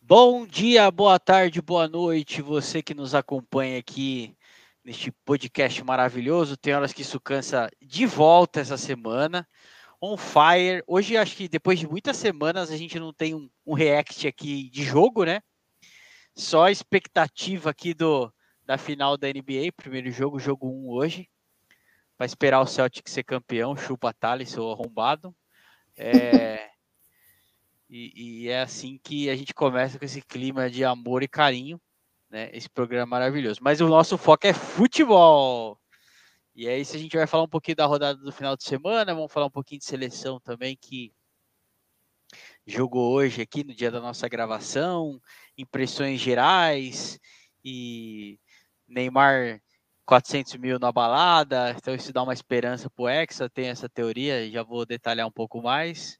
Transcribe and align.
Bom 0.00 0.44
dia, 0.46 0.90
boa 0.90 1.18
tarde, 1.18 1.62
boa 1.62 1.86
noite, 1.86 2.42
você 2.42 2.82
que 2.82 2.92
nos 2.92 3.14
acompanha 3.14 3.78
aqui 3.78 4.36
neste 4.84 5.12
podcast 5.24 5.82
maravilhoso. 5.84 6.56
Tem 6.56 6.74
horas 6.74 6.92
que 6.92 7.02
isso 7.02 7.20
cansa 7.20 7.70
de 7.80 8.04
volta 8.04 8.60
essa 8.60 8.76
semana. 8.76 9.46
On 10.00 10.16
fire. 10.16 10.82
Hoje, 10.88 11.16
acho 11.16 11.36
que 11.36 11.48
depois 11.48 11.78
de 11.78 11.86
muitas 11.86 12.16
semanas, 12.16 12.70
a 12.70 12.76
gente 12.76 12.98
não 12.98 13.12
tem 13.12 13.34
um, 13.34 13.48
um 13.64 13.74
react 13.74 14.26
aqui 14.26 14.68
de 14.68 14.82
jogo, 14.82 15.24
né? 15.24 15.40
Só 16.34 16.64
a 16.64 16.70
expectativa 16.70 17.70
aqui 17.70 17.92
do, 17.92 18.32
da 18.64 18.78
final 18.78 19.16
da 19.16 19.28
NBA, 19.28 19.72
primeiro 19.76 20.10
jogo, 20.10 20.38
jogo 20.38 20.68
1 20.68 20.88
hoje. 20.88 21.28
Vai 22.18 22.26
esperar 22.26 22.60
o 22.60 22.66
Celtic 22.66 23.08
ser 23.08 23.24
campeão, 23.24 23.76
chupa 23.76 24.12
Thales, 24.12 24.50
seu 24.50 24.70
arrombado. 24.70 25.34
É. 25.96 26.70
E, 27.94 28.44
e, 28.44 28.48
é 28.48 28.62
assim 28.62 28.98
que 29.04 29.28
a 29.28 29.36
gente 29.36 29.52
começa 29.52 29.98
com 29.98 30.04
esse 30.06 30.22
clima 30.22 30.70
de 30.70 30.82
amor 30.82 31.22
e 31.22 31.28
carinho, 31.28 31.78
né? 32.30 32.48
Esse 32.54 32.66
programa 32.66 33.04
maravilhoso. 33.04 33.60
Mas 33.62 33.82
o 33.82 33.86
nosso 33.86 34.16
foco 34.16 34.46
é 34.46 34.54
futebol. 34.54 35.78
E 36.54 36.66
é 36.66 36.78
isso, 36.78 36.96
a 36.96 36.98
gente 36.98 37.14
vai 37.14 37.26
falar 37.26 37.42
um 37.42 37.48
pouquinho 37.48 37.76
da 37.76 37.84
rodada 37.84 38.18
do 38.18 38.32
final 38.32 38.56
de 38.56 38.64
semana, 38.64 39.14
vamos 39.14 39.30
falar 39.30 39.44
um 39.44 39.50
pouquinho 39.50 39.78
de 39.78 39.84
seleção 39.84 40.40
também 40.40 40.74
que 40.74 41.12
jogou 42.66 43.12
hoje 43.12 43.42
aqui 43.42 43.64
no 43.64 43.74
dia 43.74 43.90
da 43.90 44.00
nossa 44.00 44.28
gravação, 44.28 45.20
impressões 45.56 46.20
gerais 46.20 47.18
e 47.64 48.38
Neymar 48.88 49.60
400 50.04 50.56
mil 50.56 50.78
na 50.78 50.92
balada, 50.92 51.74
então 51.76 51.94
isso 51.94 52.12
dá 52.12 52.22
uma 52.22 52.32
esperança 52.32 52.90
pro 52.90 53.08
Hexa, 53.08 53.48
tem 53.48 53.68
essa 53.68 53.88
teoria, 53.88 54.50
já 54.50 54.62
vou 54.62 54.84
detalhar 54.84 55.26
um 55.26 55.32
pouco 55.32 55.62
mais 55.62 56.18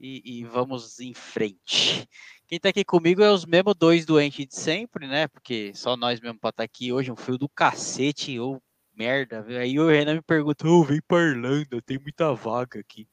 e, 0.00 0.40
e 0.40 0.44
vamos 0.44 1.00
em 1.00 1.12
frente. 1.12 2.08
Quem 2.46 2.58
tá 2.58 2.70
aqui 2.70 2.84
comigo 2.84 3.22
é 3.22 3.30
os 3.30 3.44
mesmos 3.44 3.74
dois 3.74 4.06
doentes 4.06 4.46
de 4.46 4.54
sempre, 4.54 5.06
né? 5.06 5.28
Porque 5.28 5.72
só 5.74 5.96
nós 5.96 6.20
mesmo 6.20 6.38
pra 6.38 6.50
estar 6.50 6.62
tá 6.62 6.64
aqui 6.64 6.92
hoje, 6.92 7.12
um 7.12 7.16
frio 7.16 7.36
do 7.36 7.48
cacete, 7.48 8.38
ou 8.38 8.62
merda. 8.94 9.44
Aí 9.46 9.78
o 9.78 9.88
Renan 9.88 10.14
me 10.14 10.22
pergunta, 10.22 10.66
ô, 10.66 10.80
oh, 10.80 10.84
vem 10.84 11.00
pra 11.06 11.18
Irlanda, 11.18 11.82
tem 11.82 11.98
muita 11.98 12.32
vaga 12.34 12.80
aqui. 12.80 13.06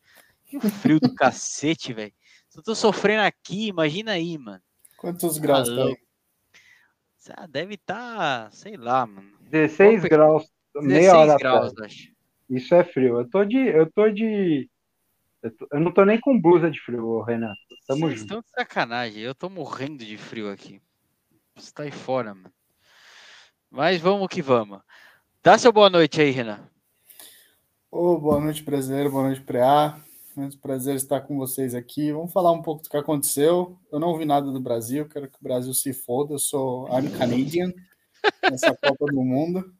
Que 0.45 0.59
frio 0.69 0.99
do 0.99 1.13
cacete, 1.13 1.91
velho. 1.91 2.13
Eu 2.55 2.63
tô 2.63 2.75
sofrendo 2.75 3.23
aqui, 3.23 3.67
imagina 3.67 4.11
aí, 4.11 4.37
mano. 4.37 4.61
Quantos 4.97 5.37
graus 5.37 5.67
tá 5.67 5.83
aí? 5.83 5.97
Ah, 7.35 7.47
deve 7.47 7.73
estar, 7.73 8.45
tá, 8.45 8.51
sei 8.51 8.77
lá, 8.77 9.05
mano. 9.05 9.31
16 9.49 10.03
graus, 10.03 10.47
meia 10.75 11.17
hora 11.17 11.37
graus, 11.37 11.73
acho. 11.79 12.13
Isso 12.49 12.75
é 12.75 12.83
frio. 12.83 13.19
Eu 13.19 13.29
tô 13.29 13.43
de, 13.43 13.57
eu 13.57 13.91
tô 13.91 14.09
de 14.09 14.69
eu 15.71 15.79
não 15.79 15.91
tô 15.91 16.03
nem 16.05 16.19
com 16.19 16.39
blusa 16.39 16.71
de 16.71 16.79
frio, 16.79 17.21
Renato. 17.21 17.55
Tamo 17.87 18.07
Vocês 18.07 18.19
junto. 18.19 18.25
estão 18.25 18.41
de 18.41 18.49
sacanagem. 18.49 19.21
Eu 19.21 19.35
tô 19.35 19.49
morrendo 19.49 20.03
de 20.03 20.17
frio 20.17 20.51
aqui. 20.51 20.81
Você 21.55 21.71
tá 21.71 21.83
aí 21.83 21.91
fora, 21.91 22.33
mano. 22.33 22.51
Mas 23.69 24.01
vamos 24.01 24.27
que 24.27 24.41
vamos. 24.41 24.79
Dá 25.43 25.57
seu 25.57 25.71
boa 25.71 25.89
noite 25.89 26.19
aí, 26.19 26.31
Renan. 26.31 26.67
Oh, 27.91 28.17
boa 28.17 28.39
noite, 28.39 28.63
brasileiro. 28.63 29.11
Boa 29.11 29.25
noite, 29.25 29.41
Preá. 29.41 29.99
Muito 30.35 30.59
prazer 30.59 30.95
estar 30.95 31.21
com 31.21 31.37
vocês 31.37 31.73
aqui. 31.73 32.11
Vamos 32.11 32.33
falar 32.33 32.51
um 32.51 32.61
pouco 32.61 32.83
do 32.83 32.89
que 32.89 32.97
aconteceu. 32.97 33.79
Eu 33.89 33.99
não 33.99 34.17
vi 34.17 34.25
nada 34.25 34.51
do 34.51 34.59
Brasil. 34.59 35.07
Quero 35.07 35.29
que 35.29 35.37
o 35.39 35.43
Brasil 35.43 35.73
se 35.73 35.93
foda. 35.93 36.33
Eu 36.33 36.39
sou 36.39 36.87
I'm 36.89 37.09
Canadian 37.17 37.71
nessa 38.51 38.75
Copa 38.75 39.05
do 39.05 39.23
Mundo. 39.23 39.73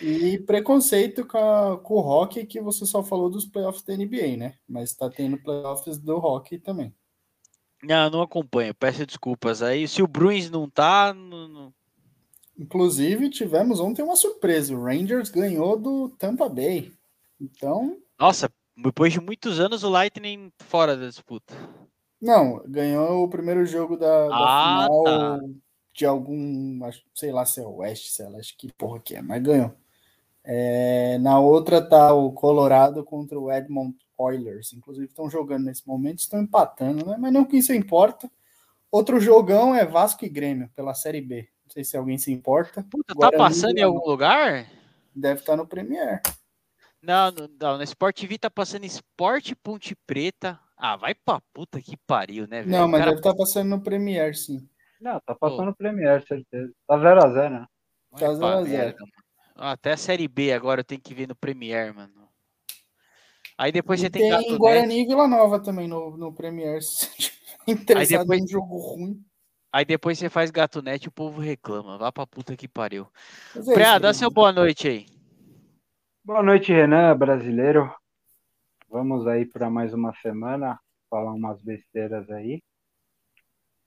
E 0.00 0.38
preconceito 0.38 1.26
com, 1.26 1.36
a, 1.36 1.78
com 1.78 1.94
o 1.94 2.00
hockey, 2.00 2.46
que 2.46 2.58
você 2.58 2.86
só 2.86 3.02
falou 3.02 3.28
dos 3.28 3.44
playoffs 3.44 3.82
da 3.82 3.94
NBA, 3.94 4.38
né? 4.38 4.54
Mas 4.66 4.94
tá 4.94 5.10
tendo 5.10 5.36
playoffs 5.36 5.98
do 5.98 6.16
hockey 6.16 6.58
também. 6.58 6.94
Não, 7.82 8.08
não 8.08 8.22
acompanho, 8.22 8.74
peço 8.74 9.04
desculpas. 9.04 9.60
Aí, 9.60 9.86
se 9.86 10.02
o 10.02 10.06
Bruins 10.06 10.50
não 10.50 10.70
tá. 10.70 11.12
Não, 11.12 11.48
não... 11.48 11.74
Inclusive, 12.58 13.28
tivemos 13.28 13.78
ontem 13.78 14.02
uma 14.02 14.16
surpresa: 14.16 14.74
o 14.74 14.82
Rangers 14.82 15.28
ganhou 15.28 15.78
do 15.78 16.08
Tampa 16.18 16.48
Bay. 16.48 16.90
Então. 17.38 17.98
Nossa, 18.18 18.50
depois 18.76 19.12
de 19.12 19.20
muitos 19.20 19.58
anos, 19.60 19.82
o 19.82 19.88
Lightning 19.88 20.52
fora 20.60 20.96
da 20.96 21.06
disputa. 21.06 21.54
Não, 22.20 22.62
ganhou 22.66 23.24
o 23.24 23.28
primeiro 23.28 23.64
jogo 23.66 23.96
da, 23.96 24.28
da 24.28 24.34
ah, 24.34 24.82
final. 24.84 25.04
Tá 25.04 25.40
de 25.96 26.04
algum, 26.04 26.78
sei 27.14 27.32
lá 27.32 27.46
se 27.46 27.58
é 27.58 27.64
o 27.64 27.76
West, 27.76 28.10
sei 28.10 28.28
lá, 28.28 28.38
acho 28.38 28.54
que 28.58 28.70
porra 28.74 29.00
que 29.00 29.16
é, 29.16 29.22
mas 29.22 29.42
ganhou. 29.42 29.74
É, 30.44 31.18
na 31.18 31.40
outra 31.40 31.80
tá 31.80 32.12
o 32.12 32.30
Colorado 32.32 33.02
contra 33.02 33.40
o 33.40 33.50
Edmond 33.50 33.96
Oilers, 34.18 34.74
inclusive 34.74 35.06
estão 35.06 35.30
jogando 35.30 35.64
nesse 35.64 35.86
momento, 35.88 36.18
estão 36.18 36.40
empatando, 36.40 37.06
né? 37.06 37.16
Mas 37.18 37.32
não 37.32 37.46
que 37.46 37.56
isso 37.56 37.72
importa. 37.72 38.30
Outro 38.92 39.18
jogão 39.18 39.74
é 39.74 39.84
Vasco 39.86 40.24
e 40.24 40.28
Grêmio 40.28 40.70
pela 40.76 40.94
Série 40.94 41.22
B. 41.22 41.48
Não 41.64 41.70
sei 41.70 41.82
se 41.82 41.96
alguém 41.96 42.18
se 42.18 42.30
importa. 42.30 42.86
Puta, 42.90 43.14
tá 43.14 43.32
passando 43.32 43.78
em 43.78 43.82
algum 43.82 44.06
lugar? 44.06 44.66
Deve 45.14 45.40
estar 45.40 45.54
tá 45.54 45.56
no 45.56 45.66
Premier. 45.66 46.20
Não, 47.06 47.30
não, 47.30 47.48
não, 47.60 47.76
no 47.76 47.84
Sport 47.84 48.18
TV 48.18 48.36
tá 48.36 48.50
passando 48.50 48.84
Esporte 48.84 49.54
Ponte 49.54 49.94
Preta. 49.94 50.58
Ah, 50.76 50.96
vai 50.96 51.14
pra 51.14 51.40
puta 51.54 51.80
que 51.80 51.96
pariu, 51.96 52.48
né? 52.48 52.62
Velho? 52.62 52.70
Não, 52.72 52.88
mas 52.88 52.98
cara... 52.98 53.10
deve 53.12 53.20
estar 53.20 53.30
tá 53.30 53.36
passando 53.36 53.68
no 53.68 53.80
Premier, 53.80 54.34
sim. 54.34 54.68
Não, 55.00 55.20
tá 55.20 55.32
passando 55.32 55.70
o 55.70 55.76
Premier, 55.76 56.26
certeza. 56.26 56.72
Tá 56.84 56.96
0x0, 56.96 57.50
né? 57.50 57.66
Tá 58.18 58.26
0x0. 58.26 58.96
Até 59.54 59.92
a 59.92 59.96
Série 59.96 60.26
B 60.26 60.52
agora 60.52 60.80
eu 60.80 60.84
tenho 60.84 61.00
que 61.00 61.14
ver 61.14 61.28
no 61.28 61.36
Premier, 61.36 61.94
mano. 61.94 62.12
Aí 63.56 63.70
depois 63.70 64.00
e 64.00 64.02
você 64.02 64.10
tem. 64.10 64.28
Tem 64.28 64.58
Guarani 64.58 65.02
e 65.02 65.06
Vila 65.06 65.28
Nova 65.28 65.60
também 65.60 65.86
no, 65.86 66.16
no 66.16 66.34
Premier. 66.34 66.80
Interessado 67.68 68.22
depois... 68.22 68.40
em 68.40 68.44
um 68.44 68.48
jogo 68.48 68.78
ruim. 68.78 69.24
Aí 69.72 69.84
depois 69.84 70.18
você 70.18 70.28
faz 70.28 70.50
gato 70.50 70.82
net 70.82 71.04
e 71.04 71.08
o 71.08 71.12
povo 71.12 71.40
reclama. 71.40 71.98
Vá 71.98 72.10
pra 72.10 72.26
puta 72.26 72.56
que 72.56 72.66
pariu. 72.66 73.06
É 73.54 73.74
Preá, 73.74 73.98
dá 73.98 74.12
seu 74.12 74.30
boa 74.30 74.50
noite 74.50 74.88
aí. 74.88 75.15
Boa 76.26 76.42
noite, 76.42 76.72
Renan, 76.72 77.16
brasileiro. 77.16 77.88
Vamos 78.88 79.28
aí 79.28 79.46
para 79.46 79.70
mais 79.70 79.94
uma 79.94 80.12
semana, 80.16 80.76
falar 81.08 81.32
umas 81.32 81.62
besteiras 81.62 82.28
aí. 82.28 82.60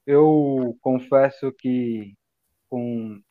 Eu 0.05 0.77
confesso 0.79 1.51
que 1.51 2.15
com 2.69 3.21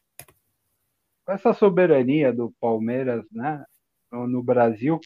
essa 1.27 1.55
soberania 1.55 2.35
do 2.35 2.53
Palmeiras, 2.61 3.25
né, 3.33 3.65
no 4.13 4.43
Brasil, 4.43 5.01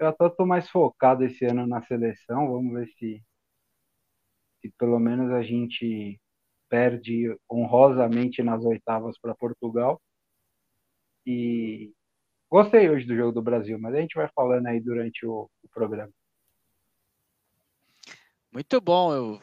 eu 0.00 0.08
até 0.08 0.26
estou 0.26 0.44
mais 0.44 0.68
focado 0.68 1.22
esse 1.22 1.44
ano 1.44 1.64
na 1.64 1.80
seleção. 1.82 2.50
Vamos 2.50 2.72
ver 2.72 2.88
se, 2.98 3.22
se 4.60 4.68
pelo 4.76 4.98
menos 4.98 5.30
a 5.30 5.44
gente 5.44 6.20
perde 6.68 7.38
honrosamente 7.48 8.42
nas 8.42 8.64
oitavas 8.64 9.16
para 9.16 9.32
Portugal. 9.32 10.02
E 11.24 11.94
gostei 12.50 12.88
hoje 12.88 13.06
do 13.06 13.16
jogo 13.16 13.32
do 13.32 13.42
Brasil, 13.42 13.78
mas 13.78 13.94
a 13.94 14.00
gente 14.00 14.14
vai 14.14 14.28
falando 14.34 14.66
aí 14.66 14.80
durante 14.80 15.26
o, 15.26 15.48
o 15.62 15.68
programa. 15.68 16.12
Muito 18.52 18.80
bom, 18.80 19.12
eu 19.12 19.40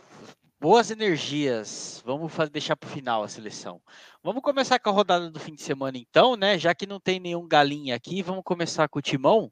Boas 0.63 0.89
energias. 0.89 2.01
Vamos 2.05 2.31
fazer, 2.31 2.49
deixar 2.49 2.77
para 2.77 2.87
o 2.87 2.89
final 2.89 3.21
a 3.21 3.27
seleção. 3.27 3.81
Vamos 4.23 4.41
começar 4.41 4.79
com 4.79 4.89
a 4.89 4.93
rodada 4.93 5.29
do 5.29 5.37
fim 5.37 5.53
de 5.53 5.61
semana, 5.61 5.97
então, 5.97 6.37
né? 6.37 6.57
Já 6.57 6.73
que 6.73 6.87
não 6.87 7.01
tem 7.01 7.19
nenhum 7.19 7.45
galinha 7.45 7.93
aqui, 7.93 8.21
vamos 8.21 8.45
começar 8.45 8.87
com 8.87 8.99
o 8.99 9.01
Timão. 9.01 9.51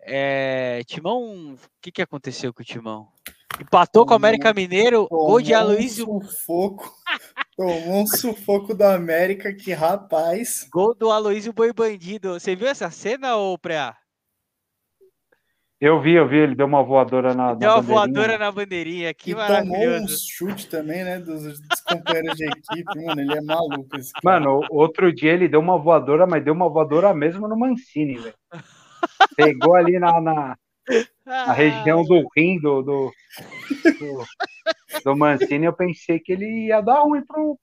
É, 0.00 0.82
Timão, 0.88 1.54
o 1.54 1.58
que, 1.80 1.92
que 1.92 2.02
aconteceu 2.02 2.52
com 2.52 2.62
o 2.62 2.64
Timão? 2.64 3.06
Empatou 3.60 4.04
com 4.04 4.12
o 4.12 4.16
América 4.16 4.52
Mineiro, 4.52 5.06
gol 5.08 5.40
de 5.40 5.54
Aloysio. 5.54 6.12
Um 6.12 6.20
sufoco. 6.20 6.92
Tomou 7.56 8.02
um 8.02 8.06
sufoco 8.06 8.74
da 8.74 8.94
América, 8.94 9.54
que 9.54 9.72
rapaz. 9.72 10.66
Gol 10.72 10.94
do 10.94 11.10
Aloysio 11.10 11.52
Boi 11.52 11.72
Bandido. 11.72 12.32
Você 12.32 12.56
viu 12.56 12.66
essa 12.66 12.90
cena, 12.90 13.36
ô 13.36 13.56
Preá? 13.56 13.96
Eu 15.80 16.00
vi, 16.00 16.14
eu 16.14 16.26
vi, 16.26 16.38
ele 16.38 16.54
deu 16.54 16.66
uma 16.66 16.82
voadora 16.82 17.34
na, 17.34 17.52
deu 17.52 17.68
na 17.68 17.74
uma 17.76 17.82
voadora 17.82 18.38
na 18.38 18.50
bandeirinha, 18.50 19.12
que 19.12 19.32
e 19.32 19.34
maravilhoso. 19.34 19.82
tomou 19.82 20.00
um 20.00 20.08
chute 20.08 20.68
também, 20.68 21.04
né, 21.04 21.18
dos, 21.18 21.42
dos 21.42 21.80
companheiros 21.86 22.36
de 22.36 22.44
equipe, 22.46 23.04
mano, 23.04 23.20
ele 23.20 23.36
é 23.36 23.40
maluco 23.42 23.96
esse 23.96 24.12
cara. 24.12 24.40
Mano, 24.40 24.60
outro 24.70 25.12
dia 25.12 25.32
ele 25.32 25.46
deu 25.46 25.60
uma 25.60 25.76
voadora, 25.76 26.26
mas 26.26 26.42
deu 26.42 26.54
uma 26.54 26.70
voadora 26.70 27.12
mesmo 27.12 27.46
no 27.46 27.58
Mancini, 27.58 28.16
velho. 28.16 28.34
Pegou 29.36 29.74
ali 29.74 29.98
na, 29.98 30.20
na, 30.20 30.56
na 31.24 31.52
região 31.52 32.04
do 32.04 32.26
rim 32.36 32.60
do, 32.60 32.82
do, 32.82 33.12
do, 33.98 34.24
do 35.04 35.16
Mancini, 35.16 35.66
eu 35.66 35.72
pensei 35.72 36.18
que 36.18 36.32
ele 36.32 36.66
ia 36.66 36.80
dar 36.80 37.00
ruim 37.00 37.24
pro, 37.24 37.58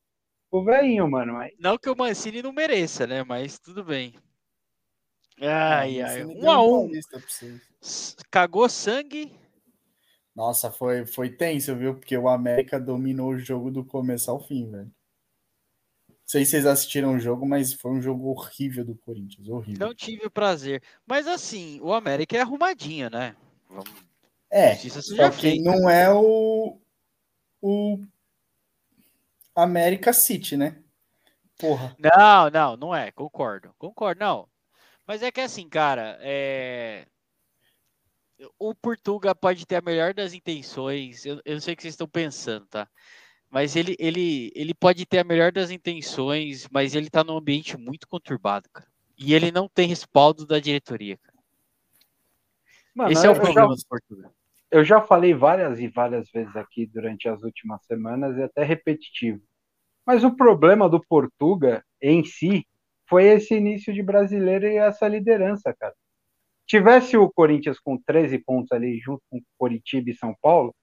pro 0.49 0.63
velhinho, 0.63 1.09
mano. 1.09 1.33
Mas... 1.33 1.53
Não 1.59 1.77
que 1.77 1.89
o 1.89 1.95
Mancini 1.95 2.41
não 2.41 2.51
mereça, 2.51 3.05
né, 3.05 3.23
mas 3.23 3.59
tudo 3.59 3.83
bem. 3.83 4.15
Ai, 5.39 6.01
ai, 6.01 6.23
um 6.25 6.51
a 6.51 6.61
um. 6.61 6.91
Cagou 8.29 8.69
sangue. 8.69 9.33
Nossa, 10.35 10.71
foi, 10.71 11.05
foi 11.05 11.29
tenso, 11.29 11.75
viu? 11.75 11.95
Porque 11.95 12.15
o 12.15 12.29
América 12.29 12.79
dominou 12.79 13.31
o 13.31 13.39
jogo 13.39 13.71
do 13.71 13.83
começo 13.83 14.29
ao 14.29 14.39
fim, 14.39 14.69
velho. 14.69 14.91
Não 16.31 16.39
sei 16.39 16.45
se 16.45 16.51
vocês 16.51 16.65
assistiram 16.65 17.15
o 17.15 17.19
jogo, 17.19 17.45
mas 17.45 17.73
foi 17.73 17.91
um 17.91 18.01
jogo 18.01 18.29
horrível 18.29 18.85
do 18.85 18.95
Corinthians, 18.95 19.49
horrível. 19.49 19.85
Não 19.85 19.93
tive 19.93 20.25
o 20.25 20.31
prazer. 20.31 20.81
Mas 21.05 21.27
assim, 21.27 21.77
o 21.81 21.91
América 21.91 22.37
é 22.37 22.39
arrumadinho, 22.39 23.09
né? 23.09 23.35
Vamos... 23.67 23.91
É, 24.49 24.73
só 24.77 25.29
que 25.29 25.59
não 25.59 25.89
é 25.89 26.09
o, 26.09 26.79
o 27.61 28.01
América 29.53 30.13
City, 30.13 30.55
né? 30.55 30.81
Porra. 31.57 31.93
Não, 31.99 32.49
não, 32.49 32.77
não 32.77 32.95
é. 32.95 33.11
Concordo. 33.11 33.75
Concordo, 33.77 34.21
não. 34.21 34.47
Mas 35.05 35.21
é 35.21 35.33
que 35.33 35.41
assim, 35.41 35.67
cara, 35.67 36.17
é... 36.21 37.07
o 38.57 38.73
Portuga 38.73 39.35
pode 39.35 39.65
ter 39.65 39.75
a 39.75 39.81
melhor 39.81 40.13
das 40.13 40.31
intenções. 40.31 41.25
Eu, 41.25 41.41
eu 41.43 41.55
não 41.55 41.61
sei 41.61 41.73
o 41.73 41.75
que 41.75 41.83
vocês 41.83 41.95
estão 41.95 42.07
pensando, 42.07 42.65
tá? 42.67 42.87
Mas 43.51 43.75
ele, 43.75 43.97
ele, 43.99 44.49
ele 44.55 44.73
pode 44.73 45.05
ter 45.05 45.19
a 45.19 45.23
melhor 45.25 45.51
das 45.51 45.69
intenções, 45.69 46.67
mas 46.71 46.95
ele 46.95 47.09
tá 47.09 47.21
num 47.21 47.35
ambiente 47.35 47.77
muito 47.77 48.07
conturbado, 48.07 48.69
cara. 48.71 48.87
E 49.17 49.33
ele 49.33 49.51
não 49.51 49.67
tem 49.67 49.87
respaldo 49.87 50.47
da 50.47 50.57
diretoria, 50.57 51.17
cara. 51.17 51.37
Mano, 52.95 53.11
Esse 53.11 53.27
é 53.27 53.29
o 53.29 53.35
problema 53.35 53.75
já, 53.75 53.75
do 53.75 53.87
Portugal. 53.87 54.33
Eu 54.71 54.85
já 54.85 55.01
falei 55.01 55.33
várias 55.33 55.79
e 55.79 55.87
várias 55.89 56.31
vezes 56.31 56.55
aqui 56.55 56.85
durante 56.85 57.27
as 57.27 57.43
últimas 57.43 57.83
semanas, 57.85 58.37
e 58.37 58.43
até 58.43 58.63
repetitivo. 58.63 59.41
Mas 60.05 60.23
o 60.23 60.35
problema 60.35 60.89
do 60.89 61.01
Portuga 61.05 61.83
em 62.01 62.23
si 62.23 62.65
foi 63.07 63.25
esse 63.25 63.53
início 63.53 63.93
de 63.93 64.01
brasileiro 64.01 64.65
e 64.65 64.77
essa 64.77 65.07
liderança, 65.09 65.73
cara. 65.77 65.93
Tivesse 66.65 67.17
o 67.17 67.29
Corinthians 67.29 67.77
com 67.79 67.97
13 67.97 68.39
pontos 68.39 68.71
ali, 68.71 68.97
junto 68.97 69.21
com 69.29 69.41
Coritiba 69.57 70.09
e 70.09 70.15
São 70.15 70.33
Paulo, 70.41 70.73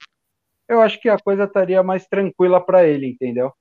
eu 0.68 0.80
acho 0.80 1.00
que 1.00 1.08
a 1.08 1.18
coisa 1.18 1.44
estaria 1.44 1.82
mais 1.82 2.06
tranquila 2.06 2.64
para 2.64 2.86
ele, 2.86 3.08
entendeu? 3.08 3.52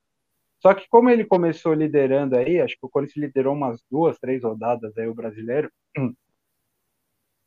Só 0.59 0.73
que 0.73 0.87
como 0.89 1.09
ele 1.09 1.25
começou 1.25 1.73
liderando 1.73 2.35
aí, 2.37 2.59
acho 2.59 2.75
que 2.75 2.85
o 2.85 2.89
Corinthians 2.89 3.27
liderou 3.27 3.53
umas 3.55 3.81
duas, 3.89 4.17
três 4.19 4.43
rodadas 4.43 4.97
aí 4.97 5.07
o 5.07 5.15
brasileiro, 5.15 5.71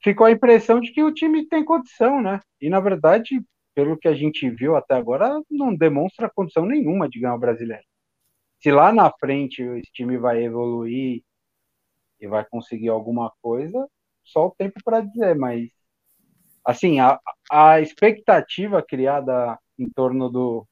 ficou 0.02 0.26
a 0.26 0.30
impressão 0.32 0.80
de 0.80 0.92
que 0.92 1.02
o 1.02 1.12
time 1.12 1.46
tem 1.48 1.64
condição, 1.64 2.22
né? 2.22 2.40
E 2.60 2.70
na 2.70 2.80
verdade, 2.80 3.42
pelo 3.74 3.98
que 3.98 4.08
a 4.08 4.14
gente 4.14 4.48
viu 4.50 4.76
até 4.76 4.94
agora, 4.94 5.42
não 5.50 5.74
demonstra 5.74 6.30
condição 6.30 6.64
nenhuma 6.64 7.08
de 7.08 7.20
ganhar 7.20 7.34
o 7.34 7.38
brasileiro 7.38 7.84
se 8.60 8.70
lá 8.70 8.92
na 8.92 9.10
frente 9.10 9.62
esse 9.62 9.90
time 9.92 10.18
vai 10.18 10.44
evoluir 10.44 11.22
e 12.20 12.26
vai 12.28 12.44
conseguir 12.44 12.90
alguma 12.90 13.32
coisa, 13.42 13.88
só 14.22 14.46
o 14.48 14.50
tempo 14.50 14.78
para 14.84 15.00
dizer, 15.00 15.34
mas 15.34 15.70
assim, 16.70 17.00
a, 17.00 17.18
a 17.50 17.80
expectativa 17.80 18.82
criada 18.82 19.58
em 19.78 19.88
torno 19.88 20.28
do, 20.28 20.66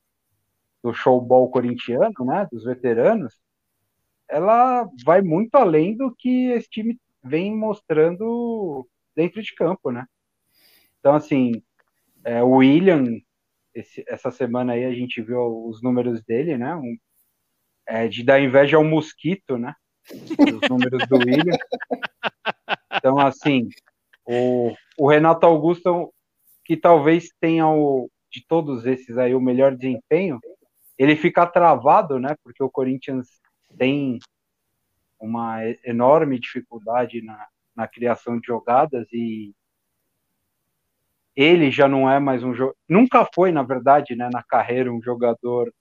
do 0.82 0.92
showball 0.92 1.50
corintiano, 1.50 2.24
né, 2.24 2.46
dos 2.50 2.64
veteranos, 2.64 3.34
ela 4.28 4.88
vai 5.04 5.22
muito 5.22 5.54
além 5.56 5.96
do 5.96 6.14
que 6.14 6.50
esse 6.50 6.68
time 6.68 6.98
vem 7.22 7.54
mostrando 7.54 8.86
dentro 9.16 9.42
de 9.42 9.54
campo, 9.54 9.90
né? 9.90 10.06
Então, 11.00 11.14
assim, 11.14 11.52
é, 12.24 12.42
o 12.42 12.56
William, 12.56 13.04
esse, 13.74 14.04
essa 14.06 14.30
semana 14.30 14.74
aí 14.74 14.84
a 14.84 14.92
gente 14.92 15.22
viu 15.22 15.66
os 15.66 15.82
números 15.82 16.22
dele, 16.22 16.56
né? 16.56 16.74
Um 16.74 16.96
é, 17.86 18.06
de 18.06 18.22
dar 18.22 18.40
inveja 18.40 18.76
ao 18.76 18.84
mosquito, 18.84 19.56
né? 19.56 19.74
Os 20.10 20.68
números 20.68 21.06
do 21.08 21.16
William. 21.16 21.56
Então, 22.90 23.18
assim, 23.18 23.68
o, 24.28 24.74
o 24.98 25.08
Renato 25.08 25.46
Augusto, 25.46 26.12
que 26.62 26.76
talvez 26.76 27.30
tenha 27.40 27.66
o, 27.66 28.10
de 28.30 28.44
todos 28.46 28.84
esses 28.84 29.16
aí 29.16 29.34
o 29.34 29.40
melhor 29.40 29.74
desempenho, 29.74 30.38
ele 30.98 31.16
fica 31.16 31.46
travado, 31.46 32.18
né? 32.18 32.36
Porque 32.44 32.62
o 32.62 32.68
Corinthians 32.68 33.26
tem 33.78 34.18
uma 35.18 35.60
enorme 35.82 36.38
dificuldade 36.38 37.22
na, 37.22 37.46
na 37.74 37.88
criação 37.88 38.38
de 38.38 38.46
jogadas 38.46 39.08
e 39.12 39.54
ele 41.34 41.70
já 41.70 41.88
não 41.88 42.10
é 42.10 42.18
mais 42.20 42.42
um 42.42 42.52
jogador, 42.52 42.76
nunca 42.88 43.26
foi, 43.34 43.50
na 43.50 43.62
verdade, 43.62 44.14
né, 44.14 44.28
na 44.32 44.42
carreira 44.42 44.92
um 44.92 45.00
jogador 45.00 45.72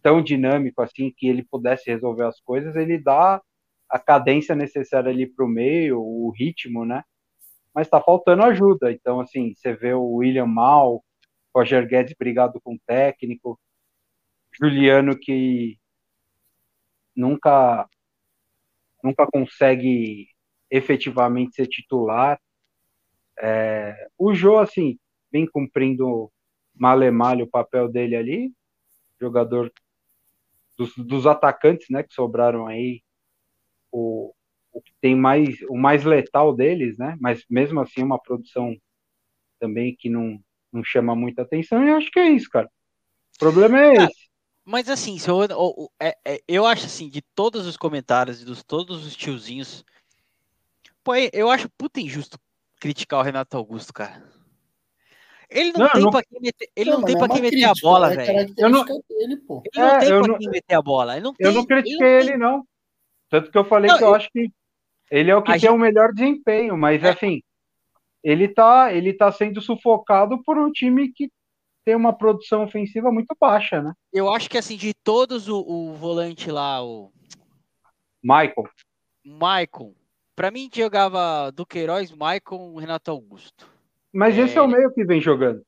tão 0.00 0.22
dinâmico 0.22 0.80
assim 0.80 1.12
que 1.14 1.28
ele 1.28 1.44
pudesse 1.44 1.90
resolver 1.90 2.24
as 2.24 2.40
coisas, 2.40 2.74
ele 2.74 2.98
dá 2.98 3.42
a 3.92 3.98
cadência 3.98 4.54
necessária 4.54 5.10
ali 5.10 5.26
para 5.26 5.44
o 5.44 5.48
meio, 5.48 6.00
o 6.00 6.30
ritmo, 6.30 6.86
né? 6.86 7.04
Mas 7.74 7.86
está 7.86 8.00
faltando 8.00 8.42
ajuda. 8.42 8.90
Então, 8.90 9.20
assim, 9.20 9.54
você 9.54 9.74
vê 9.74 9.92
o 9.92 10.14
William 10.14 10.46
mal, 10.46 11.04
Roger 11.54 11.86
Guedes 11.86 12.14
brigado 12.18 12.58
com 12.62 12.74
o 12.74 12.80
técnico, 12.86 13.60
Juliano 14.58 15.18
que 15.18 15.78
nunca 17.14 17.86
nunca 19.04 19.26
consegue 19.26 20.28
efetivamente 20.70 21.56
ser 21.56 21.66
titular. 21.66 22.40
É, 23.38 24.08
o 24.16 24.32
Jô, 24.34 24.58
assim, 24.58 24.98
vem 25.30 25.46
cumprindo 25.46 26.32
malemalho 26.74 27.44
o 27.44 27.50
papel 27.50 27.88
dele 27.88 28.16
ali, 28.16 28.52
jogador 29.20 29.70
dos, 30.78 30.94
dos 30.96 31.26
atacantes, 31.26 31.88
né, 31.90 32.02
que 32.02 32.14
sobraram 32.14 32.66
aí, 32.66 33.02
o, 33.92 34.34
o 34.72 34.80
que 34.80 34.92
tem 35.00 35.14
mais, 35.14 35.60
o 35.68 35.76
mais 35.76 36.04
letal 36.04 36.54
deles, 36.54 36.96
né, 36.98 37.16
mas 37.20 37.44
mesmo 37.48 37.80
assim 37.80 38.02
uma 38.02 38.20
produção 38.20 38.74
também 39.60 39.94
que 39.94 40.08
não, 40.08 40.40
não 40.72 40.82
chama 40.82 41.14
muita 41.14 41.42
atenção, 41.42 41.84
e 41.84 41.90
eu 41.90 41.96
acho 41.96 42.10
que 42.10 42.18
é 42.18 42.28
isso, 42.30 42.48
cara. 42.48 42.68
O 43.36 43.38
problema 43.38 43.80
é 43.80 43.94
esse. 43.94 44.32
Mas 44.64 44.88
assim, 44.88 45.18
se 45.18 45.28
eu, 45.28 45.42
eu, 45.42 45.90
é, 46.00 46.16
é, 46.24 46.40
eu 46.46 46.64
acho 46.64 46.86
assim, 46.86 47.08
de 47.08 47.20
todos 47.34 47.66
os 47.66 47.76
comentários 47.76 48.40
e 48.40 48.44
dos 48.44 48.62
todos 48.62 49.04
os 49.04 49.16
tiozinhos, 49.16 49.84
pô, 51.02 51.14
eu 51.32 51.50
acho 51.50 51.68
puta 51.76 52.00
injusto 52.00 52.38
criticar 52.80 53.20
o 53.20 53.22
Renato 53.22 53.56
Augusto, 53.56 53.92
cara. 53.92 54.22
Ele 55.50 55.72
não, 55.72 55.80
não 55.80 55.90
tem 55.90 56.02
não... 56.02 56.10
pra 56.10 56.22
quem 56.22 56.40
meter, 56.40 56.70
ele 56.74 56.90
não, 56.90 56.98
não 56.98 57.04
tem 57.04 57.18
pra 57.18 57.28
quem 57.28 57.42
meter 57.42 57.64
a 57.64 57.72
bola, 57.80 58.12
é 58.12 58.16
velho. 58.16 58.54
Eu 58.56 58.70
não... 58.70 58.84
Dele, 58.84 59.36
pô. 59.36 59.62
Ele 59.72 59.84
não 59.84 59.94
é, 59.94 59.98
tem 59.98 60.08
pra 60.08 60.28
não... 60.28 60.38
quem 60.38 60.50
meter 60.50 60.74
a 60.74 60.82
bola. 60.82 61.16
Ele 61.16 61.24
não 61.24 61.34
eu 61.38 61.48
tem, 61.48 61.54
não 61.54 61.66
critiquei 61.66 62.06
ele, 62.06 62.30
ele 62.30 62.38
não. 62.38 62.66
Tanto 63.32 63.50
que 63.50 63.56
eu 63.56 63.64
falei 63.64 63.90
que 63.96 64.04
eu, 64.04 64.08
eu 64.08 64.14
acho 64.14 64.30
que 64.30 64.52
ele 65.10 65.30
é 65.30 65.34
o 65.34 65.40
que 65.40 65.52
tem 65.52 65.60
gente... 65.60 65.70
o 65.70 65.78
melhor 65.78 66.12
desempenho, 66.12 66.76
mas 66.76 67.02
é. 67.02 67.08
assim, 67.08 67.42
ele 68.22 68.46
tá, 68.46 68.92
ele 68.92 69.14
tá 69.14 69.32
sendo 69.32 69.58
sufocado 69.62 70.42
por 70.42 70.58
um 70.58 70.70
time 70.70 71.10
que 71.10 71.30
tem 71.82 71.96
uma 71.96 72.12
produção 72.12 72.62
ofensiva 72.62 73.10
muito 73.10 73.34
baixa, 73.40 73.80
né? 73.80 73.94
Eu 74.12 74.30
acho 74.30 74.50
que 74.50 74.58
assim, 74.58 74.76
de 74.76 74.92
todos 74.92 75.48
o, 75.48 75.60
o 75.60 75.94
volante 75.94 76.50
lá, 76.50 76.84
o 76.84 77.10
Michael. 78.22 78.68
Michael. 79.24 79.94
Pra 80.36 80.50
mim 80.50 80.68
jogava 80.70 81.50
Duqueiroz, 81.52 82.12
Michael, 82.12 82.74
Renato 82.76 83.10
Augusto. 83.10 83.66
Mas 84.12 84.36
é... 84.36 84.42
esse 84.42 84.58
é 84.58 84.60
o 84.60 84.68
meio 84.68 84.92
que 84.92 85.06
vem 85.06 85.22
jogando. 85.22 85.62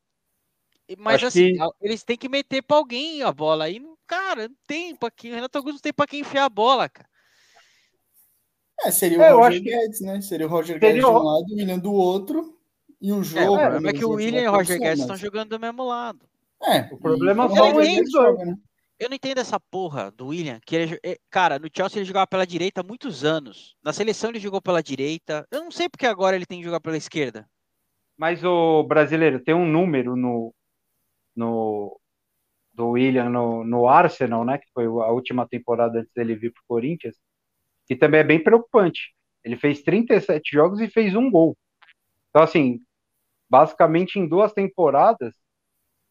Mas 0.98 1.14
Acho 1.14 1.26
assim, 1.28 1.54
que... 1.54 1.60
eles 1.80 2.04
têm 2.04 2.18
que 2.18 2.28
meter 2.28 2.60
pra 2.60 2.76
alguém 2.76 3.22
a 3.22 3.32
bola 3.32 3.64
aí. 3.64 3.82
Cara, 4.06 4.48
não 4.48 4.56
tem 4.66 4.94
pra 4.94 5.10
quem. 5.10 5.32
O 5.32 5.34
Renato 5.34 5.56
Augusto 5.56 5.76
não 5.76 5.80
tem 5.80 5.94
pra 5.94 6.06
quem 6.06 6.20
enfiar 6.20 6.44
a 6.44 6.50
bola, 6.50 6.90
cara. 6.90 7.08
É, 8.82 8.90
seria 8.90 9.18
o 9.18 9.22
é, 9.22 9.30
Roger 9.30 9.62
Guedes, 9.62 10.00
né? 10.00 10.20
Seria 10.20 10.46
o 10.46 10.50
Roger 10.50 10.74
seria 10.74 10.88
Guedes 10.88 11.04
de 11.04 11.10
um 11.10 11.18
lado, 11.18 11.44
o 11.50 11.54
William 11.56 11.78
do 11.78 11.92
outro. 11.92 12.58
E 13.00 13.12
o 13.12 13.22
jogo. 13.22 13.58
É, 13.58 13.78
o 13.78 13.88
é 13.88 13.92
que 13.92 14.04
o 14.04 14.10
William 14.10 14.42
e 14.42 14.48
o 14.48 14.52
Roger 14.52 14.78
Guedes 14.78 15.00
estão 15.00 15.16
jogando 15.16 15.50
do 15.50 15.60
mesmo 15.60 15.84
lado. 15.84 16.20
É, 16.62 16.88
o 16.92 16.96
problema 16.96 17.44
é 17.44 17.48
só 17.50 17.82
eles 17.82 18.10
jogam, 18.10 18.46
né? 18.46 18.56
Eu 18.98 19.08
não 19.08 19.16
entendo 19.16 19.38
essa 19.38 19.58
porra 19.58 20.10
do 20.12 20.28
William, 20.28 20.60
que 20.64 20.76
ele, 20.76 21.00
é, 21.04 21.18
cara, 21.28 21.58
no 21.58 21.68
Chelsea 21.74 21.98
ele 21.98 22.06
jogava 22.06 22.28
pela 22.28 22.46
direita 22.46 22.80
há 22.80 22.84
muitos 22.84 23.24
anos. 23.24 23.76
Na 23.82 23.92
seleção 23.92 24.30
ele 24.30 24.38
jogou 24.38 24.62
pela 24.62 24.82
direita. 24.82 25.46
Eu 25.50 25.64
não 25.64 25.70
sei 25.70 25.88
porque 25.88 26.06
agora 26.06 26.36
ele 26.36 26.46
tem 26.46 26.58
que 26.58 26.64
jogar 26.64 26.80
pela 26.80 26.96
esquerda. 26.96 27.46
Mas 28.16 28.44
o 28.44 28.84
brasileiro 28.84 29.42
tem 29.42 29.54
um 29.54 29.66
número 29.66 30.14
no, 30.14 30.54
no 31.34 32.00
do 32.72 32.90
William 32.90 33.28
no, 33.28 33.64
no 33.64 33.88
Arsenal, 33.88 34.44
né? 34.44 34.58
Que 34.58 34.66
foi 34.72 34.84
a 34.84 35.10
última 35.10 35.46
temporada 35.46 35.98
antes 35.98 36.12
dele 36.14 36.36
vir 36.36 36.52
para 36.52 36.62
o 36.62 36.66
Corinthians, 36.68 37.16
que 37.86 37.96
também 37.96 38.20
é 38.20 38.24
bem 38.24 38.42
preocupante. 38.42 39.14
Ele 39.44 39.56
fez 39.56 39.82
37 39.82 40.52
jogos 40.52 40.80
e 40.80 40.88
fez 40.88 41.14
um 41.14 41.30
gol. 41.30 41.56
Então, 42.30 42.42
assim, 42.42 42.80
basicamente 43.48 44.18
em 44.18 44.28
duas 44.28 44.52
temporadas, 44.52 45.34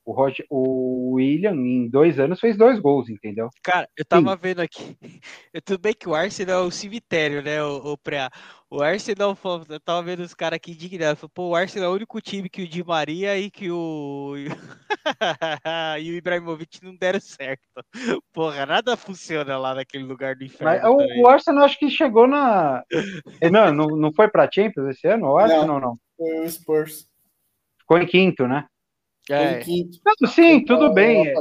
o, 0.06 0.12
Roger, 0.12 0.46
o 0.50 1.16
William, 1.16 1.54
em 1.54 1.90
dois 1.90 2.20
anos, 2.20 2.40
fez 2.40 2.58
dois 2.58 2.80
gols, 2.80 3.10
entendeu? 3.10 3.50
Cara, 3.64 3.88
eu 3.98 4.04
tava 4.06 4.32
Sim. 4.32 4.40
vendo 4.42 4.62
aqui. 4.62 4.98
Tudo 5.66 5.80
bem 5.80 5.94
que 5.94 6.10
o 6.10 6.16
Arsenal 6.16 6.64
é 6.64 6.68
o 6.68 6.72
cemitério, 6.72 7.42
né, 7.42 7.64
o, 7.64 7.94
o 7.94 7.98
Preá? 7.98 8.30
O 8.70 8.82
Arsenal, 8.82 9.38
eu 9.70 9.80
tava 9.80 10.02
vendo 10.02 10.22
os 10.22 10.34
caras 10.34 10.58
aqui 10.58 10.72
indignados. 10.72 11.24
Pô, 11.32 11.50
o 11.50 11.56
Arsenal 11.56 11.90
é 11.90 11.92
o 11.92 11.96
único 11.96 12.20
time 12.20 12.50
que 12.50 12.64
o 12.64 12.68
Di 12.68 12.84
Maria 12.84 13.38
e 13.38 13.52
que 13.52 13.70
o. 13.70 14.34
e 16.02 16.12
o 16.12 16.16
Ibrahimovic 16.16 16.84
não 16.84 16.96
deram 16.96 17.20
certo. 17.20 17.62
Porra, 18.34 18.66
nada 18.66 18.98
funciona 18.98 19.60
lá 19.60 19.76
naquele 19.76 20.04
lugar 20.04 20.36
do 20.36 20.44
inferno. 20.44 20.66
Mas 20.66 20.84
o, 20.84 21.22
o, 21.22 21.28
Arsenal 21.28 21.66
acho 21.66 21.78
que 21.78 21.88
chegou 21.88 22.28
na. 22.28 22.84
não, 23.52 23.72
não, 23.72 23.88
não 23.96 24.12
foi 24.12 24.28
pra 24.28 24.50
Champions 24.52 24.90
esse 24.90 25.08
ano? 25.08 25.28
O 25.28 25.38
Arsenal 25.38 25.68
não. 25.68 25.80
não. 25.80 25.98
Foi 26.18 26.40
o 26.44 26.50
Spurs. 26.50 27.08
ficou 27.78 28.00
em 28.00 28.08
quinto, 28.08 28.48
né? 28.48 28.66
É. 29.30 29.64
Não, 30.22 30.30
sim, 30.30 30.64
tudo 30.66 30.94
bem. 30.94 31.28
É. 31.28 31.34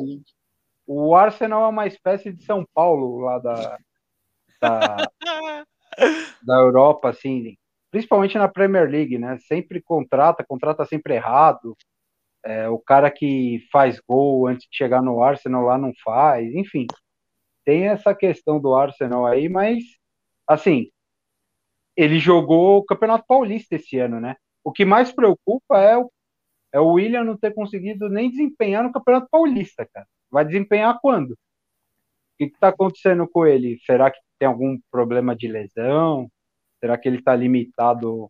O 0.87 1.15
Arsenal 1.15 1.65
é 1.65 1.69
uma 1.69 1.87
espécie 1.87 2.33
de 2.33 2.45
São 2.45 2.67
Paulo 2.75 3.21
lá 3.21 3.39
da, 3.39 3.79
da, 4.61 4.97
da 6.43 6.55
Europa, 6.57 7.11
assim, 7.11 7.57
principalmente 7.91 8.39
na 8.39 8.49
Premier 8.49 8.89
League, 8.89 9.19
né? 9.19 9.39
Sempre 9.39 9.81
contrata, 9.81 10.45
contrata 10.45 10.85
sempre 10.85 11.15
errado. 11.15 11.77
É, 12.45 12.69
o 12.69 12.79
cara 12.79 13.11
que 13.11 13.65
faz 13.71 14.01
gol 14.01 14.49
antes 14.49 14.67
de 14.69 14.77
chegar 14.77 15.01
no 15.01 15.23
Arsenal 15.23 15.63
lá 15.63 15.79
não 15.79 15.93
faz, 16.05 16.53
enfim. 16.55 16.87
Tem 17.65 17.89
essa 17.89 18.15
questão 18.15 18.61
do 18.61 18.75
Arsenal 18.75 19.27
aí, 19.27 19.49
mas 19.49 19.85
assim, 20.47 20.91
ele 21.97 22.19
jogou 22.19 22.79
o 22.79 22.85
Campeonato 22.85 23.25
Paulista 23.27 23.77
esse 23.77 23.99
ano, 23.99 24.21
né? 24.21 24.37
O 24.65 24.73
que 24.73 24.85
mais 24.85 25.13
preocupa 25.13 25.79
é 25.79 25.97
o, 25.97 26.11
é 26.73 26.81
o 26.81 26.93
William 26.93 27.25
não 27.25 27.37
ter 27.37 27.53
conseguido 27.53 28.09
nem 28.09 28.31
desempenhar 28.31 28.83
no 28.83 28.93
Campeonato 28.93 29.29
Paulista, 29.31 29.87
cara. 29.93 30.07
Vai 30.31 30.45
desempenhar 30.45 30.99
quando? 31.01 31.33
O 31.33 31.37
que 32.39 32.45
está 32.45 32.69
acontecendo 32.69 33.29
com 33.29 33.47
ele? 33.47 33.79
Será 33.85 34.11
que 34.11 34.19
tem 34.39 34.49
algum 34.49 34.79
problema 34.91 35.37
de 35.37 35.47
lesão? 35.47 36.31
Será 36.81 36.97
que 36.97 37.09
ele 37.09 37.19
está 37.19 37.37
limitado 37.37 38.29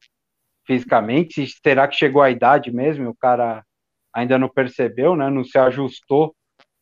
fisicamente? 0.67 1.47
Será 1.63 1.87
que 1.87 1.97
chegou 1.97 2.21
a 2.21 2.31
idade 2.31 2.73
mesmo? 2.73 3.09
O 3.11 3.17
cara 3.17 3.65
ainda 4.13 4.39
não 4.39 4.49
percebeu, 4.49 5.17
né? 5.17 5.31
Não 5.31 5.45
se 5.45 5.57
ajustou 5.57 6.35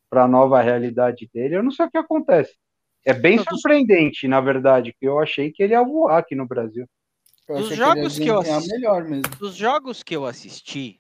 para 0.09 0.25
a 0.25 0.29
nova 0.29 0.61
realidade 0.61 1.31
dele. 1.33 1.57
Eu 1.57 1.63
não 1.63 1.71
sei 1.71 1.87
o 1.87 1.91
que 1.91 1.99
acontece. 1.99 2.55
É 3.07 3.15
bem 3.15 3.39
surpreendente, 3.39 4.27
na 4.27 4.41
verdade, 4.41 4.95
que 4.99 5.07
eu 5.07 5.19
achei 5.19 5.51
que 5.53 5.63
ele 5.63 5.73
ia 5.73 5.83
voar 5.83 6.19
aqui 6.19 6.35
no 6.35 6.47
Brasil. 6.47 6.87
Dos 7.49 7.75
jogos 7.75 8.19
que, 8.19 8.25
que 8.25 8.31
eu 8.31 8.39
assisti, 8.39 8.73
melhor 8.73 9.05
mesmo. 9.05 9.37
Dos 9.39 9.55
jogos 9.55 10.03
que 10.03 10.15
eu 10.15 10.27
assisti? 10.27 11.00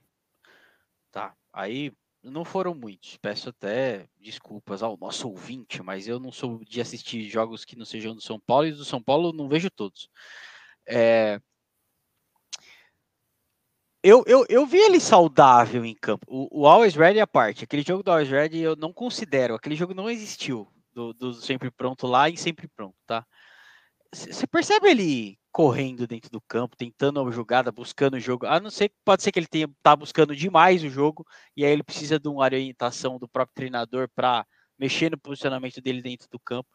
Aí 1.52 1.92
não 2.23 2.45
foram 2.45 2.75
muitos. 2.75 3.16
Peço 3.16 3.49
até 3.49 4.09
desculpas 4.19 4.83
ao 4.83 4.97
nosso 4.97 5.28
ouvinte, 5.28 5.83
mas 5.83 6.07
eu 6.07 6.21
não 6.21 6.33
sou 6.33 6.62
de 6.64 6.80
assistir 6.80 7.28
jogos 7.28 7.64
que 7.64 7.76
não 7.76 7.85
sejam 7.85 8.14
do 8.14 8.21
São 8.21 8.38
Paulo 8.38 8.66
e 8.66 8.73
do 8.73 8.85
São 8.85 9.02
Paulo 9.02 9.33
não 9.33 9.49
vejo 9.49 9.71
todos. 9.71 10.09
É... 10.87 11.40
Eu, 14.02 14.25
eu, 14.26 14.47
eu 14.49 14.66
vi 14.66 14.78
ele 14.78 14.99
saudável 14.99 15.85
em 15.85 15.95
campo. 15.95 16.25
O, 16.26 16.62
o 16.62 16.66
Always 16.66 16.95
Ready 16.95 17.21
à 17.21 17.26
parte. 17.26 17.64
Aquele 17.64 17.83
jogo 17.83 18.02
do 18.02 18.11
Always 18.11 18.30
Ready 18.30 18.61
eu 18.61 18.75
não 18.76 18.92
considero. 18.92 19.54
Aquele 19.54 19.76
jogo 19.76 19.92
não 19.92 20.09
existiu 20.09 20.66
do, 20.92 21.12
do 21.12 21.35
Sempre 21.35 21.71
Pronto 21.71 22.07
lá 22.07 22.28
e 22.28 22.37
Sempre 22.37 22.66
Pronto, 22.69 22.97
tá? 23.07 23.26
Você 24.12 24.47
percebe 24.47 24.88
ele 24.90 25.38
correndo 25.52 26.07
dentro 26.07 26.31
do 26.31 26.40
campo, 26.40 26.76
tentando 26.76 27.21
a 27.21 27.31
jogada, 27.31 27.71
buscando 27.71 28.14
o 28.14 28.21
jogo. 28.21 28.47
A 28.47 28.59
não 28.61 28.71
ser 28.71 28.93
pode 29.05 29.23
ser 29.23 29.33
que 29.33 29.38
ele 29.38 29.47
tenha 29.47 29.71
tá 29.83 29.95
buscando 29.95 30.35
demais 30.35 30.83
o 30.83 30.88
jogo 30.88 31.25
e 31.57 31.64
aí 31.64 31.73
ele 31.73 31.83
precisa 31.83 32.19
de 32.19 32.29
uma 32.29 32.43
orientação 32.43 33.19
do 33.19 33.29
próprio 33.29 33.55
treinador 33.55 34.09
para 34.14 34.47
mexer 34.79 35.11
no 35.11 35.19
posicionamento 35.19 35.81
dele 35.81 36.02
dentro 36.02 36.29
do 36.31 36.38
campo 36.38 36.69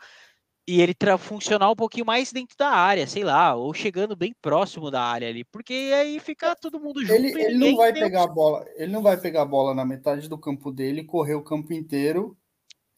e 0.67 0.81
ele 0.81 0.95
funcionar 1.19 1.69
um 1.69 1.75
pouquinho 1.75 2.05
mais 2.05 2.31
dentro 2.31 2.55
da 2.57 2.69
área, 2.69 3.05
sei 3.05 3.23
lá, 3.23 3.53
ou 3.53 3.71
chegando 3.73 4.15
bem 4.15 4.33
próximo 4.41 4.89
da 4.89 5.01
área 5.01 5.29
ali, 5.29 5.43
porque 5.43 5.91
aí 5.93 6.19
fica 6.19 6.55
todo 6.55 6.79
mundo 6.79 7.05
junto. 7.05 7.13
Ele, 7.13 7.39
ele 7.39 7.57
não 7.57 7.75
vai 7.77 7.93
pegar 7.93 8.23
a 8.23 8.27
bola, 8.27 8.65
ele 8.75 8.91
não 8.91 9.01
vai 9.01 9.17
pegar 9.17 9.43
a 9.43 9.45
bola 9.45 9.75
na 9.75 9.85
metade 9.85 10.27
do 10.27 10.37
campo 10.37 10.71
dele, 10.71 11.03
correr 11.03 11.35
o 11.35 11.43
campo 11.43 11.71
inteiro 11.71 12.35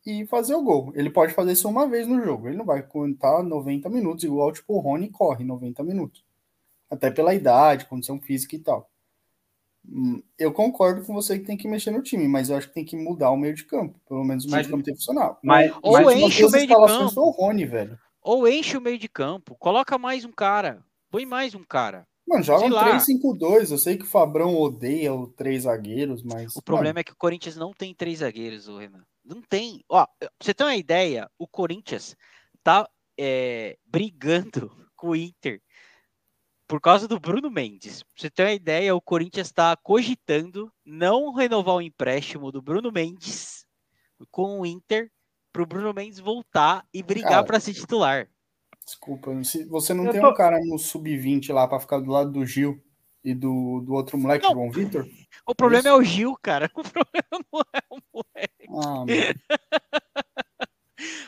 e 0.07 0.25
fazer 0.25 0.55
o 0.55 0.63
gol. 0.63 0.93
Ele 0.95 1.09
pode 1.09 1.33
fazer 1.33 1.51
isso 1.51 1.67
uma 1.67 1.85
vez 1.85 2.07
no 2.07 2.23
jogo. 2.23 2.47
Ele 2.47 2.55
não 2.55 2.63
vai 2.63 2.81
contar 2.81 3.43
90 3.43 3.89
minutos, 3.89 4.23
igual 4.23 4.53
tipo 4.53 4.73
o 4.73 4.79
Rony 4.79 5.09
corre 5.09 5.43
90 5.43 5.83
minutos. 5.83 6.23
Até 6.89 7.11
pela 7.11 7.35
idade, 7.35 7.87
condição 7.87 8.17
física 8.17 8.55
e 8.55 8.59
tal. 8.59 8.89
Hum, 9.85 10.23
eu 10.39 10.53
concordo 10.53 11.03
com 11.03 11.13
você 11.13 11.37
que 11.37 11.45
tem 11.45 11.57
que 11.57 11.67
mexer 11.67 11.91
no 11.91 12.01
time, 12.01 12.25
mas 12.25 12.49
eu 12.49 12.55
acho 12.55 12.69
que 12.69 12.73
tem 12.73 12.85
que 12.85 12.95
mudar 12.95 13.31
o 13.31 13.37
meio 13.37 13.53
de 13.53 13.65
campo. 13.65 13.99
Pelo 14.07 14.23
menos 14.23 14.45
o 14.45 14.49
meio 14.49 14.63
de 14.63 14.69
campo 14.69 14.83
tem 14.83 14.93
que 14.93 14.99
funcionar. 15.01 15.37
Mas, 15.43 15.73
ou 15.81 15.91
mas 15.91 16.17
enche 16.17 16.45
o 16.45 16.51
meio 16.51 16.67
de 16.67 16.73
campo. 16.73 17.19
O 17.19 17.29
Rony, 17.31 17.65
velho. 17.65 17.99
Ou 18.21 18.47
enche 18.47 18.77
o 18.77 18.81
meio 18.81 18.97
de 18.97 19.09
campo. 19.09 19.55
Coloca 19.59 19.97
mais 19.97 20.23
um 20.23 20.31
cara. 20.31 20.85
Põe 21.11 21.25
mais 21.25 21.53
um 21.53 21.65
cara. 21.65 22.07
Mano, 22.25 22.43
joga 22.43 22.65
um 22.65 22.69
3-5-2. 22.69 23.71
Eu 23.71 23.77
sei 23.77 23.97
que 23.97 24.03
o 24.03 24.07
Fabrão 24.07 24.55
odeia 24.57 25.13
os 25.13 25.33
três 25.35 25.63
zagueiros, 25.63 26.23
mas. 26.23 26.55
O 26.55 26.61
problema 26.61 26.91
mano... 26.91 26.99
é 26.99 27.03
que 27.03 27.13
o 27.13 27.17
Corinthians 27.17 27.57
não 27.57 27.73
tem 27.73 27.93
três 27.93 28.19
zagueiros, 28.19 28.69
o 28.69 28.77
Renan. 28.77 29.03
Não 29.27 29.41
tem. 29.41 29.83
Ó, 29.89 30.05
pra 30.17 30.29
você 30.41 30.53
ter 30.53 30.63
uma 30.63 30.75
ideia, 30.75 31.29
o 31.37 31.45
Corinthians 31.45 32.15
tá 32.63 32.89
é, 33.19 33.77
brigando 33.85 34.71
com 34.95 35.09
o 35.09 35.15
Inter 35.15 35.61
por 36.65 36.79
causa 36.81 37.07
do 37.07 37.19
Bruno 37.19 37.49
Mendes. 37.49 38.03
Pra 38.03 38.11
você 38.15 38.29
ter 38.29 38.43
uma 38.43 38.53
ideia, 38.53 38.95
o 38.95 39.01
Corinthians 39.01 39.47
está 39.47 39.75
cogitando 39.75 40.71
não 40.85 41.33
renovar 41.33 41.75
o 41.75 41.81
empréstimo 41.81 42.51
do 42.51 42.61
Bruno 42.61 42.91
Mendes 42.91 43.65
com 44.31 44.61
o 44.61 44.65
Inter 44.65 45.11
para 45.51 45.63
o 45.63 45.65
Bruno 45.65 45.93
Mendes 45.93 46.19
voltar 46.19 46.85
e 46.93 47.03
brigar 47.03 47.43
para 47.45 47.59
ser 47.59 47.73
titular. 47.73 48.29
Desculpa, 48.85 49.31
você 49.67 49.93
não 49.93 50.05
eu 50.05 50.11
tem 50.11 50.21
tô... 50.21 50.29
um 50.29 50.33
cara 50.33 50.57
no 50.63 50.77
sub-20 50.77 51.51
lá 51.51 51.67
para 51.67 51.79
ficar 51.79 51.99
do 51.99 52.09
lado 52.11 52.31
do 52.31 52.45
Gil 52.45 52.81
e 53.23 53.33
do, 53.33 53.81
do 53.81 53.93
outro 53.93 54.17
moleque, 54.17 54.45
não, 54.45 54.53
João 54.53 54.71
Vitor? 54.71 55.05
O 55.45 55.53
problema 55.53 55.81
Isso. 55.81 55.87
é 55.89 55.93
o 55.93 56.03
Gil, 56.03 56.37
cara. 56.41 56.71
O 56.75 56.83
problema 56.83 57.27
não 57.31 57.61
é 57.73 57.81
o 57.89 57.97
moleque. 58.13 58.56
Ah, 58.69 59.05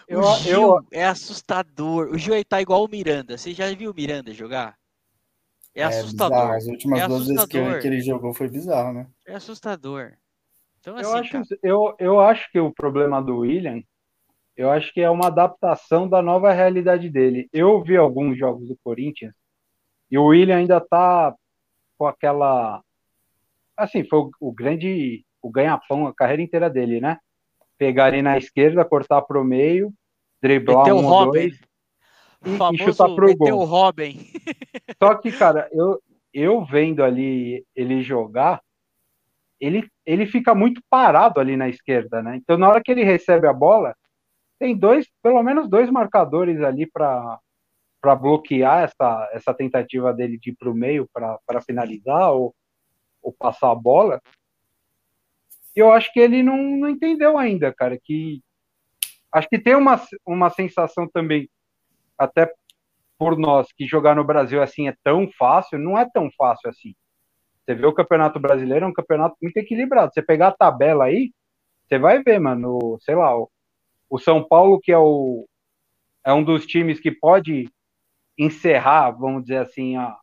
eu, 0.07 0.19
o 0.19 0.35
Gil 0.37 0.61
eu... 0.61 0.85
é 0.91 1.05
assustador. 1.05 2.09
O 2.09 2.17
Gil 2.17 2.43
tá 2.45 2.61
igual 2.61 2.83
o 2.83 2.89
Miranda. 2.89 3.37
Você 3.37 3.53
já 3.53 3.73
viu 3.73 3.91
o 3.91 3.95
Miranda 3.95 4.33
jogar? 4.33 4.77
É, 5.73 5.81
é 5.81 5.83
assustador. 5.85 6.37
Bizarro. 6.37 6.53
As 6.53 6.67
últimas 6.67 6.99
é 6.99 7.07
duas 7.07 7.27
vezes 7.27 7.45
que, 7.45 7.79
que, 7.79 7.87
ele 7.87 8.01
jogou 8.01 8.33
foi 8.33 8.49
bizarro, 8.49 8.93
né? 8.93 9.07
É 9.25 9.35
assustador. 9.35 10.13
Então, 10.79 10.95
assim, 10.95 11.05
eu, 11.05 11.15
acho, 11.15 11.43
eu, 11.63 11.95
eu 11.99 12.19
acho 12.19 12.51
que 12.51 12.59
o 12.59 12.73
problema 12.73 13.21
do 13.21 13.39
William, 13.39 13.81
eu 14.55 14.71
acho 14.71 14.93
que 14.93 15.01
é 15.01 15.09
uma 15.09 15.27
adaptação 15.27 16.07
da 16.07 16.21
nova 16.21 16.51
realidade 16.51 17.09
dele. 17.09 17.47
Eu 17.53 17.81
vi 17.83 17.95
alguns 17.95 18.37
jogos 18.37 18.67
do 18.67 18.77
Corinthians 18.83 19.33
e 20.09 20.17
o 20.17 20.25
William 20.25 20.57
ainda 20.57 20.81
tá 20.81 21.35
com 21.97 22.07
aquela. 22.07 22.81
Assim, 23.77 24.03
foi 24.03 24.19
o, 24.19 24.31
o 24.39 24.51
grande. 24.51 25.23
O 25.41 25.49
ganha-pão 25.49 26.05
a 26.05 26.13
carreira 26.13 26.41
inteira 26.41 26.69
dele, 26.69 26.99
né? 26.99 27.17
Pegar 27.79 28.05
ali 28.05 28.21
na 28.21 28.37
esquerda, 28.37 28.85
cortar 28.85 29.23
pro 29.23 29.43
meio, 29.43 29.91
driblar 30.41 30.85
Meteu 30.85 30.97
um 30.97 31.07
ou 31.07 31.31
dois 31.31 31.59
e, 32.45 32.75
e 32.75 32.77
chutar 32.77 33.09
pro 33.15 33.35
gol. 33.35 33.59
o 33.59 33.63
Robin. 33.63 34.17
Só 35.01 35.15
que, 35.15 35.31
cara, 35.31 35.67
eu, 35.71 35.99
eu 36.33 36.63
vendo 36.65 37.03
ali 37.03 37.65
ele 37.75 38.01
jogar, 38.03 38.61
ele, 39.59 39.89
ele 40.05 40.25
fica 40.25 40.53
muito 40.53 40.81
parado 40.89 41.39
ali 41.39 41.57
na 41.57 41.67
esquerda, 41.67 42.21
né? 42.21 42.35
Então, 42.35 42.57
na 42.57 42.69
hora 42.69 42.81
que 42.83 42.91
ele 42.91 43.03
recebe 43.03 43.47
a 43.47 43.53
bola, 43.53 43.95
tem 44.59 44.77
dois, 44.77 45.07
pelo 45.23 45.41
menos 45.41 45.69
dois 45.69 45.89
marcadores 45.89 46.61
ali 46.61 46.85
para 46.85 47.39
para 48.01 48.15
bloquear 48.15 48.83
essa, 48.83 49.29
essa 49.33 49.53
tentativa 49.53 50.13
dele 50.13 50.37
de 50.37 50.51
ir 50.51 50.55
para 50.55 50.69
o 50.69 50.73
meio 50.73 51.07
para 51.13 51.61
finalizar 51.61 52.31
ou, 52.31 52.55
ou 53.21 53.33
passar 53.33 53.71
a 53.71 53.75
bola. 53.75 54.21
E 55.75 55.79
eu 55.79 55.91
acho 55.91 56.11
que 56.11 56.19
ele 56.19 56.43
não, 56.43 56.57
não 56.57 56.89
entendeu 56.89 57.37
ainda, 57.37 57.73
cara, 57.73 57.97
que 58.01 58.41
acho 59.31 59.47
que 59.47 59.59
tem 59.59 59.75
uma, 59.75 60.01
uma 60.25 60.49
sensação 60.49 61.07
também 61.07 61.49
até 62.17 62.51
por 63.17 63.37
nós 63.37 63.71
que 63.73 63.85
jogar 63.85 64.15
no 64.15 64.23
Brasil 64.23 64.61
assim 64.61 64.87
é 64.87 64.95
tão 65.03 65.29
fácil, 65.37 65.77
não 65.77 65.97
é 65.97 66.09
tão 66.09 66.29
fácil 66.37 66.69
assim. 66.69 66.95
Você 67.65 67.75
vê 67.75 67.85
o 67.85 67.93
Campeonato 67.93 68.39
Brasileiro, 68.39 68.85
é 68.85 68.87
um 68.87 68.93
campeonato 68.93 69.35
muito 69.41 69.57
equilibrado. 69.57 70.11
Você 70.11 70.21
pegar 70.21 70.47
a 70.47 70.55
tabela 70.55 71.05
aí, 71.05 71.31
você 71.87 71.99
vai 71.99 72.23
ver, 72.23 72.39
mano, 72.39 72.97
sei 73.01 73.15
lá, 73.15 73.37
o, 73.37 73.49
o 74.09 74.17
São 74.17 74.43
Paulo, 74.43 74.79
que 74.79 74.91
é, 74.91 74.97
o, 74.97 75.47
é 76.25 76.33
um 76.33 76.43
dos 76.43 76.65
times 76.65 76.99
que 76.99 77.11
pode 77.11 77.69
encerrar, 78.37 79.11
vamos 79.11 79.43
dizer 79.43 79.57
assim, 79.57 79.97
a, 79.97 80.17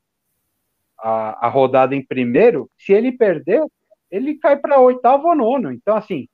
a, 0.98 1.46
a 1.46 1.48
rodada 1.48 1.94
em 1.94 2.04
primeiro, 2.04 2.70
se 2.76 2.92
ele 2.92 3.12
perder, 3.12 3.62
ele 4.10 4.36
cai 4.36 4.56
para 4.56 4.80
oitavo 4.80 5.28
ou 5.28 5.34
nono. 5.34 5.72
Então, 5.72 5.96
assim, 5.96 6.28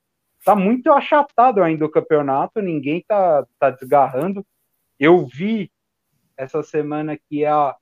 tá 0.44 0.54
muito 0.54 0.90
achatado 0.92 1.62
ainda 1.62 1.84
o 1.84 1.90
campeonato, 1.90 2.60
ninguém 2.60 3.04
tá, 3.06 3.46
tá 3.58 3.70
desgarrando. 3.70 4.44
Eu 4.98 5.26
vi 5.26 5.70
essa 6.36 6.62
semana 6.62 7.16
que 7.16 7.44
é 7.44 7.50
a 7.50 7.76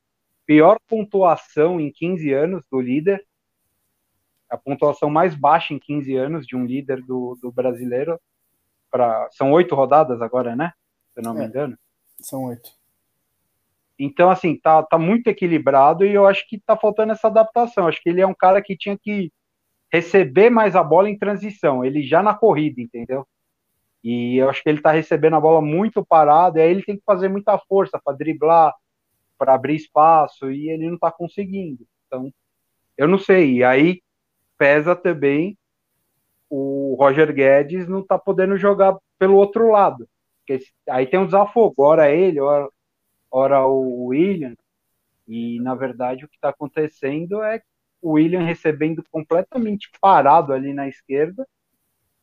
pior 0.47 0.79
pontuação 0.87 1.81
em 1.81 1.91
15 1.91 2.33
anos 2.33 2.63
do 2.71 2.81
líder, 2.81 3.25
a 4.49 4.57
pontuação 4.57 5.09
mais 5.09 5.35
baixa 5.35 5.73
em 5.73 5.79
15 5.79 6.17
anos 6.17 6.47
de 6.47 6.57
um 6.57 6.65
líder 6.65 7.03
do, 7.03 7.39
do 7.41 7.53
brasileiro. 7.53 8.21
Pra, 8.91 9.29
são 9.31 9.53
oito 9.53 9.77
rodadas 9.77 10.21
agora, 10.21 10.57
né? 10.57 10.73
Se 11.15 11.21
eu 11.21 11.23
não 11.23 11.35
me 11.35 11.43
é, 11.43 11.47
engano. 11.47 11.79
São 12.19 12.45
oito. 12.47 12.71
Então, 13.97 14.29
assim, 14.29 14.57
tá, 14.57 14.83
tá 14.83 14.99
muito 14.99 15.29
equilibrado 15.29 16.05
e 16.05 16.13
eu 16.13 16.27
acho 16.27 16.49
que 16.49 16.59
tá 16.59 16.77
faltando 16.77 17.13
essa 17.13 17.29
adaptação. 17.29 17.87
Acho 17.87 18.03
que 18.03 18.09
ele 18.09 18.21
é 18.21 18.27
um 18.27 18.35
cara 18.35 18.61
que 18.61 18.77
tinha 18.77 18.99
que 18.99 19.31
receber 19.93 20.51
mais 20.51 20.77
a 20.77 20.83
bola 20.83 21.11
em 21.11 21.19
transição, 21.19 21.85
ele 21.85 22.03
já 22.03 22.23
na 22.23 22.35
corrida, 22.35 22.81
entendeu? 22.81 23.27
E 24.03 24.37
eu 24.37 24.49
acho 24.49 24.63
que 24.63 24.69
ele 24.69 24.79
está 24.79 24.93
recebendo 24.93 25.37
a 25.37 25.41
bola 25.41 25.61
muito 25.61 26.05
parado, 26.05 26.59
e 26.59 26.63
aí 26.63 26.71
ele 26.71 26.83
tem 26.83 26.97
que 26.97 27.05
fazer 27.05 27.29
muita 27.29 27.59
força 27.59 28.01
para 28.03 28.17
driblar, 28.17 28.75
para 29.39 29.55
abrir 29.55 29.77
espaço, 29.77 30.51
e 30.51 30.71
ele 30.71 30.87
não 30.87 30.95
está 30.95 31.11
conseguindo. 31.11 31.87
Então, 32.07 32.33
eu 32.97 33.09
não 33.09 33.19
sei. 33.19 33.57
E 33.57 33.65
aí, 33.65 34.03
pesa 34.57 34.95
também 34.95 35.57
o 36.51 36.97
Roger 36.99 37.33
Guedes 37.33 37.89
não 37.89 38.03
tá 38.03 38.19
podendo 38.19 38.59
jogar 38.59 38.99
pelo 39.19 39.37
outro 39.37 39.71
lado. 39.71 40.09
Porque 40.41 40.65
aí 40.89 41.07
tem 41.07 41.21
um 41.21 41.25
desafogo, 41.25 41.85
ora 41.85 42.11
ele, 42.11 42.41
ora, 42.41 42.69
ora 43.31 43.65
o 43.65 44.07
William. 44.07 44.55
E 45.29 45.61
na 45.61 45.77
verdade 45.77 46.25
o 46.25 46.29
que 46.29 46.35
está 46.35 46.49
acontecendo 46.49 47.41
é 47.43 47.63
o 48.01 48.13
William 48.13 48.43
recebendo 48.43 49.05
completamente 49.11 49.91
parado 50.01 50.53
ali 50.53 50.73
na 50.73 50.89
esquerda. 50.89 51.47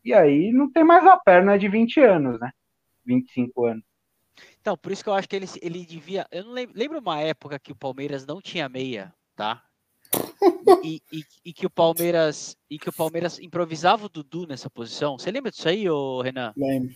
E 0.04 0.14
aí 0.14 0.52
não 0.52 0.72
tem 0.72 0.84
mais 0.84 1.06
a 1.06 1.18
perna 1.18 1.58
de 1.58 1.68
20 1.68 2.00
anos, 2.02 2.40
né? 2.40 2.52
25 3.06 3.66
anos. 3.66 3.84
Então, 4.62 4.78
por 4.78 4.92
isso 4.92 5.04
que 5.04 5.10
eu 5.10 5.14
acho 5.14 5.28
que 5.28 5.36
ele, 5.36 5.48
ele 5.62 5.86
devia. 5.86 6.26
Eu 6.32 6.46
não 6.46 6.52
lembro, 6.52 6.78
lembro 6.78 7.00
uma 7.00 7.20
época 7.20 7.60
que 7.60 7.72
o 7.72 7.76
Palmeiras 7.76 8.26
não 8.26 8.42
tinha 8.42 8.70
meia, 8.70 9.14
tá? 9.36 9.64
E, 10.84 11.02
e, 11.12 11.24
e, 11.46 11.54
que 11.54 11.66
o 11.66 11.70
Palmeiras 11.70 12.56
e 12.70 12.78
que 12.78 12.90
o 12.90 12.94
Palmeiras 12.94 13.40
improvisava 13.40 14.06
o 14.06 14.10
Dudu 14.10 14.46
nessa 14.46 14.70
posição. 14.70 15.18
Você 15.18 15.32
lembra 15.32 15.52
disso 15.52 15.68
aí, 15.68 15.90
ô 15.90 16.22
Renan? 16.22 16.54
Lembro. 16.56 16.96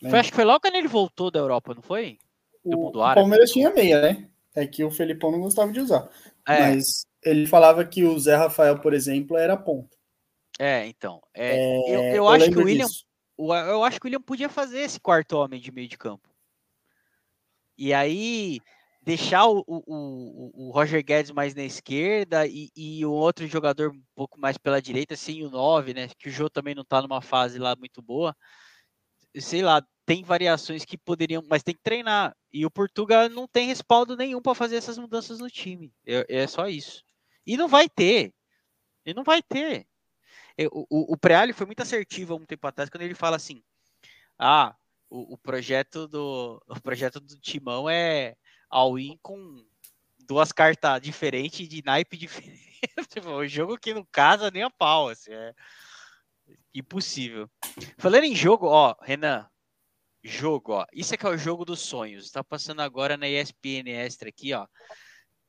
Foi, 0.00 0.18
acho 0.18 0.30
que 0.30 0.36
foi 0.36 0.44
logo 0.44 0.60
quando 0.60 0.76
ele 0.76 0.88
voltou 0.88 1.30
da 1.30 1.38
Europa, 1.38 1.74
não 1.74 1.82
foi? 1.82 2.18
Do 2.64 2.78
o, 2.78 2.84
mundo 2.84 3.02
árabe. 3.02 3.20
O 3.20 3.22
Palmeiras 3.22 3.50
tinha 3.50 3.70
meia, 3.70 4.00
né? 4.00 4.28
É 4.54 4.66
que 4.66 4.82
o 4.82 4.90
Felipão 4.90 5.30
não 5.30 5.40
gostava 5.40 5.72
de 5.72 5.80
usar. 5.80 6.08
É. 6.46 6.74
Mas 6.74 7.06
ele 7.28 7.46
falava 7.46 7.84
que 7.84 8.04
o 8.04 8.18
Zé 8.18 8.36
Rafael, 8.36 8.78
por 8.78 8.94
exemplo, 8.94 9.36
era 9.36 9.56
ponta. 9.56 9.96
É, 10.58 10.86
então. 10.86 11.20
É, 11.34 11.56
é, 11.56 11.78
eu, 11.78 12.02
eu, 12.02 12.14
eu, 12.16 12.28
acho 12.28 12.50
que 12.50 12.58
o 12.58 12.64
William. 12.64 12.86
Disso. 12.86 13.04
Eu 13.38 13.84
acho 13.84 14.00
que 14.00 14.06
o 14.06 14.08
William 14.08 14.20
podia 14.20 14.48
fazer 14.48 14.80
esse 14.80 14.98
quarto 14.98 15.36
homem 15.36 15.60
de 15.60 15.70
meio 15.70 15.86
de 15.86 15.96
campo. 15.96 16.28
E 17.76 17.94
aí 17.94 18.60
deixar 19.00 19.46
o, 19.46 19.64
o, 19.66 20.66
o, 20.66 20.70
Roger 20.70 21.02
Guedes 21.02 21.30
mais 21.30 21.54
na 21.54 21.62
esquerda 21.62 22.46
e, 22.46 22.68
e 22.76 23.06
o 23.06 23.12
outro 23.12 23.46
jogador 23.46 23.90
um 23.90 24.02
pouco 24.14 24.38
mais 24.38 24.58
pela 24.58 24.82
direita, 24.82 25.16
sem 25.16 25.44
o 25.46 25.50
9, 25.50 25.94
né? 25.94 26.08
Que 26.18 26.28
o 26.28 26.32
Jô 26.32 26.50
também 26.50 26.74
não 26.74 26.84
tá 26.84 27.00
numa 27.00 27.22
fase 27.22 27.58
lá 27.58 27.74
muito 27.76 28.02
boa. 28.02 28.36
Sei 29.36 29.62
lá, 29.62 29.82
tem 30.04 30.22
variações 30.24 30.84
que 30.84 30.98
poderiam, 30.98 31.42
mas 31.48 31.62
tem 31.62 31.74
que 31.74 31.82
treinar. 31.82 32.36
E 32.52 32.66
o 32.66 32.70
Portugal 32.70 33.28
não 33.28 33.46
tem 33.46 33.68
respaldo 33.68 34.16
nenhum 34.16 34.42
para 34.42 34.54
fazer 34.54 34.76
essas 34.76 34.98
mudanças 34.98 35.38
no 35.38 35.48
time. 35.48 35.92
É, 36.06 36.26
é, 36.28 36.46
só 36.46 36.68
isso. 36.68 37.04
E 37.48 37.56
não 37.56 37.66
vai 37.66 37.88
ter. 37.88 38.34
E 39.06 39.14
não 39.14 39.24
vai 39.24 39.42
ter. 39.42 39.88
O, 40.70 40.86
o, 40.90 41.14
o 41.14 41.16
Preali 41.16 41.54
foi 41.54 41.64
muito 41.64 41.80
assertivo 41.80 42.34
há 42.34 42.36
um 42.36 42.44
tempo 42.44 42.66
atrás 42.66 42.90
quando 42.90 43.02
ele 43.02 43.14
fala 43.14 43.36
assim: 43.36 43.62
ah, 44.38 44.76
o, 45.08 45.32
o 45.32 45.38
projeto 45.38 46.06
do 46.06 46.62
o 46.68 46.80
projeto 46.82 47.20
do 47.20 47.40
Timão 47.40 47.88
é 47.88 48.36
all-in 48.68 49.18
com 49.22 49.64
duas 50.18 50.52
cartas 50.52 51.00
diferentes 51.00 51.66
de 51.66 51.82
naipe 51.82 52.18
diferente. 52.18 52.82
tipo, 53.08 53.30
o 53.30 53.48
jogo 53.48 53.78
que 53.78 53.94
não 53.94 54.06
casa 54.12 54.50
nem 54.50 54.62
a 54.62 54.70
pau, 54.70 55.08
assim, 55.08 55.32
é 55.32 55.54
impossível. 56.74 57.50
Falando 57.96 58.24
em 58.24 58.36
jogo, 58.36 58.66
ó, 58.66 58.94
Renan, 59.00 59.48
jogo, 60.22 60.72
ó, 60.72 60.86
isso 60.92 61.14
é 61.14 61.16
que 61.16 61.24
é 61.24 61.30
o 61.30 61.38
jogo 61.38 61.64
dos 61.64 61.80
sonhos. 61.80 62.26
Está 62.26 62.44
passando 62.44 62.80
agora 62.82 63.16
na 63.16 63.26
ESPN 63.26 63.88
Extra 63.88 64.28
aqui, 64.28 64.52
ó. 64.52 64.66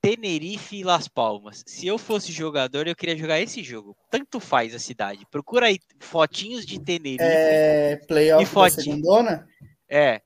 Tenerife 0.01 0.77
e 0.77 0.83
Las 0.83 1.07
Palmas. 1.07 1.63
Se 1.65 1.87
eu 1.87 1.97
fosse 1.97 2.31
jogador, 2.31 2.87
eu 2.87 2.95
queria 2.95 3.17
jogar 3.17 3.39
esse 3.39 3.63
jogo. 3.63 3.95
Tanto 4.09 4.39
faz 4.39 4.73
a 4.73 4.79
cidade. 4.79 5.25
Procura 5.29 5.67
aí 5.67 5.79
fotinhos 5.99 6.65
de 6.65 6.79
Tenerife. 6.79 7.23
É, 7.23 7.97
playoff 8.07 8.43
e 8.43 8.45
fotinho. 8.45 9.01
É. 9.89 10.21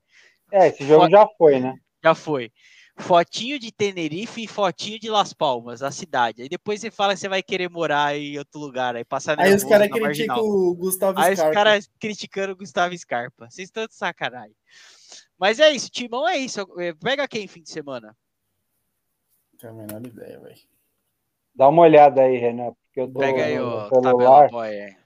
É, 0.51 0.67
esse 0.67 0.85
jogo 0.85 1.05
Fo... 1.05 1.11
já 1.11 1.27
foi, 1.37 1.59
né? 1.59 1.75
Já 2.03 2.13
foi 2.13 2.51
fotinho 2.97 3.57
de 3.59 3.71
Tenerife 3.71 4.43
e 4.43 4.47
fotinho 4.47 4.99
de 4.99 5.09
Las 5.09 5.33
Palmas, 5.33 5.81
a 5.81 5.91
cidade. 5.91 6.43
Aí 6.43 6.49
depois 6.49 6.79
você 6.79 6.91
fala 6.91 7.13
que 7.13 7.19
você 7.19 7.27
vai 7.27 7.41
querer 7.41 7.69
morar 7.69 8.15
em 8.15 8.37
outro 8.37 8.59
lugar, 8.59 8.95
aí 8.95 9.03
passar 9.03 9.39
Aí 9.39 9.53
os 9.53 9.63
caras 9.63 9.87
criticam 9.89 10.39
o 10.39 10.75
Gustavo 10.75 11.13
Scarpa. 11.13 11.43
Aí 11.43 11.49
os 11.49 11.53
caras 11.53 11.89
criticando 11.99 12.53
o 12.53 12.55
Gustavo 12.55 12.97
Scarpa. 12.97 13.49
Vocês 13.49 13.67
estão 13.67 13.87
de 13.87 13.95
sacanagem. 13.95 14.55
Mas 15.37 15.59
é 15.59 15.71
isso, 15.71 15.89
Timão 15.89 16.27
é 16.27 16.37
isso. 16.37 16.61
É, 16.79 16.93
pega 16.93 17.27
quem 17.27 17.47
fim 17.47 17.61
de 17.61 17.69
semana? 17.69 18.15
Não 19.63 19.71
tenho 19.71 19.73
a 19.73 19.85
menor 19.85 20.05
ideia, 20.05 20.39
velho. 20.39 20.61
Dá 21.55 21.69
uma 21.69 21.83
olhada 21.83 22.21
aí, 22.21 22.37
Renan, 22.37 22.73
porque 22.73 22.99
eu 22.99 23.07
tô 23.07 23.19
Pega 23.19 23.45
aí 23.45 23.59
o 23.59 23.87
celular, 23.87 24.49
é. 24.65 24.97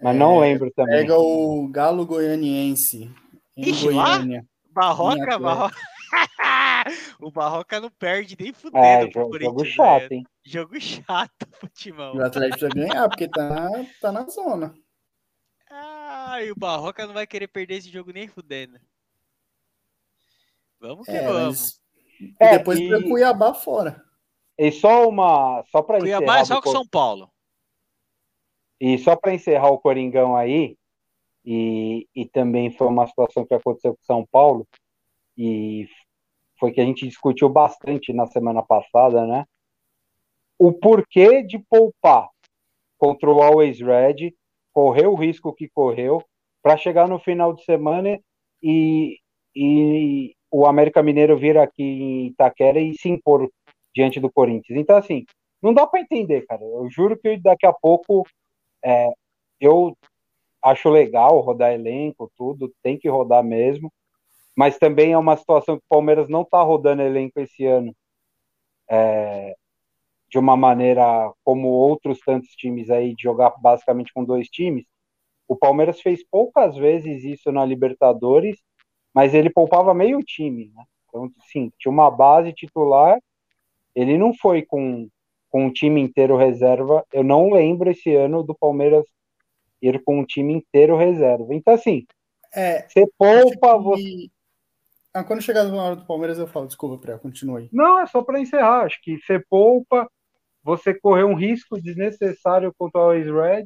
Mas 0.00 0.14
é, 0.14 0.18
não 0.18 0.38
lembro 0.38 0.70
também. 0.70 0.98
Pega 0.98 1.18
o 1.18 1.66
Galo 1.68 2.06
Goianiense. 2.06 3.10
Em 3.56 3.70
Ixi, 3.70 3.86
Goiânia. 3.86 4.40
Lá? 4.40 4.46
Barroca, 4.70 5.38
Barroca. 5.38 5.76
o 7.20 7.30
Barroca 7.30 7.80
não 7.80 7.90
perde 7.90 8.36
nem 8.38 8.52
fudendo 8.52 8.84
é, 8.84 9.10
jogo, 9.10 9.38
jogo 9.40 9.64
chato, 9.64 10.12
hein? 10.12 10.24
Jogo 10.44 10.80
chato 10.80 11.46
pro 11.58 11.68
Timão. 11.70 12.14
O 12.14 12.22
Atlético 12.22 12.58
precisa 12.58 12.88
ganhar, 12.88 13.08
porque 13.08 13.26
tá, 13.28 13.70
tá 14.00 14.12
na 14.12 14.28
zona. 14.28 14.74
Ah, 15.70 16.42
e 16.42 16.52
o 16.52 16.56
Barroca 16.56 17.06
não 17.06 17.14
vai 17.14 17.26
querer 17.26 17.48
perder 17.48 17.76
esse 17.76 17.88
jogo 17.88 18.12
nem 18.12 18.28
fudendo. 18.28 18.78
Vamos 20.78 21.06
que 21.06 21.12
é, 21.12 21.26
vamos. 21.26 21.80
Mas... 22.40 22.52
E 22.52 22.58
depois 22.58 22.78
é, 22.78 22.82
e... 22.82 23.08
Cuiabá 23.08 23.54
fora. 23.54 24.02
E 24.58 24.72
só 24.72 25.08
uma. 25.08 25.64
Só 25.70 25.82
pra 25.82 25.98
Cuiabá 25.98 26.38
é 26.38 26.44
só 26.44 26.60
com 26.60 26.70
São 26.70 26.86
Paulo. 26.86 27.30
E 28.80 28.98
só 28.98 29.16
para 29.16 29.34
encerrar 29.34 29.70
o 29.70 29.78
Coringão 29.78 30.36
aí, 30.36 30.76
e, 31.44 32.06
e 32.14 32.26
também 32.26 32.70
foi 32.70 32.86
uma 32.88 33.06
situação 33.06 33.46
que 33.46 33.54
aconteceu 33.54 33.94
com 33.94 34.04
São 34.04 34.26
Paulo, 34.30 34.66
e 35.36 35.88
foi 36.58 36.72
que 36.72 36.80
a 36.80 36.84
gente 36.84 37.06
discutiu 37.06 37.48
bastante 37.48 38.12
na 38.12 38.26
semana 38.26 38.62
passada, 38.62 39.26
né? 39.26 39.44
O 40.58 40.72
porquê 40.72 41.42
de 41.42 41.58
poupar 41.58 42.28
contra 42.98 43.30
o 43.30 43.42
Always 43.42 43.80
Red, 43.80 44.34
correu 44.72 45.12
o 45.12 45.16
risco 45.16 45.54
que 45.54 45.68
correu, 45.68 46.22
para 46.62 46.76
chegar 46.76 47.08
no 47.08 47.18
final 47.18 47.52
de 47.52 47.64
semana 47.64 48.18
e, 48.62 49.18
e 49.54 50.35
o 50.50 50.66
América 50.66 51.02
Mineiro 51.02 51.36
vir 51.36 51.58
aqui 51.58 51.82
em 51.82 52.26
Itaquera 52.28 52.80
e 52.80 52.94
se 52.94 53.08
impor 53.08 53.50
diante 53.94 54.20
do 54.20 54.30
Corinthians. 54.30 54.78
Então, 54.78 54.96
assim, 54.96 55.24
não 55.62 55.74
dá 55.74 55.86
para 55.86 56.00
entender, 56.00 56.46
cara. 56.46 56.62
Eu 56.62 56.88
juro 56.90 57.18
que 57.18 57.36
daqui 57.38 57.66
a 57.66 57.72
pouco 57.72 58.26
é, 58.84 59.10
eu 59.60 59.96
acho 60.62 60.88
legal 60.88 61.40
rodar 61.40 61.72
elenco, 61.72 62.30
tudo, 62.36 62.72
tem 62.82 62.98
que 62.98 63.08
rodar 63.08 63.42
mesmo 63.42 63.90
mas 64.56 64.78
também 64.78 65.12
é 65.12 65.18
uma 65.18 65.36
situação 65.36 65.76
que 65.76 65.84
o 65.84 65.88
Palmeiras 65.88 66.30
não 66.30 66.40
está 66.40 66.62
rodando 66.62 67.02
elenco 67.02 67.38
esse 67.38 67.66
ano 67.66 67.94
é, 68.88 69.54
de 70.30 70.38
uma 70.38 70.56
maneira 70.56 71.30
como 71.44 71.68
outros 71.68 72.18
tantos 72.20 72.50
times 72.56 72.88
aí, 72.88 73.14
de 73.14 73.22
jogar 73.22 73.50
basicamente 73.60 74.12
com 74.14 74.24
dois 74.24 74.48
times. 74.48 74.86
O 75.46 75.54
Palmeiras 75.54 76.00
fez 76.00 76.26
poucas 76.26 76.74
vezes 76.74 77.22
isso 77.22 77.52
na 77.52 77.66
Libertadores, 77.66 78.58
mas 79.16 79.32
ele 79.32 79.48
poupava 79.48 79.94
meio 79.94 80.22
time, 80.22 80.70
né? 80.74 80.84
Então, 81.08 81.32
sim, 81.50 81.72
tinha 81.78 81.90
uma 81.90 82.10
base 82.10 82.52
titular, 82.52 83.18
ele 83.94 84.18
não 84.18 84.34
foi 84.34 84.60
com, 84.60 85.08
com 85.48 85.64
um 85.64 85.72
time 85.72 86.02
inteiro 86.02 86.36
reserva. 86.36 87.02
Eu 87.10 87.24
não 87.24 87.50
lembro 87.50 87.90
esse 87.90 88.14
ano 88.14 88.42
do 88.42 88.54
Palmeiras 88.54 89.06
ir 89.80 90.04
com 90.04 90.20
um 90.20 90.24
time 90.26 90.52
inteiro 90.52 90.98
reserva. 90.98 91.54
Então, 91.54 91.72
assim, 91.72 92.04
é, 92.54 92.86
você 92.86 93.06
poupa, 93.16 93.78
você, 93.78 94.28
ah, 95.14 95.24
quando 95.24 95.40
chegar 95.40 95.64
na 95.64 95.82
hora 95.82 95.96
do 95.96 96.04
Palmeiras, 96.04 96.38
eu 96.38 96.46
falo, 96.46 96.66
desculpa, 96.66 96.98
Pré, 96.98 97.16
continue. 97.16 97.70
Não, 97.72 97.98
é 97.98 98.06
só 98.06 98.22
para 98.22 98.38
encerrar. 98.38 98.84
Acho 98.84 99.00
que 99.00 99.16
você 99.16 99.42
poupa, 99.48 100.06
você 100.62 100.92
correu 100.92 101.28
um 101.28 101.34
risco 101.34 101.80
desnecessário 101.80 102.70
contra 102.76 103.00
o 103.00 103.04
Always 103.04 103.26
Red, 103.26 103.64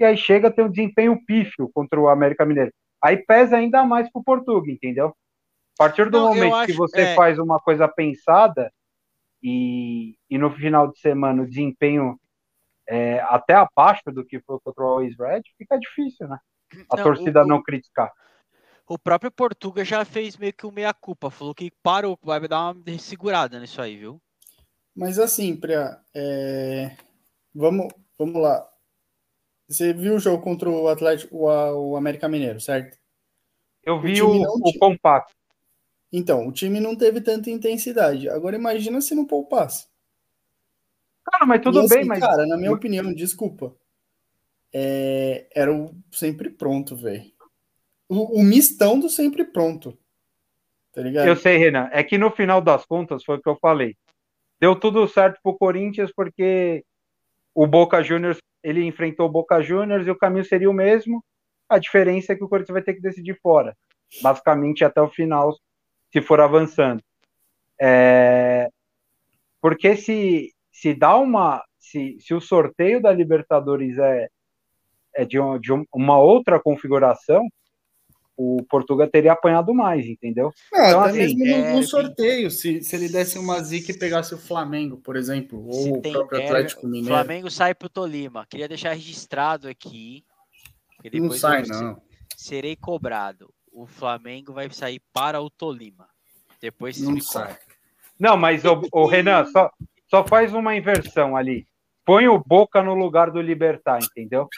e 0.00 0.04
aí 0.06 0.16
chega 0.16 0.48
a 0.48 0.50
ter 0.50 0.62
um 0.62 0.70
desempenho 0.70 1.22
pífio 1.26 1.70
contra 1.74 2.00
o 2.00 2.08
América 2.08 2.46
Mineiro. 2.46 2.72
Aí 3.02 3.18
pesa 3.18 3.56
ainda 3.56 3.84
mais 3.84 4.10
pro 4.10 4.22
Portugal, 4.22 4.66
entendeu? 4.66 5.08
A 5.78 5.84
partir 5.84 6.10
do 6.10 6.18
Não, 6.18 6.28
momento 6.28 6.54
acho, 6.54 6.66
que 6.66 6.72
você 6.72 7.00
é... 7.00 7.14
faz 7.14 7.38
uma 7.38 7.60
coisa 7.60 7.86
pensada 7.86 8.72
e, 9.42 10.16
e 10.30 10.38
no 10.38 10.50
final 10.50 10.90
de 10.90 10.98
semana 10.98 11.42
o 11.42 11.46
desempenho 11.46 12.18
é, 12.88 13.20
até 13.20 13.54
abaixo 13.54 14.04
do 14.06 14.24
que 14.24 14.40
foi 14.40 14.58
contra 14.60 14.82
o 14.82 14.86
Always 14.86 15.16
Red, 15.18 15.42
fica 15.58 15.78
difícil, 15.78 16.28
né? 16.28 16.38
A 16.90 16.96
não, 16.96 17.04
torcida 17.04 17.42
o, 17.42 17.46
não 17.46 17.62
criticar 17.62 18.12
o 18.88 18.98
próprio 18.98 19.30
Portuga 19.30 19.84
já 19.84 20.04
fez 20.04 20.36
meio 20.36 20.52
que 20.52 20.66
o 20.66 20.70
meia-culpa, 20.70 21.30
falou 21.30 21.54
que 21.54 21.70
parou, 21.82 22.18
vai 22.22 22.46
dar 22.46 22.72
uma 22.72 22.98
segurada 22.98 23.58
nisso 23.58 23.82
aí, 23.82 23.96
viu? 23.96 24.20
Mas 24.94 25.18
assim, 25.18 25.56
Priya, 25.56 26.00
é... 26.14 26.96
vamos, 27.54 27.92
vamos 28.18 28.40
lá. 28.40 28.66
Você 29.68 29.92
viu 29.92 30.14
o 30.14 30.18
jogo 30.18 30.42
contra 30.42 30.70
o 30.70 30.88
Atlético, 30.88 31.36
o, 31.36 31.90
o 31.90 31.96
América 31.96 32.28
Mineiro, 32.28 32.60
certo? 32.60 32.96
Eu 33.82 34.00
vi 34.00 34.20
o, 34.22 34.28
o, 34.28 34.68
o 34.68 34.78
compacto. 34.78 35.34
Então, 36.12 36.46
o 36.46 36.52
time 36.52 36.80
não 36.80 36.96
teve 36.96 37.20
tanta 37.20 37.50
intensidade. 37.50 38.28
Agora 38.28 38.56
imagina 38.56 39.00
se 39.00 39.14
não 39.14 39.24
poupasse. 39.24 39.86
Cara, 41.24 41.44
mas 41.46 41.60
tudo 41.60 41.80
assim, 41.80 41.96
bem, 41.96 42.04
mas. 42.04 42.20
Cara, 42.20 42.46
na 42.46 42.56
minha 42.56 42.72
opinião, 42.72 43.12
desculpa. 43.12 43.74
É... 44.72 45.46
Era 45.54 45.74
o 45.74 45.94
sempre 46.12 46.50
pronto, 46.50 46.94
velho 46.94 47.36
o, 48.08 48.40
o 48.40 48.42
mistão 48.42 48.98
do 48.98 49.08
sempre 49.08 49.44
pronto. 49.44 49.96
Tá 50.92 51.02
ligado? 51.02 51.26
Eu 51.26 51.36
sei, 51.36 51.56
Renan. 51.56 51.88
É 51.92 52.02
que 52.02 52.16
no 52.16 52.30
final 52.30 52.60
das 52.60 52.86
contas 52.86 53.24
foi 53.24 53.36
o 53.36 53.42
que 53.42 53.48
eu 53.48 53.58
falei. 53.60 53.96
Deu 54.58 54.74
tudo 54.74 55.06
certo 55.06 55.38
pro 55.42 55.56
Corinthians 55.56 56.10
porque 56.14 56.84
o 57.54 57.66
Boca 57.66 58.02
Juniors 58.02 58.38
ele 58.66 58.84
enfrentou 58.84 59.26
o 59.26 59.30
Boca 59.30 59.62
Juniors 59.62 60.08
e 60.08 60.10
o 60.10 60.18
caminho 60.18 60.44
seria 60.44 60.68
o 60.68 60.74
mesmo. 60.74 61.24
A 61.68 61.78
diferença 61.78 62.32
é 62.32 62.36
que 62.36 62.42
o 62.42 62.48
Corinthians 62.48 62.72
vai 62.74 62.82
ter 62.82 62.94
que 62.94 63.00
decidir 63.00 63.38
fora, 63.40 63.76
basicamente 64.20 64.84
até 64.84 65.00
o 65.00 65.08
final, 65.08 65.56
se 66.12 66.20
for 66.20 66.40
avançando. 66.40 67.00
É... 67.80 68.68
Porque 69.60 69.96
se, 69.96 70.52
se 70.72 70.92
dá 70.94 71.16
uma. 71.16 71.64
Se, 71.78 72.16
se 72.18 72.34
o 72.34 72.40
sorteio 72.40 73.00
da 73.00 73.12
Libertadores 73.12 73.98
é, 73.98 74.28
é 75.14 75.24
de, 75.24 75.38
um, 75.38 75.60
de 75.60 75.70
uma 75.94 76.18
outra 76.18 76.58
configuração, 76.58 77.46
o 78.36 78.62
Portugal 78.68 79.08
teria 79.08 79.32
apanhado 79.32 79.72
mais, 79.72 80.04
entendeu? 80.06 80.52
Não, 80.72 80.84
então, 80.84 81.00
até 81.00 81.24
assim, 81.24 81.36
mesmo 81.36 81.66
no, 81.66 81.72
no 81.72 81.78
é, 81.78 81.82
sorteio, 81.82 82.50
se, 82.50 82.82
se 82.82 82.94
ele 82.94 83.08
desse 83.08 83.38
uma 83.38 83.62
zica 83.62 83.92
e 83.92 83.98
pegasse 83.98 84.34
o 84.34 84.38
Flamengo, 84.38 84.98
por 84.98 85.16
exemplo, 85.16 85.66
ou 85.66 85.98
o 85.98 86.02
próprio 86.02 86.44
Atlético 86.44 86.86
Mineiro. 86.86 87.14
O 87.14 87.18
Flamengo 87.18 87.50
sai 87.50 87.74
pro 87.74 87.88
Tolima. 87.88 88.46
Queria 88.46 88.68
deixar 88.68 88.92
registrado 88.92 89.68
aqui. 89.68 90.24
não 91.12 91.30
sai, 91.30 91.62
não. 91.62 92.00
Serei 92.36 92.76
cobrado. 92.76 93.52
O 93.72 93.86
Flamengo 93.86 94.52
vai 94.52 94.70
sair 94.70 95.00
para 95.12 95.40
o 95.40 95.48
Tolima. 95.48 96.08
Depois 96.60 97.00
não 97.00 97.20
sai. 97.20 97.56
Não, 98.18 98.36
mas 98.36 98.64
o, 98.64 98.82
o 98.92 99.06
Renan, 99.06 99.44
só, 99.46 99.70
só 100.08 100.26
faz 100.26 100.52
uma 100.54 100.74
inversão 100.74 101.36
ali. 101.36 101.66
Põe 102.04 102.28
o 102.28 102.38
Boca 102.38 102.82
no 102.82 102.94
lugar 102.94 103.30
do 103.30 103.40
Libertar, 103.40 103.98
entendeu? 104.02 104.48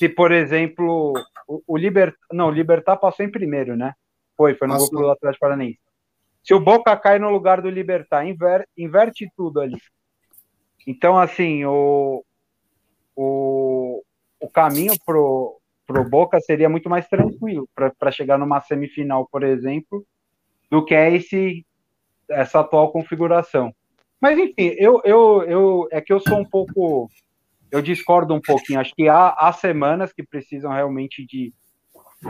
Se, 0.00 0.08
por 0.08 0.32
exemplo, 0.32 1.12
o, 1.46 1.62
o 1.66 1.76
Libertar. 1.76 2.16
Não, 2.32 2.48
o 2.48 2.50
Libertar 2.50 2.96
passou 2.96 3.22
em 3.22 3.30
primeiro, 3.30 3.76
né? 3.76 3.92
Foi, 4.34 4.54
foi 4.54 4.66
no 4.66 4.72
Passou. 4.72 4.92
gol 4.92 5.02
do 5.02 5.10
Atlético 5.10 5.40
Paranaense. 5.40 5.78
Se 6.42 6.54
o 6.54 6.58
Boca 6.58 6.96
cai 6.96 7.18
no 7.18 7.28
lugar 7.28 7.60
do 7.60 7.68
Libertar, 7.68 8.26
inver, 8.26 8.66
inverte 8.74 9.30
tudo 9.36 9.60
ali. 9.60 9.76
Então, 10.86 11.18
assim, 11.18 11.66
o, 11.66 12.24
o, 13.14 14.02
o 14.40 14.48
caminho 14.48 14.94
pro, 15.04 15.60
pro 15.86 16.08
Boca 16.08 16.40
seria 16.40 16.70
muito 16.70 16.88
mais 16.88 17.06
tranquilo 17.06 17.68
para 17.74 18.10
chegar 18.10 18.38
numa 18.38 18.62
semifinal, 18.62 19.28
por 19.30 19.42
exemplo, 19.42 20.02
do 20.70 20.82
que 20.82 20.94
é 20.94 21.14
esse, 21.14 21.66
essa 22.26 22.60
atual 22.60 22.90
configuração. 22.90 23.70
Mas, 24.18 24.38
enfim, 24.38 24.74
eu, 24.78 25.02
eu, 25.04 25.42
eu, 25.42 25.88
é 25.92 26.00
que 26.00 26.10
eu 26.10 26.20
sou 26.20 26.38
um 26.38 26.44
pouco 26.46 27.10
eu 27.70 27.82
discordo 27.82 28.34
um 28.34 28.40
pouquinho. 28.40 28.80
Acho 28.80 28.94
que 28.94 29.08
há, 29.08 29.30
há 29.30 29.52
semanas 29.52 30.12
que 30.12 30.22
precisam 30.22 30.72
realmente 30.72 31.24
de 31.24 31.52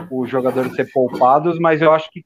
os 0.09 0.29
jogadores 0.29 0.73
ser 0.73 0.89
poupados, 0.91 1.59
mas 1.59 1.81
eu 1.81 1.91
acho 1.91 2.09
que 2.11 2.25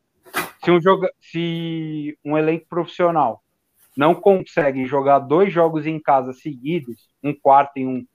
se 0.63 0.71
um, 0.71 0.81
joga, 0.81 1.11
se 1.19 2.17
um 2.23 2.37
elenco 2.37 2.65
profissional 2.67 3.41
não 3.95 4.13
consegue 4.13 4.85
jogar 4.85 5.19
dois 5.19 5.53
jogos 5.53 5.85
em 5.85 5.99
casa 5.99 6.33
seguidos, 6.33 7.09
um 7.23 7.33
quarto 7.33 7.77
e 7.77 7.85
um, 7.85 8.05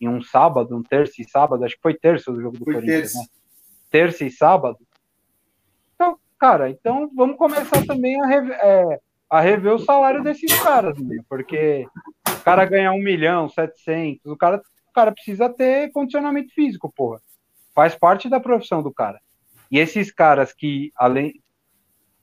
em 0.00 0.08
um 0.08 0.22
sábado, 0.22 0.76
um 0.76 0.82
terça 0.82 1.20
e 1.20 1.28
sábado, 1.28 1.64
acho 1.64 1.76
que 1.76 1.82
foi 1.82 1.94
terça 1.94 2.30
o 2.30 2.40
jogo 2.40 2.58
do 2.58 2.64
foi 2.64 2.74
Corinthians, 2.74 3.12
terça. 3.12 3.18
né? 3.18 3.26
Terça 3.90 4.24
e 4.24 4.30
sábado. 4.30 4.78
Então, 5.94 6.18
cara, 6.38 6.70
então 6.70 7.10
vamos 7.14 7.36
começar 7.36 7.84
também 7.86 8.20
a, 8.20 8.26
rever, 8.26 8.58
é, 8.60 9.00
a 9.28 9.40
rever 9.40 9.74
o 9.74 9.78
salário 9.78 10.22
desses 10.22 10.52
caras, 10.62 10.98
né? 10.98 11.16
porque 11.28 11.86
cara 12.46 12.64
ganhar 12.64 12.92
um 12.92 13.02
milhão, 13.02 13.48
setecentos, 13.48 14.30
o 14.30 14.36
cara, 14.36 14.62
o 14.88 14.92
cara 14.92 15.10
precisa 15.10 15.48
ter 15.48 15.90
condicionamento 15.90 16.54
físico, 16.54 16.92
porra. 16.94 17.20
Faz 17.74 17.96
parte 17.96 18.28
da 18.28 18.38
profissão 18.38 18.84
do 18.84 18.94
cara. 18.94 19.20
E 19.68 19.80
esses 19.80 20.12
caras 20.12 20.52
que, 20.52 20.92
além 20.94 21.42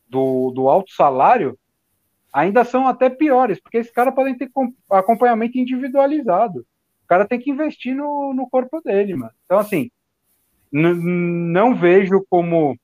do, 0.07 0.51
do 0.51 0.69
alto 0.69 0.93
salário, 0.93 1.59
ainda 2.31 2.63
são 2.63 2.87
até 2.87 3.09
piores, 3.09 3.59
porque 3.59 3.79
esses 3.79 3.91
caras 3.91 4.15
podem 4.15 4.37
ter 4.37 4.49
acompanhamento 4.89 5.57
individualizado. 5.57 6.61
O 7.03 7.07
cara 7.07 7.27
tem 7.27 7.37
que 7.37 7.51
investir 7.51 7.93
no, 7.93 8.33
no 8.33 8.49
corpo 8.49 8.79
dele, 8.79 9.17
mano. 9.17 9.33
Então, 9.43 9.59
assim, 9.59 9.91
não 10.71 11.75
vejo 11.75 12.25
como. 12.29 12.77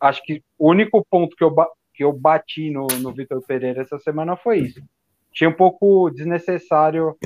Acho 0.00 0.22
que 0.22 0.40
o 0.56 0.70
único 0.70 1.04
ponto 1.10 1.34
que 1.34 1.42
eu, 1.42 1.52
que 1.98 2.04
eu 2.04 2.12
bati 2.12 2.70
no, 2.70 2.86
no 3.00 3.12
Vitor 3.12 3.42
Pereira 3.44 3.82
essa 3.82 3.98
semana 3.98 4.36
foi 4.36 4.60
isso 4.60 4.80
achei 5.38 5.46
um 5.46 5.52
pouco 5.52 6.10
desnecessário 6.10 7.16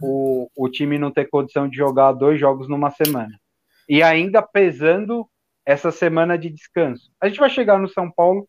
o, 0.00 0.50
o 0.56 0.68
time 0.68 0.98
não 0.98 1.10
ter 1.10 1.28
condição 1.30 1.68
de 1.68 1.76
jogar 1.76 2.12
dois 2.12 2.38
jogos 2.38 2.68
numa 2.68 2.90
semana. 2.90 3.40
E 3.88 4.02
ainda 4.02 4.42
pesando 4.42 5.28
essa 5.64 5.90
semana 5.90 6.36
de 6.36 6.50
descanso. 6.50 7.10
A 7.20 7.26
gente 7.26 7.40
vai 7.40 7.48
chegar 7.48 7.78
no 7.78 7.88
São 7.88 8.10
Paulo 8.10 8.46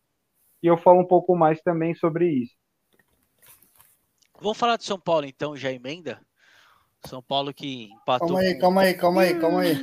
e 0.62 0.66
eu 0.66 0.76
falo 0.76 1.00
um 1.00 1.06
pouco 1.06 1.34
mais 1.34 1.62
também 1.62 1.94
sobre 1.94 2.28
isso. 2.28 2.54
Vamos 4.40 4.58
falar 4.58 4.76
de 4.76 4.84
São 4.84 5.00
Paulo 5.00 5.24
então, 5.24 5.56
já 5.56 5.72
emenda? 5.72 6.20
São 7.06 7.22
Paulo 7.22 7.54
que 7.54 7.90
empatou. 8.02 8.28
Calma 8.28 8.42
aí, 8.42 8.58
calma 8.58 8.82
aí, 8.82 8.94
calma 8.94 9.22
aí, 9.22 9.40
calma 9.40 9.60
aí. 9.62 9.76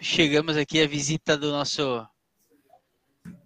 Chegamos 0.00 0.56
aqui 0.56 0.82
à 0.82 0.86
visita 0.86 1.36
do 1.36 1.50
nosso 1.50 2.06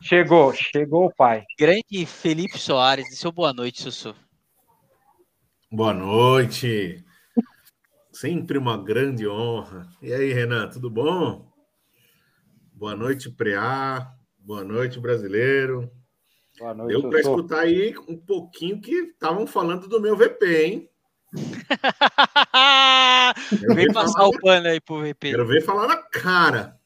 Chegou, 0.01 0.53
chegou 0.53 1.07
o 1.07 1.15
pai. 1.15 1.45
Grande 1.59 2.05
Felipe 2.05 2.59
Soares, 2.59 3.19
seu 3.19 3.33
boa 3.33 3.55
noite, 3.55 3.83
Sussu. 3.83 4.15
Boa 5.73 5.95
noite. 5.95 7.03
Sempre 8.13 8.59
uma 8.59 8.77
grande 8.77 9.27
honra. 9.27 9.89
E 10.03 10.13
aí, 10.13 10.31
Renan, 10.33 10.69
tudo 10.69 10.91
bom? 10.91 11.51
Boa 12.73 12.95
noite, 12.95 13.31
Preá. 13.31 14.13
Boa 14.39 14.63
noite, 14.63 15.01
brasileiro. 15.01 15.91
Boa 16.59 16.75
noite, 16.75 17.01
Deu 17.01 17.09
para 17.09 17.21
escutar 17.21 17.61
aí 17.61 17.95
um 18.07 18.17
pouquinho 18.17 18.81
que 18.81 18.95
estavam 18.95 19.47
falando 19.47 19.89
do 19.89 20.01
meu 20.01 20.17
VP, 20.17 20.65
hein? 20.65 20.91
Vem 23.75 23.93
passar 23.93 24.27
o 24.27 24.39
pano 24.39 24.69
aí 24.69 24.81
pro 24.81 25.01
VP. 25.01 25.31
Quero 25.31 25.47
ver 25.47 25.63
falar 25.63 25.89
na 25.89 25.97
cara. 25.97 26.79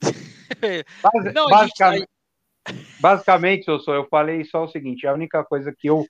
Não, 1.34 1.48
basicamente, 1.48 2.08
Basicamente, 3.00 3.64
sou, 3.64 3.94
eu 3.94 4.06
falei 4.08 4.44
só 4.44 4.64
o 4.64 4.68
seguinte: 4.68 5.06
a 5.06 5.12
única 5.12 5.44
coisa 5.44 5.74
que 5.76 5.88
eu 5.88 6.06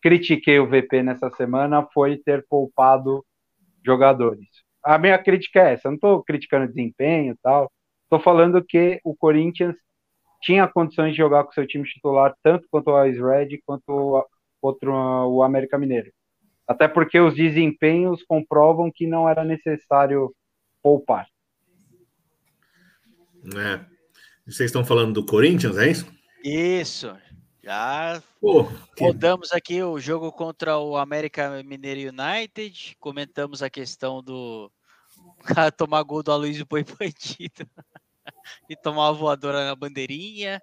critiquei 0.00 0.58
o 0.58 0.66
VP 0.66 1.02
nessa 1.02 1.30
semana 1.30 1.86
foi 1.92 2.16
ter 2.18 2.46
poupado 2.48 3.24
jogadores. 3.84 4.46
A 4.82 4.98
minha 4.98 5.18
crítica 5.18 5.60
é 5.60 5.72
essa, 5.72 5.88
eu 5.88 5.92
não 5.92 5.96
estou 5.96 6.22
criticando 6.22 6.68
desempenho 6.68 7.32
e 7.32 7.36
tal, 7.42 7.72
estou 8.04 8.20
falando 8.20 8.64
que 8.64 9.00
o 9.02 9.16
Corinthians 9.16 9.74
tinha 10.40 10.68
condições 10.68 11.10
de 11.10 11.16
jogar 11.16 11.42
com 11.42 11.52
seu 11.52 11.66
time 11.66 11.84
titular 11.84 12.34
tanto 12.42 12.68
quanto 12.70 12.90
o 12.90 13.04
Ice 13.04 13.20
Red 13.20 13.58
quanto 13.66 14.24
contra 14.60 14.90
o 14.90 15.42
América 15.42 15.76
Mineiro. 15.76 16.12
Até 16.68 16.86
porque 16.86 17.18
os 17.18 17.34
desempenhos 17.34 18.22
comprovam 18.24 18.90
que 18.92 19.06
não 19.06 19.28
era 19.28 19.44
necessário 19.44 20.32
poupar. 20.82 21.26
É. 23.56 23.95
Vocês 24.46 24.68
estão 24.68 24.84
falando 24.84 25.12
do 25.12 25.26
Corinthians, 25.26 25.76
é 25.76 25.90
isso? 25.90 26.06
Isso. 26.44 27.12
Já 27.64 28.22
Pô, 28.40 28.70
rodamos 28.96 29.48
que... 29.48 29.56
aqui 29.56 29.82
o 29.82 29.98
jogo 29.98 30.30
contra 30.30 30.78
o 30.78 30.96
América 30.96 31.60
Mineiro 31.64 32.12
United, 32.12 32.96
comentamos 33.00 33.60
a 33.60 33.68
questão 33.68 34.22
do 34.22 34.70
cara 35.42 35.72
tomar 35.72 36.00
gol 36.04 36.22
do 36.22 36.30
Aloysio 36.30 36.64
Boi 36.64 36.84
Bandido 36.84 37.68
e 38.70 38.76
tomar 38.76 39.10
uma 39.10 39.18
voadora 39.18 39.66
na 39.66 39.74
bandeirinha. 39.74 40.62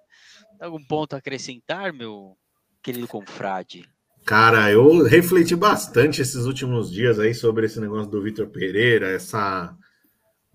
Algum 0.58 0.82
ponto 0.82 1.12
a 1.12 1.18
acrescentar, 1.18 1.92
meu 1.92 2.38
querido 2.82 3.06
confrade? 3.06 3.86
Cara, 4.24 4.70
eu 4.70 5.02
refleti 5.02 5.54
bastante 5.54 6.22
esses 6.22 6.46
últimos 6.46 6.90
dias 6.90 7.18
aí 7.18 7.34
sobre 7.34 7.66
esse 7.66 7.78
negócio 7.78 8.10
do 8.10 8.22
Vitor 8.22 8.46
Pereira, 8.48 9.10
essa, 9.10 9.76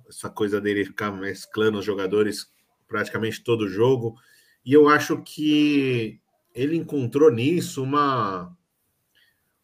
essa 0.08 0.32
coisa 0.32 0.60
dele 0.60 0.84
ficar 0.84 1.12
mesclando 1.12 1.78
os 1.78 1.86
jogadores 1.86 2.48
praticamente 2.90 3.42
todo 3.42 3.70
jogo. 3.70 4.18
E 4.66 4.74
eu 4.74 4.90
acho 4.90 5.22
que 5.24 6.20
ele 6.54 6.76
encontrou 6.76 7.32
nisso 7.32 7.82
uma 7.82 8.54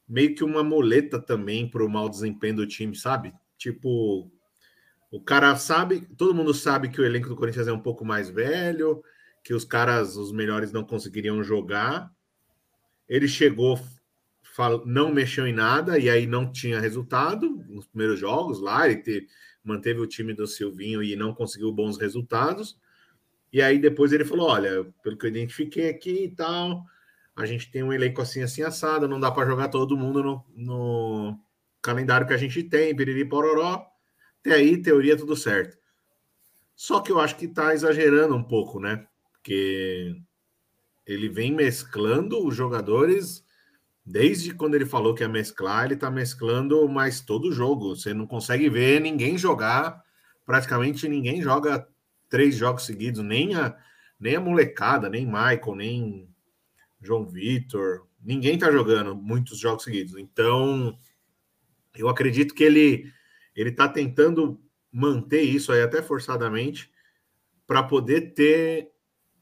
meio 0.07 0.35
que 0.35 0.43
uma 0.43 0.63
muleta 0.63 1.19
também 1.19 1.67
para 1.67 1.83
o 1.83 1.89
mau 1.89 2.07
desempenho 2.07 2.57
do 2.57 2.67
time, 2.67 2.95
sabe? 2.95 3.33
Tipo, 3.57 4.31
o 5.11 5.19
cara 5.19 5.55
sabe, 5.55 6.07
todo 6.15 6.33
mundo 6.33 6.53
sabe 6.53 6.89
que 6.89 7.01
o 7.01 7.05
elenco 7.05 7.27
do 7.27 7.35
Corinthians 7.35 7.67
é 7.67 7.73
um 7.73 7.79
pouco 7.79 8.05
mais 8.05 8.29
velho, 8.29 9.03
que 9.43 9.53
os 9.53 9.65
caras, 9.65 10.15
os 10.15 10.31
melhores, 10.31 10.71
não 10.71 10.83
conseguiriam 10.83 11.43
jogar. 11.43 12.11
Ele 13.09 13.27
chegou, 13.27 13.79
não 14.85 15.11
mexeu 15.11 15.47
em 15.47 15.53
nada 15.53 15.97
e 15.97 16.09
aí 16.09 16.27
não 16.27 16.51
tinha 16.51 16.79
resultado 16.79 17.63
nos 17.67 17.88
primeiros 17.88 18.19
jogos 18.19 18.59
lá. 18.59 18.85
Ele 18.88 18.97
teve, 18.97 19.27
manteve 19.63 19.99
o 19.99 20.07
time 20.07 20.33
do 20.33 20.47
Silvinho 20.47 21.01
e 21.01 21.15
não 21.15 21.33
conseguiu 21.33 21.71
bons 21.71 21.97
resultados. 21.97 22.77
E 23.51 23.62
aí 23.62 23.79
depois 23.79 24.12
ele 24.12 24.25
falou: 24.25 24.49
olha, 24.49 24.86
pelo 25.03 25.17
que 25.17 25.25
eu 25.25 25.29
identifiquei 25.29 25.89
aqui 25.89 26.25
e 26.25 26.29
tal, 26.29 26.84
a 27.36 27.45
gente 27.45 27.71
tem 27.71 27.84
um 27.84 27.93
elenco 27.93 28.21
assim, 28.21 28.41
assim, 28.41 28.62
assado, 28.62 29.08
não 29.08 29.19
dá 29.19 29.31
para 29.31 29.47
jogar 29.47 29.69
todo 29.69 29.97
mundo 29.97 30.23
no, 30.23 30.45
no, 30.55 31.39
calendário 31.81 32.27
que 32.27 32.34
a 32.34 32.38
gente 32.38 32.63
tem, 32.63 32.95
piriri 32.95 33.25
pororó. 33.25 33.86
Até 34.39 34.55
aí, 34.55 34.81
teoria, 34.81 35.17
tudo 35.17 35.36
certo. 35.36 35.77
Só 36.75 36.99
que 36.99 37.12
eu 37.12 37.19
acho 37.19 37.38
que 37.38 37.47
tá 37.47 37.73
exagerando 37.73 38.36
um 38.36 38.43
pouco, 38.43 38.79
né? 38.79 39.08
Porque 39.31 40.15
ele 41.05 41.29
vem 41.29 41.51
mesclando 41.51 42.45
os 42.45 42.55
jogadores 42.55 43.45
Desde 44.05 44.53
quando 44.53 44.75
ele 44.75 44.86
falou 44.86 45.15
que 45.15 45.23
ia 45.23 45.27
mesclar, 45.27 45.86
ele 45.86 45.95
tá 45.95 46.12
mesclando 46.12 46.88
mais 46.88 47.21
todo 47.21 47.51
jogo. 47.51 47.95
Você 47.95 48.13
não 48.13 48.27
consegue 48.27 48.69
ver 48.69 49.01
ninguém 49.01 49.36
jogar, 49.36 50.03
praticamente 50.45 51.10
ninguém 51.10 51.41
joga 51.41 51.88
três 52.29 52.55
jogos 52.55 52.85
seguidos, 52.85 53.23
nem 53.23 53.55
a, 53.55 53.75
nem 54.19 54.35
a 54.35 54.41
molecada, 54.41 55.09
nem 55.09 55.25
Michael, 55.25 55.75
nem 55.75 56.29
João 57.01 57.25
Vitor, 57.25 58.07
ninguém 58.23 58.57
tá 58.57 58.71
jogando 58.71 59.15
muitos 59.15 59.59
jogos 59.59 59.83
seguidos. 59.83 60.17
Então, 60.17 60.97
eu 61.95 62.09
acredito 62.09 62.53
que 62.53 62.63
ele 62.63 63.13
ele 63.55 63.71
tá 63.71 63.88
tentando 63.88 64.59
manter 64.91 65.41
isso 65.41 65.71
aí 65.71 65.81
até 65.81 66.01
forçadamente 66.01 66.91
para 67.65 67.81
poder 67.81 68.33
ter 68.33 68.91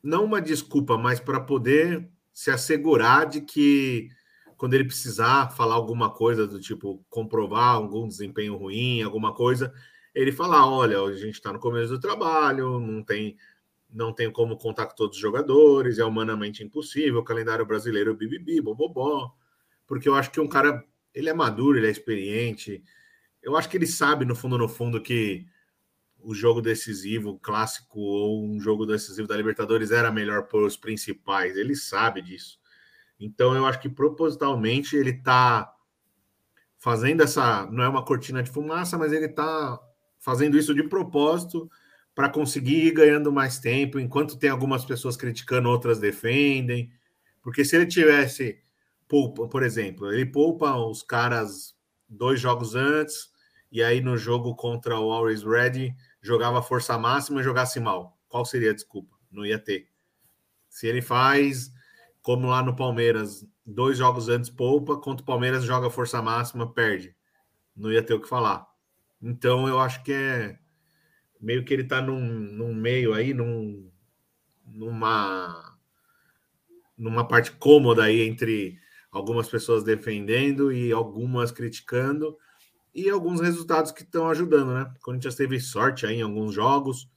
não 0.03 0.25
uma 0.25 0.41
desculpa, 0.41 0.97
mas 0.97 1.19
para 1.19 1.39
poder 1.39 2.07
se 2.31 2.51
assegurar 2.51 3.27
de 3.27 3.41
que 3.41 4.09
quando 4.57 4.73
ele 4.75 4.85
precisar 4.85 5.49
falar 5.49 5.75
alguma 5.75 6.09
coisa 6.09 6.45
do 6.45 6.59
tipo 6.59 7.03
comprovar 7.09 7.75
algum 7.75 8.07
desempenho 8.07 8.55
ruim, 8.55 9.01
alguma 9.01 9.33
coisa, 9.33 9.73
ele 10.13 10.31
falar, 10.31 10.69
olha, 10.69 11.01
a 11.01 11.15
gente 11.15 11.35
está 11.35 11.51
no 11.51 11.59
começo 11.59 11.89
do 11.89 11.99
trabalho, 11.99 12.79
não 12.79 13.03
tem 13.03 13.37
não 13.93 14.11
tem 14.11 14.31
como 14.31 14.57
contar 14.57 14.87
todos 14.87 15.17
os 15.17 15.21
jogadores, 15.21 15.99
é 15.99 16.03
humanamente 16.03 16.63
impossível, 16.63 17.19
o 17.19 17.23
calendário 17.23 17.63
brasileiro 17.63 18.15
bibibi, 18.15 18.59
bobobó, 18.59 19.31
porque 19.85 20.09
eu 20.09 20.15
acho 20.15 20.31
que 20.31 20.39
um 20.39 20.47
cara, 20.47 20.83
ele 21.13 21.29
é 21.29 21.33
maduro, 21.33 21.77
ele 21.77 21.85
é 21.85 21.91
experiente, 21.91 22.83
eu 23.41 23.55
acho 23.55 23.69
que 23.69 23.77
ele 23.77 23.85
sabe 23.85 24.25
no 24.25 24.35
fundo 24.35 24.57
no 24.57 24.67
fundo 24.67 24.99
que 24.99 25.45
o 26.19 26.33
jogo 26.33 26.61
decisivo, 26.61 27.37
clássico 27.39 27.99
ou 27.99 28.43
um 28.43 28.59
jogo 28.59 28.85
decisivo 28.85 29.27
da 29.27 29.37
Libertadores 29.37 29.91
era 29.91 30.11
melhor 30.11 30.47
para 30.47 30.65
os 30.65 30.77
principais, 30.77 31.55
ele 31.55 31.75
sabe 31.75 32.21
disso. 32.21 32.59
Então 33.19 33.55
eu 33.55 33.65
acho 33.65 33.79
que 33.79 33.89
propositalmente 33.89 34.95
ele 34.95 35.11
está 35.11 35.71
fazendo 36.79 37.21
essa, 37.21 37.65
não 37.67 37.83
é 37.83 37.87
uma 37.87 38.03
cortina 38.03 38.41
de 38.41 38.49
fumaça, 38.49 38.97
mas 38.97 39.13
ele 39.13 39.25
está 39.25 39.79
fazendo 40.23 40.57
isso 40.57 40.73
de 40.73 40.83
propósito 40.83 41.69
para 42.15 42.29
conseguir 42.29 42.85
ir 42.85 42.91
ganhando 42.91 43.31
mais 43.31 43.59
tempo, 43.59 43.99
enquanto 43.99 44.37
tem 44.37 44.49
algumas 44.49 44.85
pessoas 44.85 45.17
criticando, 45.17 45.67
outras 45.67 45.99
defendem. 45.99 46.89
Porque 47.41 47.65
se 47.65 47.75
ele 47.75 47.85
tivesse, 47.85 48.63
poupa, 49.05 49.47
por 49.49 49.63
exemplo, 49.63 50.11
ele 50.13 50.25
poupa 50.25 50.75
os 50.77 51.03
caras 51.03 51.75
dois 52.07 52.39
jogos 52.39 52.73
antes, 52.73 53.31
e 53.69 53.83
aí 53.83 53.99
no 53.99 54.15
jogo 54.17 54.55
contra 54.55 54.97
o 54.97 55.11
Always 55.11 55.43
Ready 55.43 55.93
jogava 56.21 56.61
força 56.61 56.97
máxima 56.97 57.41
e 57.41 57.43
jogasse 57.43 57.79
mal. 57.81 58.17
Qual 58.29 58.45
seria 58.45 58.71
a 58.71 58.73
desculpa? 58.73 59.17
Não 59.29 59.45
ia 59.45 59.59
ter. 59.59 59.89
Se 60.69 60.87
ele 60.87 61.01
faz, 61.01 61.73
como 62.21 62.47
lá 62.47 62.63
no 62.63 62.75
Palmeiras, 62.75 63.45
dois 63.65 63.97
jogos 63.97 64.29
antes 64.29 64.49
poupa, 64.49 64.95
contra 64.97 65.21
o 65.21 65.25
Palmeiras 65.25 65.65
joga 65.65 65.89
força 65.89 66.21
máxima, 66.21 66.71
perde. 66.71 67.13
Não 67.75 67.91
ia 67.91 68.01
ter 68.01 68.13
o 68.13 68.21
que 68.21 68.29
falar. 68.29 68.72
Então 69.23 69.69
eu 69.69 69.79
acho 69.79 70.03
que 70.03 70.11
é 70.11 70.59
meio 71.39 71.63
que 71.63 71.73
ele 71.73 71.83
está 71.83 72.01
num, 72.01 72.19
num 72.19 72.75
meio 72.75 73.13
aí, 73.13 73.33
num, 73.33 73.89
numa, 74.65 75.77
numa 76.97 77.25
parte 77.25 77.53
cômoda 77.53 78.03
aí 78.03 78.21
entre 78.21 78.77
algumas 79.09 79.47
pessoas 79.47 79.83
defendendo 79.83 80.73
e 80.73 80.91
algumas 80.91 81.51
criticando 81.51 82.37
e 82.93 83.09
alguns 83.09 83.39
resultados 83.39 83.91
que 83.91 84.03
estão 84.03 84.29
ajudando, 84.29 84.73
né? 84.73 84.93
O 84.97 84.99
Corinthians 84.99 85.35
teve 85.35 85.59
sorte 85.59 86.05
aí 86.05 86.17
em 86.17 86.21
alguns 86.21 86.53
jogos. 86.53 87.09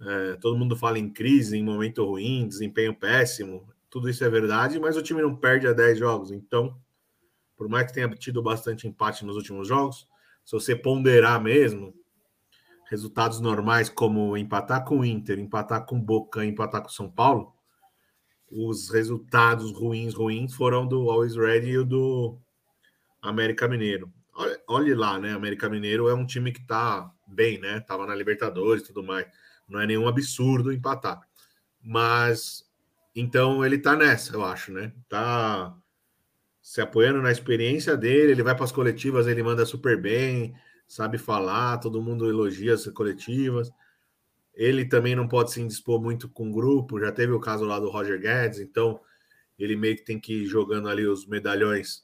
É, 0.00 0.36
todo 0.36 0.56
mundo 0.56 0.76
fala 0.76 0.98
em 0.98 1.12
crise, 1.12 1.56
em 1.56 1.64
momento 1.64 2.04
ruim, 2.04 2.46
desempenho 2.46 2.94
péssimo. 2.94 3.68
Tudo 3.90 4.08
isso 4.08 4.24
é 4.24 4.30
verdade, 4.30 4.78
mas 4.78 4.96
o 4.96 5.02
time 5.02 5.20
não 5.20 5.34
perde 5.34 5.66
a 5.66 5.72
10 5.72 5.98
jogos. 5.98 6.30
Então, 6.30 6.78
por 7.56 7.68
mais 7.68 7.86
que 7.86 7.92
tenha 7.92 8.08
tido 8.10 8.42
bastante 8.42 8.86
empate 8.86 9.24
nos 9.24 9.36
últimos 9.36 9.68
jogos, 9.68 10.08
se 10.44 10.52
você 10.52 10.76
ponderar 10.76 11.42
mesmo, 11.42 11.94
resultados 12.90 13.40
normais 13.40 13.88
como 13.88 14.36
empatar 14.36 14.84
com 14.84 15.00
o 15.00 15.04
Inter, 15.04 15.38
empatar 15.38 15.86
com 15.86 15.96
o 15.96 16.02
Boca, 16.02 16.44
empatar 16.44 16.82
com 16.82 16.88
o 16.88 16.92
São 16.92 17.10
Paulo, 17.10 17.54
os 18.50 18.90
resultados 18.90 19.72
ruins, 19.72 20.14
ruins 20.14 20.54
foram 20.54 20.86
do 20.86 21.10
Always 21.10 21.34
Ready 21.34 21.70
e 21.70 21.84
do 21.84 22.38
América 23.20 23.66
Mineiro. 23.66 24.12
Olha, 24.36 24.60
olhe 24.68 24.94
lá, 24.94 25.18
né? 25.18 25.32
América 25.32 25.68
Mineiro 25.68 26.08
é 26.08 26.14
um 26.14 26.26
time 26.26 26.52
que 26.52 26.64
tá 26.66 27.10
bem, 27.26 27.58
né? 27.58 27.80
Tava 27.80 28.06
na 28.06 28.14
Libertadores 28.14 28.82
e 28.82 28.86
tudo 28.86 29.02
mais. 29.02 29.26
Não 29.68 29.80
é 29.80 29.86
nenhum 29.86 30.06
absurdo 30.06 30.72
empatar. 30.72 31.20
Mas 31.80 32.64
então 33.14 33.64
ele 33.64 33.78
tá 33.78 33.96
nessa, 33.96 34.34
eu 34.34 34.44
acho, 34.44 34.72
né? 34.72 34.92
Tá 35.08 35.74
se 36.64 36.80
apoiando 36.80 37.20
na 37.20 37.30
experiência 37.30 37.94
dele, 37.94 38.32
ele 38.32 38.42
vai 38.42 38.54
para 38.54 38.64
as 38.64 38.72
coletivas, 38.72 39.26
ele 39.26 39.42
manda 39.42 39.66
super 39.66 40.00
bem, 40.00 40.54
sabe 40.88 41.18
falar, 41.18 41.76
todo 41.76 42.00
mundo 42.00 42.26
elogia 42.26 42.72
as 42.72 42.86
coletivas. 42.86 43.70
Ele 44.54 44.86
também 44.86 45.14
não 45.14 45.28
pode 45.28 45.52
se 45.52 45.60
indispor 45.60 46.00
muito 46.00 46.26
com 46.26 46.48
o 46.48 46.52
grupo, 46.52 46.98
já 46.98 47.12
teve 47.12 47.32
o 47.32 47.38
caso 47.38 47.66
lá 47.66 47.78
do 47.78 47.90
Roger 47.90 48.18
Guedes, 48.18 48.60
então 48.60 48.98
ele 49.58 49.76
meio 49.76 49.94
que 49.94 50.06
tem 50.06 50.18
que 50.18 50.42
ir 50.42 50.46
jogando 50.46 50.88
ali 50.88 51.06
os 51.06 51.26
medalhões 51.26 52.02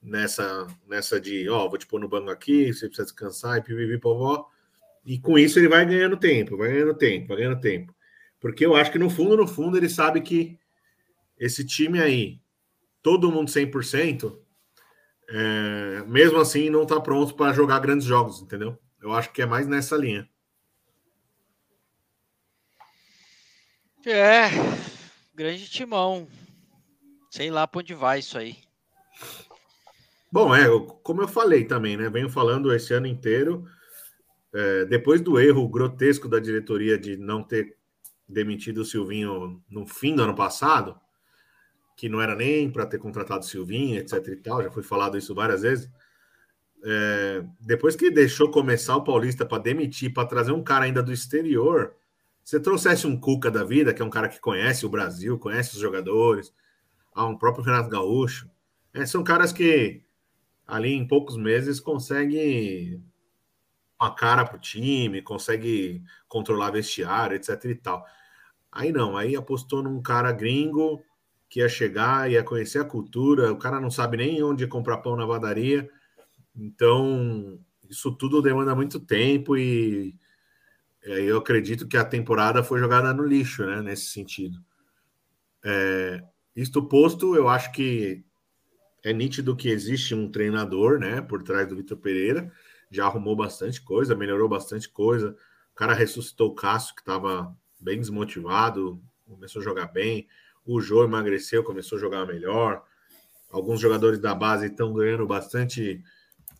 nessa 0.00 0.68
nessa 0.86 1.20
de, 1.20 1.48
ó, 1.48 1.68
vou 1.68 1.76
te 1.76 1.84
pôr 1.84 1.98
no 1.98 2.08
banco 2.08 2.30
aqui, 2.30 2.72
você 2.72 2.86
precisa 2.86 3.06
descansar 3.06 3.58
e 3.58 3.62
pipipi 3.62 3.98
povó. 3.98 4.46
E 5.04 5.18
com 5.18 5.36
isso 5.36 5.58
ele 5.58 5.68
vai 5.68 5.84
ganhando 5.84 6.16
tempo, 6.16 6.56
vai 6.56 6.68
ganhando 6.70 6.94
tempo, 6.94 7.26
vai 7.26 7.38
ganhando 7.38 7.60
tempo. 7.60 7.92
Porque 8.38 8.64
eu 8.64 8.76
acho 8.76 8.92
que 8.92 9.00
no 9.00 9.10
fundo, 9.10 9.36
no 9.36 9.48
fundo, 9.48 9.76
ele 9.76 9.88
sabe 9.88 10.20
que 10.20 10.56
esse 11.36 11.66
time 11.66 12.00
aí, 12.00 12.40
todo 13.02 13.30
mundo 13.30 13.50
100%, 13.50 14.38
é, 15.28 16.04
mesmo 16.06 16.38
assim 16.38 16.70
não 16.70 16.82
está 16.82 17.00
pronto 17.00 17.34
para 17.34 17.52
jogar 17.52 17.78
grandes 17.78 18.06
jogos, 18.06 18.42
entendeu? 18.42 18.78
Eu 19.00 19.12
acho 19.12 19.32
que 19.32 19.42
é 19.42 19.46
mais 19.46 19.66
nessa 19.66 19.96
linha. 19.96 20.28
É, 24.06 24.48
grande 25.34 25.68
timão. 25.68 26.26
Sei 27.30 27.50
lá 27.50 27.66
para 27.66 27.80
onde 27.80 27.94
vai 27.94 28.18
isso 28.18 28.36
aí. 28.36 28.56
Bom, 30.32 30.54
é, 30.54 30.66
como 31.02 31.22
eu 31.22 31.28
falei 31.28 31.64
também, 31.64 31.96
né? 31.96 32.08
Venho 32.08 32.28
falando 32.28 32.72
esse 32.74 32.92
ano 32.92 33.06
inteiro. 33.06 33.66
É, 34.52 34.84
depois 34.84 35.20
do 35.20 35.38
erro 35.38 35.68
grotesco 35.68 36.28
da 36.28 36.40
diretoria 36.40 36.98
de 36.98 37.16
não 37.16 37.42
ter 37.42 37.76
demitido 38.28 38.78
o 38.78 38.84
Silvinho 38.84 39.62
no 39.68 39.86
fim 39.86 40.14
do 40.14 40.22
ano 40.22 40.34
passado, 40.34 40.98
que 42.00 42.08
não 42.08 42.18
era 42.18 42.34
nem 42.34 42.70
para 42.70 42.86
ter 42.86 42.96
contratado 42.96 43.44
Silvinho, 43.44 43.98
etc 43.98 44.26
e 44.28 44.36
tal, 44.36 44.62
já 44.62 44.70
foi 44.70 44.82
falado 44.82 45.18
isso 45.18 45.34
várias 45.34 45.60
vezes. 45.60 45.90
É, 46.82 47.44
depois 47.60 47.94
que 47.94 48.10
deixou 48.10 48.50
começar 48.50 48.96
o 48.96 49.04
Paulista 49.04 49.44
para 49.44 49.62
demitir, 49.62 50.10
para 50.10 50.26
trazer 50.26 50.50
um 50.52 50.62
cara 50.62 50.86
ainda 50.86 51.02
do 51.02 51.12
exterior, 51.12 51.94
você 52.42 52.58
trouxesse 52.58 53.06
um 53.06 53.20
Cuca 53.20 53.50
da 53.50 53.64
vida, 53.64 53.92
que 53.92 54.00
é 54.00 54.04
um 54.04 54.08
cara 54.08 54.30
que 54.30 54.40
conhece 54.40 54.86
o 54.86 54.88
Brasil, 54.88 55.38
conhece 55.38 55.74
os 55.74 55.78
jogadores, 55.78 56.54
a 57.14 57.26
um 57.26 57.36
próprio 57.36 57.62
Renato 57.62 57.90
Gaúcho, 57.90 58.48
é, 58.94 59.04
são 59.04 59.22
caras 59.22 59.52
que 59.52 60.02
ali 60.66 60.94
em 60.94 61.06
poucos 61.06 61.36
meses 61.36 61.80
conseguem 61.80 63.04
uma 64.00 64.14
cara 64.14 64.46
para 64.46 64.56
o 64.56 64.60
time, 64.60 65.20
consegue 65.20 66.02
controlar 66.26 66.70
vestiário, 66.70 67.36
etc 67.36 67.62
e 67.66 67.74
tal. 67.74 68.06
Aí 68.72 68.90
não, 68.90 69.18
aí 69.18 69.36
apostou 69.36 69.82
num 69.82 70.00
cara 70.00 70.32
gringo 70.32 71.04
que 71.50 71.58
ia 71.58 71.68
chegar, 71.68 72.30
ia 72.30 72.44
conhecer 72.44 72.78
a 72.78 72.84
cultura, 72.84 73.52
o 73.52 73.58
cara 73.58 73.80
não 73.80 73.90
sabe 73.90 74.16
nem 74.16 74.40
onde 74.42 74.68
comprar 74.68 74.98
pão 74.98 75.16
na 75.16 75.26
padaria. 75.26 75.90
Então, 76.56 77.58
isso 77.88 78.12
tudo 78.12 78.40
demanda 78.40 78.74
muito 78.74 79.00
tempo 79.00 79.56
e 79.56 80.16
eu 81.02 81.38
acredito 81.38 81.88
que 81.88 81.96
a 81.96 82.04
temporada 82.04 82.62
foi 82.62 82.78
jogada 82.78 83.12
no 83.12 83.24
lixo, 83.24 83.66
né, 83.66 83.82
nesse 83.82 84.06
sentido. 84.06 84.62
É, 85.64 86.22
isto 86.54 86.82
posto, 86.84 87.34
eu 87.34 87.48
acho 87.48 87.72
que 87.72 88.24
é 89.02 89.12
nítido 89.12 89.56
que 89.56 89.70
existe 89.70 90.14
um 90.14 90.30
treinador, 90.30 91.00
né, 91.00 91.20
por 91.20 91.42
trás 91.42 91.66
do 91.66 91.74
Vitor 91.74 91.98
Pereira, 91.98 92.52
já 92.90 93.06
arrumou 93.06 93.34
bastante 93.34 93.80
coisa, 93.80 94.14
melhorou 94.14 94.48
bastante 94.48 94.88
coisa. 94.88 95.36
O 95.72 95.74
cara 95.74 95.94
ressuscitou 95.94 96.50
o 96.50 96.54
Cássio, 96.54 96.94
que 96.94 97.00
estava 97.00 97.56
bem 97.80 97.98
desmotivado, 97.98 99.02
começou 99.26 99.60
a 99.60 99.64
jogar 99.64 99.86
bem. 99.86 100.28
O 100.64 100.80
Jô 100.80 101.04
emagreceu, 101.04 101.64
começou 101.64 101.96
a 101.96 102.00
jogar 102.00 102.26
melhor. 102.26 102.82
Alguns 103.50 103.80
jogadores 103.80 104.18
da 104.18 104.34
base 104.34 104.66
estão 104.66 104.92
ganhando 104.92 105.26
bastante 105.26 106.02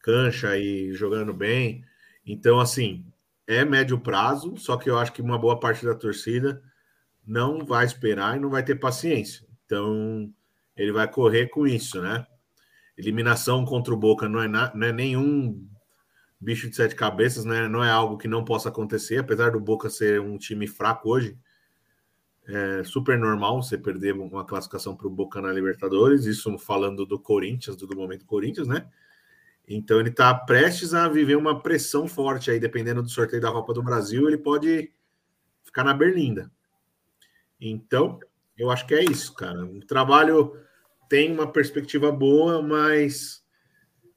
cancha 0.03 0.57
e 0.57 0.93
jogando 0.93 1.33
bem. 1.33 1.85
Então, 2.27 2.59
assim, 2.59 3.05
é 3.47 3.65
médio 3.65 3.99
prazo, 3.99 4.57
só 4.57 4.77
que 4.77 4.89
eu 4.89 4.99
acho 4.99 5.13
que 5.13 5.23
uma 5.23 5.39
boa 5.39 5.59
parte 5.59 5.85
da 5.85 5.95
torcida 5.95 6.63
não 7.27 7.65
vai 7.65 7.85
esperar 7.85 8.37
e 8.37 8.41
não 8.41 8.51
vai 8.51 8.63
ter 8.63 8.77
paciência. 8.77 9.47
Então, 9.65 10.33
ele 10.77 10.93
vai 10.93 11.07
correr 11.09 11.49
com 11.49 11.67
isso, 11.67 12.01
né? 12.01 12.27
Eliminação 12.97 13.65
contra 13.65 13.93
o 13.95 13.97
Boca 13.97 14.29
não 14.29 14.43
é, 14.43 14.49
na, 14.49 14.75
não 14.75 14.87
é 14.87 14.93
nenhum 14.93 15.67
bicho 16.41 16.69
de 16.69 16.75
sete 16.75 16.95
cabeças, 16.95 17.45
né? 17.45 17.69
Não 17.69 17.85
é 17.85 17.91
algo 17.91 18.17
que 18.17 18.27
não 18.27 18.45
possa 18.45 18.69
acontecer, 18.69 19.19
apesar 19.19 19.51
do 19.51 19.61
Boca 19.61 19.91
ser 19.91 20.21
um 20.21 20.39
time 20.39 20.67
fraco 20.67 21.09
hoje. 21.11 21.39
É 22.53 22.83
super 22.83 23.17
normal 23.17 23.63
você 23.63 23.79
perder 23.79 24.13
uma 24.13 24.45
classificação 24.45 24.97
para 24.97 25.07
o 25.07 25.11
Boca 25.11 25.41
na 25.41 25.53
Libertadores, 25.53 26.25
isso 26.25 26.59
falando 26.59 27.07
do 27.07 27.17
Corinthians, 27.17 27.77
do 27.77 27.97
momento 27.97 28.27
Corinthians, 28.27 28.67
né? 28.67 28.89
Então 29.69 30.01
ele 30.01 30.09
está 30.09 30.35
prestes 30.35 30.93
a 30.93 31.09
viver 31.09 31.37
uma 31.37 31.63
pressão 31.63 32.09
forte 32.09 32.51
aí, 32.51 32.59
dependendo 32.59 33.03
do 33.03 33.09
sorteio 33.09 33.41
da 33.41 33.53
Copa 33.53 33.73
do 33.73 33.85
Brasil, 33.85 34.27
ele 34.27 34.37
pode 34.37 34.93
ficar 35.63 35.85
na 35.85 35.95
berlinda. 35.95 36.51
Então, 37.61 38.19
eu 38.59 38.69
acho 38.69 38.85
que 38.85 38.95
é 38.95 39.05
isso, 39.05 39.33
cara. 39.35 39.65
O 39.65 39.79
trabalho 39.87 40.57
tem 41.09 41.33
uma 41.33 41.47
perspectiva 41.47 42.11
boa, 42.11 42.61
mas 42.61 43.45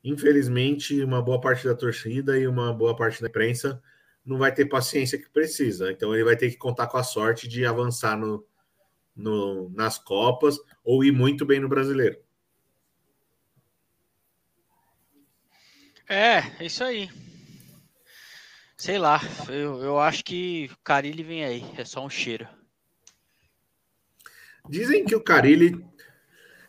infelizmente 0.04 1.04
uma 1.04 1.22
boa 1.22 1.40
parte 1.40 1.68
da 1.68 1.76
torcida 1.76 2.36
e 2.38 2.48
uma 2.48 2.74
boa 2.74 2.96
parte 2.96 3.22
da 3.22 3.28
imprensa 3.28 3.80
não 4.26 4.38
vai 4.38 4.54
ter 4.54 4.66
paciência 4.66 5.18
que 5.18 5.30
precisa. 5.30 5.92
Então 5.92 6.14
ele 6.14 6.24
vai 6.24 6.36
ter 6.36 6.50
que 6.50 6.58
contar 6.58 6.88
com 6.88 6.98
a 6.98 7.04
sorte 7.04 7.48
de 7.48 7.66
avançar 7.66 8.18
no, 8.18 8.46
no 9.16 9.70
nas 9.70 9.98
Copas 9.98 10.58
ou 10.84 11.04
ir 11.04 11.12
muito 11.12 11.46
bem 11.46 11.60
no 11.60 11.70
brasileiro. 11.70 12.18
É, 16.08 16.64
isso 16.64 16.84
aí. 16.84 17.10
Sei 18.78 18.98
lá, 18.98 19.22
eu, 19.48 19.82
eu 19.82 20.00
acho 20.00 20.24
que 20.24 20.70
o 20.74 20.78
Carilli 20.84 21.24
vem 21.24 21.46
aí, 21.46 21.64
é 21.78 21.86
só 21.86 22.06
um 22.06 22.10
cheiro. 22.10 22.48
Dizem 24.70 25.06
que 25.06 25.16
o 25.16 25.24
Carilli 25.24 25.86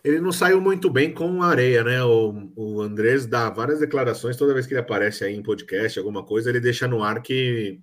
ele 0.05 0.21
não 0.21 0.31
saiu 0.31 0.61
muito 0.61 0.91
bem 0.91 1.13
com 1.15 1.43
a 1.43 1.47
areia, 1.47 1.83
né? 1.83 2.05
O, 2.05 2.53
o 2.55 2.83
Andrés 2.83 3.25
dá 3.25 3.49
várias 3.49 3.81
declarações 3.81 4.37
toda 4.37 4.53
vez 4.53 4.67
que 4.67 4.75
ele 4.75 4.81
aparece 4.81 5.25
aí 5.25 5.35
em 5.35 5.43
podcast, 5.43 5.99
alguma 5.99 6.23
coisa, 6.23 6.51
ele 6.51 6.61
deixa 6.61 6.87
no 6.87 7.03
ar 7.03 7.23
que 7.23 7.81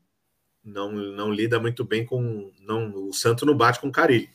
não, 0.64 0.92
não 0.92 1.34
lida 1.34 1.60
muito 1.60 1.84
bem 1.84 2.06
com. 2.06 2.54
Não, 2.60 3.08
o 3.08 3.12
Santo 3.12 3.44
não 3.44 3.58
bate 3.58 3.80
com 3.80 3.88
o 3.88 3.92
Carilli. 3.92 4.30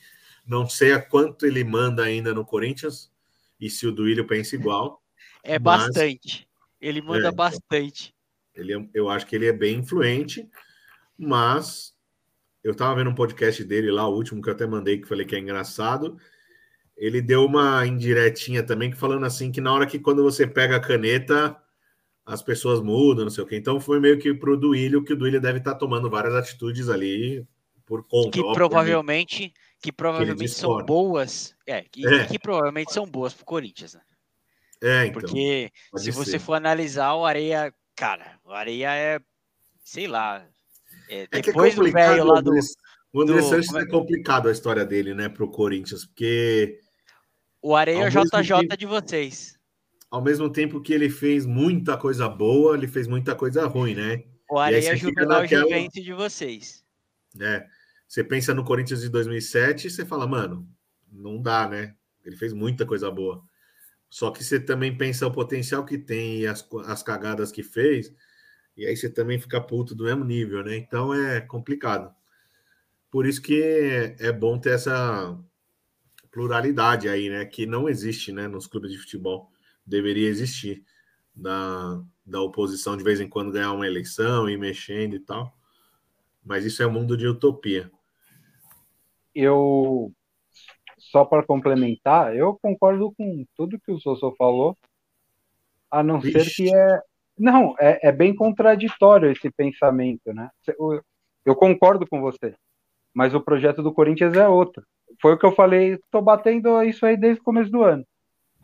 Não 0.45 0.67
sei 0.67 0.91
a 0.91 1.01
quanto 1.01 1.45
ele 1.45 1.63
manda 1.63 2.03
ainda 2.03 2.33
no 2.33 2.43
Corinthians 2.43 3.09
e 3.59 3.69
se 3.69 3.87
o 3.87 3.91
Duílio 3.91 4.27
pensa 4.27 4.55
igual. 4.55 5.01
É 5.41 5.57
mas, 5.57 5.85
bastante. 5.85 6.45
Ele 6.81 7.01
manda 7.01 7.29
é, 7.29 7.31
bastante. 7.31 8.13
Ele, 8.53 8.73
é, 8.73 8.89
eu 8.93 9.09
acho 9.09 9.25
que 9.25 9.35
ele 9.35 9.45
é 9.45 9.53
bem 9.53 9.77
influente, 9.77 10.45
mas 11.17 11.95
eu 12.61 12.75
tava 12.75 12.95
vendo 12.95 13.11
um 13.11 13.15
podcast 13.15 13.63
dele 13.63 13.89
lá, 13.89 14.05
o 14.09 14.13
último 14.13 14.41
que 14.41 14.49
eu 14.49 14.53
até 14.53 14.67
mandei, 14.67 14.99
que 14.99 15.07
falei 15.07 15.25
que 15.25 15.37
é 15.37 15.39
engraçado 15.39 16.17
ele 16.97 17.21
deu 17.21 17.45
uma 17.45 17.85
indiretinha 17.85 18.63
também, 18.63 18.91
falando 18.91 19.25
assim 19.25 19.51
que 19.51 19.61
na 19.61 19.71
hora 19.71 19.85
que 19.85 19.99
quando 19.99 20.23
você 20.23 20.47
pega 20.47 20.75
a 20.75 20.79
caneta, 20.79 21.55
as 22.25 22.41
pessoas 22.41 22.81
mudam, 22.81 23.25
não 23.25 23.31
sei 23.31 23.43
o 23.43 23.47
quê. 23.47 23.55
Então 23.55 23.79
foi 23.79 23.99
meio 23.99 24.17
que 24.17 24.33
pro 24.33 24.57
Duílio 24.57 25.03
que 25.03 25.13
o 25.13 25.15
Duílio 25.15 25.39
deve 25.39 25.59
estar 25.59 25.73
tá 25.73 25.77
tomando 25.77 26.09
várias 26.09 26.33
atitudes 26.33 26.89
ali 26.89 27.45
por 27.85 28.03
conta. 28.05 28.31
Que 28.31 28.41
provavelmente, 28.53 29.53
que 29.79 29.91
provavelmente 29.91 30.39
que 30.39 30.47
são 30.47 30.83
boas. 30.83 31.55
É 31.65 31.83
que, 31.83 32.05
é, 32.05 32.25
que 32.25 32.39
provavelmente 32.39 32.91
são 32.91 33.05
boas 33.05 33.33
pro 33.33 33.45
Corinthians, 33.45 33.93
né? 33.93 34.01
É, 34.81 35.05
então. 35.05 35.21
Porque 35.21 35.71
se 35.95 36.05
ser. 36.05 36.11
você 36.11 36.39
for 36.39 36.53
analisar 36.55 37.13
o 37.13 37.25
Areia, 37.25 37.73
cara, 37.95 38.39
o 38.43 38.51
Areia 38.51 38.93
é, 38.93 39.19
sei 39.83 40.07
lá, 40.07 40.45
é, 41.09 41.27
é, 41.31 41.41
depois 41.41 41.73
é 41.73 41.77
do 41.77 41.91
velho 41.91 42.25
lá 42.25 42.41
do. 42.41 42.51
O 43.13 43.21
André 43.21 43.37
do, 43.37 43.43
Sanches 43.43 43.73
é, 43.73 43.79
é 43.79 43.85
complicado 43.87 44.49
a 44.49 44.51
história 44.51 44.85
dele, 44.85 45.13
né, 45.13 45.29
pro 45.29 45.49
Corinthians, 45.49 46.05
porque 46.05 46.79
o 47.67 47.75
Areia 47.75 48.05
é 48.05 48.09
JJ 48.09 48.59
tempo, 48.61 48.77
de 48.77 48.85
vocês. 48.85 49.59
Ao 50.09 50.21
mesmo 50.21 50.49
tempo 50.49 50.79
que 50.79 50.93
ele 50.93 51.09
fez 51.09 51.45
muita 51.45 51.97
coisa 51.97 52.29
boa, 52.29 52.77
ele 52.77 52.87
fez 52.87 53.07
muita 53.07 53.35
coisa 53.35 53.67
ruim, 53.67 53.93
né? 53.93 54.23
O 54.49 54.57
Areia 54.57 54.93
é 54.93 54.95
Juvenal 54.95 55.41
naquela... 55.41 55.63
Juventus 55.63 56.01
de 56.01 56.13
vocês. 56.13 56.85
É. 57.37 57.65
Você 58.07 58.23
pensa 58.23 58.53
no 58.53 58.63
Corinthians 58.63 59.01
de 59.01 59.09
2007 59.09 59.87
e 59.87 59.89
você 59.89 60.05
fala, 60.05 60.25
mano, 60.25 60.65
não 61.11 61.41
dá, 61.41 61.67
né? 61.67 61.93
Ele 62.23 62.37
fez 62.37 62.53
muita 62.53 62.85
coisa 62.85 63.11
boa. 63.11 63.43
Só 64.09 64.31
que 64.31 64.45
você 64.45 64.61
também 64.61 64.97
pensa 64.97 65.27
o 65.27 65.31
potencial 65.31 65.83
que 65.83 65.97
tem 65.97 66.39
e 66.39 66.47
as, 66.47 66.65
as 66.85 67.03
cagadas 67.03 67.51
que 67.51 67.63
fez, 67.63 68.13
e 68.77 68.85
aí 68.85 68.95
você 68.95 69.09
também 69.09 69.41
fica 69.41 69.59
puto 69.59 69.93
do 69.93 70.05
mesmo 70.05 70.23
nível, 70.23 70.63
né? 70.63 70.77
Então 70.77 71.13
é 71.13 71.41
complicado. 71.41 72.15
Por 73.11 73.25
isso 73.25 73.41
que 73.41 73.61
é, 73.61 74.15
é 74.27 74.31
bom 74.31 74.57
ter 74.57 74.75
essa 74.75 75.37
pluralidade 76.37 77.09
aí, 77.09 77.31
né? 77.31 77.45
Que 77.45 77.65
não 77.65 77.89
existe, 77.89 78.31
né? 78.31 78.47
Nos 78.47 78.67
clubes 78.67 78.91
de 78.91 78.99
futebol 78.99 79.49
deveria 79.83 80.29
existir 80.29 80.83
da, 81.35 81.99
da 82.23 82.39
oposição 82.41 82.95
de 82.95 83.03
vez 83.03 83.19
em 83.19 83.27
quando 83.27 83.51
ganhar 83.51 83.73
uma 83.73 83.87
eleição 83.87 84.47
e 84.47 84.55
mexendo 84.55 85.15
e 85.15 85.19
tal. 85.19 85.51
Mas 86.45 86.63
isso 86.63 86.83
é 86.83 86.85
um 86.85 86.91
mundo 86.91 87.17
de 87.17 87.25
utopia. 87.25 87.91
Eu 89.33 90.11
só 90.99 91.25
para 91.25 91.41
complementar, 91.41 92.35
eu 92.35 92.55
concordo 92.61 93.11
com 93.17 93.43
tudo 93.55 93.79
que 93.79 93.91
o 93.91 93.99
Sosso 93.99 94.31
falou, 94.37 94.77
a 95.89 96.03
não 96.03 96.21
ser 96.21 96.45
que 96.53 96.71
é 96.73 97.01
não 97.35 97.75
é, 97.79 98.09
é 98.09 98.11
bem 98.11 98.35
contraditório 98.35 99.31
esse 99.31 99.49
pensamento, 99.49 100.31
né? 100.33 100.51
Eu, 100.67 101.01
eu 101.43 101.55
concordo 101.55 102.05
com 102.05 102.21
você, 102.21 102.53
mas 103.11 103.33
o 103.33 103.41
projeto 103.41 103.81
do 103.81 103.93
Corinthians 103.93 104.35
é 104.35 104.47
outro 104.47 104.85
foi 105.21 105.33
o 105.33 105.37
que 105.37 105.45
eu 105.45 105.51
falei, 105.51 105.93
estou 105.93 106.21
batendo 106.21 106.81
isso 106.83 107.05
aí 107.05 107.17
desde 107.17 107.41
o 107.41 107.43
começo 107.43 107.71
do 107.71 107.83
ano. 107.83 108.05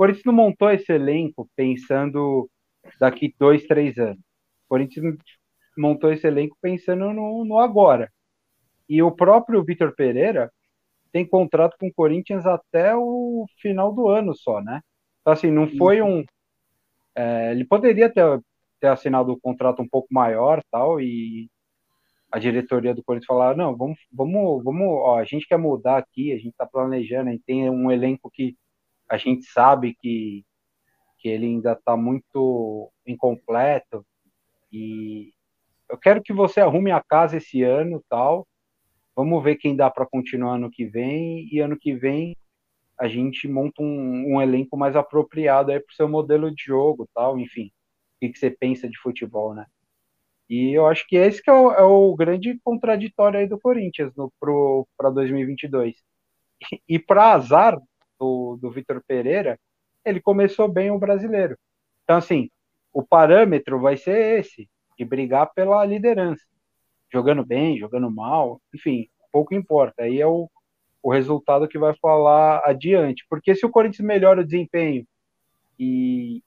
Isso 0.09 0.21
não 0.25 0.33
montou 0.33 0.69
esse 0.71 0.91
elenco 0.91 1.49
pensando 1.55 2.49
daqui 2.99 3.33
dois, 3.39 3.65
três 3.65 3.97
anos. 3.97 4.19
O 4.65 4.69
Corinthians 4.69 5.15
montou 5.77 6.11
esse 6.11 6.27
elenco 6.27 6.57
pensando 6.61 7.13
no, 7.13 7.45
no 7.45 7.59
agora. 7.59 8.11
E 8.89 9.01
o 9.01 9.11
próprio 9.11 9.63
Vitor 9.63 9.93
Pereira 9.95 10.51
tem 11.11 11.25
contrato 11.25 11.77
com 11.79 11.87
o 11.87 11.93
Corinthians 11.93 12.45
até 12.45 12.95
o 12.95 13.45
final 13.61 13.93
do 13.93 14.09
ano 14.09 14.35
só, 14.35 14.61
né? 14.61 14.81
Então, 15.21 15.31
assim, 15.31 15.51
não 15.51 15.67
foi 15.77 16.01
um. 16.01 16.23
É, 17.15 17.51
ele 17.51 17.63
poderia 17.63 18.09
ter, 18.09 18.41
ter 18.79 18.87
assinado 18.87 19.31
o 19.31 19.35
um 19.35 19.39
contrato 19.39 19.81
um 19.81 19.87
pouco 19.87 20.07
maior 20.11 20.61
tal, 20.71 20.99
e 20.99 21.49
a 22.33 22.39
diretoria 22.39 22.95
do 22.95 23.03
Corinthians 23.03 23.27
falar, 23.27 23.55
não, 23.55 23.77
vamos, 23.77 23.99
vamos, 24.11 24.63
vamos, 24.63 24.87
ó, 24.87 25.19
a 25.19 25.23
gente 25.23 25.47
quer 25.47 25.57
mudar 25.57 25.97
aqui, 25.97 26.31
a 26.31 26.37
gente 26.37 26.49
está 26.49 26.65
planejando, 26.65 27.29
gente 27.29 27.43
tem 27.45 27.69
um 27.69 27.91
elenco 27.91 28.31
que 28.31 28.57
a 29.07 29.17
gente 29.17 29.45
sabe 29.45 29.95
que, 30.01 30.43
que 31.19 31.29
ele 31.29 31.45
ainda 31.45 31.73
está 31.73 31.95
muito 31.95 32.91
incompleto 33.05 34.03
e 34.71 35.31
eu 35.87 35.95
quero 35.95 36.23
que 36.23 36.33
você 36.33 36.59
arrume 36.59 36.89
a 36.89 37.03
casa 37.03 37.37
esse 37.37 37.61
ano, 37.61 38.03
tal. 38.09 38.47
Vamos 39.15 39.43
ver 39.43 39.57
quem 39.57 39.75
dá 39.75 39.91
para 39.91 40.07
continuar 40.07 40.55
ano 40.55 40.71
que 40.71 40.85
vem 40.87 41.47
e 41.51 41.59
ano 41.59 41.77
que 41.77 41.93
vem 41.93 42.35
a 42.99 43.07
gente 43.07 43.47
monta 43.47 43.83
um, 43.83 44.33
um 44.33 44.41
elenco 44.41 44.75
mais 44.75 44.95
apropriado 44.95 45.71
aí 45.71 45.79
para 45.79 45.91
o 45.91 45.95
seu 45.95 46.09
modelo 46.09 46.49
de 46.49 46.63
jogo, 46.63 47.07
tal. 47.13 47.37
Enfim, 47.37 47.67
o 47.67 47.71
que, 48.21 48.29
que 48.29 48.39
você 48.39 48.49
pensa 48.49 48.89
de 48.89 48.97
futebol, 48.97 49.53
né? 49.53 49.67
E 50.49 50.71
eu 50.77 50.87
acho 50.87 51.05
que 51.07 51.15
esse 51.15 51.41
que 51.41 51.49
é 51.49 51.53
o, 51.53 51.71
é 51.71 51.83
o 51.83 52.15
grande 52.15 52.59
contraditório 52.63 53.39
aí 53.39 53.47
do 53.47 53.59
Corinthians 53.59 54.13
para 54.97 55.09
2022. 55.09 55.95
E, 56.71 56.81
e 56.95 56.99
para 56.99 57.33
azar 57.33 57.79
do, 58.19 58.57
do 58.61 58.71
Vitor 58.71 59.01
Pereira, 59.07 59.59
ele 60.05 60.21
começou 60.21 60.67
bem 60.67 60.91
o 60.91 60.99
brasileiro. 60.99 61.57
Então, 62.03 62.17
assim, 62.17 62.49
o 62.93 63.03
parâmetro 63.03 63.79
vai 63.79 63.97
ser 63.97 64.39
esse, 64.39 64.69
de 64.97 65.05
brigar 65.05 65.51
pela 65.53 65.85
liderança. 65.85 66.43
Jogando 67.11 67.45
bem, 67.45 67.77
jogando 67.77 68.09
mal, 68.11 68.61
enfim, 68.73 69.07
pouco 69.31 69.53
importa. 69.53 70.03
Aí 70.03 70.19
é 70.19 70.27
o, 70.27 70.49
o 71.01 71.11
resultado 71.11 71.67
que 71.67 71.77
vai 71.77 71.95
falar 71.97 72.61
adiante. 72.65 73.25
Porque 73.29 73.55
se 73.55 73.65
o 73.65 73.69
Corinthians 73.69 74.05
melhora 74.05 74.41
o 74.41 74.45
desempenho 74.45 75.05
e, 75.79 76.41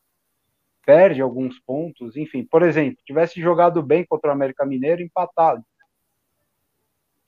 perde 0.87 1.21
alguns 1.21 1.59
pontos, 1.59 2.17
enfim, 2.17 2.45
por 2.45 2.63
exemplo, 2.63 3.03
tivesse 3.05 3.41
jogado 3.41 3.83
bem 3.83 4.07
contra 4.07 4.31
o 4.31 4.33
América 4.33 4.65
Mineiro, 4.65 5.03
empatado. 5.03 5.63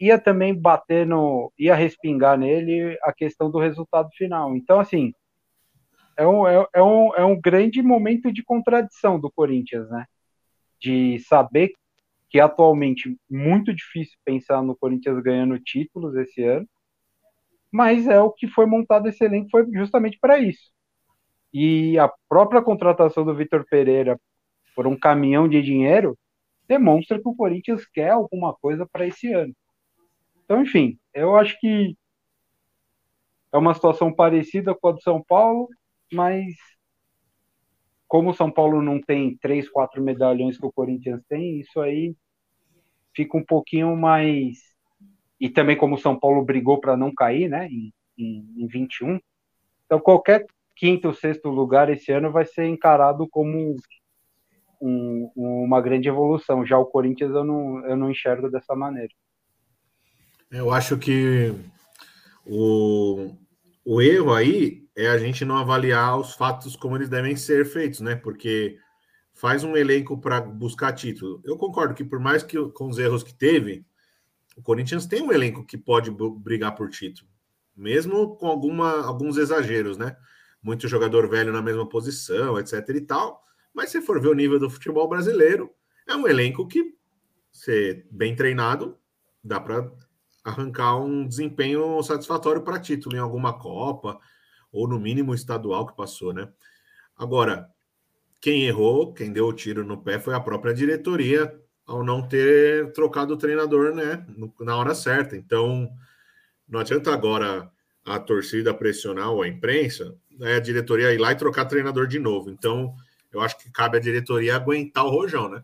Ia 0.01 0.17
também 0.17 0.55
bater 0.55 1.05
no. 1.05 1.53
ia 1.59 1.75
respingar 1.75 2.39
nele 2.39 2.97
a 3.03 3.13
questão 3.13 3.51
do 3.51 3.59
resultado 3.59 4.09
final. 4.17 4.55
Então, 4.57 4.79
assim, 4.79 5.13
é 6.17 6.25
um, 6.25 6.47
é, 6.47 6.67
é 6.73 6.83
um, 6.83 7.15
é 7.17 7.25
um 7.25 7.39
grande 7.39 7.83
momento 7.83 8.33
de 8.33 8.45
contradição 8.45 9.19
do 9.19 9.29
Corinthians, 9.29 9.91
né? 9.91 10.07
De 10.81 11.19
saber 11.19 11.73
que 12.31 12.39
atualmente 12.39 13.19
muito 13.29 13.75
difícil 13.75 14.17
pensar 14.25 14.63
no 14.63 14.77
Corinthians 14.77 15.21
ganhando 15.21 15.59
títulos 15.59 16.15
esse 16.15 16.45
ano, 16.45 16.69
mas 17.73 18.07
é 18.07 18.21
o 18.21 18.31
que 18.31 18.47
foi 18.47 18.67
montado 18.67 19.09
esse 19.09 19.25
elenco 19.25 19.51
foi 19.51 19.67
justamente 19.73 20.17
para 20.21 20.39
isso 20.39 20.71
e 21.53 21.99
a 21.99 22.11
própria 22.29 22.63
contratação 22.63 23.25
do 23.25 23.35
Vitor 23.35 23.65
Pereira 23.69 24.21
por 24.75 24.87
um 24.87 24.99
caminhão 24.99 25.49
de 25.49 25.63
dinheiro 25.63 26.17
demonstra 26.67 27.19
que 27.21 27.29
o 27.29 27.35
Corinthians 27.35 27.87
quer 27.87 28.11
alguma 28.11 28.55
coisa 28.55 28.87
para 28.87 29.07
esse 29.07 29.33
ano. 29.33 29.55
Então, 30.45 30.63
enfim, 30.63 30.99
eu 31.15 31.37
acho 31.37 31.59
que 31.59 31.97
é 33.53 33.59
uma 33.59 33.75
situação 33.75 34.13
parecida 34.13 34.75
com 34.75 34.89
a 34.89 34.93
do 34.93 35.01
São 35.01 35.23
Paulo, 35.23 35.69
mas 36.13 36.55
como 38.07 38.31
o 38.31 38.35
São 38.35 38.51
Paulo 38.51 38.83
não 38.83 39.01
tem 39.01 39.37
três, 39.37 39.69
quatro 39.69 40.03
medalhões 40.03 40.59
que 40.59 40.67
o 40.67 40.73
Corinthians 40.73 41.23
tem, 41.29 41.61
isso 41.61 41.81
aí 41.81 42.15
fica 43.15 43.37
um 43.37 43.45
pouquinho 43.45 43.97
mais 43.97 44.59
e 45.41 45.49
também 45.49 45.77
como 45.77 45.95
o 45.95 45.99
São 45.99 46.19
Paulo 46.19 46.45
brigou 46.45 46.81
para 46.81 46.97
não 46.97 47.15
cair, 47.15 47.49
né, 47.49 47.69
em, 47.69 47.93
em, 48.17 48.55
em 48.57 48.67
21. 48.67 49.21
Então, 49.87 50.01
qualquer 50.01 50.47
quinto 50.79 51.13
sexto 51.13 51.49
lugar 51.49 51.91
esse 51.91 52.13
ano 52.13 52.31
vai 52.31 52.47
ser 52.47 52.67
encarado 52.67 53.27
como 53.29 53.77
um, 54.81 55.31
uma 55.35 55.81
grande 55.81 56.09
evolução. 56.09 56.65
Já 56.65 56.79
o 56.79 56.87
Corinthians 56.87 57.35
eu 57.35 57.45
não, 57.45 57.85
eu 57.85 57.97
não 57.97 58.11
enxergo 58.11 58.49
dessa 58.49 58.77
maneira. 58.77 59.13
Eu 60.51 60.71
acho 60.73 60.97
que 60.97 61.53
o, 62.47 63.35
o 63.85 64.01
erro 64.01 64.33
aí 64.33 64.87
é 64.97 65.09
a 65.09 65.19
gente 65.19 65.45
não 65.45 65.57
avaliar 65.57 66.19
os 66.19 66.35
fatos 66.35 66.77
como 66.77 66.97
eles 66.97 67.09
devem 67.09 67.35
ser 67.35 67.67
feitos, 67.67 68.01
né? 68.01 68.15
Porque 68.15 68.79
faz 69.35 69.65
um 69.65 69.77
elenco 69.77 70.17
para 70.19 70.41
buscar 70.41 70.93
título. 70.93 71.43
Eu 71.45 71.57
concordo 71.57 71.95
que 71.95 72.05
por 72.05 72.21
mais 72.21 72.43
que 72.43 72.57
com 72.71 72.89
os 72.89 72.99
erros 72.99 73.25
que 73.25 73.35
teve, 73.35 73.85
o 74.57 74.63
Corinthians 74.63 75.07
tem 75.07 75.23
um 75.23 75.33
elenco 75.33 75.65
que 75.65 75.77
pode 75.77 76.11
brigar 76.11 76.75
por 76.75 76.89
título, 76.89 77.29
mesmo 77.77 78.37
com 78.37 78.47
alguma, 78.47 79.05
alguns 79.05 79.37
exageros, 79.37 79.97
né? 79.97 80.17
Muito 80.63 80.89
jogador 80.89 81.29
velho 81.29 81.53
na 81.53 81.63
mesma 81.63 81.89
posição, 81.89 82.59
etc 82.59 82.89
e 82.91 83.01
tal. 83.01 83.43
Mas 83.73 83.91
se 83.91 84.01
for 84.01 84.21
ver 84.21 84.29
o 84.29 84.35
nível 84.35 84.59
do 84.59 84.71
futebol 84.71 85.09
brasileiro, 85.09 85.71
é 86.07 86.15
um 86.17 86.27
elenco 86.27 86.67
que, 86.67 86.95
ser 87.53 88.07
bem 88.11 88.35
treinado, 88.35 88.99
dá 89.43 89.61
para 89.61 89.91
arrancar 90.45 90.97
um 90.97 91.27
desempenho 91.27 92.03
satisfatório 92.03 92.63
para 92.63 92.81
título 92.81 93.17
em 93.17 93.21
alguma 93.21 93.59
Copa, 93.59 94.19
ou 94.73 94.89
no 94.89 94.99
mínimo 94.99 95.35
estadual 95.35 95.87
que 95.87 95.97
passou, 95.97 96.33
né? 96.33 96.51
Agora, 97.17 97.71
quem 98.41 98.65
errou, 98.65 99.13
quem 99.13 99.33
deu 99.33 99.47
o 99.47 99.53
tiro 99.53 99.85
no 99.85 100.03
pé 100.03 100.19
foi 100.19 100.35
a 100.35 100.41
própria 100.41 100.73
diretoria 100.73 101.61
ao 101.87 102.05
não 102.05 102.27
ter 102.27 102.93
trocado 102.93 103.35
o 103.35 103.37
treinador, 103.37 103.95
né, 103.95 104.27
na 104.61 104.77
hora 104.77 104.95
certa. 104.95 105.37
Então, 105.37 105.89
não 106.69 106.81
adianta 106.81 107.13
agora 107.13 107.71
a 108.09 108.19
torcida 108.19 108.75
pressionar 108.75 109.31
ou 109.31 109.43
a 109.43 109.49
imprensa, 109.49 110.17
né, 110.31 110.55
a 110.55 110.61
diretoria 110.61 111.13
ir 111.13 111.19
lá 111.19 111.33
e 111.33 111.37
trocar 111.37 111.65
treinador 111.67 112.07
de 112.07 112.19
novo. 112.19 112.51
Então, 112.51 112.95
eu 113.33 113.41
acho 113.41 113.59
que 113.59 113.71
cabe 113.71 113.99
à 113.99 114.01
diretoria 114.01 114.57
aguentar 114.57 115.05
o 115.05 115.11
rojão, 115.11 115.49
né? 115.49 115.63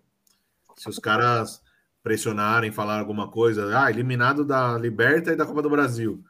Se 0.76 0.88
os 0.88 0.98
caras 0.98 1.62
pressionarem, 2.02 2.70
falar 2.70 2.98
alguma 2.98 3.30
coisa, 3.30 3.82
ah, 3.82 3.90
eliminado 3.90 4.44
da 4.44 4.76
Liberta 4.76 5.32
e 5.32 5.36
da 5.36 5.46
Copa 5.46 5.62
do 5.62 5.70
Brasil. 5.70 6.22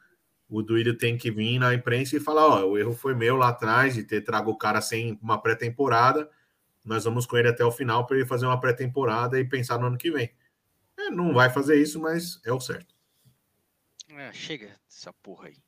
O 0.47 0.61
Duílio 0.61 0.97
tem 0.97 1.17
que 1.17 1.29
vir 1.29 1.59
na 1.59 1.73
imprensa 1.73 2.15
e 2.15 2.19
falar: 2.19 2.45
ó, 2.45 2.65
o 2.65 2.77
erro 2.77 2.93
foi 2.93 3.13
meu 3.13 3.35
lá 3.35 3.49
atrás 3.49 3.95
de 3.95 4.03
ter 4.03 4.21
trago 4.21 4.51
o 4.51 4.57
cara 4.57 4.79
sem 4.79 5.19
uma 5.21 5.41
pré-temporada. 5.41 6.29
Nós 6.85 7.03
vamos 7.03 7.25
com 7.25 7.35
ele 7.35 7.49
até 7.49 7.65
o 7.65 7.71
final 7.71 8.05
para 8.05 8.17
ele 8.17 8.25
fazer 8.25 8.45
uma 8.45 8.59
pré-temporada 8.59 9.39
e 9.39 9.43
pensar 9.43 9.79
no 9.79 9.87
ano 9.87 9.97
que 9.97 10.11
vem. 10.11 10.31
É, 10.97 11.09
não 11.09 11.33
vai 11.33 11.49
fazer 11.49 11.81
isso, 11.81 11.99
mas 11.99 12.39
é 12.45 12.53
o 12.53 12.59
certo. 12.59 12.95
É, 14.09 14.31
chega 14.31 14.69
essa 14.87 15.11
porra 15.11 15.47
aí. 15.47 15.64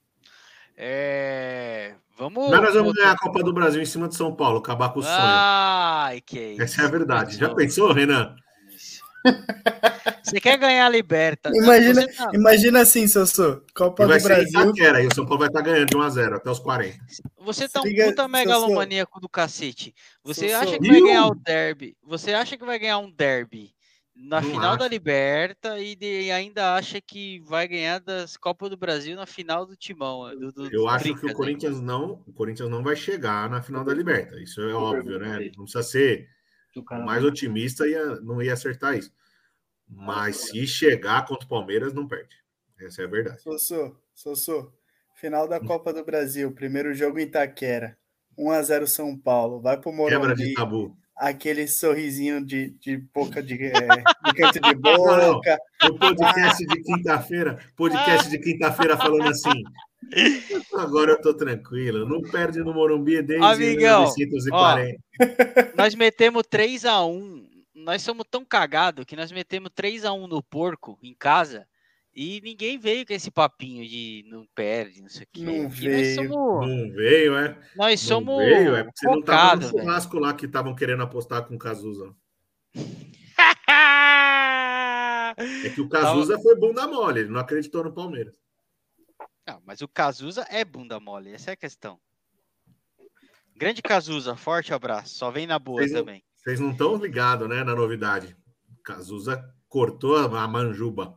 É... 0.78 1.96
Vamos. 2.18 2.50
Nós 2.52 2.74
vamos 2.74 2.94
ganhar 2.94 3.12
a 3.12 3.18
Copa 3.18 3.44
do 3.44 3.54
Brasil 3.54 3.82
em 3.82 3.86
cima 3.86 4.08
de 4.08 4.16
São 4.16 4.34
Paulo, 4.34 4.60
acabar 4.60 4.90
com 4.90 5.00
o 5.00 5.04
sonho. 5.04 5.16
Ai, 5.16 6.22
que 6.22 6.40
isso. 6.40 6.62
Essa 6.62 6.82
é 6.84 6.86
a 6.86 6.90
verdade. 6.90 7.38
Já 7.38 7.54
pensou, 7.54 7.92
Renan? 7.92 8.36
Você 10.24 10.40
quer 10.40 10.58
ganhar 10.58 10.86
a 10.86 10.90
Liberta? 10.90 11.52
Imagina, 11.54 12.08
tá... 12.08 12.32
imagina 12.34 12.82
assim, 12.82 13.08
Sossô. 13.08 13.62
Copa 13.76 14.04
e 14.04 14.08
vai 14.08 14.20
do 14.20 14.24
Brasil. 14.24 14.62
Itaquera, 14.62 15.02
e 15.02 15.08
o 15.08 15.14
São 15.14 15.26
Paulo 15.26 15.40
vai 15.40 15.48
estar 15.48 15.62
tá 15.62 15.66
ganhando 15.66 15.88
de 15.88 15.98
1x0 15.98 16.36
até 16.36 16.50
os 16.50 16.60
40. 16.60 16.98
Você 17.40 17.68
tá 17.68 17.82
um 17.82 17.86
Liga, 17.86 18.06
puta 18.06 18.28
megalomaníaco 18.28 19.20
do 19.20 19.30
cacete. 19.30 19.94
Você 20.24 20.50
Sossô. 20.50 20.64
acha 20.64 20.80
que 20.80 20.88
vai 20.88 21.02
ganhar 21.02 21.28
o 21.28 21.36
derby? 21.36 21.98
Você 22.04 22.34
acha 22.34 22.58
que 22.58 22.66
vai 22.66 22.80
ganhar 22.80 23.00
um 23.00 23.12
derby 23.12 23.74
na 24.18 24.42
Não 24.42 24.50
final 24.50 24.72
acho. 24.72 24.80
da 24.80 24.88
Liberta 24.88 25.80
e, 25.80 25.96
de, 25.96 26.24
e, 26.24 26.32
ainda 26.32 26.76
acha 26.76 27.00
que 27.00 27.40
vai 27.42 27.68
ganhar 27.68 28.00
das 28.00 28.36
Copa 28.36 28.68
do 28.70 28.76
Brasil 28.76 29.16
na 29.16 29.26
final 29.26 29.66
do 29.66 29.76
Timão? 29.76 30.30
Do, 30.38 30.52
do, 30.52 30.74
Eu 30.74 30.88
acho 30.88 31.16
que 31.16 31.26
o 31.26 31.34
Corinthians 31.34 31.80
não, 31.80 32.24
o 32.26 32.34
Corinthians 32.34 32.70
não 32.70 32.84
vai 32.84 32.96
chegar 32.96 33.50
na 33.50 33.62
final 33.62 33.84
da 33.84 33.94
Liberta. 33.94 34.40
Isso 34.42 34.62
é 34.62 34.74
óbvio, 34.74 35.20
né? 35.20 35.52
Não 35.56 35.64
precisa 35.64 35.84
ser 35.84 36.28
mais 37.06 37.24
otimista 37.24 37.88
ia 37.88 38.20
não 38.22 38.42
ia 38.42 38.54
acertar 38.54 38.98
isso. 38.98 39.12
Mas 39.88 40.36
se 40.38 40.68
chegar 40.68 41.26
contra 41.26 41.46
o 41.46 41.50
Palmeiras, 41.50 41.94
não 41.94 42.08
perde. 42.08 42.36
Essa 42.80 43.04
é 43.04 43.06
a 43.06 43.08
verdade. 43.08 43.42
Sossô, 43.42 43.96
Sossô, 44.14 44.72
final 45.16 45.48
da 45.48 45.60
Copa 45.60 45.94
do 45.94 46.04
Brasil, 46.04 46.52
primeiro 46.52 46.94
jogo 46.94 47.20
em 47.20 47.24
Itaquera. 47.24 47.98
1x0 48.38 48.86
São 48.86 49.18
Paulo. 49.18 49.60
Vai 49.60 49.80
pro 49.80 49.92
Morumbi. 49.92 50.20
Quebra 50.20 50.36
de 50.36 50.54
tabu. 50.54 50.96
Aquele 51.18 51.68
sorrisinho 51.68 52.46
de, 52.46 52.72
de 52.80 52.98
boca 53.14 53.42
de, 53.42 53.56
é, 53.56 53.72
de 54.26 54.34
canto 54.36 54.60
de 54.60 54.76
boca. 54.76 55.58
O 55.84 55.98
podcast 55.98 56.66
de 56.66 56.82
quinta-feira, 56.82 57.60
podcast 57.76 58.30
de 58.30 58.40
quinta-feira 58.40 58.98
falando 58.98 59.30
assim. 59.30 59.64
Agora 60.76 61.12
eu 61.12 61.22
tô 61.22 61.34
tranquilo. 61.34 62.08
Não 62.08 62.22
perde 62.22 62.60
no 62.60 62.74
Morumbi 62.74 63.22
desde 63.22 63.46
Amigão, 63.46 64.14
1940. 64.16 64.98
Ó, 65.20 65.76
nós 65.76 65.96
metemos 65.96 66.44
3 66.48 66.86
a 66.86 67.04
1 67.04 67.58
nós 67.88 68.02
somos 68.02 68.26
tão 68.30 68.44
cagados 68.44 69.06
que 69.06 69.16
nós 69.16 69.32
metemos 69.32 69.72
3 69.74 70.04
a 70.04 70.12
1 70.12 70.28
no 70.28 70.42
porco 70.42 70.98
em 71.02 71.14
casa 71.14 71.68
e 72.20 72.42
ninguém 72.42 72.80
veio 72.80 73.06
com 73.06 73.14
esse 73.14 73.30
papinho 73.30 73.88
de 73.88 74.26
não 74.28 74.44
perde, 74.56 75.04
não 75.04 75.10
sei 75.10 75.22
o 75.22 75.28
quê. 75.32 75.44
Não 75.44 75.70
veio. 75.70 76.16
Somos... 76.16 76.68
Não 76.68 76.92
veio, 76.92 77.38
é? 77.38 77.56
Nós 77.76 78.02
não 78.02 78.08
somos. 78.08 78.44
Veio, 78.44 78.76
é 78.76 78.84
porque 78.84 79.00
você 79.00 79.08
não 79.08 79.22
tava 79.22 79.58
no 79.58 79.70
churrasco 79.70 80.18
lá 80.18 80.34
que 80.34 80.48
estavam 80.48 80.74
querendo 80.74 81.04
apostar 81.04 81.46
com 81.46 81.54
o 81.54 81.60
Cazuza. 81.60 82.12
é 85.38 85.70
que 85.70 85.80
o 85.80 85.88
Cazuza 85.88 86.40
foi 86.40 86.56
bunda 86.56 86.88
mole, 86.88 87.20
ele 87.20 87.30
não 87.30 87.40
acreditou 87.40 87.84
no 87.84 87.94
Palmeiras. 87.94 88.36
Não, 89.48 89.62
mas 89.64 89.82
o 89.82 89.88
Cazuza 89.88 90.44
é 90.50 90.66
bunda 90.66 91.00
mole, 91.00 91.32
essa 91.32 91.52
é 91.52 91.54
a 91.54 91.58
questão. 91.58 92.00
Grande 93.56 93.84
Cazuza, 93.84 94.36
forte 94.36 94.74
abraço. 94.74 95.14
Só 95.14 95.30
vem 95.30 95.46
na 95.46 95.60
boa 95.60 95.88
também. 95.88 96.24
Vocês 96.34 96.60
não 96.60 96.72
estão 96.72 96.96
ligados, 96.96 97.48
né, 97.48 97.64
na 97.64 97.76
novidade. 97.76 98.36
Cazuza 98.84 99.40
cortou 99.70 100.18
a 100.18 100.48
manjuba. 100.48 101.16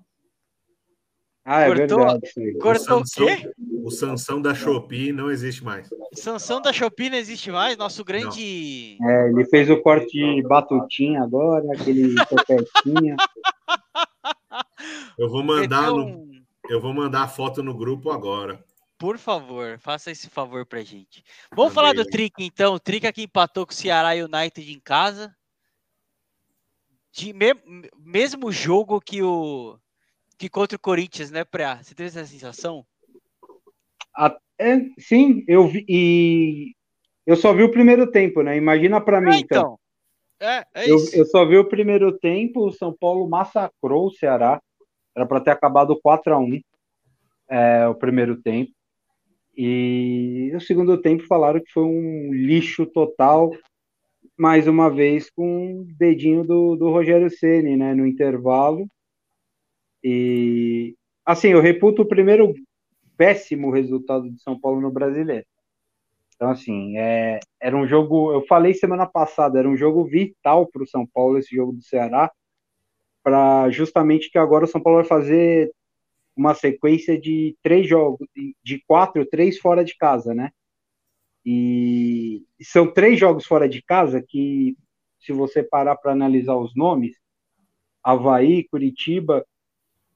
Ah, 1.44 1.62
é 1.62 1.66
cortou, 1.68 1.98
verdade. 1.98 2.52
Cortou 2.60 3.00
o, 3.00 3.06
Sansão, 3.06 3.24
o 3.24 3.26
quê? 3.26 3.52
O 3.82 3.90
Sansão 3.90 4.42
da 4.42 4.54
Shopee 4.54 5.12
não 5.12 5.30
existe 5.30 5.64
mais. 5.64 5.88
Sansão 6.12 6.60
da 6.60 6.72
Shopee 6.72 7.10
não 7.10 7.16
existe 7.16 7.50
mais? 7.50 7.76
Nosso 7.76 8.04
grande. 8.04 8.96
Não. 9.00 9.08
É, 9.08 9.28
ele 9.30 9.44
fez 9.46 9.70
o 9.70 9.80
corte 9.80 10.10
de 10.12 10.42
batutinha 10.42 11.22
agora, 11.22 11.64
aquele 11.72 12.14
topetinha. 12.28 13.16
Eu 15.18 15.28
vou 15.28 15.42
mandar 15.42 15.90
no, 15.90 16.28
eu 16.68 16.80
vou 16.80 16.92
mandar 16.92 17.22
a 17.22 17.28
foto 17.28 17.62
no 17.62 17.74
grupo 17.74 18.10
agora. 18.10 18.62
Por 18.98 19.16
favor, 19.16 19.78
faça 19.78 20.10
esse 20.10 20.28
favor 20.28 20.66
pra 20.66 20.82
gente. 20.82 21.24
Vamos 21.56 21.72
falar 21.72 21.94
do 21.94 22.04
Trick, 22.04 22.44
então. 22.44 22.74
O 22.74 22.80
Trick 22.80 23.10
que 23.12 23.22
empatou 23.22 23.66
com 23.66 23.72
o 23.72 23.74
Ceará 23.74 24.10
United 24.10 24.70
em 24.70 24.78
casa. 24.78 25.34
De 27.10 27.32
me, 27.32 27.54
mesmo 27.98 28.52
jogo 28.52 29.00
que 29.00 29.22
o 29.22 29.78
que 30.40 30.48
contra 30.48 30.74
o 30.74 30.80
Corinthians, 30.80 31.30
né, 31.30 31.44
Pra? 31.44 31.82
Você 31.82 31.94
teve 31.94 32.08
essa 32.08 32.24
sensação? 32.24 32.82
é, 34.58 34.80
sim, 34.98 35.44
eu 35.46 35.68
vi 35.68 35.84
e 35.86 36.72
eu 37.26 37.36
só 37.36 37.52
vi 37.52 37.62
o 37.62 37.70
primeiro 37.70 38.10
tempo, 38.10 38.42
né? 38.42 38.56
Imagina 38.56 39.02
para 39.02 39.20
mim, 39.20 39.38
então. 39.38 39.78
então. 40.38 40.48
É, 40.48 40.64
é 40.74 40.90
eu, 40.90 40.96
eu, 41.12 41.26
só 41.26 41.44
vi 41.44 41.58
o 41.58 41.68
primeiro 41.68 42.18
tempo, 42.18 42.66
o 42.66 42.72
São 42.72 42.96
Paulo 42.98 43.28
massacrou 43.28 44.06
o 44.06 44.12
Ceará. 44.12 44.58
Era 45.14 45.26
para 45.26 45.40
ter 45.40 45.50
acabado 45.50 46.00
4 46.00 46.32
a 46.32 46.38
1 46.38 46.60
é, 47.50 47.86
o 47.86 47.94
primeiro 47.94 48.40
tempo. 48.40 48.72
E 49.54 50.48
no 50.54 50.60
segundo 50.60 50.96
tempo 51.02 51.26
falaram 51.26 51.60
que 51.60 51.70
foi 51.70 51.84
um 51.84 52.32
lixo 52.32 52.86
total, 52.86 53.50
mais 54.38 54.66
uma 54.66 54.88
vez 54.88 55.28
com 55.28 55.82
o 55.82 55.84
dedinho 55.98 56.44
do, 56.44 56.76
do 56.76 56.88
Rogério 56.88 57.28
Ceni, 57.28 57.76
né, 57.76 57.94
no 57.94 58.06
intervalo. 58.06 58.88
E 60.02 60.96
assim, 61.24 61.48
eu 61.48 61.60
reputo 61.60 62.02
o 62.02 62.08
primeiro 62.08 62.54
péssimo 63.16 63.70
resultado 63.70 64.30
de 64.30 64.40
São 64.42 64.58
Paulo 64.58 64.80
no 64.80 64.90
Brasileiro. 64.90 65.46
Então, 66.34 66.48
assim, 66.48 66.96
é, 66.96 67.38
era 67.60 67.76
um 67.76 67.86
jogo. 67.86 68.32
Eu 68.32 68.46
falei 68.46 68.72
semana 68.72 69.06
passada, 69.06 69.58
era 69.58 69.68
um 69.68 69.76
jogo 69.76 70.04
vital 70.04 70.66
para 70.66 70.82
o 70.82 70.86
São 70.86 71.06
Paulo, 71.06 71.36
esse 71.36 71.54
jogo 71.54 71.72
do 71.72 71.82
Ceará, 71.82 72.32
para 73.22 73.68
justamente 73.70 74.30
que 74.30 74.38
agora 74.38 74.64
o 74.64 74.68
São 74.68 74.80
Paulo 74.80 75.00
vai 75.00 75.06
fazer 75.06 75.70
uma 76.34 76.54
sequência 76.54 77.20
de 77.20 77.54
três 77.62 77.86
jogos, 77.86 78.26
de 78.62 78.82
quatro, 78.86 79.26
três 79.26 79.58
fora 79.58 79.84
de 79.84 79.94
casa, 79.96 80.32
né? 80.32 80.50
E 81.44 82.42
são 82.62 82.90
três 82.90 83.18
jogos 83.18 83.44
fora 83.44 83.68
de 83.68 83.82
casa 83.82 84.22
que, 84.26 84.76
se 85.18 85.32
você 85.32 85.62
parar 85.62 85.96
para 85.96 86.12
analisar 86.12 86.56
os 86.56 86.74
nomes, 86.74 87.16
Havaí, 88.02 88.64
Curitiba 88.64 89.44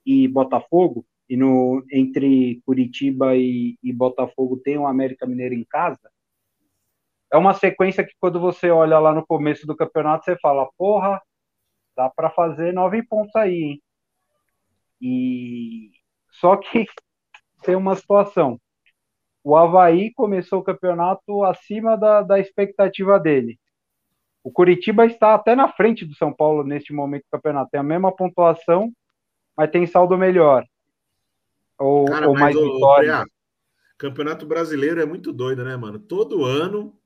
e 0.05 0.29
Botafogo, 0.29 1.05
e 1.29 1.37
no, 1.37 1.85
entre 1.91 2.61
Curitiba 2.67 3.37
e, 3.37 3.79
e 3.83 3.93
Botafogo 3.93 4.59
tem 4.59 4.79
o 4.79 4.87
América 4.87 5.27
Mineiro 5.27 5.55
em 5.55 5.65
casa, 5.65 6.11
é 7.33 7.37
uma 7.37 7.53
sequência 7.55 8.05
que 8.05 8.15
quando 8.21 8.39
você 8.39 8.71
olha 8.71 8.99
lá 8.99 9.13
no 9.13 9.27
começo 9.27 9.67
do 9.67 9.77
campeonato, 9.77 10.25
você 10.25 10.37
fala, 10.39 10.69
porra, 10.79 11.21
dá 11.97 12.09
para 12.09 12.31
fazer 12.31 12.73
nove 12.73 13.03
pontos 13.03 13.35
aí, 13.35 13.63
hein? 13.63 13.83
E 15.01 15.91
Só 16.31 16.57
que 16.57 16.87
tem 17.63 17.75
uma 17.75 17.97
situação. 17.97 18.61
O 19.43 19.57
Havaí 19.57 20.13
começou 20.15 20.61
o 20.61 20.65
campeonato 20.65 21.43
acima 21.45 21.97
da, 21.97 22.23
da 22.23 22.39
expectativa 22.39 23.19
dele. 23.19 23.59
O 24.45 24.53
Curitiba 24.53 25.05
está 25.05 25.35
até 25.35 25.57
na 25.57 25.69
frente 25.73 26.05
do 26.05 26.15
São 26.15 26.33
Paulo 26.33 26.63
neste 26.63 26.93
momento 26.93 27.25
do 27.25 27.31
campeonato. 27.31 27.71
Tem 27.71 27.81
a 27.81 27.83
mesma 27.83 28.15
pontuação, 28.15 28.93
mas 29.57 29.71
tem 29.71 29.87
saldo 29.87 30.17
melhor. 30.17 30.65
Ou, 31.79 32.05
Cara, 32.07 32.29
ou 32.29 32.35
mais 32.35 32.55
vitórias. 32.55 33.25
Campeonato 33.97 34.47
brasileiro 34.47 35.01
é 35.01 35.07
muito 35.07 35.33
doido, 35.33 35.65
né, 35.65 35.77
mano? 35.77 35.99
Todo 35.99 36.45
ano 36.45 36.97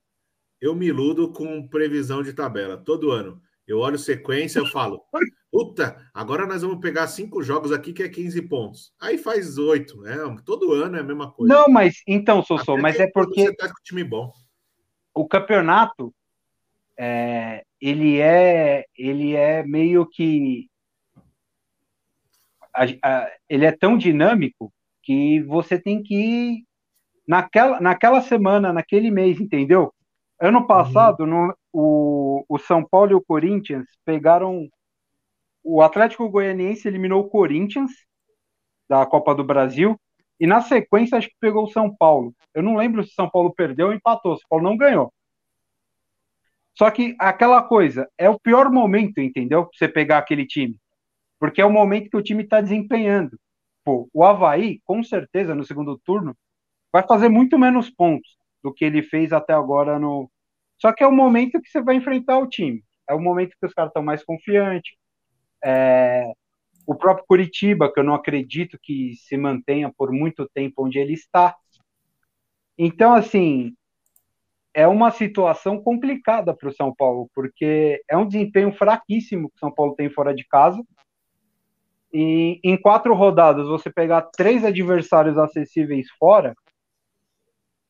eu 0.61 0.75
me 0.75 0.87
iludo 0.87 1.33
com 1.33 1.69
previsão 1.69 2.23
de 2.23 2.33
tabela. 2.33 2.77
Todo 2.77 3.11
ano. 3.11 3.41
Eu 3.67 3.81
olho 3.81 3.99
sequência, 3.99 4.61
eu 4.61 4.67
falo, 4.67 5.03
puta, 5.53 6.11
agora 6.15 6.47
nós 6.47 6.63
vamos 6.63 6.81
pegar 6.81 7.07
cinco 7.07 7.43
jogos 7.43 7.71
aqui 7.71 7.93
que 7.93 8.03
é 8.03 8.09
15 8.09 8.41
pontos. 8.49 8.95
Aí 8.99 9.19
faz 9.19 9.59
oito, 9.59 10.01
né? 10.01 10.17
Todo 10.47 10.73
ano 10.73 10.97
é 10.97 11.01
a 11.01 11.05
mesma 11.05 11.31
coisa. 11.31 11.53
Não, 11.53 11.69
mas 11.69 12.03
então, 12.07 12.43
Sossô, 12.43 12.79
mas 12.79 12.99
é 12.99 13.07
porque. 13.13 13.43
Você 13.43 13.55
tá 13.55 13.69
com 13.69 13.75
time 13.85 14.03
bom. 14.03 14.33
O 15.15 15.29
campeonato, 15.29 16.15
é, 16.99 17.63
ele 17.79 18.19
é 18.19 18.87
ele 18.97 19.35
é 19.35 19.63
meio 19.63 20.07
que. 20.07 20.71
A, 22.79 22.85
a, 23.09 23.31
ele 23.49 23.65
é 23.65 23.73
tão 23.73 23.99
dinâmico 23.99 24.73
que 25.03 25.41
você 25.43 25.79
tem 25.79 26.03
que 26.03 26.15
ir 26.15 26.65
naquela, 27.27 27.81
naquela 27.81 28.21
semana, 28.21 28.73
naquele 28.73 29.11
mês, 29.11 29.41
entendeu? 29.41 29.93
Ano 30.41 30.67
passado, 30.67 31.25
uhum. 31.25 31.47
no, 31.47 31.57
o, 31.73 32.45
o 32.49 32.59
São 32.59 32.85
Paulo 32.85 33.13
e 33.13 33.15
o 33.15 33.25
Corinthians 33.25 33.87
pegaram. 34.05 34.69
O 35.63 35.83
Atlético 35.83 36.29
Goianiense 36.29 36.87
eliminou 36.87 37.23
o 37.23 37.29
Corinthians 37.29 37.91
da 38.89 39.05
Copa 39.05 39.35
do 39.35 39.45
Brasil. 39.45 39.99
E 40.41 40.47
na 40.47 40.61
sequência, 40.61 41.19
acho 41.19 41.29
que 41.29 41.35
pegou 41.41 41.65
o 41.65 41.71
São 41.71 41.95
Paulo. 41.95 42.33
Eu 42.55 42.63
não 42.63 42.77
lembro 42.77 43.05
se 43.05 43.13
São 43.13 43.29
Paulo 43.29 43.53
perdeu 43.55 43.89
ou 43.89 43.93
empatou. 43.93 44.37
São 44.37 44.47
Paulo 44.49 44.65
não 44.65 44.77
ganhou. 44.77 45.13
Só 46.77 46.91
que 46.93 47.17
aquela 47.19 47.61
coisa, 47.61 48.09
é 48.17 48.31
o 48.31 48.39
pior 48.39 48.71
momento, 48.71 49.21
entendeu? 49.21 49.65
Pra 49.65 49.73
você 49.75 49.89
pegar 49.89 50.19
aquele 50.19 50.47
time. 50.47 50.77
Porque 51.39 51.61
é 51.61 51.65
o 51.65 51.71
momento 51.71 52.11
que 52.11 52.17
o 52.17 52.23
time 52.23 52.43
está 52.43 52.61
desempenhando. 52.61 53.39
Pô, 53.85 54.09
o 54.13 54.25
Havaí, 54.25 54.81
com 54.85 55.03
certeza, 55.03 55.55
no 55.55 55.65
segundo 55.65 55.99
turno, 55.99 56.37
vai 56.93 57.07
fazer 57.07 57.29
muito 57.29 57.59
menos 57.59 57.91
pontos 57.91 58.37
do 58.63 58.73
que 58.73 58.85
ele 58.85 59.03
fez 59.03 59.33
até 59.33 59.53
agora 59.53 59.99
no. 59.99 60.31
Só 60.79 60.93
que 60.93 61.03
é 61.03 61.07
o 61.07 61.13
momento 61.13 61.61
que 61.61 61.69
você 61.69 61.81
vai 61.81 61.97
enfrentar 61.97 62.39
o 62.39 62.49
time. 62.49 62.83
É 63.09 63.15
o 63.15 63.21
momento 63.21 63.57
que 63.59 63.67
os 63.67 63.73
caras 63.73 63.91
estão 63.91 64.03
mais 64.03 64.25
confiantes. 64.25 64.95
É... 65.65 66.31
O 66.87 66.95
próprio 66.95 67.27
Curitiba, 67.27 67.93
que 67.93 68.01
eu 68.01 68.05
não 68.05 68.15
acredito 68.15 68.79
que 68.83 69.15
se 69.17 69.37
mantenha 69.37 69.93
por 69.97 70.11
muito 70.11 70.49
tempo 70.55 70.87
onde 70.87 70.99
ele 70.99 71.13
está. 71.13 71.55
Então, 72.79 73.15
assim, 73.15 73.75
é 74.73 74.87
uma 74.87 75.11
situação 75.11 75.83
complicada 75.83 76.55
para 76.55 76.69
o 76.69 76.73
São 76.73 76.95
Paulo, 76.95 77.29
porque 77.35 78.03
é 78.09 78.17
um 78.17 78.27
desempenho 78.27 78.73
fraquíssimo 78.73 79.51
que 79.51 79.57
o 79.57 79.59
São 79.59 79.73
Paulo 79.73 79.95
tem 79.97 80.09
fora 80.09 80.35
de 80.35 80.45
casa. 80.47 80.83
E 82.13 82.61
em 82.65 82.81
quatro 82.81 83.15
rodadas, 83.15 83.67
você 83.67 83.91
pegar 83.91 84.23
três 84.23 84.65
adversários 84.65 85.37
acessíveis 85.37 86.09
fora, 86.19 86.55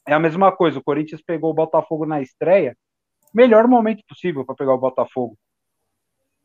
é 0.07 0.13
a 0.13 0.19
mesma 0.19 0.51
coisa. 0.51 0.79
O 0.79 0.83
Corinthians 0.83 1.23
pegou 1.23 1.51
o 1.51 1.55
Botafogo 1.55 2.05
na 2.07 2.21
estreia. 2.21 2.77
Melhor 3.33 3.69
momento 3.69 4.03
possível 4.09 4.45
para 4.45 4.55
pegar 4.55 4.75
o 4.75 4.79
Botafogo. 4.79 5.39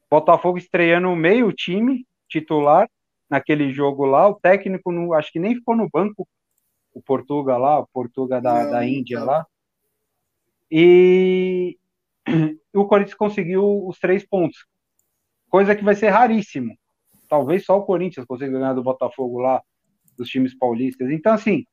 Botafogo 0.09 0.57
estreando 0.57 1.15
meio 1.15 1.51
time 1.51 2.05
titular 2.27 2.89
naquele 3.29 3.71
jogo 3.71 4.05
lá. 4.05 4.27
O 4.27 4.35
técnico, 4.35 4.91
não, 4.91 5.13
acho 5.13 5.31
que 5.31 5.39
nem 5.39 5.55
ficou 5.55 5.75
no 5.75 5.89
banco. 5.89 6.27
O 6.93 7.01
Portuga 7.01 7.57
lá, 7.57 7.79
o 7.79 7.87
Portuga 7.87 8.39
da, 8.39 8.65
da 8.65 8.85
Índia 8.85 9.23
lá. 9.23 9.47
E 10.69 11.77
o 12.73 12.85
Corinthians 12.85 13.15
conseguiu 13.15 13.87
os 13.87 13.97
três 13.97 14.25
pontos. 14.25 14.67
Coisa 15.49 15.75
que 15.75 15.83
vai 15.83 15.95
ser 15.95 16.09
raríssimo. 16.09 16.77
Talvez 17.33 17.65
só 17.65 17.79
o 17.79 17.83
Corinthians 17.83 18.27
consiga 18.27 18.51
ganhar 18.51 18.73
do 18.73 18.83
Botafogo 18.83 19.39
lá, 19.39 19.59
dos 20.15 20.29
times 20.29 20.55
paulistas. 20.55 21.09
Então, 21.09 21.33
assim, 21.33 21.65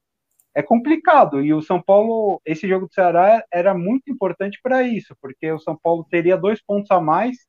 é 0.54 0.62
complicado. 0.62 1.44
E 1.44 1.52
o 1.52 1.60
São 1.60 1.82
Paulo, 1.82 2.40
esse 2.46 2.66
jogo 2.66 2.86
do 2.86 2.94
Ceará 2.94 3.44
era 3.52 3.74
muito 3.74 4.10
importante 4.10 4.58
para 4.62 4.82
isso, 4.82 5.14
porque 5.20 5.52
o 5.52 5.58
São 5.58 5.76
Paulo 5.76 6.02
teria 6.10 6.34
dois 6.34 6.62
pontos 6.62 6.90
a 6.90 6.98
mais 6.98 7.46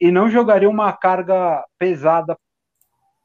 e 0.00 0.10
não 0.10 0.30
jogaria 0.30 0.66
uma 0.66 0.90
carga 0.94 1.62
pesada 1.78 2.38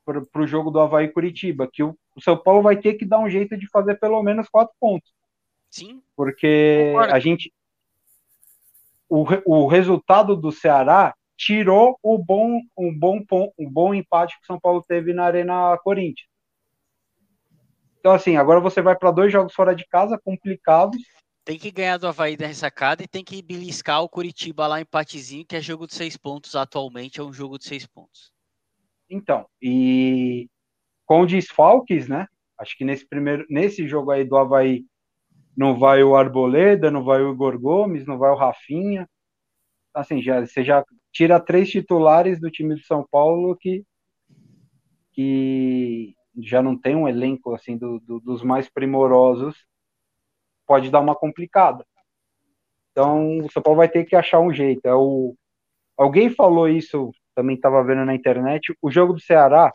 para 0.04 0.42
o 0.42 0.46
jogo 0.46 0.70
do 0.70 0.82
Havaí 0.82 1.08
Curitiba, 1.08 1.66
que 1.72 1.82
o, 1.82 1.98
o, 2.18 2.22
São 2.22 2.36
Paulo 2.36 2.64
vai 2.64 2.76
ter 2.76 2.96
que 2.96 3.06
dar 3.06 3.20
um 3.20 3.30
jeito 3.30 3.56
de 3.56 3.66
fazer 3.70 3.96
pelo 3.98 4.22
menos 4.22 4.50
quatro 4.50 4.76
pontos. 4.78 5.10
Sim. 5.72 6.04
Porque 6.18 6.90
Concordo. 6.92 7.16
a 7.16 7.20
gente. 7.20 7.54
O, 9.08 9.24
o 9.46 9.68
resultado 9.68 10.36
do 10.36 10.52
Ceará 10.52 11.16
tirou 11.38 11.98
o 12.02 12.18
bom, 12.18 12.62
um, 12.78 12.98
bom, 12.98 13.24
um 13.58 13.70
bom 13.70 13.94
empate 13.94 14.36
que 14.36 14.44
o 14.44 14.46
São 14.46 14.60
Paulo 14.60 14.84
teve 14.88 15.14
na 15.14 15.26
Arena 15.26 15.78
Corinthians. 15.84 16.28
Então, 18.00 18.14
assim, 18.14 18.38
agora 18.38 18.60
você 18.60 18.82
vai 18.82 18.96
para 18.96 19.12
dois 19.12 19.32
jogos 19.32 19.54
fora 19.54 19.76
de 19.76 19.86
casa, 19.88 20.20
complicados. 20.24 21.02
Tem 21.44 21.58
que 21.58 21.72
ganhar 21.72 21.98
do 21.98 22.08
Havaí 22.08 22.38
da 22.38 22.48
ressacada 22.48 23.04
e 23.04 23.08
tem 23.08 23.24
que 23.24 23.42
beliscar 23.42 24.02
o 24.02 24.10
Curitiba 24.10 24.68
lá 24.68 24.80
em 24.80 24.84
empatezinho, 24.84 25.46
que 25.46 25.56
é 25.56 25.62
jogo 25.62 25.88
de 25.88 25.96
seis 25.96 26.16
pontos 26.16 26.56
atualmente, 26.56 27.20
é 27.20 27.24
um 27.24 27.34
jogo 27.34 27.58
de 27.58 27.66
seis 27.66 27.86
pontos. 27.86 28.32
Então, 29.10 29.48
e 29.62 30.50
com 31.06 31.26
desfalques, 31.26 32.08
né? 32.08 32.28
Acho 32.58 32.78
que 32.78 32.86
nesse 32.86 33.08
primeiro, 33.08 33.46
nesse 33.50 33.88
jogo 33.88 34.12
aí 34.12 34.24
do 34.24 34.38
Havaí 34.38 34.86
não 35.56 35.78
vai 35.78 36.04
o 36.04 36.16
Arboleda, 36.16 36.92
não 36.92 37.04
vai 37.04 37.22
o 37.22 37.32
Igor 37.32 37.60
Gomes, 37.60 38.06
não 38.06 38.18
vai 38.18 38.32
o 38.32 38.36
Rafinha. 38.36 39.10
Assim, 39.94 40.22
já, 40.22 40.46
você 40.46 40.64
já 40.64 40.84
tira 41.16 41.40
três 41.40 41.70
titulares 41.70 42.42
do 42.42 42.52
time 42.52 42.76
de 42.76 42.86
São 42.86 43.08
Paulo 43.10 43.56
que, 43.56 43.86
que 45.14 46.14
já 46.38 46.62
não 46.62 46.78
tem 46.78 46.94
um 46.94 47.08
elenco 47.08 47.56
assim 47.56 47.78
do, 47.78 48.02
do, 48.02 48.20
dos 48.20 48.44
mais 48.44 48.70
primorosos, 48.70 49.66
pode 50.68 50.92
dar 50.92 51.00
uma 51.00 51.16
complicada. 51.16 51.86
Então 52.92 53.38
o 53.38 53.50
São 53.50 53.64
Paulo 53.64 53.78
vai 53.78 53.88
ter 53.88 54.04
que 54.04 54.14
achar 54.14 54.42
um 54.42 54.52
jeito. 54.52 54.86
É 54.86 54.94
o, 54.94 55.34
alguém 55.98 56.30
falou 56.30 56.68
isso, 56.68 57.12
também 57.34 57.56
estava 57.56 57.82
vendo 57.82 58.04
na 58.04 58.14
internet. 58.14 58.76
O 58.82 58.92
jogo 58.92 59.14
do 59.14 59.22
Ceará, 59.22 59.74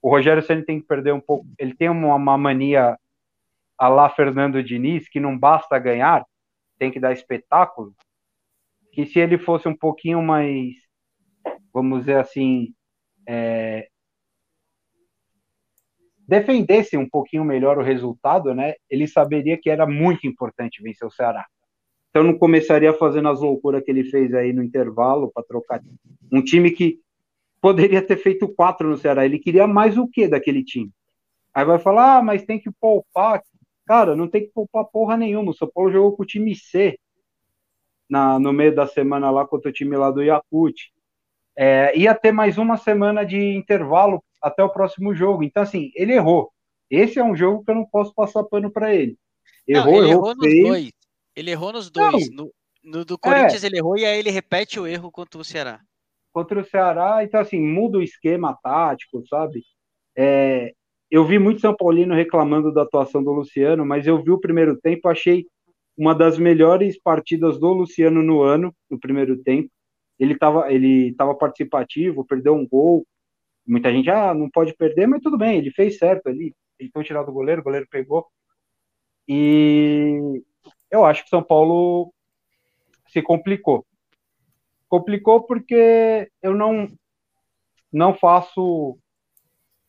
o 0.00 0.08
Rogério 0.08 0.42
Ceni 0.42 0.64
tem 0.64 0.80
que 0.80 0.86
perder 0.86 1.12
um 1.12 1.20
pouco. 1.20 1.46
Ele 1.58 1.74
tem 1.74 1.90
uma, 1.90 2.14
uma 2.14 2.38
mania 2.38 2.96
a 3.76 3.88
lá 3.88 4.08
Fernando 4.08 4.64
Diniz 4.64 5.06
que 5.06 5.20
não 5.20 5.38
basta 5.38 5.78
ganhar, 5.78 6.24
tem 6.78 6.90
que 6.90 6.98
dar 6.98 7.12
espetáculo. 7.12 7.94
Que 8.98 9.06
se 9.06 9.20
ele 9.20 9.38
fosse 9.38 9.68
um 9.68 9.76
pouquinho 9.76 10.20
mais, 10.20 10.74
vamos 11.72 12.00
dizer 12.00 12.16
assim, 12.16 12.74
é, 13.28 13.86
defendesse 16.26 16.96
um 16.96 17.08
pouquinho 17.08 17.44
melhor 17.44 17.78
o 17.78 17.84
resultado, 17.84 18.52
né, 18.52 18.74
ele 18.90 19.06
saberia 19.06 19.56
que 19.56 19.70
era 19.70 19.86
muito 19.86 20.26
importante 20.26 20.82
vencer 20.82 21.06
o 21.06 21.12
Ceará. 21.12 21.46
Então 22.10 22.24
não 22.24 22.36
começaria 22.36 22.92
fazendo 22.92 23.28
as 23.28 23.40
loucuras 23.40 23.84
que 23.84 23.90
ele 23.92 24.02
fez 24.02 24.34
aí 24.34 24.52
no 24.52 24.64
intervalo 24.64 25.30
para 25.32 25.44
trocar 25.44 25.80
um 26.32 26.42
time 26.42 26.72
que 26.72 26.98
poderia 27.60 28.02
ter 28.02 28.16
feito 28.16 28.48
quatro 28.48 28.88
no 28.88 28.98
Ceará. 28.98 29.24
Ele 29.24 29.38
queria 29.38 29.68
mais 29.68 29.96
o 29.96 30.08
que 30.08 30.26
daquele 30.26 30.64
time? 30.64 30.90
Aí 31.54 31.64
vai 31.64 31.78
falar, 31.78 32.16
ah, 32.16 32.22
mas 32.22 32.44
tem 32.44 32.58
que 32.58 32.72
poupar. 32.80 33.44
Cara, 33.86 34.16
não 34.16 34.26
tem 34.26 34.40
que 34.40 34.52
poupar 34.52 34.86
porra 34.86 35.16
nenhuma. 35.16 35.52
O 35.52 35.54
São 35.54 35.70
Paulo 35.72 35.92
jogou 35.92 36.16
com 36.16 36.24
o 36.24 36.26
time 36.26 36.52
C 36.56 36.98
na, 38.08 38.38
no 38.38 38.52
meio 38.52 38.74
da 38.74 38.86
semana 38.86 39.30
lá 39.30 39.46
contra 39.46 39.70
o 39.70 39.72
time 39.72 39.96
lá 39.96 40.10
do 40.10 40.22
Yakut. 40.22 40.92
É, 41.56 41.96
ia 41.98 42.14
ter 42.14 42.32
mais 42.32 42.56
uma 42.56 42.76
semana 42.76 43.24
de 43.24 43.38
intervalo 43.56 44.22
até 44.40 44.62
o 44.62 44.70
próximo 44.70 45.14
jogo. 45.14 45.42
Então, 45.42 45.62
assim, 45.62 45.90
ele 45.94 46.12
errou. 46.12 46.52
Esse 46.90 47.18
é 47.18 47.24
um 47.24 47.36
jogo 47.36 47.64
que 47.64 47.70
eu 47.70 47.74
não 47.74 47.84
posso 47.84 48.14
passar 48.14 48.44
pano 48.44 48.70
para 48.70 48.94
ele. 48.94 49.18
Errou, 49.66 49.92
não, 49.92 49.98
ele 49.98 50.10
errou, 50.10 50.30
errou 50.30 50.34
nos 50.34 50.62
dois. 50.62 50.92
Ele 51.36 51.50
errou 51.50 51.72
nos 51.72 51.90
dois. 51.90 52.30
No, 52.30 52.50
no, 52.82 53.04
do 53.04 53.18
Corinthians 53.18 53.62
é. 53.62 53.66
ele 53.66 53.78
errou 53.78 53.98
e 53.98 54.04
aí 54.06 54.18
ele 54.18 54.30
repete 54.30 54.80
o 54.80 54.86
erro 54.86 55.10
contra 55.10 55.40
o 55.40 55.44
Ceará. 55.44 55.80
Contra 56.32 56.60
o 56.60 56.64
Ceará, 56.64 57.24
então 57.24 57.40
assim, 57.40 57.60
muda 57.60 57.98
o 57.98 58.02
esquema 58.02 58.56
tático, 58.62 59.26
sabe? 59.26 59.62
É, 60.16 60.72
eu 61.10 61.24
vi 61.24 61.38
muito 61.38 61.60
São 61.60 61.74
Paulino 61.74 62.14
reclamando 62.14 62.72
da 62.72 62.82
atuação 62.82 63.22
do 63.22 63.32
Luciano, 63.32 63.84
mas 63.84 64.06
eu 64.06 64.22
vi 64.22 64.30
o 64.30 64.40
primeiro 64.40 64.78
tempo, 64.78 65.08
achei 65.08 65.46
uma 65.98 66.14
das 66.14 66.38
melhores 66.38 66.98
partidas 66.98 67.58
do 67.60 67.72
Luciano 67.74 68.22
no 68.22 68.40
ano, 68.42 68.74
no 68.90 68.98
primeiro 68.98 69.36
tempo. 69.42 69.68
Ele 70.18 70.32
estava 70.32 70.72
ele 70.72 71.14
tava 71.14 71.34
participativo, 71.34 72.24
perdeu 72.24 72.54
um 72.54 72.66
gol, 72.66 73.06
Muita 73.68 73.92
gente, 73.92 74.08
ah, 74.08 74.32
não 74.32 74.48
pode 74.48 74.74
perder, 74.74 75.06
mas 75.06 75.20
tudo 75.20 75.36
bem, 75.36 75.58
ele 75.58 75.70
fez 75.70 75.98
certo 75.98 76.28
ali. 76.28 76.54
Ele 76.78 76.90
foi 76.90 77.04
tirado 77.04 77.26
do 77.26 77.32
goleiro, 77.32 77.60
o 77.60 77.64
goleiro 77.64 77.86
pegou. 77.90 78.26
E 79.28 80.42
eu 80.90 81.04
acho 81.04 81.22
que 81.22 81.28
São 81.28 81.42
Paulo 81.42 82.10
se 83.08 83.20
complicou. 83.20 83.86
Complicou 84.88 85.42
porque 85.42 86.30
eu 86.42 86.54
não 86.54 86.88
não 87.92 88.14
faço 88.14 88.98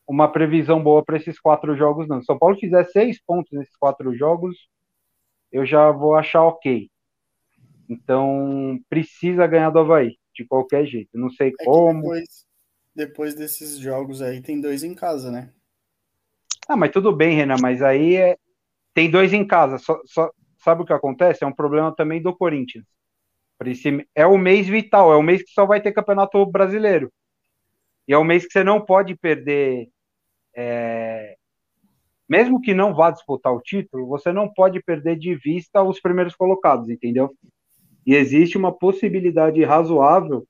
uma 0.06 0.30
previsão 0.30 0.84
boa 0.84 1.04
para 1.04 1.18
esses 1.18 1.40
quatro 1.40 1.76
jogos, 1.78 2.06
não. 2.08 2.20
Se 2.20 2.26
São 2.26 2.38
Paulo 2.38 2.58
fizer 2.58 2.84
seis 2.86 3.22
pontos 3.24 3.52
nesses 3.54 3.78
quatro 3.78 4.14
jogos, 4.14 4.58
eu 5.52 5.66
já 5.66 5.92
vou 5.92 6.16
achar 6.16 6.44
ok. 6.44 6.90
Então, 7.90 8.80
precisa 8.88 9.48
ganhar 9.48 9.72
do 9.72 9.80
Havaí, 9.80 10.18
de 10.34 10.46
qualquer 10.46 10.86
jeito. 10.86 11.18
Não 11.18 11.30
sei 11.32 11.50
é 11.60 11.66
como. 11.66 12.02
Depois, 12.02 12.46
depois, 12.96 13.34
desses 13.34 13.78
jogos 13.80 14.22
aí, 14.22 14.42
tem 14.42 14.62
dois 14.62 14.84
em 14.84 14.94
casa, 14.94 15.32
né? 15.32 15.52
Ah, 16.68 16.78
mas 16.78 16.92
tudo 16.92 17.12
bem, 17.16 17.36
Renan, 17.36 17.56
mas 17.60 17.82
aí 17.82 18.16
é... 18.16 18.38
tem 18.94 19.10
dois 19.10 19.34
em 19.34 19.46
casa. 19.46 19.78
Só, 19.80 20.00
só... 20.06 20.32
Sabe 20.60 20.82
o 20.82 20.86
que 20.86 20.94
acontece? 20.94 21.44
É 21.44 21.48
um 21.48 21.56
problema 21.56 21.96
também 21.96 22.22
do 22.22 22.36
Corinthians. 22.36 22.86
É 24.14 24.26
o 24.26 24.38
mês 24.38 24.68
vital, 24.68 25.12
é 25.12 25.16
o 25.16 25.24
mês 25.24 25.42
que 25.42 25.52
só 25.52 25.66
vai 25.66 25.82
ter 25.82 25.94
campeonato 25.94 26.46
brasileiro. 26.46 27.12
E 28.08 28.14
é 28.14 28.18
o 28.18 28.24
mês 28.24 28.46
que 28.46 28.52
você 28.52 28.64
não 28.64 28.84
pode 28.84 29.16
perder. 29.16 29.90
É... 30.56 31.38
Mesmo 32.30 32.62
que 32.62 32.76
não 32.76 32.94
vá 32.94 33.10
disputar 33.10 33.52
o 33.52 33.60
título, 33.60 34.06
você 34.06 34.32
não 34.32 34.48
pode 34.48 34.80
perder 34.84 35.18
de 35.18 35.34
vista 35.34 35.82
os 35.82 36.00
primeiros 36.00 36.36
colocados, 36.36 36.88
entendeu? 36.88 37.36
E 38.06 38.14
existe 38.16 38.56
uma 38.56 38.72
possibilidade 38.72 39.64
razoável. 39.64 40.48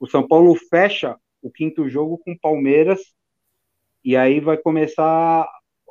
O 0.00 0.06
São 0.06 0.26
Paulo 0.26 0.54
fecha 0.54 1.18
o 1.42 1.50
quinto 1.50 1.86
jogo 1.88 2.16
com 2.16 2.36
Palmeiras 2.38 3.00
e 4.02 4.16
aí 4.16 4.40
vai 4.40 4.56
começar 4.56 5.46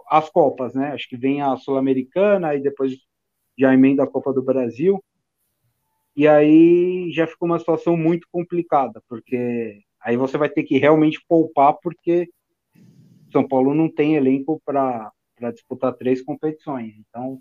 as 0.10 0.30
Copas, 0.30 0.74
né? 0.74 0.92
Acho 0.92 1.08
que 1.08 1.18
vem 1.18 1.42
a 1.42 1.56
Sul-Americana 1.56 2.56
e 2.56 2.62
depois 2.62 2.94
já 3.58 3.74
emenda 3.74 4.04
a 4.04 4.08
Copa 4.08 4.34
do 4.34 4.42
Brasil. 4.42 5.04
E 6.16 6.28
aí 6.28 7.12
já 7.12 7.28
ficou 7.28 7.48
uma 7.48 7.60
situação 7.60 7.96
muito 7.96 8.28
complicada, 8.32 9.04
porque 9.08 9.82
aí 10.00 10.18
você 10.18 10.38
vai 10.38 10.50
ter 10.50 10.64
que 10.64 10.78
realmente 10.78 11.24
poupar, 11.28 11.76
porque 11.82 12.30
São 13.34 13.48
Paulo 13.48 13.74
não 13.74 13.90
tem 13.90 14.16
elenco 14.16 14.62
para 14.66 15.12
disputar 15.52 15.94
três 15.94 16.22
competições. 16.22 16.94
Então, 16.98 17.40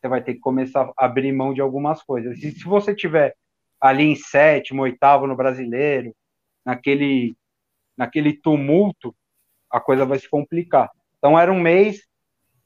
você 0.00 0.08
vai 0.08 0.22
ter 0.22 0.34
que 0.34 0.40
começar 0.40 0.90
a 0.96 1.06
abrir 1.06 1.32
mão 1.32 1.52
de 1.52 1.60
algumas 1.60 2.02
coisas. 2.02 2.38
E 2.42 2.52
se 2.52 2.64
você 2.64 2.94
tiver 2.94 3.34
ali 3.80 4.04
em 4.04 4.14
sétimo, 4.14 4.82
oitavo 4.82 5.26
no 5.26 5.34
brasileiro, 5.34 6.14
naquele, 6.64 7.34
naquele 7.96 8.34
tumulto, 8.34 9.14
a 9.70 9.80
coisa 9.80 10.06
vai 10.06 10.18
se 10.18 10.28
complicar. 10.28 10.90
Então 11.18 11.38
era 11.38 11.52
um 11.52 11.60
mês 11.60 12.06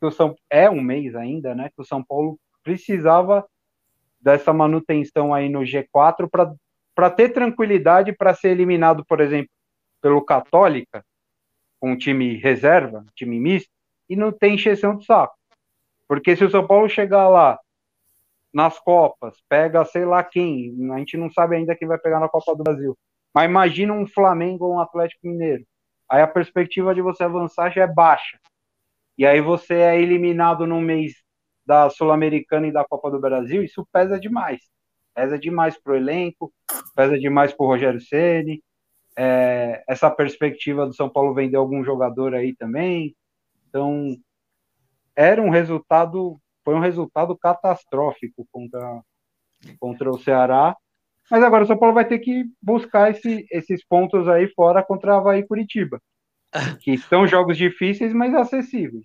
que 0.00 0.06
o 0.06 0.10
São 0.10 0.34
é 0.50 0.68
um 0.68 0.80
mês 0.80 1.14
ainda, 1.14 1.54
né? 1.54 1.70
Que 1.74 1.80
o 1.80 1.84
São 1.84 2.02
Paulo 2.04 2.38
precisava 2.62 3.46
dessa 4.20 4.52
manutenção 4.52 5.32
aí 5.32 5.48
no 5.48 5.60
G4 5.60 6.28
para 6.94 7.10
ter 7.10 7.30
tranquilidade 7.30 8.12
para 8.12 8.34
ser 8.34 8.50
eliminado, 8.50 9.04
por 9.04 9.20
exemplo, 9.20 9.50
pelo 10.00 10.24
Católica, 10.24 11.04
com 11.84 11.92
um 11.92 11.98
time 11.98 12.38
reserva, 12.38 13.04
time 13.14 13.38
misto, 13.38 13.68
e 14.08 14.16
não 14.16 14.32
tem 14.32 14.54
encheção 14.54 14.96
de 14.96 15.04
saco. 15.04 15.34
Porque 16.08 16.34
se 16.34 16.42
o 16.42 16.50
São 16.50 16.66
Paulo 16.66 16.88
chegar 16.88 17.28
lá 17.28 17.60
nas 18.50 18.78
Copas, 18.78 19.36
pega 19.50 19.84
sei 19.84 20.06
lá 20.06 20.24
quem, 20.24 20.74
a 20.94 20.98
gente 20.98 21.18
não 21.18 21.30
sabe 21.30 21.56
ainda 21.56 21.76
quem 21.76 21.86
vai 21.86 21.98
pegar 21.98 22.20
na 22.20 22.28
Copa 22.28 22.56
do 22.56 22.64
Brasil. 22.64 22.96
Mas 23.34 23.50
imagina 23.50 23.92
um 23.92 24.06
Flamengo 24.06 24.64
ou 24.64 24.76
um 24.76 24.80
Atlético 24.80 25.26
Mineiro. 25.26 25.62
Aí 26.10 26.22
a 26.22 26.26
perspectiva 26.26 26.94
de 26.94 27.02
você 27.02 27.22
avançar 27.22 27.70
já 27.70 27.82
é 27.82 27.86
baixa. 27.86 28.38
E 29.18 29.26
aí 29.26 29.42
você 29.42 29.74
é 29.74 30.00
eliminado 30.00 30.66
no 30.66 30.80
mês 30.80 31.12
da 31.66 31.90
Sul-Americana 31.90 32.66
e 32.66 32.72
da 32.72 32.86
Copa 32.86 33.10
do 33.10 33.20
Brasil, 33.20 33.62
isso 33.62 33.86
pesa 33.92 34.18
demais. 34.18 34.62
Pesa 35.14 35.38
demais 35.38 35.76
para 35.76 35.92
o 35.92 35.96
elenco, 35.96 36.50
pesa 36.96 37.18
demais 37.18 37.52
para 37.52 37.62
o 37.62 37.68
Rogério 37.68 38.00
Ceni. 38.00 38.62
É, 39.16 39.84
essa 39.88 40.10
perspectiva 40.10 40.86
do 40.86 40.94
São 40.94 41.08
Paulo 41.08 41.34
vender 41.34 41.56
algum 41.56 41.84
jogador 41.84 42.34
aí 42.34 42.54
também. 42.54 43.14
Então, 43.68 44.16
era 45.14 45.40
um 45.40 45.50
resultado, 45.50 46.38
foi 46.64 46.74
um 46.74 46.80
resultado 46.80 47.36
catastrófico 47.36 48.46
contra, 48.50 49.02
contra 49.78 50.10
o 50.10 50.18
Ceará. 50.18 50.76
Mas 51.30 51.42
agora 51.42 51.64
o 51.64 51.66
São 51.66 51.78
Paulo 51.78 51.94
vai 51.94 52.06
ter 52.06 52.18
que 52.18 52.44
buscar 52.60 53.10
esse, 53.10 53.46
esses 53.50 53.84
pontos 53.86 54.28
aí 54.28 54.48
fora 54.48 54.82
contra 54.82 55.16
Havaí 55.16 55.40
e 55.40 55.46
Curitiba. 55.46 56.00
Que 56.82 56.96
são 56.98 57.26
jogos 57.26 57.56
difíceis, 57.56 58.12
mas 58.12 58.34
acessíveis. 58.34 59.04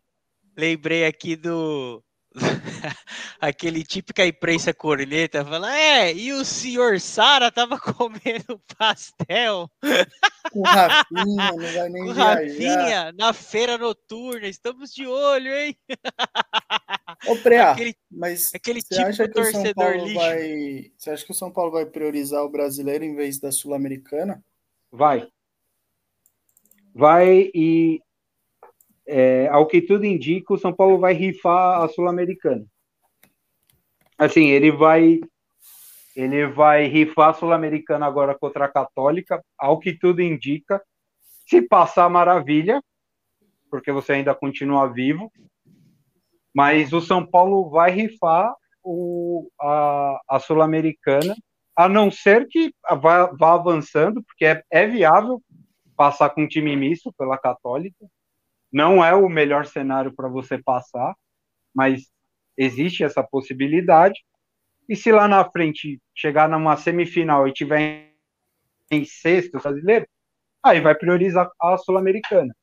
Lembrei 0.56 1.06
aqui 1.06 1.36
do, 1.36 2.04
aquele 3.40 3.84
típica 3.84 4.26
imprensa 4.26 4.74
corneta 4.74 5.44
fala, 5.44 5.76
é, 5.76 6.14
e 6.14 6.32
o 6.34 6.46
senhor 6.46 7.00
Sara 7.00 7.52
tava 7.52 7.80
comendo 7.80 8.62
pastel. 8.78 9.70
Com 10.52 10.62
Rafinha, 10.62 11.52
não 11.52 11.74
vai 11.74 11.90
nem 11.90 12.06
Com 12.06 12.12
Rafinha, 12.12 13.12
na 13.14 13.34
feira 13.34 13.78
noturna, 13.78 14.48
estamos 14.48 14.94
de 14.94 15.06
olho, 15.06 15.54
hein? 15.54 15.78
Ô, 17.28 17.36
Preá, 17.38 17.72
aquele, 17.72 17.96
mas 18.10 18.52
aquele 18.54 18.82
você 18.82 19.02
acha 19.02 19.28
que 19.28 19.40
o 19.40 19.52
São 19.52 19.74
Paulo 19.74 20.06
lixo. 20.06 20.16
vai... 20.16 20.92
Você 20.98 21.10
acha 21.12 21.26
que 21.26 21.32
o 21.32 21.36
São 21.36 21.52
Paulo 21.52 21.72
vai 21.72 21.86
priorizar 21.86 22.44
o 22.44 22.50
brasileiro 22.50 23.04
em 23.04 23.16
vez 23.16 23.40
da 23.40 23.52
Sul-Americana? 23.52 24.44
Vai. 24.92 25.28
Vai 26.94 27.52
e 27.54 28.02
é, 29.10 29.48
ao 29.48 29.66
que 29.66 29.82
tudo 29.82 30.06
indica, 30.06 30.54
o 30.54 30.58
São 30.58 30.72
Paulo 30.72 31.00
vai 31.00 31.14
rifar 31.14 31.82
a 31.82 31.88
Sul-Americana. 31.88 32.64
Assim, 34.18 34.50
ele 34.50 34.72
vai 34.72 35.20
ele 36.16 36.48
vai 36.48 36.86
rifar 36.86 37.30
a 37.30 37.34
Sul-Americana 37.34 38.06
agora 38.06 38.38
contra 38.38 38.66
a 38.66 38.72
Católica, 38.72 39.44
ao 39.58 39.80
que 39.80 39.94
tudo 39.94 40.22
indica. 40.22 40.82
Se 41.48 41.62
passar, 41.62 42.10
maravilha, 42.10 42.84
porque 43.70 43.92
você 43.92 44.14
ainda 44.14 44.36
continua 44.36 44.92
vivo. 44.92 45.32
Mas 46.54 46.92
o 46.92 47.00
São 47.00 47.26
Paulo 47.26 47.70
vai 47.70 47.92
rifar 47.92 48.54
o, 48.84 49.50
a, 49.60 50.22
a 50.28 50.40
Sul-Americana, 50.40 51.36
a 51.76 51.88
não 51.88 52.12
ser 52.12 52.48
que 52.48 52.74
vá, 53.02 53.28
vá 53.28 53.54
avançando, 53.54 54.22
porque 54.24 54.46
é, 54.46 54.62
é 54.70 54.86
viável 54.86 55.42
passar 55.96 56.32
com 56.32 56.42
um 56.44 56.48
time 56.48 56.76
misto 56.76 57.14
pela 57.18 57.38
Católica 57.38 58.06
não 58.72 59.04
é 59.04 59.14
o 59.14 59.28
melhor 59.28 59.66
cenário 59.66 60.14
para 60.14 60.28
você 60.28 60.58
passar, 60.58 61.16
mas 61.74 62.12
existe 62.58 63.04
essa 63.04 63.24
possibilidade. 63.24 64.20
E 64.88 64.96
se 64.96 65.12
lá 65.12 65.28
na 65.28 65.44
frente 65.50 66.02
chegar 66.14 66.50
numa 66.50 66.76
semifinal 66.78 67.48
e 67.48 67.54
tiver 67.54 68.14
em 68.92 69.06
sexto 69.06 69.60
brasileiro, 69.60 70.08
aí 70.64 70.80
vai 70.82 70.96
priorizar 70.96 71.50
a 71.60 71.78
Sul-Americana. 71.78 72.54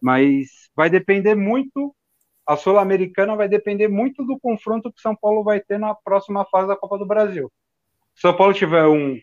Mas 0.00 0.70
vai 0.76 0.90
depender 0.90 1.34
muito, 1.34 1.94
a 2.46 2.56
Sul-Americana 2.56 3.36
vai 3.36 3.48
depender 3.48 3.88
muito 3.88 4.24
do 4.24 4.38
confronto 4.38 4.92
que 4.92 5.00
São 5.00 5.14
Paulo 5.16 5.42
vai 5.42 5.60
ter 5.60 5.78
na 5.78 5.94
próxima 5.94 6.44
fase 6.44 6.68
da 6.68 6.76
Copa 6.76 6.98
do 6.98 7.06
Brasil. 7.06 7.50
Se 8.14 8.22
São 8.22 8.36
Paulo 8.36 8.52
tiver 8.52 8.86
um, 8.86 9.18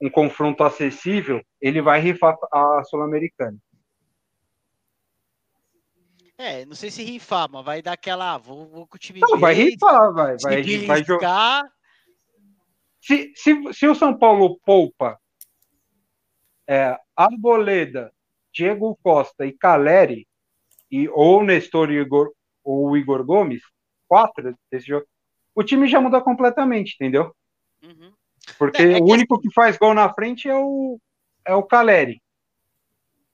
um 0.00 0.10
confronto 0.10 0.62
acessível, 0.64 1.40
ele 1.60 1.80
vai 1.80 2.00
rifar 2.00 2.36
a 2.52 2.82
Sul-Americana. 2.84 3.56
É, 6.42 6.66
não 6.66 6.74
sei 6.74 6.90
se 6.90 7.04
rifar, 7.04 7.48
mas 7.48 7.64
vai 7.64 7.80
dar 7.80 7.92
aquela. 7.92 8.36
Vou, 8.36 8.66
vou 8.66 8.84
com 8.84 8.96
o 8.96 8.98
time. 8.98 9.20
Não, 9.20 9.38
vai 9.38 9.54
rifar, 9.54 10.12
vai. 10.12 10.36
Vai, 10.42 10.86
vai 10.86 11.04
jogar. 11.04 11.62
Se, 13.00 13.32
se, 13.36 13.72
se 13.72 13.86
o 13.86 13.94
São 13.94 14.18
Paulo 14.18 14.58
poupa 14.64 15.20
é, 16.66 16.98
Arboleda, 17.16 18.12
Diego 18.52 18.98
Costa 19.04 19.46
e 19.46 19.52
Caleri, 19.52 20.26
e, 20.90 21.08
ou 21.10 21.44
Nestor 21.44 21.92
Igor, 21.92 22.32
ou 22.64 22.96
Igor 22.96 23.24
Gomes, 23.24 23.62
quatro 24.08 24.56
desse 24.70 24.88
jogo, 24.88 25.06
o 25.54 25.62
time 25.62 25.86
já 25.86 26.00
muda 26.00 26.20
completamente, 26.20 26.94
entendeu? 26.94 27.32
Uhum. 27.84 28.12
Porque 28.58 28.82
é, 28.82 28.98
é 28.98 29.00
o 29.00 29.04
único 29.04 29.40
que 29.40 29.52
faz 29.52 29.76
gol 29.76 29.94
na 29.94 30.12
frente 30.12 30.48
é 30.48 30.56
o, 30.56 30.98
é 31.44 31.54
o 31.54 31.62
Caleri. 31.62 32.20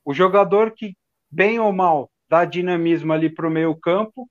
O 0.05 0.13
jogador 0.13 0.73
que, 0.73 0.95
bem 1.31 1.59
ou 1.59 1.73
mal, 1.73 2.11
dá 2.29 2.45
dinamismo 2.45 3.13
ali 3.13 3.31
para 3.31 3.47
o 3.47 3.51
meio 3.51 3.75
campo 3.77 4.29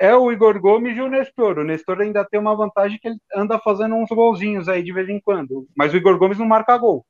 é 0.00 0.16
o 0.16 0.32
Igor 0.32 0.58
Gomes 0.58 0.96
e 0.96 1.00
o 1.02 1.08
Nestor. 1.08 1.58
O 1.58 1.64
Nestor 1.64 2.00
ainda 2.00 2.24
tem 2.24 2.40
uma 2.40 2.56
vantagem 2.56 2.98
que 2.98 3.06
ele 3.06 3.18
anda 3.36 3.58
fazendo 3.58 3.94
uns 3.94 4.08
golzinhos 4.08 4.66
aí 4.66 4.82
de 4.82 4.92
vez 4.92 5.06
em 5.10 5.20
quando, 5.20 5.68
mas 5.76 5.92
o 5.92 5.96
Igor 5.98 6.18
Gomes 6.18 6.38
não 6.38 6.46
marca 6.46 6.76
gol. 6.78 7.04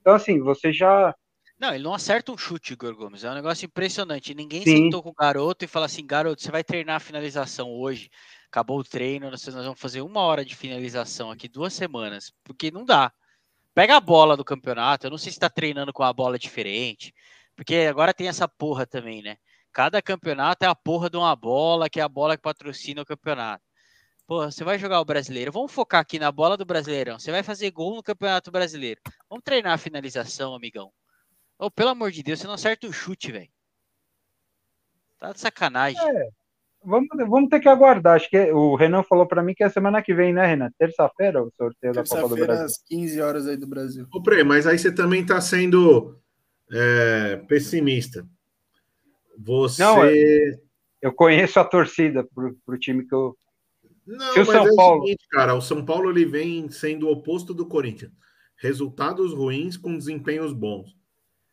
Então, 0.00 0.14
assim, 0.14 0.40
você 0.40 0.72
já. 0.72 1.14
Não, 1.58 1.74
ele 1.74 1.84
não 1.84 1.92
acerta 1.92 2.32
um 2.32 2.38
chute, 2.38 2.72
Igor 2.72 2.96
Gomes. 2.96 3.22
É 3.22 3.30
um 3.30 3.34
negócio 3.34 3.66
impressionante. 3.66 4.34
Ninguém 4.34 4.62
Sim. 4.62 4.84
sentou 4.84 5.02
com 5.02 5.10
o 5.10 5.14
garoto 5.14 5.62
e 5.62 5.68
fala 5.68 5.84
assim: 5.84 6.06
garoto, 6.06 6.40
você 6.40 6.50
vai 6.50 6.64
treinar 6.64 6.96
a 6.96 7.00
finalização 7.00 7.70
hoje. 7.70 8.08
Acabou 8.48 8.78
o 8.78 8.84
treino, 8.84 9.30
nós 9.30 9.44
vamos 9.44 9.78
fazer 9.78 10.00
uma 10.00 10.22
hora 10.22 10.42
de 10.42 10.56
finalização 10.56 11.30
aqui, 11.30 11.48
duas 11.48 11.74
semanas, 11.74 12.32
porque 12.42 12.70
não 12.70 12.84
dá. 12.84 13.12
Pega 13.74 13.96
a 13.96 14.00
bola 14.00 14.38
do 14.38 14.44
campeonato. 14.44 15.06
Eu 15.06 15.10
não 15.10 15.18
sei 15.18 15.30
se 15.30 15.36
está 15.36 15.50
treinando 15.50 15.92
com 15.92 16.02
a 16.02 16.12
bola 16.12 16.38
diferente. 16.38 17.14
Porque 17.60 17.76
agora 17.90 18.14
tem 18.14 18.26
essa 18.26 18.48
porra 18.48 18.86
também, 18.86 19.22
né? 19.22 19.36
Cada 19.70 20.00
campeonato 20.00 20.64
é 20.64 20.66
a 20.66 20.74
porra 20.74 21.10
de 21.10 21.18
uma 21.18 21.36
bola, 21.36 21.90
que 21.90 22.00
é 22.00 22.02
a 22.02 22.08
bola 22.08 22.34
que 22.34 22.42
patrocina 22.42 23.02
o 23.02 23.04
campeonato. 23.04 23.62
Pô, 24.26 24.50
você 24.50 24.64
vai 24.64 24.78
jogar 24.78 24.98
o 24.98 25.04
brasileiro. 25.04 25.52
Vamos 25.52 25.70
focar 25.70 26.00
aqui 26.00 26.18
na 26.18 26.32
bola 26.32 26.56
do 26.56 26.64
brasileirão. 26.64 27.18
Você 27.18 27.30
vai 27.30 27.42
fazer 27.42 27.70
gol 27.70 27.96
no 27.96 28.02
campeonato 28.02 28.50
brasileiro. 28.50 28.98
Vamos 29.28 29.44
treinar 29.44 29.74
a 29.74 29.76
finalização, 29.78 30.54
amigão. 30.54 30.90
Oh, 31.58 31.70
pelo 31.70 31.90
amor 31.90 32.10
de 32.10 32.22
Deus, 32.22 32.40
você 32.40 32.46
não 32.46 32.54
acerta 32.54 32.86
o 32.86 32.92
chute, 32.94 33.30
velho. 33.30 33.50
Tá 35.18 35.34
de 35.34 35.40
sacanagem. 35.40 36.00
É, 36.00 36.30
vamos, 36.82 37.08
vamos 37.28 37.50
ter 37.50 37.60
que 37.60 37.68
aguardar. 37.68 38.16
Acho 38.16 38.30
que 38.30 38.50
o 38.52 38.74
Renan 38.74 39.02
falou 39.02 39.26
para 39.26 39.42
mim 39.42 39.52
que 39.52 39.62
é 39.62 39.68
semana 39.68 40.00
que 40.00 40.14
vem, 40.14 40.32
né, 40.32 40.46
Renan? 40.46 40.70
Terça-feira 40.78 41.42
o 41.42 41.52
sorteio 41.58 41.92
da 41.92 42.04
Copa 42.04 42.26
do 42.26 42.36
Brasil. 42.36 42.64
às 42.64 42.82
15 42.84 43.20
horas 43.20 43.46
aí 43.46 43.58
do 43.58 43.66
Brasil. 43.66 44.06
Ô, 44.10 44.22
Pre, 44.22 44.42
mas 44.44 44.66
aí 44.66 44.78
você 44.78 44.90
também 44.90 45.26
tá 45.26 45.38
sendo 45.42 46.18
é, 46.72 47.36
pessimista. 47.48 48.26
Você. 49.38 49.82
Não, 49.82 49.98
eu 51.00 51.12
conheço 51.12 51.58
a 51.58 51.64
torcida 51.64 52.24
pro, 52.34 52.54
pro 52.64 52.78
time 52.78 53.06
que 53.06 53.14
eu. 53.14 53.36
Não, 54.06 54.32
Se 54.32 54.40
o 54.40 54.44
São 54.44 54.66
é 54.66 54.74
Paulo. 54.74 55.02
O 55.02 55.06
seguinte, 55.06 55.26
cara, 55.30 55.54
o 55.54 55.60
São 55.60 55.84
Paulo 55.84 56.10
ele 56.10 56.24
vem 56.24 56.68
sendo 56.70 57.06
o 57.06 57.12
oposto 57.12 57.54
do 57.54 57.66
Corinthians. 57.66 58.12
Resultados 58.56 59.32
ruins 59.32 59.76
com 59.76 59.96
desempenhos 59.96 60.52
bons. 60.52 60.94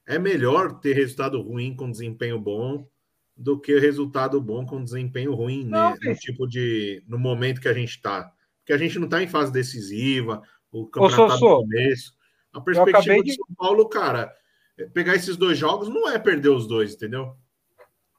É 0.06 0.20
melhor 0.20 0.80
ter 0.80 0.94
resultado 0.94 1.42
ruim 1.42 1.76
com 1.76 1.92
desempenho 1.92 2.40
bom 2.40 2.88
do 3.36 3.60
que 3.60 3.78
resultado 3.78 4.42
bom 4.42 4.66
com 4.66 4.84
desempenho 4.84 5.34
ruim 5.34 5.66
não, 5.66 5.92
né, 5.92 5.98
no 6.02 6.16
tipo 6.16 6.48
de 6.48 7.04
no 7.08 7.20
momento 7.20 7.62
que 7.62 7.68
a 7.68 7.74
gente 7.74 7.90
está. 7.90 8.32
Porque 8.60 8.74
a 8.74 8.78
gente 8.78 8.98
não 8.98 9.06
está 9.06 9.22
em 9.22 9.28
fase 9.28 9.52
decisiva, 9.52 10.42
o 10.72 10.88
campeonato 10.88 11.36
está 11.36 11.46
no 11.46 11.62
começo. 11.62 12.14
A 12.52 12.60
perspectiva 12.60 13.24
de... 13.24 13.36
São 13.36 13.46
Paulo, 13.56 13.88
cara, 13.88 14.24
é 14.24 14.32
pegar 14.94 15.16
esses 15.16 15.36
dois 15.38 15.58
jogos 15.58 15.90
não 15.90 16.10
é 16.10 16.20
perder 16.20 16.50
os 16.50 16.68
dois, 16.68 16.94
entendeu? 16.94 17.36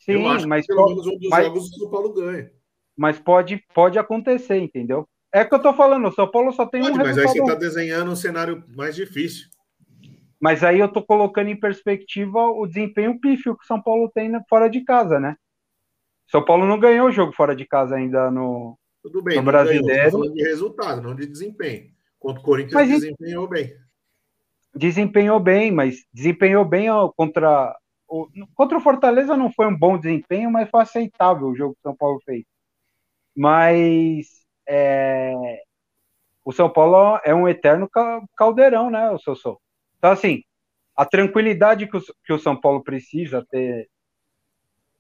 Sim, 0.00 0.12
Eu 0.12 0.28
acho 0.28 0.48
mas 0.48 0.66
que 0.66 0.74
pelo 0.74 0.88
menos 0.88 1.06
um 1.06 1.18
dos 1.18 1.28
mas, 1.28 1.44
jogos 1.44 1.70
o 1.70 1.78
São 1.78 1.90
Paulo 1.90 2.12
ganha. 2.12 2.50
Mas 2.96 3.18
pode, 3.18 3.62
pode 3.74 3.98
acontecer, 3.98 4.58
entendeu? 4.58 5.08
É 5.32 5.44
que 5.44 5.54
eu 5.54 5.60
tô 5.60 5.74
falando, 5.74 6.08
o 6.08 6.12
São 6.12 6.26
Paulo 6.30 6.52
só 6.52 6.66
tem 6.66 6.80
pode, 6.80 6.94
um 6.94 7.02
mas 7.02 7.18
aí 7.18 7.26
você 7.26 7.44
tá 7.44 7.54
desenhando 7.54 8.10
um 8.10 8.16
cenário 8.16 8.64
mais 8.68 8.96
difícil. 8.96 9.48
Mas 10.40 10.62
aí 10.62 10.78
eu 10.78 10.86
estou 10.86 11.04
colocando 11.04 11.48
em 11.48 11.58
perspectiva 11.58 12.40
o 12.46 12.66
desempenho 12.66 13.20
pífio 13.20 13.56
que 13.56 13.64
o 13.64 13.66
São 13.66 13.82
Paulo 13.82 14.10
tem 14.14 14.30
fora 14.48 14.68
de 14.68 14.82
casa, 14.82 15.20
né? 15.20 15.36
São 16.30 16.44
Paulo 16.44 16.66
não 16.66 16.78
ganhou 16.78 17.08
o 17.08 17.12
jogo 17.12 17.32
fora 17.32 17.56
de 17.56 17.66
casa 17.66 17.96
ainda 17.96 18.30
no, 18.30 18.78
Tudo 19.02 19.22
bem, 19.22 19.36
no 19.36 19.42
brasileiro. 19.42 19.86
Ganhou, 19.86 20.10
falando 20.10 20.34
de 20.34 20.42
resultado, 20.42 21.02
não 21.02 21.14
de 21.14 21.26
desempenho. 21.26 21.90
Contra 22.18 22.40
o 22.40 22.44
Corinthians 22.44 22.74
mas, 22.74 22.88
desempenhou 22.88 23.48
bem. 23.48 23.72
Desempenhou 24.74 25.40
bem, 25.40 25.70
mas 25.72 26.04
desempenhou 26.12 26.64
bem 26.64 26.88
contra 27.16 27.76
o, 28.08 28.26
contra 28.54 28.78
o 28.78 28.80
Fortaleza 28.80 29.36
não 29.36 29.52
foi 29.52 29.66
um 29.66 29.76
bom 29.76 29.98
desempenho, 29.98 30.50
mas 30.50 30.70
foi 30.70 30.80
aceitável 30.80 31.48
o 31.48 31.54
jogo 31.54 31.74
que 31.74 31.80
o 31.80 31.90
São 31.90 31.96
Paulo 31.96 32.20
fez. 32.24 32.44
Mas 33.36 34.26
é, 34.66 35.62
o 36.44 36.52
São 36.52 36.70
Paulo 36.70 37.20
é 37.24 37.34
um 37.34 37.46
eterno 37.46 37.88
caldeirão, 38.34 38.90
né, 38.90 39.10
o 39.10 39.18
Sou? 39.18 39.60
Então, 39.98 40.10
assim, 40.10 40.42
a 40.96 41.04
tranquilidade 41.04 41.86
que 41.86 41.96
o, 41.96 42.02
que 42.24 42.32
o 42.32 42.38
São 42.38 42.58
Paulo 42.58 42.82
precisa 42.82 43.44
ter 43.50 43.88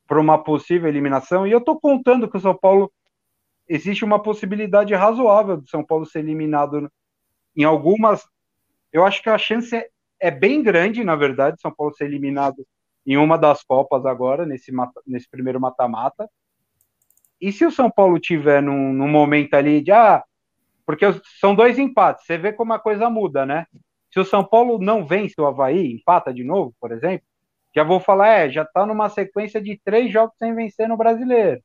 para 0.06 0.20
uma 0.20 0.42
possível 0.42 0.88
eliminação, 0.88 1.46
e 1.46 1.52
eu 1.52 1.58
estou 1.58 1.78
contando 1.80 2.30
que 2.30 2.36
o 2.36 2.40
São 2.40 2.56
Paulo 2.56 2.92
existe 3.68 4.04
uma 4.04 4.22
possibilidade 4.22 4.94
razoável 4.94 5.58
do 5.58 5.68
São 5.68 5.84
Paulo 5.84 6.06
ser 6.06 6.20
eliminado 6.20 6.90
em 7.56 7.64
algumas. 7.64 8.26
Eu 8.92 9.04
acho 9.04 9.22
que 9.22 9.28
a 9.28 9.38
chance 9.38 9.74
é, 9.74 9.88
é 10.20 10.30
bem 10.30 10.62
grande, 10.62 11.04
na 11.04 11.16
verdade, 11.16 11.60
São 11.60 11.72
Paulo 11.72 11.94
ser 11.94 12.04
eliminado 12.04 12.66
em 13.06 13.16
uma 13.16 13.38
das 13.38 13.62
Copas 13.62 14.04
agora, 14.04 14.44
nesse, 14.44 14.72
nesse 15.06 15.28
primeiro 15.30 15.60
mata-mata. 15.60 16.28
E 17.40 17.52
se 17.52 17.64
o 17.64 17.70
São 17.70 17.90
Paulo 17.90 18.18
tiver 18.18 18.62
num, 18.62 18.92
num 18.92 19.08
momento 19.08 19.54
ali 19.54 19.80
de 19.80 19.92
ah, 19.92 20.24
porque 20.84 21.04
são 21.38 21.54
dois 21.54 21.78
empates, 21.78 22.24
você 22.24 22.38
vê 22.38 22.52
como 22.52 22.72
a 22.72 22.78
coisa 22.78 23.10
muda, 23.10 23.44
né? 23.44 23.66
Se 24.12 24.18
o 24.18 24.24
São 24.24 24.42
Paulo 24.42 24.78
não 24.78 25.06
vence 25.06 25.34
o 25.38 25.46
Havaí, 25.46 25.92
empata 25.92 26.32
de 26.32 26.42
novo, 26.42 26.74
por 26.80 26.92
exemplo, 26.92 27.26
já 27.74 27.84
vou 27.84 28.00
falar, 28.00 28.28
é, 28.28 28.50
já 28.50 28.64
tá 28.64 28.86
numa 28.86 29.08
sequência 29.08 29.60
de 29.60 29.78
três 29.84 30.12
jogos 30.12 30.34
sem 30.38 30.54
vencer 30.54 30.88
no 30.88 30.96
brasileiro. 30.96 31.62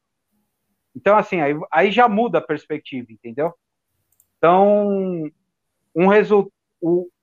Então, 0.95 1.17
assim, 1.17 1.41
aí, 1.41 1.55
aí 1.71 1.91
já 1.91 2.07
muda 2.07 2.38
a 2.38 2.41
perspectiva, 2.41 3.11
entendeu? 3.11 3.53
Então, 4.38 5.24
um 5.95 6.07
resu 6.07 6.51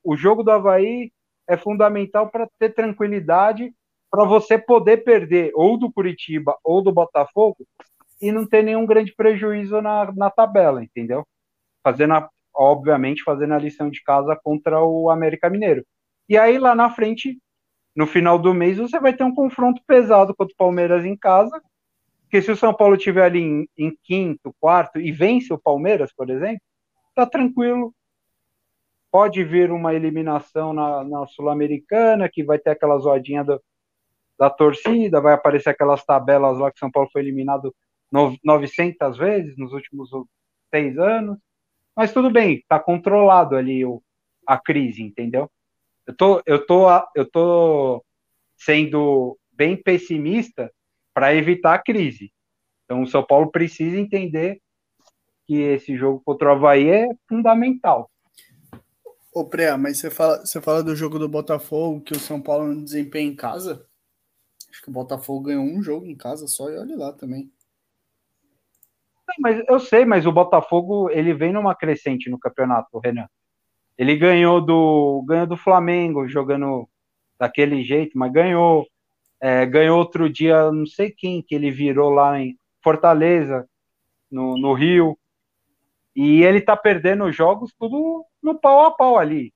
o, 0.05 0.17
jogo 0.17 0.43
do 0.43 0.51
Havaí 0.51 1.13
é 1.49 1.57
fundamental 1.57 2.29
para 2.31 2.49
ter 2.59 2.75
tranquilidade 2.75 3.73
para 4.11 4.25
você 4.25 4.59
poder 4.59 4.99
perder 4.99 5.53
ou 5.55 5.79
do 5.79 5.93
Curitiba 5.93 6.57
ou 6.65 6.83
do 6.83 6.93
Botafogo 6.93 7.59
e 8.21 8.31
não 8.31 8.47
ter 8.47 8.63
nenhum 8.63 8.85
grande 8.85 9.15
prejuízo 9.15 9.81
na, 9.81 10.13
na 10.13 10.31
tabela, 10.31 10.83
entendeu? 10.83 11.27
Fazendo 11.83 12.15
a, 12.15 12.29
obviamente 12.55 13.23
fazendo 13.23 13.55
a 13.55 13.59
lição 13.59 13.89
de 13.89 14.03
casa 14.03 14.39
contra 14.43 14.83
o 14.83 15.09
América 15.11 15.49
Mineiro. 15.49 15.85
E 16.29 16.37
aí 16.37 16.59
lá 16.59 16.75
na 16.75 16.91
frente, 16.91 17.39
no 17.97 18.07
final 18.07 18.39
do 18.39 18.55
mês, 18.55 18.79
você 18.79 19.01
vai 19.01 19.15
ter 19.15 19.25
um 19.25 19.35
confronto 19.35 19.83
pesado 19.87 20.35
contra 20.35 20.53
o 20.53 20.57
Palmeiras 20.57 21.05
em 21.05 21.17
casa, 21.17 21.61
porque 22.23 22.43
se 22.43 22.53
o 22.53 22.57
São 22.57 22.73
Paulo 22.73 22.95
estiver 22.95 23.25
ali 23.25 23.41
em, 23.41 23.69
em, 23.77 23.97
quinto, 24.05 24.55
quarto 24.61 25.01
e 25.01 25.11
vence 25.11 25.53
o 25.53 25.59
Palmeiras, 25.59 26.13
por 26.13 26.31
exemplo, 26.31 26.61
tá 27.15 27.27
tranquilo. 27.27 27.93
Pode 29.11 29.43
vir 29.43 29.73
uma 29.73 29.95
eliminação 29.95 30.73
na, 30.73 31.05
na 31.05 31.27
Sul-Americana, 31.27 32.29
que 32.29 32.45
vai 32.45 32.59
ter 32.59 32.71
aquela 32.71 32.99
zoadinha 32.99 33.43
do, 33.43 33.61
da 34.39 34.49
torcida, 34.49 35.21
vai 35.21 35.35
aparecer 35.35 35.71
aquelas 35.71 36.05
tabelas 36.05 36.59
lá 36.59 36.71
que 36.71 36.79
São 36.79 36.91
Paulo 36.91 37.11
foi 37.13 37.23
eliminado 37.23 37.75
900 38.11 39.17
vezes 39.19 39.57
nos 39.57 39.73
últimos 39.73 40.11
seis 40.71 40.99
anos. 40.99 41.39
Mas 41.95 42.13
tudo 42.13 42.31
bem, 42.31 42.55
está 42.55 42.79
controlado 42.79 43.57
ali 43.57 43.85
o, 43.85 44.03
a 44.47 44.59
crise, 44.59 45.03
entendeu? 45.03 45.51
Eu 46.07 46.17
tô, 46.17 46.43
eu 46.47 46.67
tô, 46.67 46.87
eu 47.15 47.31
tô 47.31 48.05
sendo 48.57 49.39
bem 49.53 49.77
pessimista 49.77 50.73
para 51.13 51.35
evitar 51.35 51.75
a 51.75 51.83
crise. 51.83 52.33
Então 52.85 53.03
o 53.03 53.07
São 53.07 53.23
Paulo 53.23 53.51
precisa 53.51 53.99
entender 53.99 54.61
que 55.47 55.57
esse 55.57 55.97
jogo 55.97 56.23
contra 56.25 56.49
o 56.49 56.53
Havaí 56.53 56.89
é 56.89 57.09
fundamental. 57.29 58.11
Ô, 59.33 59.45
Pré, 59.45 59.77
mas 59.77 59.99
você 59.99 60.11
fala, 60.11 60.45
você 60.45 60.61
fala 60.61 60.83
do 60.83 60.97
jogo 60.97 61.19
do 61.19 61.29
Botafogo, 61.29 62.01
que 62.01 62.13
o 62.13 62.21
São 62.21 62.41
Paulo 62.41 62.67
não 62.67 62.83
desempenha 62.83 63.31
em 63.31 63.37
casa? 63.37 63.87
Acho 64.71 64.83
que 64.83 64.89
o 64.89 64.93
Botafogo 64.93 65.45
ganhou 65.45 65.65
um 65.65 65.83
jogo 65.83 66.07
em 66.07 66.17
casa 66.17 66.47
só 66.49 66.69
e 66.71 66.79
olha 66.79 66.97
lá 66.97 67.13
também 67.13 67.51
mas 69.39 69.63
eu 69.69 69.79
sei, 69.79 70.05
mas 70.05 70.27
o 70.27 70.33
Botafogo 70.33 71.11
ele 71.11 71.33
vem 71.35 71.53
numa 71.53 71.75
crescente 71.75 72.31
no 72.31 72.39
campeonato, 72.39 72.99
Renan. 72.99 73.29
Ele 73.97 74.17
ganhou 74.17 74.61
do 74.61 75.23
ganhou 75.27 75.47
do 75.47 75.57
Flamengo 75.57 76.27
jogando 76.29 76.89
daquele 77.39 77.83
jeito, 77.85 78.19
mas 78.19 78.33
ganhou. 78.33 78.87
É, 79.43 79.65
ganhou 79.65 79.99
outro 79.99 80.29
dia, 80.29 80.71
não 80.71 80.85
sei 80.85 81.11
quem 81.11 81.43
que 81.43 81.55
ele 81.55 81.71
virou 81.71 82.11
lá 82.11 82.39
em 82.39 82.59
Fortaleza, 82.83 83.67
no, 84.31 84.59
no 84.59 84.75
Rio. 84.75 85.19
E 86.15 86.43
ele 86.43 86.61
tá 86.61 86.77
perdendo 86.77 87.33
jogos 87.33 87.73
tudo 87.79 88.25
no 88.43 88.59
pau 88.59 88.87
a 88.87 88.91
pau 88.91 89.19
ali. 89.19 89.53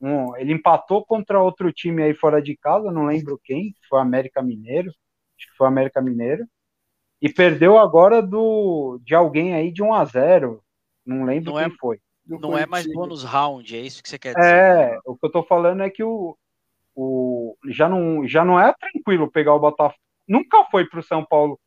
Um, 0.00 0.36
ele 0.36 0.52
empatou 0.52 1.04
contra 1.04 1.40
outro 1.40 1.72
time 1.72 2.02
aí 2.02 2.14
fora 2.14 2.42
de 2.42 2.56
casa, 2.56 2.92
não 2.92 3.06
lembro 3.06 3.40
quem, 3.42 3.74
foi 3.88 3.98
o 3.98 4.02
América 4.02 4.42
Mineiro. 4.42 4.90
Acho 5.38 5.50
que 5.50 5.56
foi 5.56 5.66
o 5.66 5.68
América 5.68 6.00
Mineiro 6.00 6.46
e 7.20 7.32
perdeu 7.32 7.78
agora 7.78 8.20
do 8.22 9.00
de 9.02 9.14
alguém 9.14 9.54
aí 9.54 9.72
de 9.72 9.82
1 9.82 9.94
a 9.94 10.04
0 10.04 10.62
Não 11.04 11.24
lembro 11.24 11.52
não 11.52 11.58
quem 11.58 11.72
é, 11.72 11.76
foi. 11.78 12.00
Não 12.26 12.58
é 12.58 12.66
mais 12.66 12.86
bônus 12.86 13.22
round, 13.24 13.74
é 13.74 13.80
isso 13.80 14.02
que 14.02 14.08
você 14.08 14.18
quer 14.18 14.34
dizer? 14.34 14.48
É, 14.48 14.98
o 15.04 15.16
que 15.16 15.26
eu 15.26 15.30
tô 15.30 15.42
falando 15.42 15.82
é 15.82 15.90
que 15.90 16.02
o, 16.02 16.36
o 16.94 17.56
já, 17.68 17.88
não, 17.88 18.26
já 18.26 18.44
não 18.44 18.60
é 18.60 18.72
tranquilo 18.74 19.30
pegar 19.30 19.54
o 19.54 19.60
Botafogo. 19.60 20.00
Nunca 20.28 20.64
foi 20.64 20.84
pro 20.86 21.02
São 21.02 21.24
Paulo, 21.24 21.58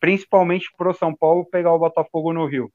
principalmente 0.00 0.66
pro 0.76 0.92
São 0.92 1.14
Paulo, 1.14 1.46
pegar 1.46 1.72
o 1.72 1.78
Botafogo 1.78 2.32
no 2.32 2.46
Rio. 2.46 2.70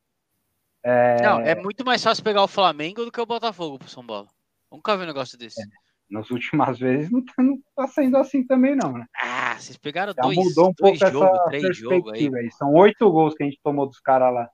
É... 0.84 1.22
Não, 1.22 1.40
é 1.40 1.56
muito 1.56 1.86
mais 1.86 2.04
fácil 2.04 2.24
pegar 2.24 2.44
o 2.44 2.48
Flamengo 2.48 3.06
do 3.06 3.12
que 3.12 3.22
o 3.22 3.26
Botafogo 3.26 3.80
pro 3.80 3.90
São 3.90 4.06
Paulo. 4.06 4.28
Nunca 4.72 4.98
vi 4.98 5.04
um 5.04 5.08
negócio 5.08 5.38
desse. 5.38 5.62
É 5.62 5.84
nas 6.14 6.30
últimas 6.30 6.78
vezes 6.78 7.10
não 7.10 7.26
tá, 7.26 7.34
não 7.40 7.60
tá 7.76 7.88
sendo 7.88 8.18
assim 8.18 8.46
também, 8.46 8.76
não, 8.76 8.94
né? 8.94 9.06
Ah, 9.20 9.56
vocês 9.58 9.78
pegaram 9.78 10.14
Já 10.16 10.22
dois, 10.22 10.38
mudou 10.38 10.70
um 10.70 10.74
dois 10.78 11.00
pouco 11.00 11.12
jogo, 11.12 11.26
essa 11.26 11.50
perspectiva 11.50 12.38
aí. 12.38 12.46
aí. 12.46 12.52
São 12.52 12.72
oito 12.74 13.10
gols 13.12 13.34
que 13.34 13.44
a 13.44 13.46
gente 13.48 13.60
tomou 13.64 13.88
dos 13.88 14.00
caras 14.00 14.32
lá 14.32 14.50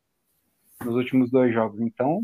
nos 0.84 0.96
últimos 0.96 1.30
dois 1.30 1.54
jogos, 1.54 1.82
então. 1.82 2.24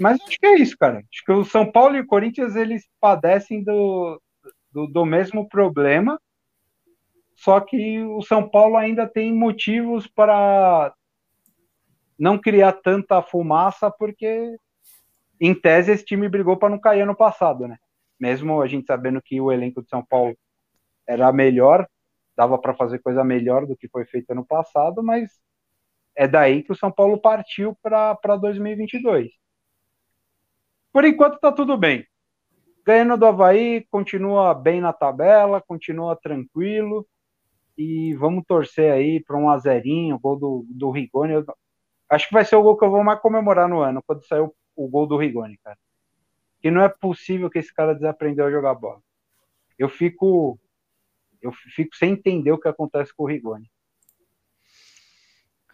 Mas 0.00 0.18
acho 0.22 0.38
que 0.38 0.46
é 0.46 0.56
isso, 0.56 0.76
cara. 0.78 0.98
Acho 0.98 1.24
que 1.24 1.32
o 1.32 1.44
São 1.44 1.70
Paulo 1.70 1.96
e 1.96 2.00
o 2.00 2.06
Corinthians 2.06 2.56
eles 2.56 2.88
padecem 2.98 3.62
do, 3.62 4.20
do, 4.72 4.86
do 4.86 5.04
mesmo 5.04 5.46
problema, 5.46 6.18
só 7.36 7.60
que 7.60 8.00
o 8.00 8.22
São 8.22 8.48
Paulo 8.48 8.76
ainda 8.76 9.06
tem 9.06 9.34
motivos 9.34 10.06
para 10.06 10.94
não 12.22 12.38
criar 12.38 12.72
tanta 12.74 13.20
fumaça, 13.20 13.90
porque 13.90 14.56
em 15.40 15.52
tese, 15.52 15.90
esse 15.90 16.04
time 16.04 16.28
brigou 16.28 16.56
para 16.56 16.68
não 16.68 16.78
cair 16.78 17.00
ano 17.00 17.16
passado, 17.16 17.66
né? 17.66 17.76
Mesmo 18.18 18.62
a 18.62 18.68
gente 18.68 18.86
sabendo 18.86 19.20
que 19.20 19.40
o 19.40 19.50
elenco 19.50 19.82
de 19.82 19.88
São 19.88 20.04
Paulo 20.04 20.38
era 21.04 21.32
melhor, 21.32 21.84
dava 22.36 22.56
para 22.58 22.74
fazer 22.74 23.00
coisa 23.00 23.24
melhor 23.24 23.66
do 23.66 23.76
que 23.76 23.88
foi 23.88 24.04
feito 24.04 24.30
ano 24.30 24.46
passado, 24.46 25.02
mas 25.02 25.32
é 26.14 26.28
daí 26.28 26.62
que 26.62 26.70
o 26.70 26.76
São 26.76 26.92
Paulo 26.92 27.18
partiu 27.18 27.76
para 27.82 28.36
2022. 28.40 29.32
Por 30.92 31.04
enquanto 31.04 31.40
tá 31.40 31.50
tudo 31.50 31.76
bem. 31.76 32.06
ganhando 32.86 33.16
do 33.16 33.26
Havaí, 33.26 33.84
continua 33.90 34.54
bem 34.54 34.80
na 34.80 34.92
tabela, 34.92 35.60
continua 35.60 36.14
tranquilo. 36.14 37.04
E 37.76 38.14
vamos 38.14 38.44
torcer 38.46 38.92
aí 38.92 39.20
para 39.20 39.36
um 39.36 39.50
azerinho, 39.50 40.20
gol 40.20 40.38
do, 40.38 40.64
do 40.68 40.90
Rigoni. 40.92 41.32
Eu, 41.32 41.44
acho 42.14 42.28
que 42.28 42.34
vai 42.34 42.44
ser 42.44 42.56
o 42.56 42.62
gol 42.62 42.76
que 42.76 42.84
eu 42.84 42.90
vou 42.90 43.02
mais 43.02 43.20
comemorar 43.20 43.68
no 43.68 43.80
ano, 43.80 44.02
quando 44.02 44.26
sair 44.26 44.40
o, 44.40 44.54
o 44.76 44.88
gol 44.88 45.06
do 45.06 45.16
Rigoni, 45.16 45.56
cara. 45.58 45.78
Que 46.60 46.70
não 46.70 46.82
é 46.82 46.88
possível 46.88 47.50
que 47.50 47.58
esse 47.58 47.72
cara 47.72 47.94
desaprendeu 47.94 48.46
a 48.46 48.50
jogar 48.50 48.74
bola. 48.74 49.00
Eu 49.78 49.88
fico 49.88 50.58
eu 51.40 51.52
fico 51.52 51.96
sem 51.96 52.12
entender 52.12 52.52
o 52.52 52.58
que 52.58 52.68
acontece 52.68 53.12
com 53.12 53.24
o 53.24 53.26
Rigoni. 53.26 53.70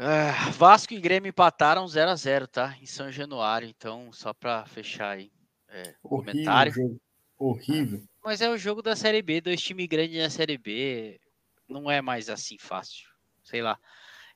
Uh, 0.00 0.52
Vasco 0.52 0.94
e 0.94 1.00
Grêmio 1.00 1.28
empataram 1.28 1.86
0 1.86 2.10
a 2.10 2.14
0 2.14 2.46
tá? 2.46 2.76
Em 2.80 2.86
São 2.86 3.10
Januário, 3.10 3.68
então, 3.68 4.12
só 4.12 4.32
para 4.32 4.64
fechar 4.64 5.10
aí. 5.10 5.30
É, 5.68 5.94
horrível, 6.02 6.32
comentário. 6.32 6.72
Jogo. 6.72 7.00
Horrível. 7.36 8.02
Mas 8.24 8.40
é 8.40 8.48
o 8.48 8.56
jogo 8.56 8.80
da 8.80 8.96
Série 8.96 9.20
B, 9.20 9.40
dois 9.40 9.60
times 9.60 9.86
grandes 9.86 10.22
na 10.22 10.30
Série 10.30 10.56
B. 10.56 11.20
Não 11.68 11.90
é 11.90 12.00
mais 12.00 12.30
assim 12.30 12.56
fácil. 12.58 13.08
Sei 13.42 13.60
lá. 13.60 13.78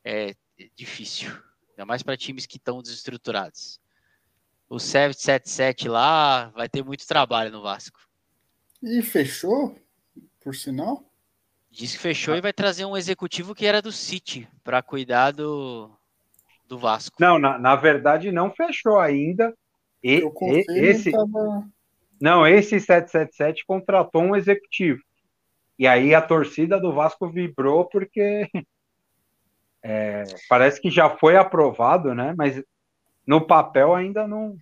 É 0.05 0.35
difícil. 0.77 1.33
Ainda 1.73 1.87
mais 1.87 2.03
para 2.03 2.17
times 2.17 2.47
que 2.47 2.57
estão 2.57 2.83
desestruturados. 2.83 3.81
O 4.69 4.79
777 4.79 5.89
lá 5.89 6.49
vai 6.51 6.69
ter 6.69 6.85
muito 6.85 7.07
trabalho 7.07 7.51
no 7.51 7.63
Vasco. 7.63 8.01
E 8.83 9.03
fechou, 9.03 9.79
por 10.41 10.55
sinal? 10.55 11.05
Diz 11.71 11.93
que 11.93 11.99
fechou 11.99 12.35
e 12.35 12.41
vai 12.41 12.53
trazer 12.53 12.85
um 12.85 12.97
executivo 12.97 13.55
que 13.55 13.67
era 13.67 13.81
do 13.81 13.93
City 13.93 14.49
para 14.63 14.83
cuidar 14.83 15.31
do, 15.31 15.91
do 16.67 16.79
Vasco. 16.79 17.17
Não, 17.19 17.39
na, 17.39 17.59
na 17.59 17.77
verdade 17.77 18.31
não 18.31 18.51
fechou 18.51 18.99
ainda. 18.99 19.55
E, 20.03 20.23
e 20.23 20.79
esse 20.79 21.11
tava... 21.11 21.67
Não, 22.21 22.47
esse 22.47 22.79
777 22.79 23.65
contratou 23.67 24.23
um 24.23 24.37
executivo. 24.37 25.03
E 25.79 25.87
aí 25.87 26.15
a 26.15 26.23
torcida 26.23 26.79
do 26.79 26.93
Vasco 26.93 27.29
vibrou 27.29 27.87
porque 27.87 28.49
é, 29.83 30.25
parece 30.49 30.81
que 30.81 30.91
já 30.91 31.11
foi 31.11 31.37
aprovado, 31.37 32.15
né? 32.15 32.35
Mas 32.37 32.63
no 33.27 33.45
papel 33.47 33.95
ainda 33.95 34.27
não. 34.27 34.57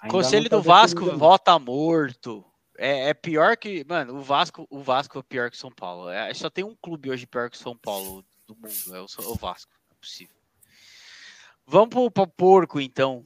Ainda 0.00 0.12
Conselho 0.12 0.44
não 0.44 0.50
tá 0.50 0.56
do 0.56 0.62
Vasco 0.62 1.16
vota 1.16 1.58
morto. 1.58 2.44
É, 2.78 3.10
é, 3.10 3.14
pior 3.14 3.56
que. 3.56 3.84
Mano, 3.88 4.16
o 4.16 4.20
Vasco, 4.20 4.66
o 4.70 4.80
Vasco 4.80 5.18
é 5.18 5.22
pior 5.22 5.50
que 5.50 5.56
São 5.56 5.70
Paulo. 5.70 6.08
É, 6.08 6.32
só 6.32 6.48
tem 6.48 6.64
um 6.64 6.76
clube 6.80 7.10
hoje 7.10 7.26
pior 7.26 7.50
que 7.50 7.58
São 7.58 7.76
Paulo 7.76 8.24
do 8.46 8.54
mundo. 8.54 8.96
É 8.96 9.00
o, 9.00 9.30
o 9.30 9.34
Vasco. 9.34 9.72
É 9.90 9.94
possível. 10.00 10.36
Vamos 11.66 11.88
pro, 11.90 12.10
pro 12.10 12.26
porco, 12.26 12.80
então. 12.80 13.24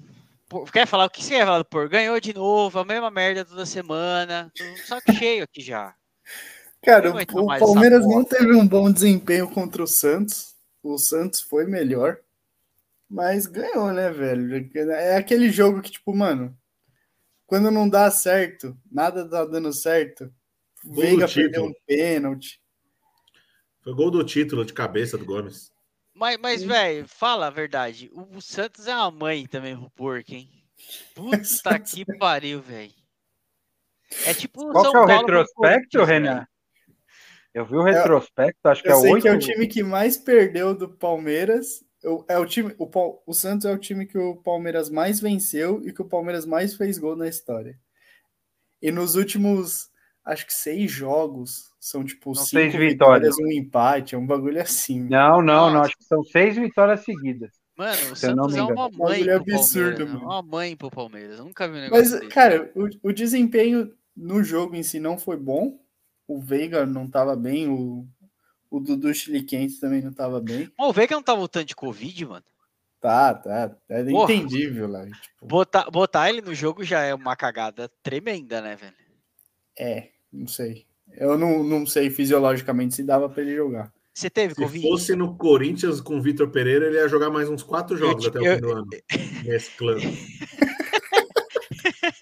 Quer 0.73 0.87
falar? 0.87 1.07
O 1.07 1.11
que 1.11 1.23
você 1.23 1.37
quer 1.37 1.45
falar 1.45 1.59
do 1.59 1.65
porco? 1.65 1.91
Ganhou 1.91 2.19
de 2.21 2.33
novo, 2.33 2.79
a 2.79 2.85
mesma 2.85 3.11
merda 3.11 3.45
toda 3.45 3.67
semana. 3.67 4.53
Um 4.61 4.77
saco 4.87 5.13
cheio 5.13 5.45
aqui 5.45 5.61
já. 5.61 5.95
Cara, 6.83 7.13
o, 7.13 7.43
o 7.43 7.59
Palmeiras 7.59 8.07
não 8.07 8.25
teve 8.25 8.55
um 8.55 8.67
bom 8.67 8.91
desempenho 8.93 9.49
contra 9.51 9.83
o 9.83 9.87
Santos. 9.87 10.56
O 10.93 10.99
Santos 10.99 11.41
foi 11.41 11.67
melhor. 11.67 12.19
Mas 13.09 13.47
ganhou, 13.47 13.93
né, 13.93 14.11
velho? 14.11 14.69
É 14.93 15.17
aquele 15.17 15.51
jogo 15.51 15.81
que, 15.81 15.93
tipo, 15.93 16.15
mano, 16.15 16.57
quando 17.47 17.71
não 17.71 17.89
dá 17.89 18.11
certo, 18.11 18.77
nada 18.91 19.29
tá 19.29 19.45
dando 19.45 19.73
certo. 19.73 20.33
Gol 20.85 21.03
Veiga 21.03 21.29
perdeu 21.29 21.65
um 21.65 21.75
pênalti. 21.87 22.61
Foi 23.83 23.95
gol 23.95 24.11
do 24.11 24.25
título 24.25 24.65
de 24.65 24.73
cabeça 24.73 25.17
do 25.17 25.25
Gomes. 25.25 25.71
Mas, 26.13 26.39
mas 26.39 26.63
velho, 26.63 27.07
fala 27.07 27.47
a 27.47 27.51
verdade. 27.51 28.11
O, 28.13 28.41
Santos 28.41 28.87
é 28.87 28.95
uma 28.95 29.11
mãe 29.11 29.47
também 29.47 29.77
pro 29.77 29.91
porco, 29.91 30.33
hein? 30.33 30.51
Puta 31.15 31.79
que 31.79 32.05
pariu, 32.19 32.61
velho. 32.61 32.95
É 34.25 34.35
tipo 34.35 34.73
Qual 34.73 34.85
São 34.85 34.93
que 34.93 34.99
é 34.99 35.01
o 35.01 35.07
Paulo 35.07 35.27
retrospecto, 35.27 36.05
Renan? 36.05 36.47
Eu 37.57 37.65
vi 37.65 37.77
o 37.77 37.89
é, 37.89 37.93
retrospecto, 37.93 38.69
acho 38.69 38.83
que 38.83 38.89
é 38.91 38.95
o 38.95 39.01
8. 39.01 39.23
que 39.23 39.29
é 39.29 39.33
o 39.33 39.39
time 39.39 39.67
que 39.67 39.83
mais 39.83 40.17
perdeu 40.17 40.75
do 40.75 40.89
Palmeiras 40.89 41.85
é 42.29 42.39
o 42.39 42.47
time, 42.47 42.75
o, 42.79 42.89
o 43.27 43.35
Santos 43.35 43.67
é 43.67 43.73
o 43.73 43.79
time 43.79 44.07
que 44.07 44.19
o 44.19 44.37
Palmeiras 44.37 44.89
mais 44.89 45.19
venceu 45.21 45.83
e 45.85 45.93
que 45.93 46.03
o 46.03 46.09
Palmeiras 46.09 46.47
mais 46.47 46.75
fez 46.75 46.99
gol 46.99 47.17
na 47.17 47.29
história. 47.29 47.79
E 48.81 48.93
nos 48.93 49.17
últimos, 49.17 49.89
acho 50.25 50.47
que 50.47 50.53
seis 50.53 50.91
jogos, 50.91 51.71
são 51.81 52.05
tipo 52.05 52.35
são 52.35 52.45
cinco 52.45 52.61
seis 52.61 52.75
vitórias, 52.75 53.35
vitórias, 53.35 53.39
um 53.39 53.51
empate, 53.51 54.15
é 54.15 54.19
um 54.19 54.27
bagulho 54.27 54.61
assim. 54.61 55.01
Não, 55.01 55.43
não, 55.43 55.73
não, 55.73 55.83
acho 55.83 55.97
que 55.97 56.05
são 56.05 56.23
seis 56.23 56.57
vitórias 56.57 57.01
seguidas. 57.01 57.51
Mano, 57.77 58.13
o 58.13 58.17
Santos 58.17 58.55
é 58.55 58.63
uma 58.63 58.89
mãe 58.91 59.29
é 59.29 59.35
absurdo, 59.35 60.07
mano. 60.07 60.21
uma 60.21 60.43
mãe 60.43 60.77
pro 60.77 60.91
Palmeiras. 60.91 61.39
Eu 61.39 61.45
nunca 61.45 61.69
vi 61.69 61.77
um 61.77 61.81
negócio 61.81 62.11
Mas, 62.11 62.21
desse. 62.21 62.33
cara, 62.33 62.71
o, 62.75 63.09
o 63.09 63.13
desempenho 63.13 63.93
no 64.17 64.43
jogo 64.43 64.77
em 64.77 64.83
si 64.83 64.99
não 64.99 65.19
foi 65.19 65.37
bom. 65.37 65.79
O 66.27 66.41
Veiga 66.41 66.85
não 66.85 67.09
tava 67.09 67.37
bem, 67.37 67.69
o 67.69 68.07
o 68.71 68.81
Dudu 68.81 69.15
Chiliquense 69.15 69.81
também 69.81 70.03
não 70.03 70.13
tava 70.13 70.41
bem. 70.41 70.71
O 70.79 70.93
Veiga 70.93 71.15
não 71.15 71.23
tá 71.23 71.35
voltando 71.35 71.65
de 71.65 71.75
Covid, 71.75 72.27
mano. 72.27 72.45
Tá, 73.01 73.35
tá. 73.35 73.77
É 73.89 74.05
Porra, 74.05 74.35
entendível 74.35 74.89
lá. 74.89 75.07
Tipo... 75.07 75.47
Botar, 75.47 75.91
botar 75.91 76.29
ele 76.29 76.41
no 76.41 76.55
jogo 76.55 76.83
já 76.85 77.03
é 77.03 77.15
uma 77.15 77.37
cagada 77.37 77.91
tremenda, 78.03 78.61
né, 78.61 78.77
velho? 78.77 78.95
É, 79.79 80.09
não 80.33 80.49
sei. 80.49 80.87
Eu 81.13 81.39
não, 81.39 81.63
não 81.63 81.87
sei 81.87 82.11
fisiologicamente 82.11 82.95
se 82.95 83.05
dava 83.05 83.29
para 83.29 83.43
ele 83.43 83.55
jogar. 83.55 83.93
Você 84.13 84.29
teve 84.29 84.55
Se 84.55 84.63
Covid? 84.63 84.83
Se 84.83 84.89
fosse 84.89 85.17
no 85.17 85.37
Corinthians 85.37 86.01
com 86.01 86.17
o 86.17 86.23
Vitor 86.23 86.51
Pereira, 86.51 86.87
ele 86.87 86.97
ia 86.97 87.09
jogar 87.09 87.31
mais 87.31 87.49
uns 87.49 87.63
quatro 87.63 87.97
jogos 87.97 88.25
eu, 88.25 88.31
até 88.31 88.39
eu, 88.39 88.43
o 88.43 88.55
fim 88.55 88.61
do 88.61 88.73
ano. 88.73 88.89
Mesclando. 89.45 90.01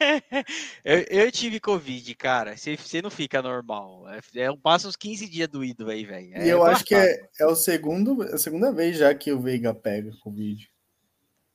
eu, 0.84 0.98
eu, 1.08 1.32
tive 1.32 1.60
Covid, 1.60 2.14
cara. 2.14 2.56
Você, 2.56 2.76
você 2.76 3.02
não 3.02 3.10
fica 3.10 3.42
normal. 3.42 4.04
É, 4.08 4.20
é, 4.40 4.56
passa 4.56 4.88
uns 4.88 4.96
15 4.96 5.28
dias 5.28 5.48
doído 5.48 5.88
aí, 5.88 6.04
velho. 6.04 6.34
É, 6.34 6.46
e 6.46 6.48
eu 6.48 6.64
acho 6.64 6.84
que 6.84 6.94
é, 6.94 7.28
é 7.40 7.46
o 7.46 7.54
segundo, 7.54 8.22
a 8.22 8.38
segunda 8.38 8.72
vez 8.72 8.96
já 8.98 9.14
que 9.14 9.32
o 9.32 9.40
Veiga 9.40 9.74
pega 9.74 10.10
Covid. 10.22 10.68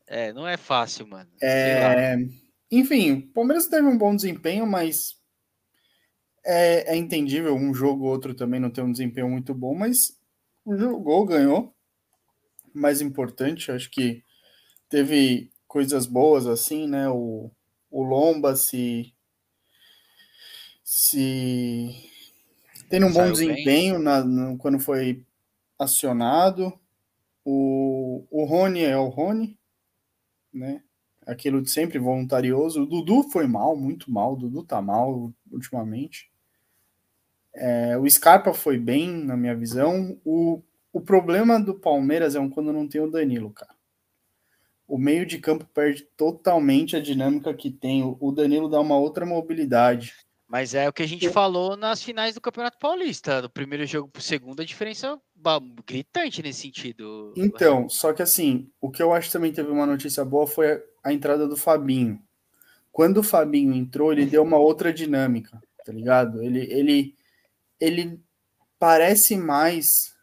É, 0.08 0.34
não 0.34 0.48
é 0.48 0.58
fácil, 0.58 1.08
mano. 1.08 1.30
É... 1.42 2.16
Enfim, 2.72 3.14
o 3.14 3.34
Palmeiras 3.34 3.68
teve 3.68 3.88
um 3.88 3.98
bom 3.98 4.16
desempenho, 4.16 4.66
mas 4.66 5.16
é, 6.46 6.94
é 6.94 6.98
entendível. 6.98 7.56
Um 7.56 7.74
jogo 7.74 8.06
ou 8.06 8.12
outro 8.12 8.34
também 8.34 8.60
não 8.60 8.72
tem 8.72 8.84
um 8.84 8.92
desempenho 8.92 9.30
muito 9.30 9.54
bom, 9.54 9.76
mas 9.76 10.18
jogou, 10.68 11.26
ganhou. 11.26 11.76
Mais 12.74 13.02
importante, 13.02 13.72
acho 13.72 13.90
que 13.90 14.24
teve 14.88 15.52
coisas 15.68 16.06
boas 16.06 16.48
assim, 16.48 16.88
né? 16.88 17.10
O, 17.10 17.52
o 17.90 18.04
Lomba 18.04 18.56
se 18.56 19.14
se 20.84 22.10
tem 22.90 23.04
um 23.04 23.14
bom 23.14 23.32
desempenho 23.32 24.00
na, 24.00 24.24
no, 24.24 24.58
quando 24.58 24.80
foi 24.80 25.24
acionado. 25.78 26.74
O, 27.46 28.26
o 28.32 28.44
Rony 28.46 28.84
é 28.84 28.98
o 28.98 29.08
Rony, 29.08 29.58
né? 30.52 30.82
Aquilo 31.26 31.62
de 31.62 31.70
sempre 31.70 32.00
voluntarioso. 32.00 32.82
O 32.82 32.86
Dudu 32.88 33.30
foi 33.30 33.46
mal, 33.46 33.76
muito 33.76 34.12
mal. 34.12 34.34
O 34.34 34.36
Dudu 34.36 34.64
tá 34.64 34.82
mal 34.82 35.32
ultimamente. 35.52 36.32
É, 37.54 37.98
o 37.98 38.10
Scarpa 38.10 38.52
foi 38.54 38.80
bem, 38.80 39.12
na 39.12 39.38
minha 39.38 39.56
visão. 39.56 40.20
O, 40.26 40.64
o 40.92 41.00
problema 41.00 41.60
do 41.60 41.76
Palmeiras 41.76 42.34
é 42.34 42.40
um 42.40 42.50
quando 42.50 42.74
não 42.74 42.88
tem 42.88 43.00
o 43.00 43.12
Danilo, 43.12 43.52
cara 43.52 43.79
o 44.90 44.98
meio 44.98 45.24
de 45.26 45.38
campo 45.38 45.66
perde 45.66 46.02
totalmente 46.18 46.96
a 46.96 47.00
dinâmica 47.00 47.54
que 47.54 47.70
tem. 47.70 48.04
O 48.20 48.32
Danilo 48.32 48.68
dá 48.68 48.80
uma 48.80 48.98
outra 48.98 49.24
mobilidade. 49.24 50.14
Mas 50.48 50.74
é 50.74 50.90
o 50.90 50.94
que 50.94 51.04
a 51.04 51.08
gente 51.08 51.30
falou 51.30 51.78
nas 51.78 52.02
finais 52.02 52.34
do 52.34 52.42
Campeonato 52.42 52.80
Paulista. 52.80 53.40
Do 53.40 53.50
primeiro 53.52 53.86
jogo 53.86 54.10
para 54.10 54.20
o 54.20 54.24
segundo, 54.24 54.62
a 54.64 54.66
diferença 54.66 55.20
gritante 55.86 56.42
nesse 56.42 56.62
sentido. 56.62 57.32
Então, 57.38 57.88
só 57.88 58.12
que 58.12 58.24
assim, 58.24 58.68
o 58.82 58.90
que 58.90 59.02
eu 59.02 59.14
acho 59.14 59.28
que 59.28 59.34
também 59.34 59.54
teve 59.54 59.70
uma 59.70 59.86
notícia 59.86 60.26
boa 60.26 60.48
foi 60.48 60.84
a 61.04 61.14
entrada 61.14 61.48
do 61.48 61.56
Fabinho. 61.56 62.20
Quando 62.92 63.18
o 63.18 63.24
Fabinho 63.24 63.76
entrou, 63.76 64.12
ele 64.12 64.26
deu 64.26 64.42
uma 64.42 64.58
outra 64.58 64.92
dinâmica, 64.92 65.62
tá 65.86 65.94
ligado? 65.94 66.42
Ele, 66.42 66.62
ele, 66.74 67.16
ele 67.80 68.20
parece 68.80 69.38
mais 69.38 70.16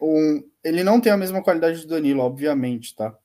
um. 0.00 0.48
Ele 0.62 0.84
não 0.84 1.00
tem 1.00 1.10
a 1.10 1.16
mesma 1.16 1.42
qualidade 1.42 1.80
do 1.80 1.88
Danilo, 1.88 2.22
obviamente, 2.22 2.94
tá? 2.94 3.18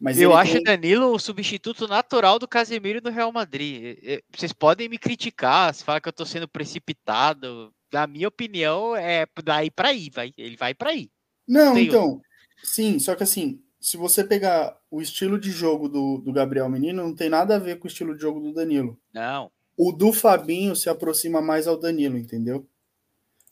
Mas 0.00 0.20
eu 0.20 0.34
acho 0.34 0.54
tem... 0.54 0.64
Danilo 0.64 1.12
o 1.12 1.18
substituto 1.18 1.88
natural 1.88 2.38
do 2.38 2.46
Casemiro 2.46 3.00
no 3.02 3.10
Real 3.10 3.32
Madrid. 3.32 3.98
Vocês 4.34 4.52
podem 4.52 4.88
me 4.88 4.98
criticar, 4.98 5.74
se 5.74 5.82
falar 5.82 6.00
que 6.00 6.08
eu 6.08 6.12
tô 6.12 6.24
sendo 6.24 6.46
precipitado. 6.46 7.72
Na 7.92 8.06
minha 8.06 8.28
opinião, 8.28 8.94
é 8.94 9.26
daí 9.42 9.70
para 9.70 9.88
aí, 9.88 10.10
vai. 10.12 10.32
Ele 10.36 10.56
vai 10.56 10.74
para 10.74 10.90
aí. 10.90 11.10
Não, 11.46 11.74
Tem 11.74 11.86
então, 11.86 12.04
outro. 12.04 12.22
sim, 12.62 12.98
só 12.98 13.14
que 13.14 13.22
assim, 13.22 13.62
se 13.80 13.96
você 13.96 14.22
pegar 14.22 14.76
o 14.90 15.00
estilo 15.00 15.38
de 15.38 15.50
jogo 15.50 15.88
do, 15.88 16.18
do 16.18 16.32
Gabriel 16.32 16.68
Menino, 16.68 17.02
não 17.02 17.14
tem 17.14 17.28
nada 17.28 17.56
a 17.56 17.58
ver 17.58 17.78
com 17.78 17.86
o 17.86 17.90
estilo 17.90 18.14
de 18.14 18.20
jogo 18.20 18.40
do 18.40 18.52
Danilo. 18.52 19.00
Não. 19.12 19.50
O 19.76 19.92
do 19.92 20.12
Fabinho 20.12 20.76
se 20.76 20.90
aproxima 20.90 21.40
mais 21.40 21.66
ao 21.66 21.78
Danilo, 21.78 22.18
entendeu? 22.18 22.66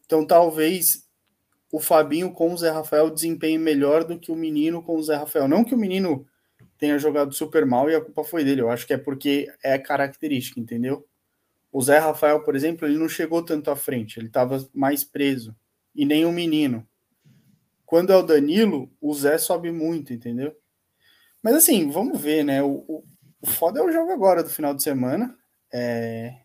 Então 0.05 0.27
talvez 0.27 1.07
o 1.73 1.81
Fabinho 1.81 2.33
com 2.33 2.53
o 2.53 2.57
Zé 2.57 2.71
Rafael 2.71 3.11
desempenhe 3.11 3.59
melhor 3.59 4.05
do 4.05 4.19
que 4.19 4.31
o 4.31 4.37
menino 4.37 4.83
com 4.83 4.97
o 4.97 5.03
Zé 5.03 5.17
Rafael. 5.17 5.49
Não 5.49 5.65
que 5.65 5.75
o 5.75 5.79
menino 5.79 6.27
tenha 6.79 6.99
jogado 6.99 7.33
super 7.33 7.65
mal 7.65 7.91
e 7.91 7.95
a 7.95 8.01
culpa 8.01 8.25
foi 8.25 8.45
dele. 8.45 8.61
Eu 8.61 8.71
acho 8.71 8.87
que 8.87 8.93
é 8.93 8.99
porque 8.99 9.53
é 9.63 9.79
característica, 9.79 10.61
entendeu? 10.61 11.07
O 11.73 11.83
Zé 11.83 11.99
Rafael, 11.99 12.43
por 12.43 12.57
exemplo, 12.57 12.87
ele 12.87 12.99
não 12.99 13.09
chegou 13.09 13.43
tanto 13.43 13.71
à 13.71 13.77
frente, 13.77 14.19
ele 14.19 14.29
estava 14.29 14.67
mais 14.73 15.05
preso. 15.05 15.55
E 15.95 16.05
nem 16.05 16.25
o 16.25 16.33
menino. 16.33 16.87
Quando 17.85 18.13
é 18.13 18.17
o 18.17 18.23
Danilo, 18.23 18.91
o 19.01 19.15
Zé 19.15 19.39
sobe 19.39 19.71
muito, 19.71 20.13
entendeu? 20.13 20.55
Mas 21.43 21.55
assim, 21.55 21.91
vamos 21.91 22.21
ver, 22.21 22.45
né? 22.45 22.63
O, 22.63 22.85
o, 22.89 23.05
o 23.41 23.47
foda 23.47 23.81
é 23.81 23.83
o 23.83 23.93
jogo 23.93 24.11
agora 24.13 24.43
do 24.43 24.51
final 24.51 24.75
de 24.75 24.83
semana. 24.83 25.37
É, 25.73 26.41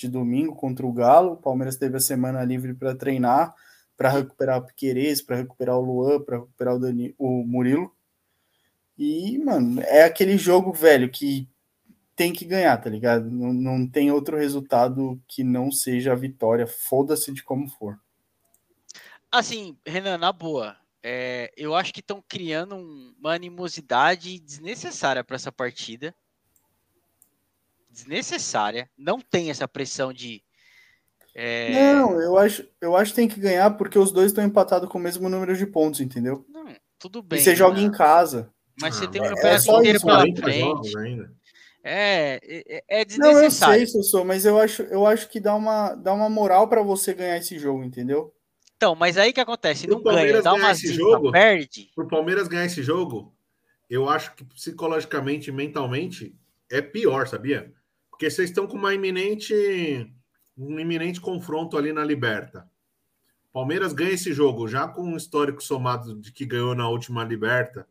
de 0.00 0.08
domingo 0.08 0.54
contra 0.54 0.86
o 0.86 0.92
Galo. 0.92 1.32
O 1.32 1.36
Palmeiras 1.36 1.76
teve 1.76 1.96
a 1.96 2.00
semana 2.00 2.42
livre 2.42 2.72
para 2.72 2.94
treinar, 2.94 3.54
para 3.96 4.08
recuperar 4.08 4.58
o 4.58 4.66
Piquerez, 4.66 5.20
para 5.20 5.36
recuperar 5.36 5.76
o 5.76 5.82
Luan, 5.82 6.20
para 6.22 6.38
recuperar 6.38 6.74
o, 6.74 6.78
Dani, 6.78 7.14
o 7.18 7.44
Murilo. 7.44 7.94
E, 9.02 9.38
mano, 9.38 9.80
é 9.80 10.04
aquele 10.04 10.36
jogo, 10.36 10.74
velho, 10.74 11.08
que 11.08 11.48
tem 12.14 12.34
que 12.34 12.44
ganhar, 12.44 12.76
tá 12.76 12.90
ligado? 12.90 13.30
Não, 13.30 13.50
não 13.50 13.88
tem 13.88 14.12
outro 14.12 14.36
resultado 14.36 15.18
que 15.26 15.42
não 15.42 15.72
seja 15.72 16.12
a 16.12 16.14
vitória, 16.14 16.66
foda-se 16.66 17.32
de 17.32 17.42
como 17.42 17.66
for. 17.66 17.98
Assim, 19.32 19.74
Renan, 19.86 20.18
na 20.18 20.30
boa, 20.30 20.76
é, 21.02 21.50
eu 21.56 21.74
acho 21.74 21.94
que 21.94 22.00
estão 22.00 22.22
criando 22.28 22.76
uma 23.18 23.32
animosidade 23.32 24.38
desnecessária 24.38 25.24
para 25.24 25.36
essa 25.36 25.50
partida. 25.50 26.14
Desnecessária. 27.88 28.90
Não 28.98 29.18
tem 29.18 29.48
essa 29.48 29.66
pressão 29.66 30.12
de. 30.12 30.44
É... 31.34 31.94
Não, 31.94 32.20
eu 32.20 32.36
acho, 32.36 32.68
eu 32.82 32.94
acho 32.94 33.12
que 33.12 33.16
tem 33.16 33.28
que 33.28 33.40
ganhar 33.40 33.70
porque 33.78 33.98
os 33.98 34.12
dois 34.12 34.26
estão 34.26 34.44
empatados 34.44 34.90
com 34.90 34.98
o 34.98 35.00
mesmo 35.00 35.26
número 35.30 35.56
de 35.56 35.64
pontos, 35.64 36.00
entendeu? 36.00 36.44
Não, 36.50 36.76
tudo 36.98 37.22
bem. 37.22 37.38
E 37.38 37.42
você 37.42 37.56
joga 37.56 37.80
em 37.80 37.90
casa. 37.90 38.52
Mas 38.80 38.96
você 38.96 39.04
ah, 39.04 39.08
tem 39.08 39.20
o 39.20 39.28
campeonato 39.28 39.70
é 39.70 39.78
inteiro 39.78 40.00
pela 40.00 40.20
frente. 40.84 41.30
É, 41.82 42.40
é, 42.42 42.84
é 42.88 43.04
desnecessário. 43.04 43.34
Não, 43.34 43.42
eu 43.42 43.50
sei, 43.50 43.86
Sussô, 43.86 44.24
mas 44.24 44.44
eu 44.44 44.58
acho, 44.58 44.82
eu 44.82 45.06
acho 45.06 45.28
que 45.28 45.40
dá 45.40 45.54
uma, 45.54 45.94
dá 45.94 46.12
uma 46.12 46.28
moral 46.28 46.68
para 46.68 46.82
você 46.82 47.14
ganhar 47.14 47.38
esse 47.38 47.58
jogo, 47.58 47.82
entendeu? 47.82 48.34
Então, 48.76 48.94
mas 48.94 49.16
aí 49.16 49.32
que 49.32 49.40
acontece? 49.40 49.86
Não 49.86 50.02
ganha, 50.02 50.42
dá 50.42 50.54
uma 50.54 50.72
zica, 50.74 50.94
jogo, 50.94 51.32
perde. 51.32 51.90
Pro 51.94 52.08
Palmeiras 52.08 52.48
ganhar 52.48 52.66
esse 52.66 52.82
jogo, 52.82 53.34
eu 53.88 54.08
acho 54.08 54.34
que 54.34 54.44
psicologicamente, 54.44 55.50
mentalmente, 55.50 56.34
é 56.70 56.80
pior, 56.80 57.26
sabia? 57.26 57.72
Porque 58.10 58.30
vocês 58.30 58.50
estão 58.50 58.66
com 58.66 58.76
uma 58.76 58.94
iminente, 58.94 59.54
um 60.56 60.78
iminente 60.78 61.20
confronto 61.20 61.76
ali 61.76 61.92
na 61.92 62.04
Liberta. 62.04 62.68
Palmeiras 63.52 63.92
ganha 63.92 64.12
esse 64.12 64.32
jogo, 64.32 64.68
já 64.68 64.86
com 64.86 65.02
um 65.02 65.16
histórico 65.16 65.62
somado 65.62 66.20
de 66.20 66.30
que 66.30 66.46
ganhou 66.46 66.74
na 66.74 66.88
última 66.88 67.24
Liberta 67.24 67.86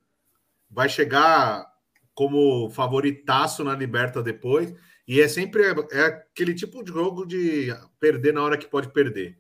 vai 0.70 0.88
chegar 0.88 1.66
como 2.14 2.70
favoritaço 2.70 3.64
na 3.64 3.76
Liberta 3.76 4.22
depois. 4.22 4.74
E 5.08 5.22
é 5.22 5.28
sempre 5.28 5.64
é 5.92 6.02
aquele 6.02 6.54
tipo 6.54 6.84
de 6.84 6.92
jogo 6.92 7.26
de 7.26 7.70
perder 8.00 8.34
na 8.34 8.44
hora 8.44 8.58
que 8.58 8.68
pode 8.68 8.92
perder. 8.92 9.40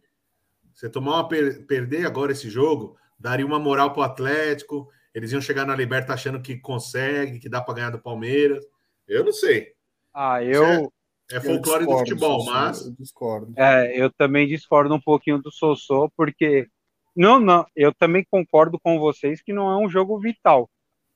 Você 0.74 0.90
tomar 0.90 1.16
uma 1.16 1.28
per 1.28 1.66
perder 1.68 2.06
agora 2.06 2.32
esse 2.32 2.50
jogo, 2.50 2.98
daria 3.20 3.46
uma 3.46 3.60
moral 3.60 3.92
para 3.92 4.00
o 4.00 4.04
Atlético. 4.04 4.90
Eles 5.14 5.32
iam 5.32 5.42
chegar 5.42 5.66
na 5.66 5.76
Liberta 5.76 6.14
achando 6.14 6.42
que 6.42 6.58
consegue, 6.58 7.40
que 7.40 7.50
dá 7.50 7.62
para 7.62 7.76
ganhar 7.76 7.90
do 7.90 8.00
Palmeiras. 8.00 8.66
Eu 9.08 9.24
não 9.24 9.34
sei. 9.34 9.74
Ah, 10.14 10.44
eu. 10.44 10.92
É, 11.32 11.36
é 11.36 11.40
folclore 11.42 11.80
discordo, 11.80 11.86
do 11.86 11.98
futebol, 11.98 12.46
mas. 12.46 12.86
Eu 12.86 12.92
discordo. 12.98 13.54
É, 13.58 14.02
eu 14.02 14.10
também 14.12 14.48
discordo 14.48 14.96
um 14.96 15.02
pouquinho 15.02 15.40
do 15.40 15.52
Sossô, 15.52 16.10
porque. 16.16 16.68
Não, 17.16 17.40
não, 17.40 17.66
eu 17.76 17.94
também 17.94 18.26
concordo 18.32 18.80
com 18.80 18.98
vocês 18.98 19.42
que 19.42 19.52
não 19.52 19.70
é 19.70 19.78
um 19.78 19.90
jogo 19.90 20.18
vital 20.18 20.70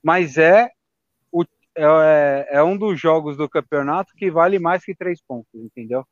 mas 0.04 0.38
é, 0.38 0.70
o, 1.32 1.43
é, 1.76 2.47
é, 2.51 2.64
um 2.64 2.78
dos 2.78 2.99
jogos 2.99 3.38
do 3.38 3.49
campeonato 3.49 4.14
que 4.16 4.30
vale 4.30 4.60
mais 4.60 4.84
que 4.84 4.93
três 4.93 5.22
pontos, 5.26 5.54
entendeu? 5.54 6.06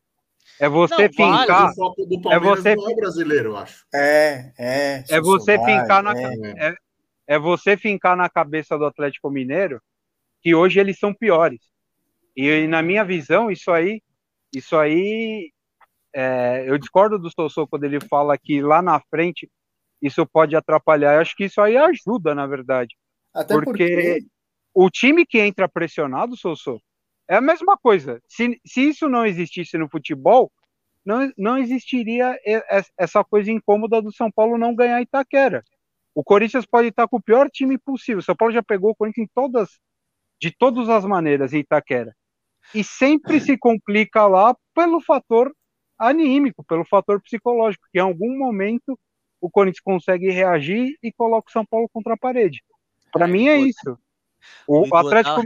É 0.60 0.68
você 0.68 1.04
não, 1.04 1.14
fincar. 1.14 1.74
Vale. 1.76 2.36
é 2.36 2.40
você 2.40 2.76
não 2.76 2.90
é 2.90 2.96
brasileiro, 2.96 3.50
eu 3.50 3.58
acho. 3.58 3.86
É, 3.94 4.52
é. 4.58 5.04
É 5.10 5.22
você 5.22 5.58
vai, 5.58 5.66
fincar 5.66 6.02
na. 6.02 6.14
É. 6.14 6.70
é. 6.70 6.76
É, 7.28 7.40
você 7.40 7.78
fincar 7.78 8.18
na 8.18 8.30
cabeça 8.30 8.78
do 8.78 8.86
Atlético 8.86 9.30
Mineiro 9.30 9.82
que 10.42 10.56
hoje 10.56 10.80
eles 10.80 10.98
são 11.00 11.14
piores. 11.14 11.62
E 12.36 12.68
na 12.68 12.82
minha 12.82 13.06
visão, 13.06 13.52
isso 13.52 13.72
aí, 13.72 14.02
isso 14.54 14.76
aí, 14.76 15.52
é, 16.14 16.66
eu 16.68 16.78
discordo 16.78 17.20
do 17.20 17.30
Sossô 17.30 17.68
quando 17.68 17.84
ele 17.84 18.00
fala 18.02 18.38
que 18.38 18.62
lá 18.62 18.82
na 18.82 19.00
frente 19.00 19.50
isso 20.02 20.26
pode 20.26 20.56
atrapalhar. 20.56 21.16
Eu 21.16 21.22
acho 21.22 21.36
que 21.36 21.46
isso 21.46 21.62
aí 21.62 21.78
ajuda, 21.78 22.34
na 22.34 22.48
verdade. 22.48 22.96
Até 23.34 23.54
porque, 23.54 23.72
porque, 23.72 24.26
o 24.74 24.90
time 24.90 25.26
que 25.26 25.40
entra 25.40 25.68
pressionado, 25.68 26.36
Sousa, 26.38 26.80
é 27.30 27.36
a 27.36 27.42
mesma 27.42 27.78
coisa. 27.78 28.22
Se, 28.28 28.60
se 28.66 28.90
isso 28.90 29.08
não 29.08 29.26
existisse 29.26 29.78
no 29.78 29.90
futebol, 29.90 30.52
não, 31.06 31.32
não 31.38 31.58
existiria 31.58 32.38
essa 32.98 33.24
coisa 33.24 33.52
incômoda 33.52 34.02
do 34.02 34.14
São 34.14 34.32
Paulo 34.32 34.58
não 34.58 34.76
ganhar 34.76 35.02
Itaquera. 35.02 35.64
O 36.14 36.24
Corinthians 36.24 36.66
pode 36.66 36.90
estar 36.90 37.08
com 37.08 37.18
o 37.18 37.22
pior 37.22 37.50
time 37.50 37.78
possível. 37.78 38.20
O 38.20 38.24
São 38.24 38.36
Paulo 38.36 38.54
já 38.54 38.62
pegou 38.62 38.92
o 38.92 38.96
Corinthians 38.96 39.26
em 39.26 39.32
todas, 39.34 39.80
de 40.40 40.52
todas 40.52 40.90
as 40.90 41.06
maneiras 41.06 41.54
em 41.54 41.60
Itaquera. 41.60 42.14
E 42.76 42.84
sempre 42.84 43.40
se 43.40 43.58
complica 43.58 44.28
lá 44.28 44.56
pelo 44.76 45.02
fator 45.02 45.52
anímico, 45.98 46.64
pelo 46.64 46.86
fator 46.86 47.22
psicológico, 47.22 47.88
que 47.92 48.00
em 48.00 48.02
algum 48.02 48.38
momento 48.38 49.00
o 49.40 49.50
Corinthians 49.50 49.82
consegue 49.82 50.30
reagir 50.30 50.98
e 51.02 51.12
coloca 51.12 51.50
o 51.50 51.52
São 51.52 51.66
Paulo 51.66 51.90
contra 51.92 52.14
a 52.14 52.18
parede. 52.18 52.62
Para 53.12 53.28
mim 53.28 53.48
é 53.48 53.58
isso. 53.60 53.98
O, 54.68 54.88
o 54.88 54.96
Atlético. 54.96 55.42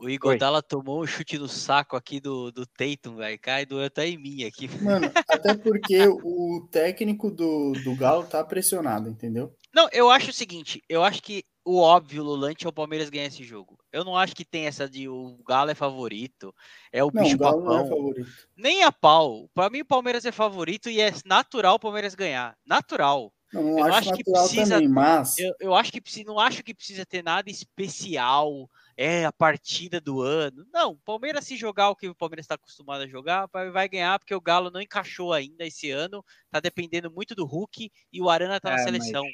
O 0.00 0.08
Igor 0.08 0.38
Dalla 0.38 0.62
tomou 0.62 1.02
um 1.02 1.06
chute 1.06 1.36
no 1.38 1.48
saco 1.48 1.96
aqui 1.96 2.20
do, 2.20 2.52
do 2.52 2.64
Tatum, 2.64 3.16
velho. 3.16 3.38
Cai 3.40 3.66
do 3.66 3.82
até 3.82 4.06
em 4.06 4.16
mim 4.16 4.44
aqui. 4.44 4.68
Mano, 4.80 5.10
até 5.28 5.54
porque 5.54 6.06
o 6.06 6.68
técnico 6.70 7.30
do, 7.30 7.72
do 7.82 7.96
Galo 7.96 8.22
tá 8.24 8.44
pressionado, 8.44 9.08
entendeu? 9.08 9.52
Não, 9.74 9.88
eu 9.92 10.08
acho 10.08 10.30
o 10.30 10.32
seguinte: 10.32 10.80
eu 10.88 11.02
acho 11.02 11.20
que 11.20 11.42
o 11.64 11.80
óbvio 11.80 12.22
Lulante 12.22 12.64
é 12.64 12.68
o 12.68 12.72
Palmeiras 12.72 13.10
ganhar 13.10 13.26
esse 13.26 13.42
jogo. 13.42 13.76
Eu 13.92 14.04
não 14.04 14.16
acho 14.16 14.36
que 14.36 14.44
tem 14.44 14.66
essa 14.66 14.88
de 14.88 15.08
o 15.08 15.36
Galo 15.46 15.70
é 15.70 15.74
favorito, 15.74 16.54
é 16.92 17.02
o 17.02 17.10
não, 17.12 17.22
bicho 17.22 17.36
Galo 17.36 17.62
papão. 17.62 17.76
Não 17.76 17.84
é 17.84 17.88
favorito. 17.88 18.30
Nem 18.56 18.82
a 18.84 18.92
pau. 18.92 19.50
Para 19.52 19.68
mim 19.68 19.80
o 19.80 19.86
Palmeiras 19.86 20.24
é 20.24 20.30
favorito 20.30 20.88
e 20.88 21.00
é 21.00 21.12
natural 21.26 21.74
o 21.74 21.80
Palmeiras 21.80 22.14
ganhar. 22.14 22.56
Natural. 22.64 23.32
Eu 23.52 23.62
não 23.62 23.78
eu 23.78 23.84
acho, 23.84 24.10
acho 24.10 24.12
que 24.12 24.24
precisa, 24.24 24.74
também, 24.74 24.88
mas 24.88 25.38
eu, 25.38 25.54
eu, 25.58 25.74
acho 25.74 25.90
que 25.90 26.00
precisa, 26.00 26.26
não 26.26 26.38
acho 26.38 26.62
que 26.62 26.74
precisa 26.74 27.06
ter 27.06 27.22
nada 27.22 27.50
especial. 27.50 28.68
É 29.00 29.24
a 29.24 29.32
partida 29.32 30.00
do 30.00 30.20
ano. 30.20 30.66
Não, 30.72 30.90
o 30.90 30.96
Palmeiras 30.96 31.44
se 31.44 31.56
jogar 31.56 31.88
o 31.88 31.94
que 31.94 32.08
o 32.08 32.14
Palmeiras 32.16 32.44
está 32.44 32.56
acostumado 32.56 33.04
a 33.04 33.06
jogar, 33.06 33.48
vai, 33.72 33.88
ganhar 33.88 34.18
porque 34.18 34.34
o 34.34 34.40
Galo 34.40 34.72
não 34.72 34.80
encaixou 34.80 35.32
ainda 35.32 35.64
esse 35.64 35.88
ano. 35.88 36.24
Tá 36.50 36.58
dependendo 36.58 37.08
muito 37.08 37.32
do 37.32 37.46
Hulk 37.46 37.92
e 38.12 38.20
o 38.20 38.28
Arana 38.28 38.58
tá 38.60 38.70
é, 38.70 38.72
na 38.72 38.78
seleção. 38.78 39.24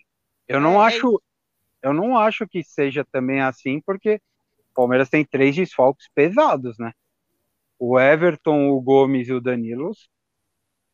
Eu 0.46 0.60
não 0.60 0.82
é, 0.82 0.88
acho, 0.88 1.16
é... 1.82 1.88
eu 1.88 1.94
não 1.94 2.18
acho 2.18 2.46
que 2.46 2.62
seja 2.62 3.06
também 3.10 3.40
assim, 3.40 3.80
porque 3.80 4.20
o 4.70 4.74
Palmeiras 4.74 5.08
tem 5.08 5.24
três 5.24 5.56
desfalques 5.56 6.08
pesados, 6.14 6.76
né? 6.78 6.92
O 7.78 7.98
Everton, 7.98 8.68
o 8.68 8.80
Gomes 8.82 9.28
e 9.28 9.32
o 9.32 9.40
Danilo 9.40 9.92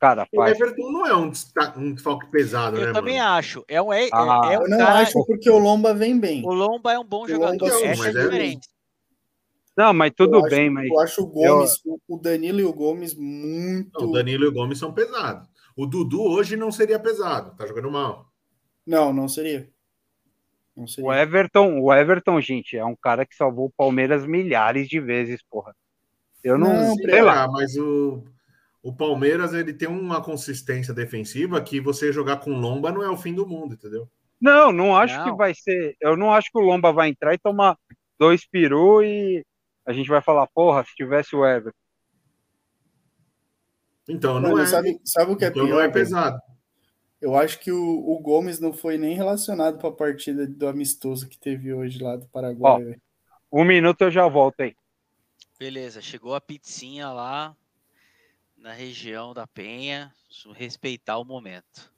Cara, 0.00 0.26
o 0.32 0.42
Everton 0.42 0.90
não 0.90 1.06
é 1.06 1.14
um, 1.14 1.30
um 1.76 1.92
desfalque 1.92 2.26
pesado, 2.30 2.78
eu 2.78 2.80
né? 2.80 2.88
Eu 2.88 2.94
também 2.94 3.18
mano? 3.18 3.32
acho. 3.32 3.62
É 3.68 3.82
um, 3.82 3.92
é, 3.92 4.08
ah, 4.10 4.40
é 4.50 4.58
um 4.58 4.62
eu 4.62 4.68
não 4.70 4.78
cara... 4.78 5.00
acho 5.00 5.26
porque 5.26 5.50
o 5.50 5.58
Lomba 5.58 5.92
vem 5.92 6.18
bem. 6.18 6.42
O 6.42 6.54
Lomba 6.54 6.94
é 6.94 6.98
um 6.98 7.04
bom 7.04 7.24
o 7.24 7.28
jogador. 7.28 7.68
Lomba, 7.68 7.78
sim, 7.78 7.84
é 7.84 8.10
diferente. 8.10 8.66
Não, 9.76 9.92
mas 9.92 10.12
tudo 10.16 10.38
eu 10.38 10.42
bem, 10.42 10.66
acho, 10.68 10.74
mas. 10.74 10.88
Eu 10.88 11.00
acho 11.00 11.22
o 11.22 11.26
Gomes, 11.26 11.84
eu... 11.84 12.00
o 12.08 12.16
Danilo 12.16 12.60
e 12.60 12.64
o 12.64 12.72
Gomes 12.72 13.14
muito. 13.14 14.02
o 14.02 14.10
Danilo 14.10 14.44
e 14.44 14.48
o 14.48 14.52
Gomes 14.52 14.78
são 14.78 14.90
pesados. 14.90 15.46
O 15.76 15.84
Dudu 15.84 16.22
hoje 16.22 16.56
não 16.56 16.72
seria 16.72 16.98
pesado, 16.98 17.54
tá 17.54 17.66
jogando 17.66 17.90
mal. 17.90 18.26
Não, 18.86 19.12
não 19.12 19.28
seria. 19.28 19.68
Não 20.74 20.86
seria. 20.86 21.10
O 21.10 21.12
Everton, 21.12 21.78
o 21.78 21.92
Everton, 21.92 22.40
gente, 22.40 22.74
é 22.74 22.84
um 22.84 22.96
cara 22.96 23.26
que 23.26 23.36
salvou 23.36 23.66
o 23.66 23.72
Palmeiras 23.76 24.24
milhares 24.24 24.88
de 24.88 24.98
vezes, 24.98 25.42
porra. 25.42 25.76
Eu 26.42 26.56
não, 26.56 26.72
não 26.72 26.94
sei 26.96 27.20
lá. 27.20 27.46
Mas 27.46 27.76
o 27.76 28.24
o 28.82 28.94
Palmeiras 28.94 29.52
ele 29.52 29.74
tem 29.74 29.88
uma 29.88 30.22
consistência 30.22 30.94
defensiva 30.94 31.60
que 31.60 31.80
você 31.80 32.12
jogar 32.12 32.38
com 32.38 32.58
Lomba 32.58 32.90
não 32.90 33.02
é 33.02 33.10
o 33.10 33.16
fim 33.16 33.34
do 33.34 33.46
mundo, 33.46 33.74
entendeu? 33.74 34.08
Não, 34.40 34.72
não 34.72 34.96
acho 34.96 35.16
não. 35.18 35.24
que 35.24 35.36
vai 35.36 35.54
ser. 35.54 35.96
Eu 36.00 36.16
não 36.16 36.32
acho 36.32 36.50
que 36.50 36.58
o 36.58 36.62
Lomba 36.62 36.92
vai 36.92 37.08
entrar 37.10 37.34
e 37.34 37.38
tomar 37.38 37.76
dois 38.18 38.46
peru 38.46 39.02
e 39.02 39.44
a 39.84 39.92
gente 39.92 40.08
vai 40.08 40.22
falar, 40.22 40.46
porra, 40.46 40.82
se 40.84 40.94
tivesse 40.94 41.36
o 41.36 41.46
Everton. 41.46 41.78
Então, 44.08 44.40
não, 44.40 44.50
não 44.50 44.58
é. 44.58 44.66
Sabe, 44.66 44.98
sabe 45.04 45.32
o 45.32 45.36
que 45.36 45.44
é 45.44 45.48
então 45.48 45.66
pior? 45.66 45.76
Não 45.76 45.80
é 45.82 45.88
pesado. 45.88 46.40
Eu 47.20 47.36
acho 47.36 47.60
que 47.60 47.70
o, 47.70 48.10
o 48.10 48.18
Gomes 48.18 48.58
não 48.58 48.72
foi 48.72 48.96
nem 48.96 49.14
relacionado 49.14 49.78
para 49.78 49.90
a 49.90 49.92
partida 49.92 50.46
do 50.46 50.66
amistoso 50.66 51.28
que 51.28 51.38
teve 51.38 51.72
hoje 51.72 52.02
lá 52.02 52.16
do 52.16 52.26
Paraguai. 52.28 52.98
Ó, 53.50 53.60
um 53.60 53.64
minuto 53.64 54.00
eu 54.00 54.10
já 54.10 54.26
volto 54.26 54.62
aí. 54.62 54.74
Beleza, 55.58 56.00
chegou 56.00 56.34
a 56.34 56.40
pizzinha 56.40 57.10
lá 57.10 57.54
na 58.60 58.72
região 58.72 59.32
da 59.32 59.46
Penha, 59.46 60.12
respeitar 60.54 61.18
o 61.18 61.24
momento. 61.24 61.90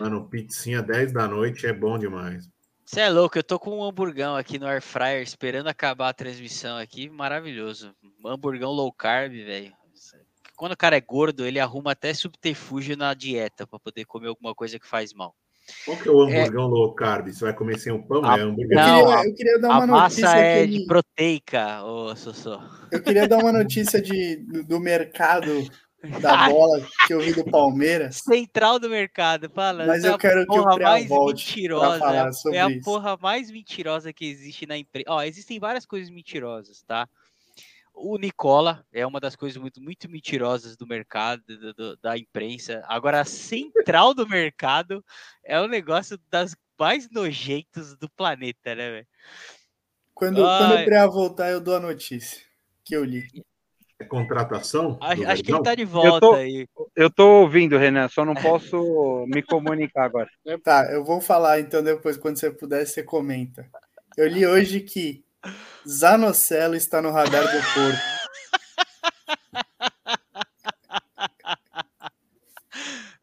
Mano, 0.00 0.28
pizzinha 0.28 0.82
10 0.82 1.12
da 1.12 1.28
noite 1.28 1.66
é 1.66 1.72
bom 1.72 1.98
demais. 1.98 2.48
Você 2.84 3.00
é 3.00 3.08
louco, 3.08 3.38
eu 3.38 3.44
tô 3.44 3.58
com 3.58 3.78
um 3.78 3.84
hamburgão 3.84 4.36
aqui 4.36 4.58
no 4.58 4.66
air 4.66 4.82
fryer 4.82 5.22
esperando 5.22 5.68
acabar 5.68 6.08
a 6.08 6.12
transmissão 6.12 6.76
aqui, 6.76 7.08
maravilhoso. 7.08 7.94
Um 8.22 8.28
hamburgão 8.28 8.70
low 8.70 8.92
carb, 8.92 9.32
velho. 9.32 9.72
Quando 10.56 10.72
o 10.72 10.76
cara 10.76 10.96
é 10.96 11.00
gordo, 11.00 11.46
ele 11.46 11.58
arruma 11.58 11.92
até 11.92 12.12
subterfúgio 12.12 12.96
na 12.96 13.14
dieta 13.14 13.66
para 13.66 13.78
poder 13.78 14.04
comer 14.04 14.28
alguma 14.28 14.54
coisa 14.54 14.78
que 14.78 14.86
faz 14.86 15.14
mal. 15.14 15.34
Qual 15.84 15.96
que 15.96 16.08
é 16.08 16.12
o 16.12 16.22
hamburgão 16.22 16.64
é... 16.64 16.68
low 16.68 16.94
carb? 16.94 17.28
Você 17.28 17.44
vai 17.44 17.54
comer 17.54 17.78
sem 17.78 17.92
o 17.92 18.02
pão? 18.02 18.24
A... 18.24 18.38
É 18.38 18.42
hambúrguer? 18.42 18.76
Não, 18.76 18.98
eu 18.98 19.06
queria, 19.06 19.28
eu 19.28 19.34
queria 19.34 19.58
dar 19.60 19.68
uma 19.68 19.84
a 19.84 19.86
notícia 19.86 20.26
massa 20.26 20.36
é 20.38 20.66
de 20.66 20.84
proteica, 20.84 21.84
ô 21.84 22.14
Sossô. 22.16 22.60
Eu 22.90 23.02
queria 23.02 23.28
dar 23.28 23.38
uma 23.38 23.52
notícia 23.52 24.02
de, 24.02 24.36
do 24.64 24.80
mercado 24.80 25.64
da 26.20 26.48
bola 26.50 26.86
que 27.06 27.14
eu 27.14 27.20
vi 27.20 27.32
do 27.32 27.44
Palmeiras. 27.44 28.16
Central 28.16 28.78
do 28.78 28.88
mercado, 28.88 29.48
fala. 29.50 29.86
Mas 29.86 30.04
eu 30.04 30.18
quero 30.18 30.46
que 30.46 30.58
o 30.58 30.78
mais 30.78 31.08
mentirosa, 31.08 32.32
sobre 32.32 32.58
É 32.58 32.62
a 32.62 32.70
isso. 32.70 32.84
porra 32.84 33.16
mais 33.20 33.50
mentirosa 33.50 34.12
que 34.12 34.24
existe 34.24 34.66
na 34.66 34.76
empresa. 34.76 35.06
Ó, 35.08 35.22
existem 35.22 35.58
várias 35.58 35.86
coisas 35.86 36.10
mentirosas, 36.10 36.82
tá? 36.82 37.08
O 37.94 38.16
Nicola 38.16 38.84
é 38.92 39.06
uma 39.06 39.20
das 39.20 39.36
coisas 39.36 39.60
muito, 39.60 39.80
muito 39.80 40.08
mentirosas 40.08 40.76
do 40.76 40.86
mercado, 40.86 41.42
do, 41.46 41.74
do, 41.74 41.96
da 41.98 42.16
imprensa. 42.16 42.82
Agora, 42.88 43.20
a 43.20 43.24
central 43.24 44.14
do 44.14 44.26
mercado 44.26 45.04
é 45.44 45.60
um 45.60 45.68
negócio 45.68 46.18
das 46.30 46.56
mais 46.78 47.08
nojentos 47.10 47.96
do 47.96 48.08
planeta, 48.10 48.74
né, 48.74 48.90
velho? 48.90 49.06
Quando, 50.14 50.42
quando 50.42 50.80
o 50.80 50.84
Preá 50.84 51.06
voltar, 51.06 51.50
eu 51.50 51.60
dou 51.60 51.76
a 51.76 51.80
notícia 51.80 52.40
que 52.84 52.96
eu 52.96 53.04
li. 53.04 53.24
É 54.02 54.04
contratação? 54.04 54.98
Acho, 55.00 55.26
acho 55.28 55.42
que 55.44 55.52
ele 55.52 55.62
tá 55.62 55.74
de 55.76 55.84
volta 55.84 56.16
eu 56.16 56.20
tô, 56.20 56.34
aí. 56.34 56.66
Eu 56.96 57.10
tô 57.10 57.40
ouvindo, 57.42 57.78
Renan, 57.78 58.08
só 58.08 58.24
não 58.24 58.34
posso 58.34 59.24
me 59.28 59.42
comunicar 59.42 60.04
agora. 60.04 60.28
Tá, 60.64 60.90
eu 60.92 61.04
vou 61.04 61.20
falar 61.20 61.60
então 61.60 61.82
depois, 61.82 62.16
quando 62.16 62.36
você 62.36 62.50
puder, 62.50 62.84
você 62.84 63.02
comenta. 63.02 63.64
Eu 64.16 64.26
li 64.26 64.44
hoje 64.44 64.80
que 64.80 65.24
Zanocelo 65.88 66.74
está 66.74 67.00
no 67.00 67.12
radar 67.12 67.44
do 67.44 67.62
Porto. 67.74 67.98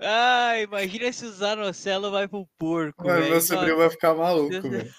Ah, 0.02 0.58
imagina 0.58 1.12
se 1.12 1.26
o 1.26 1.32
Zanocelo 1.32 2.10
vai 2.10 2.26
pro 2.26 2.48
porco. 2.58 3.06
Mano, 3.06 3.28
meu 3.28 3.42
sobrinho 3.42 3.76
vai 3.76 3.90
ficar 3.90 4.14
maluco, 4.14 4.70
velho. 4.70 4.90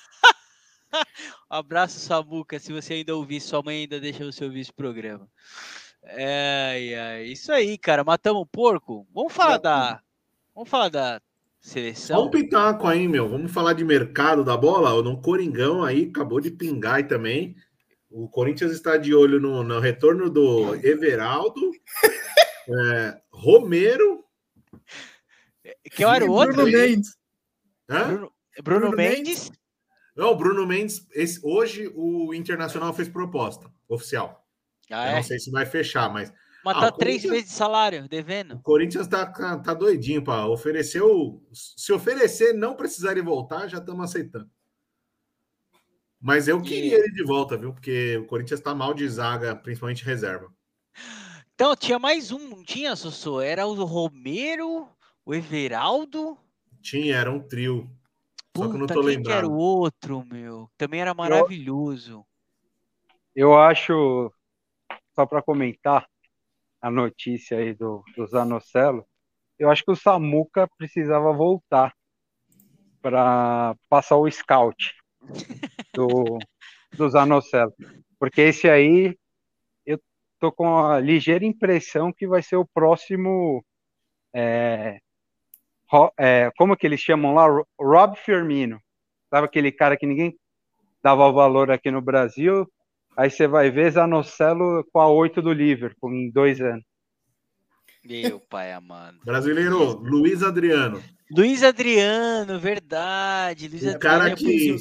Abraço, 1.51 1.99
Samuca. 1.99 2.61
Se 2.61 2.73
você 2.73 2.95
ainda 2.95 3.17
ouvir, 3.17 3.41
sua 3.41 3.61
mãe 3.61 3.81
ainda 3.81 3.99
deixa 3.99 4.25
você 4.25 4.45
ouvir 4.45 4.61
esse 4.61 4.73
programa. 4.73 5.29
É, 6.05 6.93
é, 6.93 7.25
isso 7.25 7.51
aí, 7.51 7.77
cara. 7.77 8.05
Matamos 8.05 8.43
o 8.43 8.47
porco. 8.47 9.05
Vamos 9.13 9.33
falar 9.33 9.59
da. 9.59 10.01
Vamos 10.55 10.71
falar 10.71 10.89
da 10.89 11.21
seleção. 11.59 12.19
Vamos 12.19 12.31
pitaco 12.31 12.87
aí, 12.87 13.09
meu. 13.09 13.29
Vamos 13.29 13.51
falar 13.51 13.73
de 13.73 13.85
mercado 13.85 14.45
da 14.45 14.57
bola. 14.57 15.03
No 15.03 15.21
Coringão 15.21 15.83
aí, 15.83 16.09
acabou 16.09 16.41
de 16.41 16.53
pingar 16.53 16.95
aí 16.95 17.05
também. 17.05 17.57
O 18.09 18.29
Corinthians 18.29 18.71
está 18.71 18.97
de 18.97 19.13
olho 19.13 19.41
no, 19.41 19.65
no 19.65 19.81
retorno 19.81 20.31
do 20.31 20.75
Everaldo, 20.77 21.73
é, 22.69 23.21
Romero. 23.33 24.25
Que 25.91 26.05
era 26.05 26.25
o 26.25 26.31
outro? 26.31 26.55
Bruno 26.55 26.71
Mendes. 26.71 27.17
Bruno, 27.89 28.07
Bruno, 28.07 28.33
Bruno 28.63 28.97
Mendes. 28.97 29.49
Mendes. 29.49 29.60
Não, 30.17 30.37
Bruno 30.37 30.67
Mendes, 30.67 31.07
esse, 31.13 31.41
hoje 31.43 31.91
o 31.95 32.35
Internacional 32.35 32.93
fez 32.93 33.09
proposta 33.09 33.71
oficial. 33.89 34.45
Ah, 34.91 35.07
é? 35.07 35.15
Não 35.17 35.23
sei 35.23 35.39
se 35.39 35.51
vai 35.51 35.65
fechar, 35.65 36.13
mas. 36.13 36.33
Mas 36.65 36.77
ah, 36.77 36.81
tá 36.81 36.93
três 36.93 37.25
meses 37.25 37.49
de 37.49 37.55
salário, 37.55 38.07
devendo. 38.09 38.57
O 38.57 38.63
Corinthians 38.63 39.07
tá, 39.07 39.25
tá 39.27 39.73
doidinho 39.73 40.23
para 40.23 40.47
oferecer 40.47 41.01
o. 41.01 41.41
Se 41.53 41.93
oferecer, 41.93 42.53
não 42.53 42.77
precisaria 42.77 43.23
voltar, 43.23 43.67
já 43.69 43.79
estamos 43.79 44.05
aceitando. 44.05 44.51
Mas 46.21 46.49
eu 46.49 46.61
queria 46.61 46.99
e... 46.99 47.01
ele 47.01 47.13
de 47.13 47.25
volta, 47.25 47.57
viu? 47.57 47.73
Porque 47.73 48.19
o 48.19 48.27
Corinthians 48.27 48.61
tá 48.61 48.75
mal 48.75 48.93
de 48.93 49.09
zaga, 49.09 49.57
principalmente 49.57 50.05
reserva. 50.05 50.53
Então, 51.55 51.75
tinha 51.75 51.99
mais 51.99 52.31
um, 52.31 52.49
não 52.49 52.65
tinha, 52.65 52.95
Sossô? 52.95 53.41
Era 53.41 53.67
o 53.67 53.85
Romero, 53.85 54.89
o 55.25 55.35
Everaldo. 55.35 56.37
Tinha, 56.83 57.17
era 57.17 57.31
um 57.31 57.41
trio. 57.41 57.91
Puta, 58.61 58.65
Só 58.65 58.69
que 58.69 58.77
eu 58.77 58.79
não 58.79 58.87
tô 58.87 58.95
quem 58.95 59.03
lembrando. 59.03 59.27
Que 59.27 59.33
era 59.33 59.49
o 59.49 59.57
outro, 59.57 60.25
meu? 60.25 60.71
Também 60.77 61.01
era 61.01 61.15
maravilhoso. 61.15 62.27
Eu, 63.35 63.51
eu 63.51 63.59
acho, 63.59 64.33
só 65.15 65.25
para 65.25 65.43
comentar 65.43 66.07
a 66.81 66.91
notícia 66.91 67.59
aí 67.59 67.75
do, 67.75 68.03
do 68.17 68.27
Zanocelo, 68.27 69.07
eu 69.59 69.71
acho 69.71 69.85
que 69.85 69.91
o 69.91 69.97
Samuca 69.97 70.69
precisava 70.77 71.33
voltar 71.33 71.95
para 73.03 73.75
passar 73.89 74.17
o 74.17 74.31
scout 74.31 74.95
do, 75.95 76.39
do 76.97 77.09
Zanocelo. 77.09 77.73
Porque 78.19 78.43
esse 78.43 78.69
aí, 78.69 79.17
eu 79.87 79.99
tô 80.39 80.53
com 80.53 80.79
a 80.79 81.01
ligeira 81.01 81.45
impressão 81.45 82.13
que 82.13 82.27
vai 82.27 82.43
ser 82.43 82.57
o 82.57 82.67
próximo 82.67 83.65
é, 84.35 85.01
é, 86.19 86.51
como 86.57 86.77
que 86.77 86.87
eles 86.87 87.01
chamam 87.01 87.35
lá? 87.35 87.47
Rob 87.81 88.17
Firmino. 88.17 88.81
Sabe 89.29 89.47
aquele 89.47 89.71
cara 89.71 89.97
que 89.97 90.07
ninguém 90.07 90.37
dava 91.03 91.31
valor 91.31 91.71
aqui 91.71 91.91
no 91.91 92.01
Brasil? 92.01 92.71
Aí 93.17 93.31
você 93.31 93.47
vai 93.47 93.71
ver 93.71 93.93
Zanocelo 93.93 94.85
com 94.93 95.01
a 95.01 95.09
8 95.09 95.43
do 95.43 95.53
Liverpool 95.53 96.13
em 96.13 96.31
dois 96.31 96.61
anos. 96.61 96.85
Meu 98.05 98.41
pai 98.41 98.73
amado. 98.73 99.19
Brasileiro, 99.25 99.99
Luiz 99.99 100.43
Adriano. 100.43 101.03
Luiz 101.31 101.63
Adriano, 101.63 102.59
verdade. 102.59 103.69
Luiz 103.69 103.95
o 103.95 103.99
cara 103.99 104.35
que, 104.35 104.77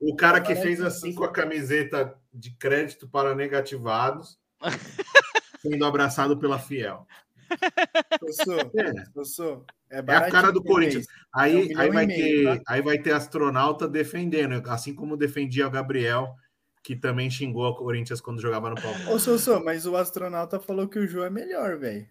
o 0.00 0.16
cara 0.16 0.40
que 0.40 0.54
fez 0.54 0.80
assim 0.80 1.14
com 1.14 1.24
a 1.24 1.32
camiseta 1.32 2.14
de 2.32 2.50
crédito 2.56 3.08
para 3.08 3.34
negativados, 3.34 4.38
sendo 5.62 5.86
abraçado 5.86 6.36
pela 6.36 6.58
Fiel. 6.58 7.06
Eu 9.16 9.24
sou, 9.24 9.64
é, 9.94 10.04
é 10.06 10.16
a 10.16 10.30
cara 10.30 10.50
do 10.50 10.62
Corinthians. 10.62 11.06
Aí, 11.32 11.72
é 11.72 11.76
um 11.76 11.80
aí, 11.80 11.90
vai 11.90 12.06
ter, 12.06 12.44
tá? 12.44 12.62
aí 12.66 12.82
vai 12.82 12.98
ter 12.98 13.12
astronauta 13.12 13.88
defendendo, 13.88 14.62
assim 14.68 14.94
como 14.94 15.16
defendia 15.16 15.66
o 15.66 15.70
Gabriel, 15.70 16.34
que 16.82 16.96
também 16.96 17.30
xingou 17.30 17.68
o 17.68 17.76
Corinthians 17.76 18.20
quando 18.20 18.42
jogava 18.42 18.70
no 18.70 18.76
Palmeiras. 18.76 19.08
Ô, 19.08 19.18
Sossô, 19.18 19.62
mas 19.62 19.86
o 19.86 19.96
astronauta 19.96 20.58
falou 20.58 20.88
que 20.88 20.98
o 20.98 21.06
João 21.06 21.26
é 21.26 21.30
melhor, 21.30 21.78
velho. 21.78 22.06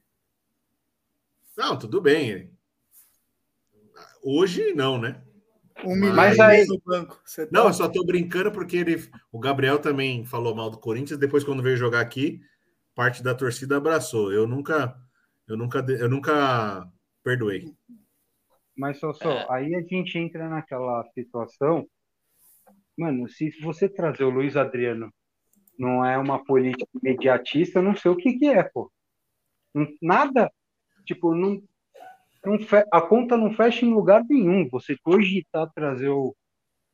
Não, 1.56 1.78
tudo 1.78 2.02
bem. 2.02 2.52
Hoje 4.24 4.74
não, 4.74 4.98
né? 4.98 5.22
Um 5.86 5.98
mas 6.14 6.40
aí 6.40 6.66
no 6.66 6.80
banco. 6.86 7.22
Tá... 7.36 7.48
Não, 7.52 7.68
eu 7.68 7.74
só 7.74 7.90
tô 7.90 8.06
brincando 8.06 8.52
porque 8.52 8.78
ele, 8.78 9.10
o 9.32 9.40
Gabriel 9.40 9.80
também 9.80 10.24
falou 10.26 10.56
mal 10.56 10.70
do 10.70 10.80
Corinthians. 10.80 11.20
Depois, 11.20 11.44
quando 11.44 11.64
veio 11.64 11.76
jogar 11.76 12.00
aqui, 12.00 12.42
parte 12.96 13.22
da 13.22 13.36
torcida 13.36 13.78
abraçou. 13.78 14.32
Eu 14.32 14.48
nunca, 14.48 14.96
eu 15.48 15.58
nunca, 15.58 15.80
eu 15.90 16.10
nunca 16.10 16.90
perdoei. 17.24 17.74
Mas 18.76 19.00
só 19.00 19.14
só, 19.14 19.32
é. 19.32 19.46
aí 19.50 19.76
a 19.76 19.82
gente 19.82 20.18
entra 20.18 20.50
naquela 20.50 21.04
situação, 21.14 21.88
mano, 22.98 23.28
se 23.30 23.52
você 23.62 23.88
trazer 23.88 24.24
o 24.24 24.30
Luiz 24.30 24.56
Adriano 24.56 25.14
não 25.78 26.06
é 26.06 26.18
uma 26.18 26.44
política 26.44 26.90
imediatista, 27.02 27.80
eu 27.80 27.84
não 27.84 27.96
sei 27.96 28.12
o 28.12 28.16
que 28.16 28.34
que 28.34 28.48
é, 28.48 28.64
pô. 28.64 28.92
Nada, 30.02 30.52
tipo, 31.06 31.34
não, 31.34 31.62
não 32.46 32.60
fe... 32.60 32.86
a 32.92 33.02
conta 33.02 33.38
não 33.38 33.54
fecha 33.54 33.86
em 33.86 33.94
lugar 33.94 34.24
nenhum. 34.24 34.70
Você 34.70 34.96
cogitar 35.02 35.72
trazer 35.74 36.10
o, 36.10 36.36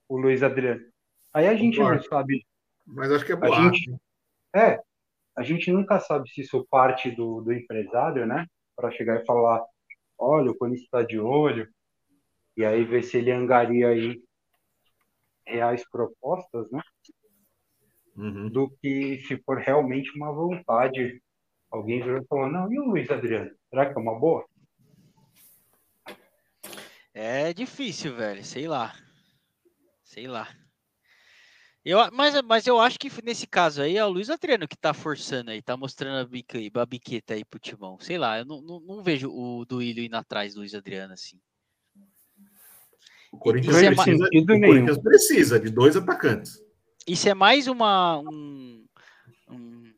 o 0.08 0.18
Luiz 0.18 0.44
Adriano. 0.44 0.86
Aí 1.34 1.48
a 1.48 1.56
gente 1.56 1.78
Concordo. 1.78 2.02
não 2.02 2.10
sabe. 2.10 2.46
Mas 2.86 3.12
acho 3.12 3.26
que 3.26 3.34
é 3.34 3.36
boa. 3.36 3.56
Gente... 3.56 3.96
É, 4.56 4.82
a 5.36 5.44
gente 5.44 5.72
nunca 5.72 6.00
sabe 6.00 6.30
se 6.30 6.42
isso 6.42 6.66
parte 6.70 7.12
do, 7.12 7.42
do 7.42 7.54
empresário, 7.54 8.26
né? 8.26 8.48
Para 8.76 8.92
chegar 8.92 9.22
e 9.22 9.26
falar, 9.26 9.64
olha, 10.20 10.52
o 10.52 10.56
Corinthians 10.56 10.86
está 10.86 11.02
de 11.02 11.20
olho, 11.20 11.68
e 12.58 12.66
aí 12.66 12.84
ver 12.84 13.04
se 13.04 13.18
ele 13.18 13.32
angaria 13.32 13.88
aí 13.88 14.22
reais 15.48 15.84
propostas, 15.90 16.70
né? 16.72 16.82
Uhum. 18.16 18.50
Do 18.50 18.70
que 18.82 19.22
se 19.22 19.38
for 19.44 19.58
realmente 19.58 20.12
uma 20.16 20.32
vontade. 20.32 21.22
Alguém 21.72 22.02
virou 22.02 22.22
e 22.22 22.26
falou, 22.26 22.52
não, 22.52 22.72
e 22.72 22.80
o 22.80 22.86
Luiz 22.86 23.10
Adriano? 23.10 23.52
Será 23.70 23.86
que 23.86 23.98
é 23.98 24.02
uma 24.02 24.20
boa? 24.20 24.46
É 27.14 27.54
difícil, 27.54 28.16
velho. 28.16 28.44
Sei 28.44 28.68
lá. 28.68 28.94
Sei 30.04 30.28
lá. 30.28 30.48
Eu, 31.90 31.98
mas, 32.12 32.40
mas 32.44 32.68
eu 32.68 32.80
acho 32.80 33.00
que 33.00 33.10
nesse 33.24 33.48
caso 33.48 33.82
aí 33.82 33.98
é 33.98 34.06
o 34.06 34.10
Luiz 34.10 34.30
Adriano 34.30 34.68
que 34.68 34.78
tá 34.78 34.94
forçando 34.94 35.50
aí, 35.50 35.60
tá 35.60 35.76
mostrando 35.76 36.22
a, 36.22 36.24
bica, 36.24 36.60
a 36.76 36.86
biqueta 36.86 37.34
aí 37.34 37.44
pro 37.44 37.60
Timão. 37.60 37.98
Sei 38.00 38.16
lá, 38.16 38.38
eu 38.38 38.46
não, 38.46 38.62
não, 38.62 38.80
não 38.80 39.04
vejo 39.04 39.28
o 39.32 39.66
Duílio 39.66 40.04
indo 40.04 40.16
atrás 40.16 40.54
do 40.54 40.60
Luiz 40.60 40.76
Adriano 40.76 41.14
assim. 41.14 41.40
O 43.32 43.40
Corinthians, 43.40 43.76
é 43.78 43.92
precisa, 43.92 44.24
o 44.24 44.46
Corinthians 44.46 44.98
precisa 45.00 45.60
de 45.60 45.72
dois 45.72 45.98
atacantes. 45.98 46.62
Isso 47.08 47.28
é 47.28 47.34
mais 47.34 47.68
uma, 47.68 48.20
um, 48.20 48.86
um, 49.50 49.92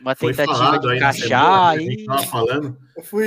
uma 0.00 0.14
tentativa 0.14 0.78
de 0.78 0.96
encaixar. 0.96 1.14
Semana, 1.14 1.70
a 1.70 1.78
gente 1.80 2.04
tava 2.04 2.26
falando 2.26 2.78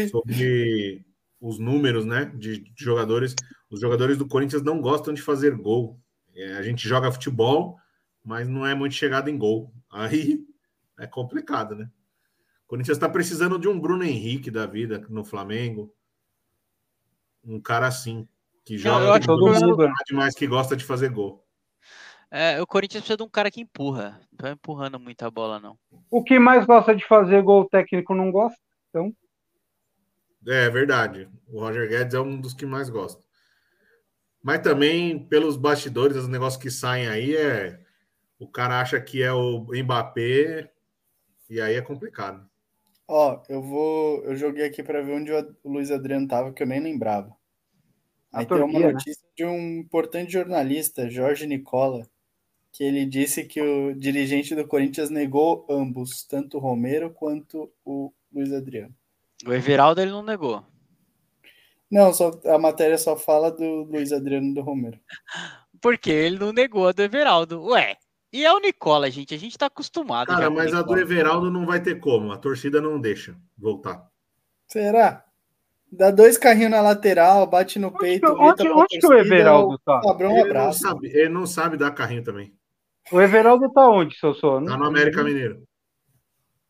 sobre 0.10 1.06
os 1.42 1.60
números 1.60 2.06
né, 2.06 2.32
de, 2.36 2.60
de 2.60 2.84
jogadores. 2.86 3.36
Os 3.70 3.82
jogadores 3.82 4.18
do 4.18 4.26
Corinthians 4.26 4.64
não 4.64 4.80
gostam 4.80 5.14
de 5.14 5.22
fazer 5.22 5.54
gol. 5.58 6.00
É, 6.36 6.54
a 6.58 6.62
gente 6.62 6.88
joga 6.88 7.12
futebol, 7.12 7.80
mas 8.24 8.48
não 8.48 8.66
é 8.66 8.76
muito 8.76 8.94
chegado 8.96 9.30
em 9.30 9.38
gol. 9.38 9.72
Aí 9.90 10.46
é 11.00 11.08
complicado, 11.08 11.76
né? 11.76 11.90
O 12.66 12.68
Corinthians 12.68 12.98
está 12.98 13.08
precisando 13.08 13.60
de 13.60 13.68
um 13.68 13.80
Bruno 13.80 14.04
Henrique 14.04 14.50
da 14.52 14.66
vida 14.66 15.06
no 15.10 15.24
Flamengo. 15.24 15.94
Um 17.44 17.62
cara 17.62 17.88
assim, 17.88 18.28
que 18.66 18.78
joga 18.78 19.06
eu 19.06 19.14
acho 19.14 19.28
todo 19.28 19.54
que- 19.54 19.60
mundo, 19.60 19.90
mas 20.14 20.34
que 20.36 20.48
gosta 20.48 20.76
de 20.76 20.84
fazer 20.84 21.10
gol. 21.10 21.46
É, 22.32 22.60
o 22.60 22.66
Corinthians 22.66 23.02
precisa 23.04 23.18
de 23.18 23.24
um 23.24 23.30
cara 23.30 23.52
que 23.52 23.62
empurra. 23.62 24.20
Não 24.32 24.38
tá 24.38 24.52
empurrando 24.52 25.00
muita 25.00 25.30
bola, 25.30 25.60
não. 25.60 25.78
O 26.10 26.24
que 26.24 26.40
mais 26.40 26.66
gosta 26.66 26.94
de 26.96 27.06
fazer 27.06 27.42
gol 27.44 27.62
o 27.62 27.70
técnico 27.70 28.16
não 28.16 28.32
gosta. 28.32 28.60
Então, 28.90 29.16
É 30.48 30.70
verdade. 30.70 31.30
O 31.48 31.60
Roger 31.60 31.88
Guedes 31.88 32.14
é 32.16 32.20
um 32.20 32.42
dos 32.42 32.54
que 32.54 32.66
mais 32.66 32.90
gosta. 32.90 33.24
Mas 34.46 34.60
também, 34.60 35.18
pelos 35.18 35.58
bastidores, 35.58 36.16
os 36.16 36.28
negócios 36.28 36.62
que 36.62 36.70
saem 36.70 37.08
aí 37.08 37.36
é. 37.36 37.80
O 38.38 38.48
cara 38.48 38.80
acha 38.80 39.02
que 39.02 39.24
é 39.24 39.34
o 39.34 39.66
Mbappé, 39.72 40.72
e 41.50 41.60
aí 41.60 41.74
é 41.74 41.82
complicado. 41.82 42.48
Ó, 43.08 43.42
eu 43.50 43.60
vou. 43.60 44.24
Eu 44.24 44.36
joguei 44.36 44.64
aqui 44.64 44.84
para 44.84 45.02
ver 45.02 45.14
onde 45.14 45.32
o 45.32 45.56
Luiz 45.66 45.90
Adriano 45.90 46.28
tava, 46.28 46.54
que 46.54 46.62
eu 46.62 46.68
nem 46.68 46.80
lembrava. 46.80 47.36
Aí 48.32 48.46
tem 48.46 48.62
uma 48.62 48.80
né? 48.82 48.92
notícia 48.92 49.26
de 49.36 49.44
um 49.44 49.80
importante 49.80 50.34
jornalista, 50.34 51.10
Jorge 51.10 51.48
Nicola, 51.48 52.08
que 52.72 52.84
ele 52.84 53.04
disse 53.04 53.46
que 53.46 53.60
o 53.60 53.96
dirigente 53.96 54.54
do 54.54 54.68
Corinthians 54.68 55.10
negou 55.10 55.66
ambos, 55.68 56.24
tanto 56.24 56.58
o 56.58 56.60
Romero 56.62 57.10
quanto 57.10 57.74
o 57.84 58.14
Luiz 58.32 58.54
Adriano. 58.54 58.94
O 59.44 59.52
Everaldo 59.52 60.02
ele 60.02 60.12
não 60.12 60.22
negou. 60.22 60.64
Não, 61.92 62.14
só, 62.14 62.32
a 62.46 62.58
matéria 62.58 62.98
só 62.98 63.16
fala 63.16 63.52
do 63.52 63.84
Luiz 63.84 64.12
Adriano 64.12 64.54
do 64.54 64.62
Romero. 64.62 65.00
Porque 65.82 66.10
ele 66.10 66.40
não 66.40 66.52
negou 66.52 66.88
a 66.88 66.92
do 66.92 67.02
Everaldo. 67.04 67.64
Ué, 67.68 67.96
e 68.34 68.44
é 68.44 68.52
o 68.52 68.60
Nicola, 68.60 69.10
gente. 69.12 69.34
A 69.36 69.38
gente 69.38 69.58
tá 69.58 69.68
acostumado. 69.68 70.28
Cara, 70.28 70.50
mas 70.50 70.74
a 70.74 70.82
do. 70.82 70.98
Everaldo 70.98 71.52
não 71.52 71.66
vai 71.66 71.82
ter 71.82 72.00
como. 72.00 72.32
A 72.32 72.38
torcida 72.38 72.82
não 72.82 73.00
deixa 73.00 73.36
voltar. 73.58 74.06
Será? 74.68 75.24
Dá 75.92 76.10
dois 76.12 76.38
carrinhos 76.38 76.72
na 76.72 76.82
lateral, 76.82 77.46
bate 77.48 77.78
no 77.80 77.88
onde, 77.90 77.98
peito. 78.00 78.28
onde- 78.28 78.68
onde 78.68 79.00
que 79.00 79.06
o 79.06 79.14
Everaldo 79.14 79.78
tá? 79.86 80.02
O 80.04 80.10
Abrão 80.10 80.36
Ele 80.38 80.52
não, 80.52 80.74
sabe, 80.74 81.08
ele 81.08 81.30
não 81.30 81.46
sabe 81.46 81.78
dar 81.78 81.92
carrinho 81.92 82.24
também. 82.24 82.54
O 83.12 83.22
Everaldo 83.22 83.72
tá 83.72 83.88
onde, 83.88 84.18
Sossô? 84.18 84.56
Tá 84.56 84.62
Não- 84.62 84.78
no 84.80 84.86
América 84.86 85.24
Mineiro. 85.24 85.64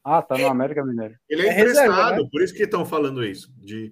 Ah, 0.03 0.21
tá 0.21 0.37
no 0.37 0.47
América 0.47 0.85
Mineiro. 0.85 1.15
Ele 1.29 1.43
é, 1.43 1.47
É 1.47 1.51
reserva, 1.51 1.93
emprestado, 1.93 2.29
por 2.29 2.41
isso 2.43 2.53
que 2.53 2.63
estão 2.63 2.85
falando 2.85 3.23
isso. 3.23 3.51
De, 3.57 3.91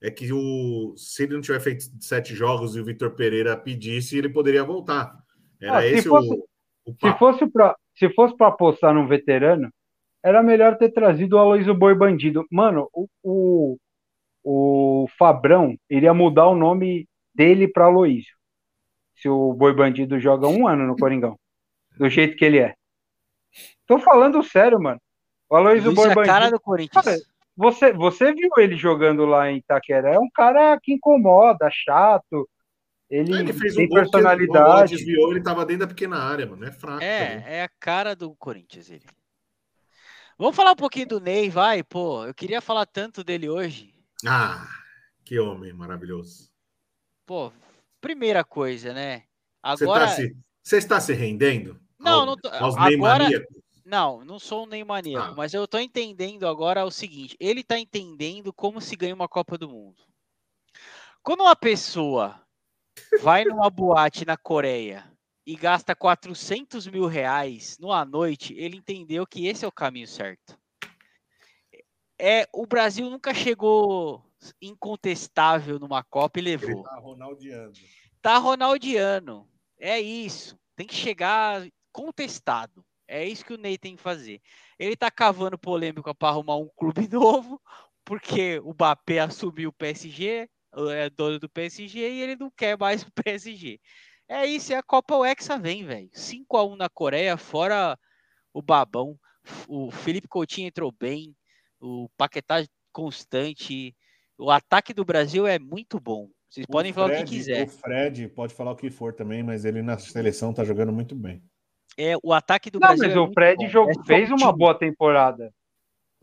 é 0.00 0.10
que 0.10 0.32
o, 0.32 0.94
se 0.96 1.24
ele 1.24 1.34
não 1.34 1.40
tiver 1.40 1.60
feito 1.60 1.84
sete 2.00 2.34
jogos 2.34 2.76
e 2.76 2.80
o 2.80 2.84
Vitor 2.84 3.10
Pereira 3.14 3.56
pedisse, 3.56 4.16
ele 4.16 4.28
poderia 4.28 4.62
voltar. 4.64 5.16
Era 5.60 5.78
Ah, 5.78 5.82
se 5.82 5.88
esse 5.88 6.08
fosse- 6.08 6.28
o, 6.30 6.44
o 6.90 6.96
Se 7.00 7.18
fosse 7.18 7.46
pra, 7.50 7.76
se 7.96 8.08
fosse 8.14 8.36
pra 8.36 8.48
apostar 8.48 8.94
num 8.94 9.06
veterano, 9.08 9.70
era 10.22 10.42
melhor 10.42 10.76
ter 10.78 10.90
trazido 10.92 11.36
o 11.36 11.38
Aloysio 11.38 11.74
Boi 11.74 11.94
Bandido. 11.94 12.44
Mano, 12.50 12.88
o, 12.92 13.08
o, 13.22 13.76
o 14.44 15.06
Fabrão 15.18 15.76
iria 15.90 16.14
mudar 16.14 16.46
o 16.48 16.54
nome 16.56 17.06
dele 17.34 17.66
pra 17.68 17.86
Aloysio. 17.86 18.36
Se 19.16 19.28
o 19.28 19.52
Boi 19.52 19.74
Bandido 19.74 20.18
joga 20.20 20.46
um 20.46 20.66
ano 20.68 20.86
no 20.86 20.96
Coringão. 20.96 21.36
Do 21.96 22.08
jeito 22.08 22.36
que 22.36 22.44
ele 22.44 22.58
é. 22.58 22.74
Tô 23.86 23.98
falando 23.98 24.42
sério, 24.44 24.78
mano. 24.80 25.00
O 25.50 25.56
Aloysio 25.56 25.90
Luiz 25.90 25.96
Boi 25.96 26.08
é 26.08 26.12
a 26.12 26.14
cara 26.26 26.38
Bandido. 26.40 26.56
do 26.58 26.60
Corinthians. 26.62 27.04
Cara, 27.04 27.16
Você, 27.58 27.92
você 27.92 28.32
viu 28.32 28.50
ele 28.58 28.76
jogando 28.76 29.26
lá 29.26 29.50
em 29.50 29.56
Itaquera? 29.56 30.14
É 30.14 30.18
um 30.18 30.30
cara 30.32 30.78
que 30.80 30.92
incomoda, 30.92 31.68
chato. 31.72 32.48
Ele, 33.10 33.34
Ele 33.36 33.52
fez 33.52 33.72
um 33.74 33.78
tem 33.78 33.88
que 33.88 33.94
bola 33.94 34.02
personalidade. 34.02 34.94
desviou, 34.94 35.32
ele 35.32 35.42
tava 35.42 35.66
dentro 35.66 35.80
da 35.80 35.88
pequena 35.88 36.18
área, 36.18 36.46
mano. 36.46 36.64
É 36.64 36.70
fraco. 36.70 37.02
É, 37.02 37.42
é 37.56 37.62
a 37.64 37.68
cara 37.80 38.14
do 38.14 38.32
Corinthians 38.36 38.88
ele. 38.88 39.04
Vamos 40.38 40.54
falar 40.54 40.70
um 40.70 40.76
pouquinho 40.76 41.08
do 41.08 41.20
Ney, 41.20 41.50
vai, 41.50 41.82
pô. 41.82 42.24
Eu 42.24 42.32
queria 42.32 42.60
falar 42.60 42.86
tanto 42.86 43.24
dele 43.24 43.48
hoje. 43.48 43.92
Ah, 44.24 44.64
que 45.24 45.36
homem 45.40 45.72
maravilhoso. 45.72 46.52
Pô, 47.26 47.52
primeira 48.00 48.44
coisa, 48.44 48.94
né? 48.94 49.24
Você 49.66 49.82
Agora, 49.82 50.06
tá 50.06 50.12
se, 50.12 50.36
você 50.62 50.76
está 50.76 51.00
se 51.00 51.12
rendendo? 51.12 51.76
Não, 51.98 52.20
ao- 52.20 52.26
não 52.26 52.36
tô- 52.36 52.50
Aos 52.50 52.76
agora-? 52.76 53.28
Não, 53.88 54.24
não 54.24 54.38
sou 54.38 54.66
nem 54.66 54.84
maníaco, 54.84 55.32
Ah. 55.32 55.34
mas 55.34 55.54
eu 55.54 55.66
tô 55.66 55.78
entendendo 55.78 56.46
agora 56.46 56.84
o 56.84 56.90
seguinte: 56.90 57.36
ele 57.40 57.64
tá 57.64 57.78
entendendo 57.78 58.52
como 58.52 58.80
se 58.80 58.94
ganha 58.94 59.14
uma 59.14 59.28
Copa 59.28 59.56
do 59.56 59.68
Mundo. 59.68 60.00
Quando 61.22 61.40
uma 61.40 61.56
pessoa 61.56 62.40
vai 63.22 63.44
numa 63.44 63.68
boate 63.70 64.24
na 64.24 64.36
Coreia 64.36 65.10
e 65.46 65.56
gasta 65.56 65.94
400 65.96 66.86
mil 66.86 67.06
reais 67.06 67.78
numa 67.78 68.04
noite, 68.04 68.54
ele 68.54 68.76
entendeu 68.76 69.26
que 69.26 69.46
esse 69.46 69.64
é 69.64 69.68
o 69.68 69.72
caminho 69.72 70.06
certo. 70.06 70.58
É, 72.18 72.46
o 72.52 72.66
Brasil 72.66 73.08
nunca 73.08 73.32
chegou 73.32 74.24
incontestável 74.60 75.78
numa 75.78 76.02
Copa 76.04 76.38
e 76.38 76.42
levou. 76.42 76.82
tá 76.82 76.96
Ronaldiano. 76.98 77.72
Tá 78.20 78.38
ronaldiano. 78.38 79.48
É 79.78 80.00
isso. 80.00 80.58
Tem 80.76 80.86
que 80.86 80.94
chegar 80.94 81.66
contestado. 81.92 82.84
É 83.08 83.24
isso 83.24 83.44
que 83.44 83.54
o 83.54 83.58
Ney 83.58 83.78
tem 83.78 83.96
que 83.96 84.02
fazer. 84.02 84.40
Ele 84.78 84.94
tá 84.94 85.10
cavando 85.10 85.58
polêmica 85.58 86.14
para 86.14 86.28
arrumar 86.28 86.56
um 86.58 86.68
clube 86.76 87.08
novo, 87.10 87.60
porque 88.04 88.58
o 88.60 88.72
Mbappé 88.74 89.18
assumiu 89.20 89.70
o 89.70 89.72
PSG, 89.72 90.48
é 90.90 91.10
dono 91.10 91.38
do 91.38 91.48
PSG 91.48 91.98
e 91.98 92.20
ele 92.22 92.36
não 92.36 92.50
quer 92.50 92.78
mais 92.78 93.02
o 93.02 93.10
PSG. 93.12 93.80
É 94.28 94.44
isso, 94.46 94.72
é 94.74 94.76
a 94.76 94.82
Copa 94.82 95.16
o 95.16 95.24
Hexa 95.24 95.58
vem, 95.58 95.84
velho. 95.86 96.10
5 96.12 96.56
a 96.58 96.64
1 96.64 96.76
na 96.76 96.88
Coreia, 96.90 97.36
fora 97.38 97.98
o 98.52 98.60
Babão. 98.60 99.18
O 99.66 99.90
Felipe 99.90 100.28
Coutinho 100.28 100.68
entrou 100.68 100.92
bem, 100.92 101.34
o 101.80 102.10
Paquetá 102.18 102.62
constante. 102.92 103.96
O 104.36 104.50
ataque 104.50 104.92
do 104.92 105.04
Brasil 105.04 105.46
é 105.46 105.58
muito 105.58 105.98
bom. 105.98 106.28
Vocês 106.50 106.66
O 106.68 106.72
podem 106.72 106.92
falar 106.92 107.06
o 107.06 107.10
que 107.10 107.16
Fred- 107.16 107.30
quiser. 107.30 107.64
O 107.66 107.68
Fred 107.70 108.28
pode 108.28 108.54
falar 108.54 108.72
o 108.72 108.76
que 108.76 108.90
for 108.90 109.14
também, 109.14 109.42
mas 109.42 109.64
ele 109.64 109.80
na 109.82 109.96
seleção 109.98 110.52
tá 110.52 110.62
jogando 110.62 110.92
muito 110.92 111.14
bem. 111.14 111.42
É, 111.98 112.14
o 112.22 112.32
ataque 112.32 112.70
do 112.70 112.78
Não, 112.78 112.86
Brasil. 112.88 113.06
mas 113.08 113.16
é 113.16 113.18
o 113.20 113.32
Fred 113.32 113.56
bom. 113.64 113.68
jogou- 113.70 113.90
É 114.02 114.06
fez 114.06 114.30
um 114.30 114.36
uma 114.36 114.52
boa 114.52 114.74
temporada. 114.74 115.52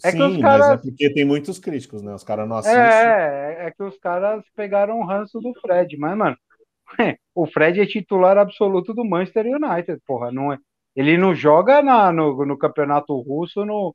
É 0.03 0.11
que 0.11 0.17
Sim, 0.17 0.23
os 0.35 0.37
caras- 0.41 0.67
mas 0.67 0.79
é 0.79 0.81
porque 0.81 1.13
tem 1.13 1.25
muitos 1.25 1.59
críticos, 1.59 2.01
né? 2.01 2.13
Os 2.13 2.23
caras 2.23 2.47
não 2.47 2.57
assistem. 2.57 2.81
É, 2.81 3.67
é 3.67 3.71
que 3.71 3.83
os 3.83 3.97
caras 3.97 4.43
pegaram 4.55 4.99
o 4.99 5.05
ranço 5.05 5.39
do 5.39 5.53
Fred, 5.59 5.97
mas, 5.97 6.17
mano, 6.17 6.37
o 7.35 7.45
Fred 7.45 7.79
é 7.81 7.85
titular 7.85 8.37
absoluto 8.37 8.93
do 8.93 9.05
Manchester 9.05 9.45
United, 9.47 10.01
porra. 10.05 10.31
Não 10.31 10.51
é, 10.53 10.57
ele 10.95 11.17
não 11.17 11.33
joga 11.35 11.81
na, 11.81 12.11
no, 12.11 12.45
no 12.45 12.57
campeonato 12.57 13.17
russo 13.21 13.65
no, 13.65 13.93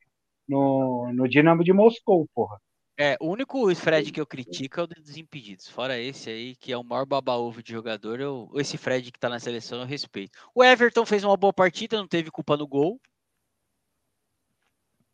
no, 0.49 1.11
no 1.15 1.29
Dinamo 1.29 1.63
de 1.65 1.73
Moscou, 1.73 2.27
porra. 2.35 2.59
É, 3.03 3.17
o 3.19 3.29
único 3.31 3.75
Fred 3.75 4.13
que 4.13 4.21
eu 4.21 4.27
critico 4.27 4.79
é 4.79 4.83
o 4.83 4.87
dos 4.87 5.03
Desimpedidos. 5.03 5.67
Fora 5.71 5.99
esse 5.99 6.29
aí, 6.29 6.55
que 6.55 6.71
é 6.71 6.77
o 6.77 6.85
maior 6.85 7.07
baba-ovo 7.07 7.63
de 7.63 7.73
jogador, 7.73 8.21
eu, 8.21 8.51
esse 8.57 8.77
Fred 8.77 9.11
que 9.11 9.19
tá 9.19 9.27
na 9.27 9.41
seleção 9.41 9.81
eu 9.81 9.87
respeito. 9.87 10.39
O 10.55 10.63
Everton 10.63 11.07
fez 11.07 11.25
uma 11.25 11.35
boa 11.35 11.51
partida, 11.51 11.97
não 11.97 12.07
teve 12.07 12.31
culpa 12.31 12.59
no 12.59 12.69
gol. 12.69 13.01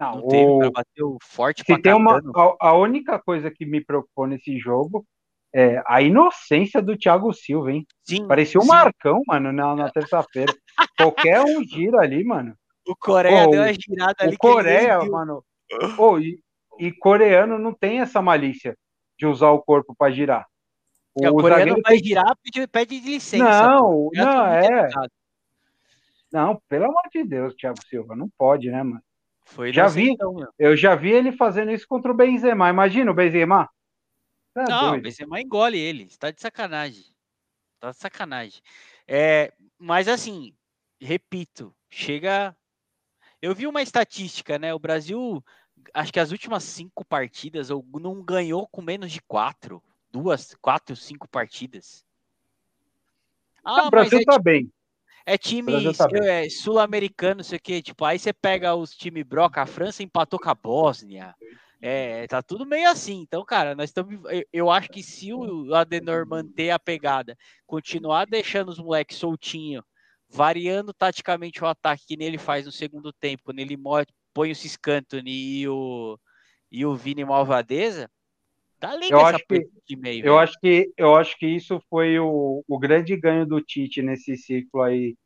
Não, 0.01 0.17
Não 0.17 0.27
teve, 0.27 0.51
o 0.51 0.67
o- 0.67 0.73
bateu 0.73 1.17
forte 1.23 1.61
se 1.61 1.67
pra 1.67 1.81
tem 1.81 1.95
uma, 1.95 2.21
a, 2.35 2.71
a 2.71 2.77
única 2.77 3.21
coisa 3.21 3.53
que 3.53 3.65
me 3.65 3.81
preocupou 3.81 4.27
nesse 4.27 4.59
jogo 4.59 5.07
é 5.55 5.81
a 5.87 6.03
inocência 6.03 6.83
do 6.83 6.99
Thiago 6.99 7.33
Silva, 7.33 7.71
hein? 7.71 7.87
Sim, 8.03 8.27
Parecia 8.27 8.59
um 8.59 8.65
sim. 8.65 8.69
Marcão, 8.69 9.23
mano, 9.29 9.53
na, 9.53 9.77
na 9.77 9.89
terça-feira. 9.93 10.53
Qualquer 10.99 11.41
um 11.41 11.63
gira 11.63 12.01
ali, 12.01 12.25
mano. 12.25 12.59
O 12.85 12.97
Coreia 12.97 13.45
Pô, 13.45 13.51
deu 13.53 13.63
a 13.63 13.73
girada 13.73 14.17
ali. 14.25 14.35
O 14.35 14.39
que 14.39 14.47
ele 14.49 14.55
Coreia, 14.55 14.99
mano. 15.05 15.45
Ô, 15.99 16.19
e, 16.19 16.45
e 16.79 16.93
coreano 16.93 17.59
não 17.59 17.73
tem 17.75 18.01
essa 18.01 18.21
malícia 18.23 18.77
de 19.19 19.27
usar 19.27 19.51
o 19.51 19.63
corpo 19.63 19.95
pra 19.97 20.11
girar. 20.11 20.47
É, 21.23 21.31
o 21.31 21.35
O 21.35 21.41
coreano 21.41 21.81
vai 21.83 21.95
tem- 21.97 22.05
girar, 22.05 22.37
pede, 22.43 22.67
pede 22.67 23.01
licença. 23.01 23.43
Não, 23.45 24.11
não, 24.13 24.47
mundo 24.47 24.65
é. 24.65 24.89
Não, 26.33 26.61
pelo 26.69 26.85
amor 26.87 27.03
de 27.13 27.25
Deus, 27.25 27.55
Thiago 27.55 27.79
Silva, 27.89 28.15
não 28.15 28.29
pode, 28.37 28.71
né, 28.71 28.83
mano? 28.83 29.01
Foi 29.45 29.73
Já 29.73 29.87
vi. 29.87 30.17
meu. 30.19 30.53
Eu 30.59 30.77
já 30.77 30.95
vi 30.95 31.11
ele 31.13 31.33
fazendo 31.33 31.71
isso 31.71 31.87
contra 31.89 32.11
o 32.11 32.15
Benzema. 32.17 32.69
Imagina 32.69 33.11
o 33.11 33.15
Benzema. 33.15 33.71
Tá 34.53 34.65
Não, 34.69 34.87
o 34.89 34.91
doido. 34.91 35.03
Benzema 35.05 35.41
engole 35.41 35.79
ele. 35.79 36.09
Tá 36.19 36.31
de 36.31 36.41
sacanagem. 36.41 37.05
Tá 37.79 37.93
de 37.93 37.97
sacanagem. 37.97 38.61
É, 39.07 39.53
mas 39.79 40.09
assim, 40.09 40.53
repito, 41.01 41.73
chega. 41.89 42.57
Eu 43.41 43.55
vi 43.55 43.67
uma 43.69 43.83
estatística, 43.83 44.59
né? 44.59 44.75
O 44.75 44.79
Brasil, 44.81 45.43
acho 45.93 46.13
que 46.13 46.21
as 46.21 46.31
últimas 46.31 46.65
cinco 46.65 47.05
partidas, 47.05 47.71
ou 47.71 47.85
não 48.01 48.23
ganhou 48.23 48.67
com 48.67 48.83
menos 48.83 49.13
de 49.13 49.21
quatro. 49.23 49.83
Duas, 50.11 50.55
quatro, 50.61 50.97
cinco 50.97 51.29
partidas. 51.29 52.05
Ah, 53.65 53.87
o 53.87 53.91
Brasil 53.91 54.21
é, 54.21 54.25
tá 54.25 54.39
bem. 54.39 54.71
é 55.27 55.37
time 55.37 55.93
tá 55.93 56.07
é, 56.25 56.49
sul-americano, 56.49 57.39
não 57.39 57.45
sei 57.45 57.59
o 57.59 57.61
quê. 57.61 57.83
Tipo, 57.83 58.05
aí 58.05 58.19
você 58.19 58.33
pega 58.33 58.75
os 58.75 58.95
time 58.95 59.25
broca, 59.25 59.61
a 59.61 59.67
França 59.67 60.03
empatou 60.03 60.39
com 60.39 60.49
a 60.49 60.55
Bósnia. 60.55 61.35
É, 61.83 62.27
tá 62.27 62.43
tudo 62.43 62.65
meio 62.65 62.89
assim. 62.89 63.21
Então, 63.21 63.45
cara, 63.45 63.75
nós 63.75 63.91
estamos. 63.91 64.19
Eu 64.53 64.71
acho 64.71 64.89
que 64.89 65.03
se 65.03 65.33
o 65.33 65.75
Adenor 65.75 66.27
manter 66.27 66.71
a 66.71 66.79
pegada, 66.79 67.37
continuar 67.67 68.27
deixando 68.27 68.69
os 68.69 68.79
moleques 68.79 69.19
soltinho, 69.19 69.85
variando 70.29 70.93
taticamente 70.93 71.63
o 71.63 71.67
ataque 71.67 72.07
que 72.07 72.17
nele 72.17 72.39
faz 72.39 72.65
no 72.65 72.73
segundo 72.73 73.13
tempo, 73.13 73.45
quando 73.45 73.59
ele 73.59 73.77
põe 74.37 74.51
o 74.51 74.55
Ciscantoni 74.55 75.61
e 75.61 75.67
o, 75.67 76.19
e 76.71 76.85
o 76.85 76.95
Vini 76.95 77.25
Malvadeza, 77.25 78.11
tá 78.79 78.95
eu 79.09 79.25
acho 79.25 79.43
que, 79.47 79.67
de 79.89 79.97
meio. 79.97 80.27
Eu 80.27 80.39
acho, 80.39 80.61
que, 80.61 80.93
eu 80.95 81.17
acho 81.17 81.39
que 81.39 81.47
isso 81.47 81.81
foi 81.89 82.19
o, 82.19 82.63
o 82.69 82.79
grande 82.79 83.17
ganho 83.17 83.47
do 83.47 83.63
Tite 83.63 84.03
nesse 84.03 84.37
ciclo 84.37 84.83
aí 84.83 85.17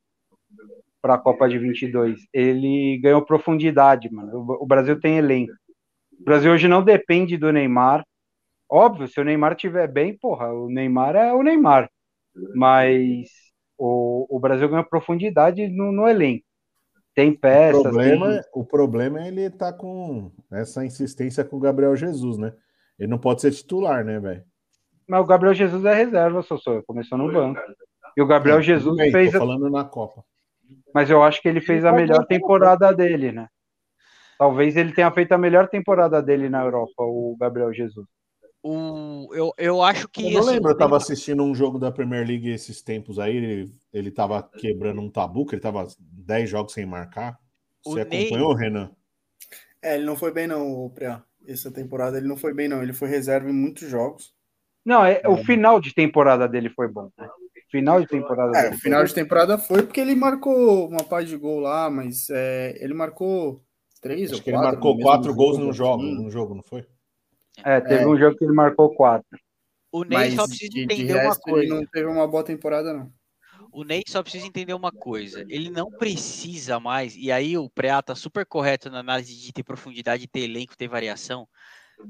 para 1.03 1.15
a 1.15 1.19
Copa 1.19 1.49
de 1.49 1.59
22. 1.59 2.21
Ele 2.33 3.01
ganhou 3.03 3.25
profundidade, 3.25 4.09
mano. 4.13 4.47
O, 4.49 4.63
o 4.63 4.67
Brasil 4.67 5.01
tem 5.01 5.19
elenco. 5.19 5.55
O 6.21 6.23
Brasil 6.23 6.53
hoje 6.53 6.69
não 6.69 6.81
depende 6.81 7.37
do 7.37 7.53
Neymar. 7.53 8.07
Óbvio, 8.69 9.09
se 9.09 9.21
o 9.21 9.25
Neymar 9.25 9.55
estiver 9.55 9.89
bem, 9.89 10.17
porra, 10.17 10.53
o 10.53 10.69
Neymar 10.69 11.17
é 11.17 11.33
o 11.33 11.43
Neymar. 11.43 11.91
Mas 12.55 13.29
o, 13.77 14.25
o 14.31 14.39
Brasil 14.39 14.69
ganhou 14.69 14.85
profundidade 14.85 15.67
no, 15.67 15.91
no 15.91 16.07
elenco. 16.07 16.45
Tem 17.15 17.35
peças. 17.35 17.81
O 17.81 17.83
problema, 17.83 18.29
tem... 18.29 18.43
o 18.55 18.65
problema 18.65 19.21
é 19.21 19.29
ele 19.29 19.51
tá 19.51 19.73
com 19.73 20.31
essa 20.51 20.85
insistência 20.85 21.45
com 21.45 21.57
o 21.57 21.61
Gabriel 21.61 21.97
Jesus, 21.97 22.39
né? 22.39 22.53
Ele 22.99 23.11
não 23.11 23.19
pode 23.19 23.41
ser 23.41 23.51
titular, 23.51 24.05
né, 24.05 24.21
velho? 24.21 24.45
Mas 25.09 25.21
o 25.21 25.27
Gabriel 25.27 25.55
Jesus 25.55 25.85
é 25.85 25.95
reserva, 25.95 26.43
Sossô. 26.43 26.83
Começou 26.85 27.19
no 27.19 27.33
banco. 27.33 27.61
E 28.17 28.23
o 28.23 28.27
Gabriel 28.27 28.59
é, 28.59 28.63
Jesus 28.63 28.97
bem, 28.97 29.11
fez. 29.11 29.33
falando 29.33 29.69
na 29.69 29.85
Copa. 29.85 30.25
Mas 30.95 31.11
eu 31.11 31.23
acho 31.23 31.43
que 31.43 31.49
ele 31.49 31.61
fez 31.61 31.85
a 31.85 31.93
melhor 31.93 32.25
temporada 32.27 32.93
dele, 32.93 33.33
né? 33.33 33.49
Talvez 34.39 34.77
ele 34.77 34.93
tenha 34.93 35.11
feito 35.11 35.33
a 35.33 35.39
melhor 35.39 35.69
temporada 35.69 36.23
dele 36.23 36.49
na 36.49 36.63
Europa, 36.63 37.03
o 37.03 37.37
Gabriel 37.39 37.73
Jesus. 37.73 38.07
O, 38.63 39.29
eu, 39.33 39.53
eu 39.57 39.83
acho 39.83 40.07
que. 40.09 40.35
Eu 40.35 40.41
não 40.41 40.53
lembro, 40.53 40.71
eu 40.71 40.77
tava 40.77 40.97
assistindo 40.97 41.43
um 41.43 41.55
jogo 41.55 41.79
da 41.79 41.91
Premier 41.91 42.27
League 42.27 42.51
esses 42.51 42.83
tempos 42.83 43.19
aí, 43.19 43.37
ele, 43.37 43.75
ele 43.93 44.11
tava 44.11 44.43
quebrando 44.43 45.01
um 45.01 45.11
tabu, 45.11 45.47
que 45.47 45.55
ele 45.55 45.63
tava 45.63 45.87
10 45.99 46.51
jogos 46.51 46.73
sem 46.75 46.85
marcar. 46.85 47.39
Você 47.83 48.01
o 48.01 48.03
acompanhou, 48.03 48.55
Ney... 48.55 48.65
Renan? 48.65 48.91
É, 49.83 49.95
ele 49.95 50.05
não 50.05 50.17
foi 50.17 50.31
bem, 50.31 50.47
não, 50.47 50.85
o 50.85 50.91
Priá. 50.91 51.23
Essa 51.47 51.71
temporada 51.71 52.19
ele 52.19 52.29
não 52.29 52.37
foi 52.37 52.53
bem, 52.53 52.69
não. 52.69 52.83
Ele 52.83 52.93
foi 52.93 53.09
reserva 53.09 53.49
em 53.49 53.55
muitos 53.55 53.89
jogos. 53.89 54.35
Não, 54.85 55.05
é, 55.05 55.23
o 55.27 55.39
final 55.39 55.81
de 55.81 55.95
temporada 55.95 56.47
dele 56.47 56.69
foi 56.69 56.87
bom. 56.87 57.11
Né? 57.17 57.29
Final 57.71 58.01
de 58.01 58.07
temporada. 58.07 58.59
É, 58.59 58.71
o 58.71 58.79
final 58.79 59.05
de 59.05 59.15
temporada 59.15 59.57
foi 59.57 59.83
porque 59.83 60.01
ele 60.01 60.15
marcou 60.15 60.89
uma 60.89 61.05
paz 61.05 61.29
de 61.29 61.37
gol 61.37 61.61
lá, 61.61 61.89
mas 61.89 62.29
é, 62.31 62.77
ele 62.79 62.93
marcou 62.93 63.63
três 64.03 64.31
Acho 64.31 64.41
ou 64.41 64.45
que 64.45 64.51
quatro. 64.51 64.67
Ele 64.67 64.73
marcou 64.75 64.99
quatro 64.99 65.35
gols 65.35 65.59
no 65.59 65.73
jogo, 65.73 66.03
no 66.03 66.31
jogo, 66.31 66.55
não 66.55 66.63
foi? 66.63 66.85
É, 67.65 67.81
teve 67.81 68.03
é. 68.03 68.07
um 68.07 68.19
jogo 68.19 68.37
que 68.37 68.45
ele 68.45 68.53
marcou 68.53 68.95
quatro. 68.95 69.39
O 69.93 70.05
Ney 70.05 70.19
mas 70.19 70.35
só 70.35 70.47
precisa 70.47 70.71
de, 70.71 70.83
entender 70.83 71.07
de 71.07 71.27
uma 71.27 71.37
coisa. 71.37 71.67
Ele 71.67 71.75
não 71.75 71.87
teve 71.87 72.07
uma 72.07 72.27
boa 72.29 72.45
temporada, 72.45 72.93
não. 72.93 73.13
O 73.73 73.85
Ney 73.85 74.03
só 74.07 74.23
precisa 74.23 74.47
entender 74.47 74.75
uma 74.75 74.93
coisa. 74.93 75.45
Ele 75.49 75.71
não 75.71 75.91
precisa 75.91 76.81
mais, 76.81 77.15
e 77.17 77.31
aí 77.31 77.57
o 77.57 77.69
Preá 77.69 78.03
tá 78.03 78.15
super 78.15 78.47
correto 78.47 78.91
na 78.91 79.01
análise 79.01 79.35
de 79.37 79.53
ter 79.53 79.63
profundidade, 79.63 80.27
ter 80.27 80.41
elenco, 80.41 80.77
ter 80.77 80.89
variação. 80.89 81.47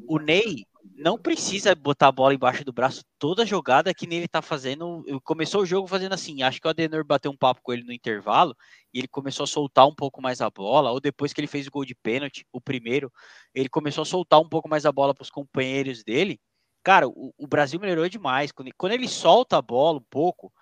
O 0.06 0.18
Ney 0.18 0.64
não 0.97 1.19
precisa 1.19 1.74
botar 1.74 2.09
a 2.09 2.12
bola 2.12 2.35
embaixo 2.35 2.65
do 2.65 2.73
braço 2.73 3.02
toda 3.19 3.47
jogada 3.47 3.94
que 3.94 4.07
nele 4.07 4.28
tá 4.28 4.43
fazendo. 4.43 5.05
Começou 5.24 5.62
o 5.62 5.66
jogo 5.66 5.86
fazendo 5.89 6.12
assim. 6.12 6.43
Acho 6.43 6.61
que 6.61 6.66
o 6.66 6.70
Adenor 6.70 7.05
bateu 7.05 7.31
um 7.31 7.36
papo 7.36 7.61
com 7.62 7.73
ele 7.73 7.85
no 7.85 7.93
intervalo 7.93 8.57
e 8.93 8.98
ele 8.98 9.09
começou 9.09 9.44
a 9.44 9.47
soltar 9.47 9.86
um 9.86 9.94
pouco 9.94 10.20
mais 10.20 10.40
a 10.40 10.51
bola. 10.51 10.90
Ou 10.90 11.01
depois 11.01 11.32
que 11.32 11.40
ele 11.40 11.47
fez 11.47 11.66
o 11.66 11.70
gol 11.70 11.85
de 11.85 11.94
pênalti, 11.94 12.47
o 12.52 12.61
primeiro, 12.61 13.12
ele 13.55 13.69
começou 13.69 14.02
a 14.02 14.07
soltar 14.07 14.40
um 14.40 14.48
pouco 14.48 14.69
mais 14.69 14.86
a 14.86 14.93
bola 14.93 15.15
para 15.15 15.23
os 15.23 15.31
companheiros 15.31 16.02
dele. 16.05 16.40
Cara, 16.82 17.09
o, 17.09 17.32
o 17.36 17.47
Brasil 17.47 17.78
melhorou 17.81 18.09
demais. 18.09 18.52
Quando, 18.52 18.70
quando 18.77 18.93
ele 18.93 19.09
solta 19.09 19.59
a 19.59 19.62
bola 19.62 19.98
um 19.98 20.07
pouco, 20.11 20.52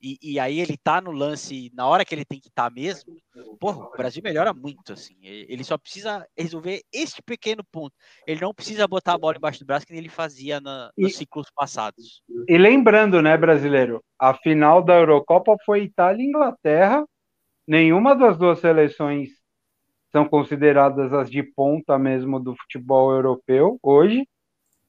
e, 0.00 0.18
e, 0.22 0.38
aí 0.38 0.60
ele 0.60 0.76
tá 0.76 1.00
no 1.00 1.10
lance 1.10 1.70
na 1.74 1.86
hora 1.86 2.04
que 2.04 2.14
ele 2.14 2.24
tem 2.24 2.38
que 2.38 2.48
estar 2.48 2.70
tá 2.70 2.70
mesmo, 2.70 3.16
porra, 3.58 3.84
o 3.84 3.96
Brasil 3.96 4.22
melhora 4.22 4.54
muito, 4.54 4.92
assim. 4.92 5.16
Ele 5.22 5.64
só 5.64 5.76
precisa 5.76 6.26
resolver 6.36 6.82
este 6.92 7.20
pequeno 7.20 7.64
ponto. 7.64 7.94
Ele 8.26 8.40
não 8.40 8.54
precisa 8.54 8.86
botar 8.86 9.14
a 9.14 9.18
bola 9.18 9.36
embaixo 9.36 9.58
do 9.58 9.66
braço 9.66 9.86
que 9.86 9.92
ele 9.92 10.08
fazia 10.08 10.60
na, 10.60 10.90
nos 10.96 11.12
e, 11.12 11.14
ciclos 11.16 11.50
passados. 11.54 12.22
E 12.48 12.56
lembrando, 12.56 13.20
né, 13.20 13.36
brasileiro, 13.36 14.02
a 14.18 14.34
final 14.34 14.82
da 14.82 14.94
Eurocopa 14.94 15.56
foi 15.66 15.82
Itália 15.82 16.22
e 16.22 16.28
Inglaterra. 16.28 17.04
Nenhuma 17.66 18.14
das 18.14 18.38
duas 18.38 18.60
seleções 18.60 19.30
são 20.12 20.26
consideradas 20.26 21.12
as 21.12 21.28
de 21.28 21.42
ponta 21.42 21.98
mesmo 21.98 22.38
do 22.38 22.54
futebol 22.56 23.10
europeu 23.12 23.78
hoje. 23.82 24.26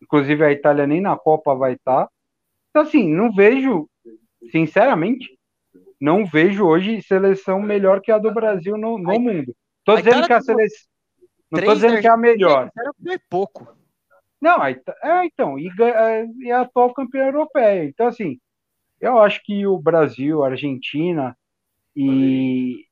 Inclusive 0.02 0.45
a 0.45 0.52
Itália 0.52 0.88
nem 0.88 1.02
na 1.02 1.18
Copa 1.18 1.56
vai 1.56 1.73
estar. 1.73 2.06
Tá. 2.06 2.11
Então, 2.69 2.84
assim, 2.84 3.11
não 3.14 3.34
vejo 3.34 3.90
sinceramente, 4.52 5.38
não 5.99 6.26
vejo 6.26 6.66
hoje 6.66 7.02
seleção 7.02 7.61
melhor 7.61 8.02
que 8.02 8.11
a 8.11 8.18
do 8.18 8.34
Brasil 8.34 8.78
no, 8.78 8.98
no 8.98 9.20
mundo. 9.20 9.56
Tô 9.84 9.98
dizendo 9.98 10.26
que 10.26 10.34
a 10.34 10.41
seleção. 10.41 10.88
Não 11.52 11.61
tô 11.61 11.74
dizendo 11.74 11.99
que 11.99 12.07
é 12.07 12.11
a 12.11 12.18
melhor. 12.18 12.72
É 13.07 13.18
pouco. 13.30 13.68
Não, 14.40 14.64
é, 14.64 14.80
então, 15.26 15.60
e, 15.60 15.70
é, 15.82 16.52
a 16.52 16.61
atual 16.61 16.94
campeã 16.94 17.26
europeia. 17.26 17.84
Então, 17.84 18.07
assim, 18.07 18.40
eu 19.02 19.20
acho 19.20 19.41
que 19.44 19.66
o 19.68 19.78
Brasil, 19.78 20.44
a 20.44 20.49
Argentina 20.49 21.38
e 21.95 22.86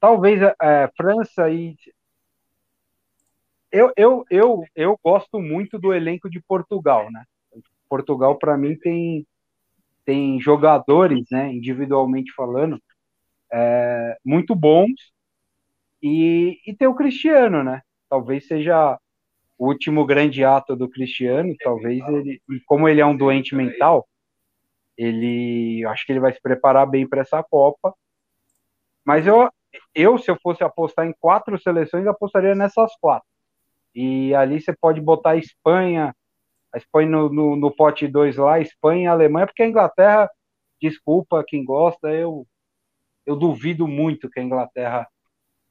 talvez 0.00 0.42
a, 0.42 0.54
a 0.58 0.90
França 0.96 1.50
e. 1.50 1.76
Eu, 3.70 3.92
eu, 3.96 4.24
eu, 4.30 4.64
eu 4.74 4.98
gosto 5.02 5.38
muito 5.38 5.78
do 5.78 5.94
elenco 5.94 6.28
de 6.28 6.40
Portugal, 6.40 7.10
né? 7.10 7.24
Portugal, 7.88 8.36
para 8.36 8.56
mim, 8.56 8.76
tem 8.76 9.26
tem 10.04 10.40
jogadores, 10.40 11.24
né, 11.30 11.52
individualmente 11.52 12.32
falando, 12.34 12.80
é, 13.52 14.16
muito 14.24 14.54
bons, 14.54 15.12
e, 16.02 16.58
e 16.66 16.74
tem 16.74 16.88
o 16.88 16.94
Cristiano, 16.94 17.62
né? 17.62 17.80
Talvez 18.08 18.46
seja 18.46 18.98
o 19.56 19.68
último 19.68 20.04
grande 20.04 20.44
ato 20.44 20.74
do 20.74 20.88
Cristiano, 20.88 21.54
talvez 21.62 22.02
ele, 22.08 22.42
e 22.50 22.60
como 22.66 22.88
ele 22.88 23.00
é 23.00 23.06
um 23.06 23.16
doente 23.16 23.54
mental, 23.54 24.08
ele 24.96 25.84
acho 25.86 26.04
que 26.04 26.12
ele 26.12 26.20
vai 26.20 26.32
se 26.32 26.40
preparar 26.42 26.86
bem 26.86 27.08
para 27.08 27.20
essa 27.20 27.42
Copa. 27.42 27.94
Mas 29.04 29.26
eu, 29.26 29.48
eu, 29.94 30.18
se 30.18 30.30
eu 30.30 30.36
fosse 30.42 30.64
apostar 30.64 31.06
em 31.06 31.14
quatro 31.18 31.60
seleções, 31.60 32.06
apostaria 32.06 32.54
nessas 32.54 32.94
quatro. 33.00 33.28
E 33.94 34.34
ali 34.34 34.60
você 34.60 34.74
pode 34.74 35.00
botar 35.00 35.36
Espanha, 35.36 36.14
mas 36.72 36.84
põe 36.90 37.06
no, 37.06 37.28
no, 37.32 37.56
no 37.56 37.70
pote 37.70 38.06
2 38.08 38.36
lá, 38.36 38.60
Espanha 38.60 39.04
e 39.04 39.06
Alemanha, 39.06 39.46
porque 39.46 39.62
a 39.62 39.68
Inglaterra, 39.68 40.30
desculpa 40.80 41.44
quem 41.46 41.64
gosta, 41.64 42.08
eu, 42.08 42.46
eu 43.26 43.36
duvido 43.36 43.86
muito 43.86 44.30
que 44.30 44.40
a 44.40 44.42
Inglaterra 44.42 45.06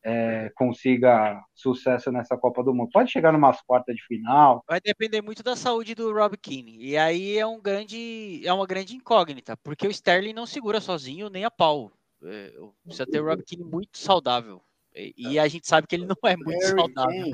é, 0.04 0.52
consiga 0.56 1.44
sucesso 1.54 2.12
nessa 2.12 2.38
Copa 2.38 2.64
do 2.64 2.74
Mundo. 2.74 2.90
Pode 2.92 3.12
chegar 3.12 3.32
numas 3.32 3.62
quartas 3.62 3.96
de 3.96 4.04
final. 4.06 4.64
Vai 4.68 4.80
depender 4.80 5.22
muito 5.22 5.44
da 5.44 5.56
saúde 5.56 5.94
do 5.94 6.12
Rob 6.14 6.36
Keane. 6.38 6.78
E 6.80 6.98
aí 6.98 7.38
é 7.38 7.46
um 7.46 7.62
grande, 7.62 8.42
é 8.46 8.54
uma 8.54 8.66
grande 8.66 8.96
incógnita, 8.96 9.56
porque 9.58 9.88
o 9.88 9.92
Sterling 9.92 10.34
não 10.34 10.46
segura 10.46 10.82
sozinho 10.82 11.30
nem 11.30 11.46
a 11.46 11.52
pau. 11.52 11.92
É, 12.24 12.54
precisa 12.84 13.06
ter 13.06 13.22
o 13.22 13.26
Rob 13.26 13.44
Keane 13.44 13.64
muito 13.64 13.98
saudável. 13.98 14.62
E, 14.96 15.14
e, 15.18 15.40
a 15.40 15.48
gente 15.48 15.68
sabe 15.68 15.88
que 15.88 15.96
ele 15.96 16.06
não 16.06 16.18
é 16.26 16.36
muito 16.36 16.60
Harry 16.60 16.80
saudável. 16.80 17.32
Kane. 17.32 17.34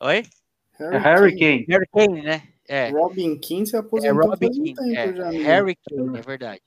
Oi? 0.00 0.22
Harry, 0.78 0.96
é 0.96 0.98
Harry 0.98 1.38
Kane. 1.38 1.66
Harry 1.68 1.88
Kane, 1.92 2.22
né? 2.22 2.48
É. 2.70 2.88
Robin 2.90 3.36
King 3.36 3.68
se 3.68 3.76
aposentou 3.76 4.22
é, 4.22 4.26
Robin 4.26 4.46
um 4.46 4.50
King, 4.50 4.74
tempo 4.74 4.96
é, 4.96 5.12
já. 5.12 5.32
Né? 5.32 5.38
Harry 5.38 5.74
King, 5.74 6.16
é 6.16 6.22
verdade. 6.22 6.62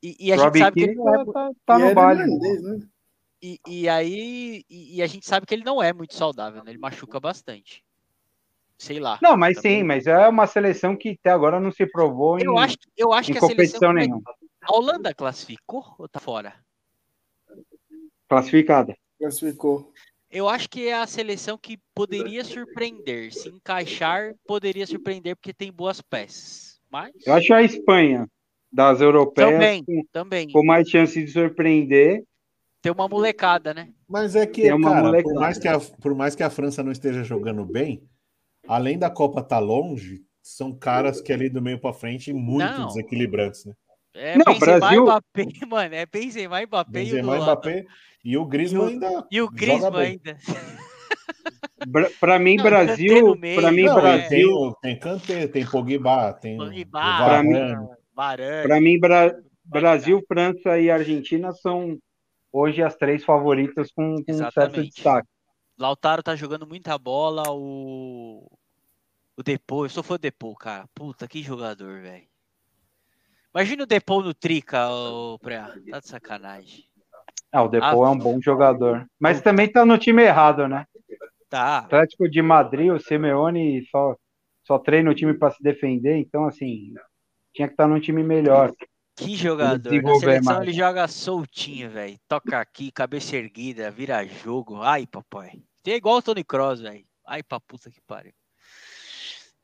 E, 0.00 0.28
e 0.28 0.32
a 0.32 0.36
Robin 0.36 0.60
gente 0.60 0.64
sabe 0.64 0.80
King 0.80 0.94
que 0.94 1.00
ele 1.00 1.08
é, 1.08 1.32
tá, 1.32 1.50
tá 1.66 1.78
no 1.80 1.92
baile. 1.92 2.24
Né? 2.24 2.86
E, 3.42 3.58
e 3.66 3.88
aí 3.88 4.64
e, 4.70 4.96
e, 4.98 5.02
a 5.02 5.08
gente 5.08 5.26
sabe 5.26 5.44
que 5.44 5.52
ele 5.52 5.64
não 5.64 5.82
é 5.82 5.92
muito 5.92 6.14
saudável, 6.14 6.62
né? 6.62 6.70
Ele 6.70 6.78
machuca 6.78 7.18
bastante. 7.18 7.84
Sei 8.78 9.00
lá. 9.00 9.18
Não, 9.20 9.36
mas 9.36 9.56
também. 9.56 9.80
sim, 9.80 9.82
mas 9.82 10.06
é 10.06 10.28
uma 10.28 10.46
seleção 10.46 10.96
que 10.96 11.18
até 11.20 11.30
agora 11.30 11.58
não 11.58 11.72
se 11.72 11.84
provou 11.84 12.38
eu 12.38 12.54
em, 12.54 12.58
acho, 12.60 12.76
eu 12.96 13.12
acho 13.12 13.32
em 13.32 13.34
que 13.34 13.40
competição 13.40 13.92
nenhuma. 13.92 14.22
A 14.62 14.72
Holanda 14.72 15.12
classificou 15.12 15.96
ou 15.98 16.08
tá 16.08 16.20
fora? 16.20 16.54
Classificada. 18.28 18.96
Classificou 19.18 19.92
eu 20.34 20.48
acho 20.48 20.68
que 20.68 20.88
é 20.88 20.94
a 20.94 21.06
seleção 21.06 21.56
que 21.56 21.78
poderia 21.94 22.42
surpreender. 22.44 23.32
Se 23.32 23.48
encaixar, 23.48 24.34
poderia 24.46 24.86
surpreender 24.86 25.36
porque 25.36 25.54
tem 25.54 25.72
boas 25.72 26.02
peças. 26.02 26.80
Mas... 26.90 27.12
Eu 27.24 27.34
acho 27.34 27.54
a 27.54 27.62
Espanha, 27.62 28.28
das 28.70 29.00
europeias, 29.00 29.52
também, 29.52 29.84
com, 29.84 30.02
também. 30.12 30.50
com 30.50 30.64
mais 30.64 30.88
chance 30.88 31.22
de 31.24 31.30
surpreender. 31.30 32.24
Tem 32.82 32.92
uma 32.92 33.08
molecada, 33.08 33.72
né? 33.72 33.88
Mas 34.06 34.36
é 34.36 34.46
que, 34.46 34.68
cara, 34.68 35.22
por 35.22 35.34
mais 35.34 35.58
que, 35.58 35.68
a, 35.68 35.80
por 35.80 36.14
mais 36.14 36.34
que 36.34 36.42
a 36.42 36.50
França 36.50 36.82
não 36.82 36.92
esteja 36.92 37.24
jogando 37.24 37.64
bem, 37.64 38.02
além 38.68 38.98
da 38.98 39.08
Copa 39.08 39.40
estar 39.40 39.56
tá 39.56 39.58
longe, 39.58 40.22
são 40.42 40.76
caras 40.76 41.20
que 41.20 41.32
ali 41.32 41.48
do 41.48 41.62
meio 41.62 41.80
para 41.80 41.94
frente 41.94 42.32
muito 42.32 42.78
não. 42.78 42.88
desequilibrantes, 42.88 43.64
né? 43.64 43.72
É 44.12 44.36
não, 44.36 44.44
Benzema 44.44 44.78
Brasil... 44.78 44.98
e 44.98 45.02
Mbappé, 45.02 45.44
mano. 45.66 45.94
É 45.94 46.06
Benzema 46.06 46.62
e 46.62 46.66
Mbappé 46.66 46.90
Benzema 46.90 47.36
e 47.36 47.40
Mbappé. 47.40 47.86
E 48.24 48.38
o 48.38 48.44
Griezmann 48.46 48.88
ainda. 48.88 49.26
E 49.30 49.42
o 49.42 49.50
Griezmann 49.50 50.06
ainda. 50.06 50.38
Para 52.18 52.38
mim, 52.38 52.56
não, 52.56 52.64
Brasil. 52.64 53.38
Para 53.54 53.70
mim, 53.70 53.82
não, 53.82 53.94
Brasil. 53.94 54.74
Tem, 54.80 54.92
tem 54.92 54.98
Kanté, 54.98 55.46
tem 55.46 55.66
Pogba, 55.66 56.32
tem. 56.32 56.56
Para 56.90 57.42
mim, 57.42 57.88
para 58.14 58.80
mim 58.80 58.98
Bra 58.98 59.34
Brasil, 59.64 60.22
França 60.26 60.78
e 60.78 60.90
Argentina 60.90 61.52
são 61.52 61.98
hoje 62.50 62.82
as 62.82 62.96
três 62.96 63.24
favoritas 63.24 63.90
com, 63.92 64.16
com 64.24 64.32
um 64.32 64.50
certo 64.50 64.82
destaque. 64.82 65.28
Lautaro 65.78 66.22
tá 66.22 66.34
jogando 66.34 66.66
muita 66.66 66.96
bola, 66.96 67.42
o. 67.50 68.50
O 69.36 69.42
Depô, 69.42 69.84
eu 69.84 69.88
sou 69.88 70.02
fã 70.02 70.14
do 70.14 70.20
Depô, 70.20 70.54
cara. 70.54 70.88
Puta, 70.94 71.26
que 71.26 71.42
jogador, 71.42 72.00
velho. 72.00 72.26
Imagina 73.52 73.82
o 73.82 73.86
Depô 73.86 74.22
no 74.22 74.32
Trica, 74.32 74.88
o 74.88 75.38
Preá. 75.40 75.74
Tá 75.90 75.98
de 75.98 76.08
sacanagem. 76.08 76.84
Ah, 77.54 77.62
o 77.62 77.68
Depô 77.68 78.04
ah, 78.04 78.08
é 78.08 78.10
um 78.10 78.18
bom 78.18 78.40
jogador. 78.42 79.06
Mas 79.16 79.40
também 79.40 79.70
tá 79.70 79.86
no 79.86 79.96
time 79.96 80.24
errado, 80.24 80.66
né? 80.66 80.84
Tá. 81.48 81.78
Atlético 81.78 82.28
de 82.28 82.42
Madrid, 82.42 82.90
o 82.90 82.98
Simeone 82.98 83.86
só, 83.92 84.16
só 84.66 84.76
treina 84.76 85.08
o 85.08 85.14
time 85.14 85.34
para 85.34 85.52
se 85.52 85.62
defender, 85.62 86.16
então, 86.16 86.46
assim, 86.46 86.92
tinha 87.54 87.68
que 87.68 87.74
estar 87.74 87.84
tá 87.84 87.88
num 87.88 88.00
time 88.00 88.24
melhor. 88.24 88.72
Que 89.16 89.36
jogador. 89.36 90.02
Na 90.02 90.14
seleção 90.16 90.54
mais. 90.54 90.68
ele 90.68 90.76
joga 90.76 91.06
soltinho, 91.06 91.88
velho. 91.90 92.18
Toca 92.26 92.58
aqui, 92.58 92.90
cabeça 92.90 93.36
erguida, 93.36 93.88
vira 93.88 94.26
jogo. 94.26 94.82
Ai, 94.82 95.06
papai. 95.06 95.52
Tem 95.84 95.94
igual 95.94 96.16
o 96.16 96.22
Tony 96.22 96.42
Cross, 96.42 96.80
velho. 96.80 97.04
Ai, 97.24 97.44
pra 97.44 97.60
puta 97.60 97.88
que 97.88 98.00
pariu. 98.00 98.32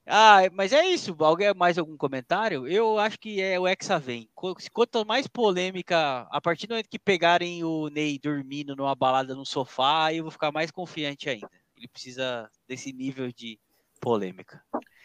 Ah, 0.07 0.41
mas 0.53 0.73
é 0.73 0.87
isso. 0.87 1.17
Alguém 1.21 1.53
mais 1.55 1.79
algum 1.79 1.97
comentário? 1.97 2.67
Eu 2.67 2.99
acho 2.99 3.19
que 3.19 3.41
é 3.41 3.59
o 3.59 3.67
Hexa 3.67 3.99
vem. 3.99 4.29
Quanto 4.35 5.07
mais 5.07 5.27
polêmica, 5.27 6.27
a 6.31 6.41
partir 6.41 6.67
do 6.67 6.71
momento 6.71 6.89
que 6.89 6.99
pegarem 6.99 7.63
o 7.63 7.89
Ney 7.89 8.19
dormindo 8.19 8.75
numa 8.75 8.95
balada 8.95 9.35
no 9.35 9.47
sofá, 9.47 10.13
eu 10.13 10.25
vou 10.25 10.31
ficar 10.31 10.51
mais 10.51 10.71
confiante 10.71 11.29
ainda. 11.29 11.51
Ele 11.77 11.89
precisa 11.89 12.51
desse 12.67 12.93
nível 12.93 13.31
de 13.33 13.59
polêmica. 14.01 14.63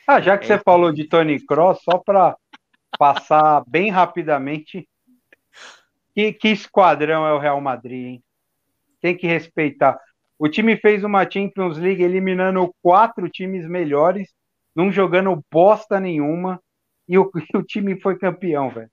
Ah, 0.08 0.22
já 0.22 0.38
que 0.38 0.46
é... 0.46 0.48
você 0.58 0.64
falou 0.64 0.92
de 0.92 1.06
Tony 1.08 1.44
Cross, 1.46 1.80
só 1.84 1.98
para 1.98 2.36
passar 2.98 3.64
bem 3.68 3.90
rapidamente. 3.90 4.88
Que, 6.14 6.32
que 6.32 6.48
esquadrão 6.48 7.28
é 7.28 7.34
o 7.34 7.40
Real 7.40 7.60
Madrid, 7.60 8.06
hein? 8.06 8.24
Tem 9.02 9.16
que 9.16 9.28
respeitar. 9.28 10.00
O 10.38 10.50
time 10.50 10.76
fez 10.78 11.04
uma 11.04 11.30
Champions 11.30 11.78
League 11.78 12.04
eliminando 12.04 12.74
quatro 12.82 13.30
times 13.30 13.68
melhores, 13.68 14.34
não 14.76 14.92
jogando 14.92 15.44
bosta 15.52 16.00
nenhuma, 16.00 16.62
e 17.08 17.18
o, 17.18 17.32
o 17.56 17.64
time 17.64 18.00
foi 18.00 18.18
campeão, 18.18 18.70
velho. 18.70 18.90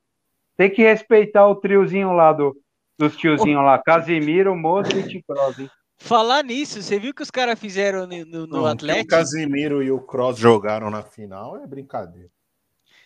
Tem 0.56 0.70
que 0.70 0.82
respeitar 0.82 1.46
o 1.48 1.56
triozinho 1.56 2.12
lá 2.12 2.32
do, 2.32 2.56
dos 2.98 3.16
tiozinhos 3.16 3.64
lá, 3.64 3.78
Casimiro, 3.82 4.54
Modric 4.54 5.16
e 5.16 5.22
Kroos, 5.22 5.58
hein? 5.58 5.70
Falar 5.96 6.42
nisso, 6.42 6.82
você 6.82 6.98
viu 6.98 7.14
que 7.14 7.22
os 7.22 7.30
caras 7.30 7.58
fizeram 7.58 8.06
no, 8.06 8.24
no, 8.24 8.46
no 8.46 8.66
Atlético? 8.66 9.06
O 9.06 9.18
Casimiro 9.18 9.82
e 9.82 9.90
o 9.90 10.00
Kroos 10.00 10.36
jogaram 10.36 10.90
na 10.90 11.02
final, 11.02 11.56
é 11.56 11.66
brincadeira. 11.66 12.28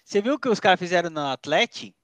Você 0.04 0.22
viu 0.22 0.34
o 0.34 0.38
que 0.38 0.48
os 0.48 0.60
caras 0.60 0.78
fizeram 0.78 1.10
no 1.10 1.20
Atlético? 1.20 1.96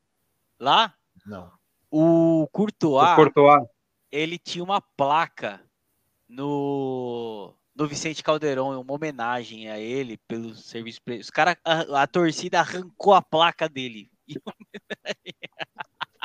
Lá? 0.60 0.94
Não. 1.24 1.50
O 1.90 2.46
Courtois, 2.52 3.10
o 3.10 3.16
Courtois, 3.16 3.62
ele 4.10 4.38
tinha 4.38 4.62
uma 4.62 4.80
placa 4.80 5.60
no, 6.28 7.54
no 7.74 7.86
Vicente 7.86 8.22
Caldeirão, 8.22 8.80
uma 8.80 8.92
homenagem 8.92 9.68
a 9.68 9.78
ele 9.78 10.18
pelo 10.28 10.54
serviço. 10.54 11.00
Os 11.20 11.30
cara, 11.30 11.56
a, 11.64 12.02
a 12.02 12.06
torcida 12.06 12.60
arrancou 12.60 13.14
a 13.14 13.22
placa 13.22 13.68
dele. 13.68 14.10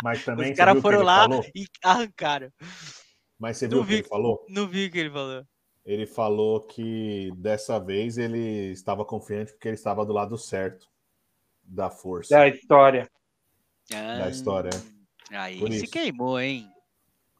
Mas 0.03 0.24
também 0.24 0.52
os 0.52 0.57
caras 0.57 0.82
foram 0.82 1.02
lá 1.02 1.24
falou? 1.24 1.45
e 1.56 1.65
arrancaram. 1.84 2.52
Mas 3.40 3.57
você 3.57 3.68
viu 3.68 3.82
o 3.82 3.86
que 3.86 3.94
ele 3.94 4.03
falou? 4.03 4.45
Não 4.49 4.68
vi 4.68 4.86
o 4.86 4.91
que 4.91 4.99
ele 4.99 5.10
falou. 5.10 5.44
Ele 5.86 6.06
falou 6.06 6.61
que 6.61 7.32
dessa 7.38 7.80
vez 7.80 8.18
ele 8.18 8.72
estava 8.72 9.06
confiante 9.06 9.53
porque 9.53 9.69
ele 9.69 9.76
estava 9.76 10.06
do 10.06 10.14
lado 10.14 10.38
certo 10.38 10.88
da 11.64 11.90
força. 11.90 12.36
Da 12.36 12.48
história. 12.48 13.10
Ah, 13.94 14.18
da 14.19 14.30
história. 14.30 14.72
Aí 15.32 15.60
Por 15.60 15.72
se 15.72 15.84
isso. 15.84 15.91
queimou, 15.91 16.40
hein? 16.40 16.69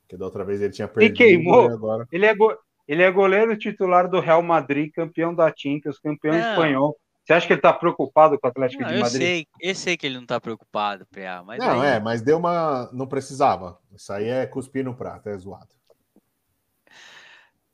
Porque 0.02 0.18
da 0.18 0.26
outra 0.26 0.46
vez 0.46 0.62
ele 0.62 0.72
tinha 0.72 0.88
perdido. 0.88 1.14
E 1.14 1.18
queimou. 1.18 1.70
Agora... 1.70 2.08
Ele, 2.12 2.26
é 2.26 2.34
go... 2.34 2.58
ele 2.88 3.04
é 3.04 3.12
goleiro 3.12 3.58
titular 3.58 4.10
do 4.10 4.20
Real 4.20 4.42
Madrid, 4.42 4.92
campeão 4.94 5.34
da 5.34 5.54
Champions, 5.56 6.00
campeão 6.00 6.34
não. 6.34 6.50
espanhol. 6.52 6.98
Você 7.24 7.34
acha 7.34 7.46
que 7.46 7.54
ele 7.54 7.62
tá 7.62 7.74
preocupado 7.74 8.40
com 8.40 8.48
o 8.48 8.50
Atlético 8.50 8.84
não, 8.84 8.90
de 8.90 9.00
Madrid? 9.00 9.22
Eu 9.22 9.28
sei, 9.28 9.48
eu 9.60 9.76
sei 9.76 9.98
que 9.98 10.08
ele 10.08 10.16
não 10.16 10.26
tá 10.26 10.40
preocupado, 10.40 11.06
PA, 11.08 11.44
mas. 11.46 11.60
Não, 11.60 11.82
aí... 11.82 11.90
é, 11.90 12.00
mas 12.00 12.22
deu 12.22 12.38
uma. 12.38 12.90
Não 12.94 13.06
precisava. 13.06 13.78
Isso 13.94 14.14
aí 14.14 14.30
é 14.30 14.46
cuspir 14.46 14.86
no 14.86 14.96
prato, 14.96 15.28
é 15.28 15.38
zoado. 15.38 15.76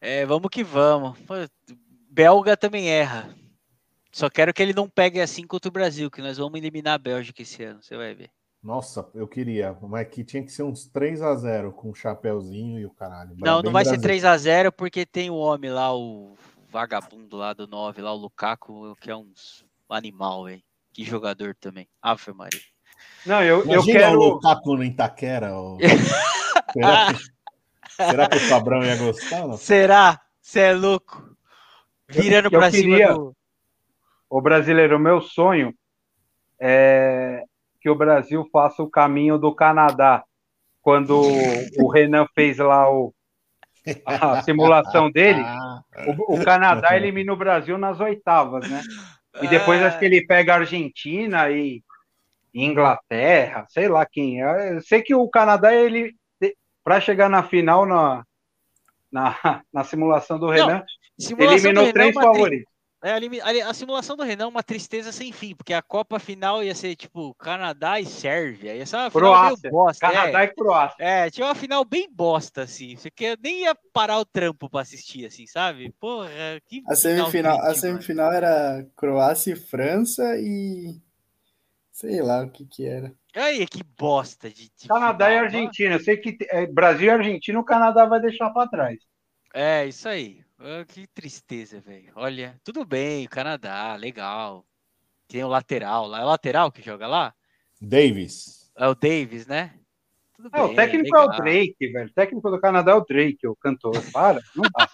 É, 0.01 0.25
vamos 0.25 0.49
que 0.49 0.63
vamos. 0.63 1.17
Belga 2.09 2.57
também 2.57 2.89
erra. 2.89 3.29
Só 4.11 4.29
quero 4.29 4.53
que 4.53 4.61
ele 4.61 4.73
não 4.73 4.89
pegue 4.89 5.21
assim 5.21 5.45
contra 5.45 5.69
o 5.69 5.71
Brasil, 5.71 6.09
que 6.09 6.21
nós 6.21 6.37
vamos 6.37 6.57
eliminar 6.57 6.95
a 6.95 6.99
Bélgica 6.99 7.41
esse 7.41 7.63
ano, 7.63 7.81
você 7.81 7.95
vai 7.95 8.13
ver. 8.13 8.29
Nossa, 8.63 9.05
eu 9.13 9.27
queria, 9.27 9.77
mas 9.81 10.07
que 10.07 10.23
tinha 10.23 10.41
que 10.41 10.51
ser 10.51 10.63
uns 10.63 10.87
3 10.87 11.21
a 11.21 11.35
0 11.35 11.73
com 11.73 11.89
o 11.89 11.95
chapéuzinho 11.95 12.79
e 12.79 12.85
o 12.85 12.91
caralho. 12.91 13.35
Não, 13.37 13.61
não 13.61 13.71
vai 13.73 13.83
Brasil. 13.83 13.99
ser 13.99 14.01
3 14.01 14.23
a 14.23 14.37
0 14.37 14.71
porque 14.71 15.05
tem 15.05 15.29
o 15.29 15.35
homem 15.35 15.69
lá, 15.69 15.93
o 15.93 16.37
vagabundo 16.69 17.35
lá 17.35 17.51
do 17.53 17.67
9, 17.67 18.01
lá 18.01 18.13
o 18.13 18.17
Lukaku, 18.17 18.95
que 19.01 19.11
é 19.11 19.15
um 19.15 19.29
animal, 19.89 20.45
velho. 20.45 20.63
Que 20.93 21.03
jogador 21.03 21.55
também. 21.55 21.89
Ave 22.01 22.31
Maria. 22.33 22.61
Não, 23.25 23.43
eu, 23.43 23.65
eu 23.65 23.83
quero. 23.83 24.17
o 24.17 24.29
Lukaku 24.29 24.77
no 24.77 24.83
Itaquera. 24.83 25.53
Ó. 25.53 25.77
será, 26.71 27.13
que... 27.13 27.95
será 27.95 28.29
que 28.29 28.37
o 28.37 28.47
Fabrão 28.47 28.83
ia 28.83 28.95
gostar? 28.95 29.45
Não? 29.45 29.57
Será? 29.57 30.21
Você 30.41 30.59
é 30.61 30.73
louco? 30.73 31.35
Virando 32.07 32.49
para 32.49 32.71
queria... 32.71 33.07
cima 33.07 33.13
do 33.13 33.35
o 34.29 34.41
brasileiro, 34.41 34.95
o 34.95 34.99
meu 34.99 35.21
sonho 35.21 35.75
é 36.59 37.43
que 37.83 37.89
o 37.89 37.95
Brasil 37.95 38.47
faça 38.49 38.81
o 38.81 38.89
caminho 38.89 39.37
do 39.37 39.53
Canadá. 39.53 40.23
Quando 40.81 41.21
o 41.77 41.91
Renan 41.91 42.25
fez 42.33 42.57
lá 42.57 42.89
o, 42.89 43.13
a 44.05 44.41
simulação 44.43 45.11
dele, 45.11 45.43
o, 46.07 46.35
o, 46.35 46.43
Canadá 46.45 46.95
elimina 46.95 47.33
o 47.33 47.37
Brasil 47.37 47.77
nas 47.77 47.99
oitavas, 47.99 48.69
né? 48.69 48.81
E 49.41 49.47
depois 49.49 49.81
acho 49.81 49.99
que 49.99 50.05
ele 50.05 50.25
pega 50.25 50.53
a 50.53 50.57
Argentina 50.59 51.49
e 51.51 51.83
Inglaterra, 52.53 53.65
sei 53.67 53.89
lá 53.89 54.05
quem. 54.05 54.39
Eu 54.39 54.81
sei 54.81 55.01
que 55.01 55.13
o 55.13 55.27
Canadá, 55.27 55.73
ele 55.73 56.15
para 56.85 57.01
chegar 57.01 57.29
na 57.29 57.43
final 57.43 57.85
na, 57.85 58.25
na, 59.11 59.35
na 59.73 59.83
simulação 59.83 60.39
do 60.39 60.49
Renan, 60.49 60.83
Não, 61.19 61.39
eliminou 61.39 61.85
do 61.85 61.93
três 61.93 62.15
Renan, 62.15 62.27
favoritos. 62.27 62.72
É, 63.03 63.11
a, 63.11 63.69
a, 63.69 63.73
simulação 63.73 64.15
do 64.15 64.23
Renan 64.23 64.45
é 64.45 64.47
uma 64.47 64.63
tristeza 64.63 65.11
sem 65.11 65.33
fim, 65.33 65.53
porque 65.53 65.73
a 65.73 65.81
Copa 65.81 66.19
final 66.19 66.63
ia 66.63 66.73
ser 66.73 66.95
tipo 66.95 67.35
Canadá 67.35 67.99
e 67.99 68.05
Sérvia. 68.05 68.73
Ia 68.73 68.85
ser 68.85 68.95
uma 68.95 69.11
Croácia. 69.11 69.57
final 69.57 69.71
bosta. 69.73 70.07
Canadá 70.07 70.41
é, 70.41 70.45
e 70.45 70.47
Croácia. 70.47 70.95
É, 71.05 71.29
tinha 71.29 71.45
uma 71.45 71.53
final 71.53 71.83
bem 71.83 72.09
bosta, 72.09 72.61
assim. 72.61 72.95
Você 72.95 73.11
que 73.11 73.37
nem 73.43 73.63
ia 73.63 73.75
parar 73.91 74.19
o 74.19 74.25
trampo 74.25 74.69
pra 74.69 74.79
assistir, 74.79 75.25
assim, 75.25 75.45
sabe? 75.45 75.93
Porra, 75.99 76.29
que 76.65 76.81
a 76.87 76.95
semifinal, 76.95 77.57
triste, 77.59 77.71
a 77.71 77.75
semifinal 77.75 78.31
era 78.31 78.87
Croácia 78.95 79.51
e 79.51 79.57
França 79.57 80.37
e. 80.37 80.95
Sei 81.91 82.21
lá 82.21 82.43
o 82.43 82.49
que 82.49 82.65
que 82.65 82.87
era. 82.87 83.13
Aí, 83.35 83.67
que 83.67 83.83
bosta 83.99 84.49
de. 84.49 84.71
de 84.77 84.87
Canadá 84.87 85.25
final, 85.25 85.43
e 85.43 85.45
Argentina. 85.45 85.95
Eu 85.95 85.99
sei 85.99 86.15
que 86.15 86.37
é, 86.49 86.65
Brasil 86.67 87.07
e 87.07 87.09
Argentina 87.09 87.59
o 87.59 87.65
Canadá 87.65 88.05
vai 88.05 88.21
deixar 88.21 88.49
para 88.51 88.69
trás. 88.69 88.99
É, 89.53 89.85
isso 89.85 90.07
aí. 90.07 90.41
Oh, 90.65 90.85
que 90.85 91.05
tristeza, 91.07 91.81
velho. 91.81 92.13
Olha, 92.15 92.57
tudo 92.63 92.85
bem, 92.85 93.27
Canadá, 93.27 93.97
legal. 93.97 94.65
Tem 95.27 95.43
o 95.43 95.49
lateral 95.49 96.07
lá. 96.07 96.21
É 96.21 96.23
o 96.23 96.27
lateral 96.27 96.71
que 96.71 96.81
joga 96.81 97.05
lá? 97.05 97.33
Davis. 97.81 98.71
É 98.77 98.87
o 98.87 98.95
Davis, 98.95 99.45
né? 99.45 99.77
Tudo 100.33 100.47
é, 100.53 100.61
bem, 100.61 100.71
o 100.71 100.73
técnico 100.73 101.03
legal. 101.03 101.23
é 101.23 101.25
o 101.25 101.37
Drake, 101.37 101.91
velho. 101.91 102.09
O 102.09 102.13
técnico 102.13 102.49
do 102.49 102.61
Canadá 102.61 102.93
é 102.93 102.95
o 102.95 103.03
Drake, 103.03 103.45
o 103.45 103.57
cantor. 103.57 104.01
Para, 104.13 104.39
não 104.55 104.63
dá. 104.63 104.89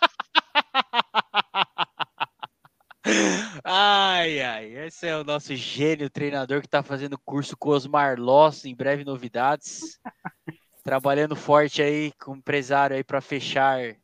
ai, 3.63 4.41
ai, 4.41 4.87
esse 4.87 5.05
é 5.05 5.15
o 5.17 5.23
nosso 5.23 5.55
gênio 5.55 6.09
treinador 6.09 6.61
que 6.61 6.67
tá 6.67 6.81
fazendo 6.81 7.15
curso 7.23 7.55
com 7.55 7.69
Osmar 7.69 8.19
Loss, 8.19 8.65
em 8.65 8.73
breve 8.75 9.03
novidades. 9.03 9.99
Trabalhando 10.83 11.35
forte 11.35 11.79
aí 11.79 12.11
com 12.13 12.31
o 12.31 12.37
empresário 12.37 12.95
aí 12.95 13.03
para 13.03 13.21
fechar 13.21 13.95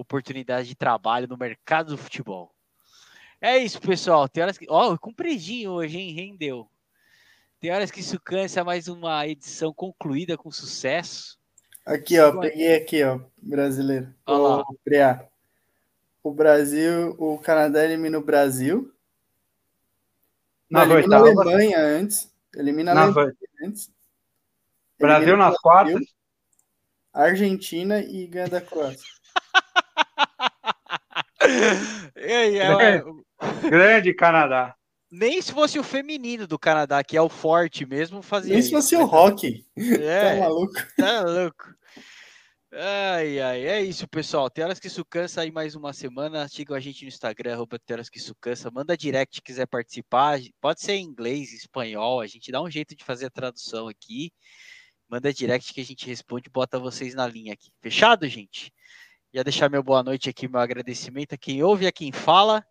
oportunidade 0.00 0.68
de 0.68 0.76
trabalho 0.76 1.26
no 1.26 1.36
mercado 1.36 1.90
do 1.90 1.98
futebol. 1.98 2.54
É 3.40 3.58
isso, 3.58 3.80
pessoal. 3.80 4.28
Tem 4.28 4.42
horas 4.42 4.56
que. 4.56 4.66
Ó, 4.68 4.92
oh, 4.92 4.98
compridinho 4.98 5.72
hoje, 5.72 5.98
hein? 5.98 6.12
Rendeu. 6.12 6.68
Tem 7.60 7.72
horas 7.72 7.90
que 7.90 8.00
isso 8.00 8.18
cansa 8.20 8.62
mais 8.62 8.86
uma 8.88 9.26
edição 9.26 9.72
concluída 9.72 10.36
com 10.36 10.50
sucesso. 10.50 11.38
Aqui, 11.84 12.18
ó, 12.18 12.38
peguei 12.40 12.76
aqui, 12.76 13.02
ó, 13.02 13.20
brasileiro. 13.36 14.14
Olha 14.26 14.64
lá. 14.98 15.28
O 16.22 16.32
Brasil, 16.32 17.16
o 17.18 17.38
Canadá 17.38 17.84
elimina 17.84 18.18
o 18.18 18.24
Brasil. 18.24 18.92
Na 20.70 20.84
Não, 20.84 20.98
elimina 20.98 21.16
a 21.16 21.20
Alemanha 21.20 21.80
antes. 21.80 22.32
Elimina 22.54 22.92
a 22.92 22.94
na 22.94 23.02
Alemanha 23.02 23.34
antes. 23.64 23.90
Brasil 24.98 25.36
nas 25.36 25.58
quartas. 25.58 26.02
Argentina 27.12 28.00
e 28.00 28.26
ganha 28.26 28.48
da 28.48 28.60
Croácia. 28.60 29.17
É, 32.16 32.56
é, 32.56 33.02
Grande 33.68 34.14
Canadá. 34.14 34.74
Nem 35.10 35.40
se 35.40 35.52
fosse 35.52 35.78
o 35.78 35.82
feminino 35.82 36.46
do 36.46 36.58
Canadá, 36.58 37.02
que 37.02 37.16
é 37.16 37.22
o 37.22 37.30
forte 37.30 37.86
mesmo, 37.86 38.20
fazia. 38.20 38.52
Nem 38.52 38.62
se 38.62 38.70
fosse 38.70 38.94
o 38.94 39.06
rock. 39.06 39.64
É, 39.76 40.34
tá 40.34 40.40
maluco. 40.40 40.74
Tá 40.96 41.20
louco. 41.22 41.78
Ai, 42.70 43.40
ai, 43.40 43.66
é 43.66 43.82
isso, 43.82 44.06
pessoal. 44.06 44.50
Telas 44.50 44.78
que 44.78 44.88
isso 44.88 45.02
cansa 45.02 45.40
aí 45.40 45.50
mais 45.50 45.74
uma 45.74 45.94
semana. 45.94 46.46
Sigam 46.48 46.76
a 46.76 46.80
gente 46.80 47.02
no 47.02 47.08
Instagram, 47.08 47.54
arroba 47.54 47.78
Telas 47.78 48.10
que 48.10 48.18
isso 48.18 48.34
cansa. 48.38 48.70
Manda 48.70 48.94
direct 48.94 49.36
se 49.36 49.42
quiser 49.42 49.66
participar. 49.66 50.38
Pode 50.60 50.82
ser 50.82 50.92
em 50.92 51.04
inglês, 51.04 51.54
espanhol. 51.54 52.20
A 52.20 52.26
gente 52.26 52.52
dá 52.52 52.60
um 52.60 52.70
jeito 52.70 52.94
de 52.94 53.02
fazer 53.02 53.26
a 53.26 53.30
tradução 53.30 53.88
aqui. 53.88 54.30
Manda 55.08 55.32
direct 55.32 55.72
que 55.72 55.80
a 55.80 55.84
gente 55.84 56.06
responde 56.06 56.48
e 56.48 56.52
bota 56.52 56.78
vocês 56.78 57.14
na 57.14 57.26
linha 57.26 57.54
aqui. 57.54 57.70
Fechado, 57.80 58.28
gente? 58.28 58.70
Já 59.32 59.42
deixar 59.42 59.68
meu 59.68 59.82
boa 59.82 60.02
noite 60.02 60.30
aqui, 60.30 60.48
meu 60.48 60.58
agradecimento 60.58 61.34
a 61.34 61.38
quem 61.38 61.62
ouve, 61.62 61.86
a 61.86 61.92
quem 61.92 62.10
fala 62.10 62.64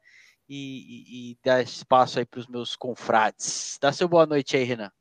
e, 0.50 0.56
e, 0.56 1.32
e 1.32 1.38
dar 1.44 1.62
espaço 1.62 2.18
aí 2.18 2.26
para 2.26 2.40
os 2.40 2.48
meus 2.48 2.76
confrades. 2.76 3.78
Dá 3.80 3.92
seu 3.92 4.08
boa 4.08 4.26
noite 4.26 4.58
aí, 4.58 4.64
Renan. 4.64 4.92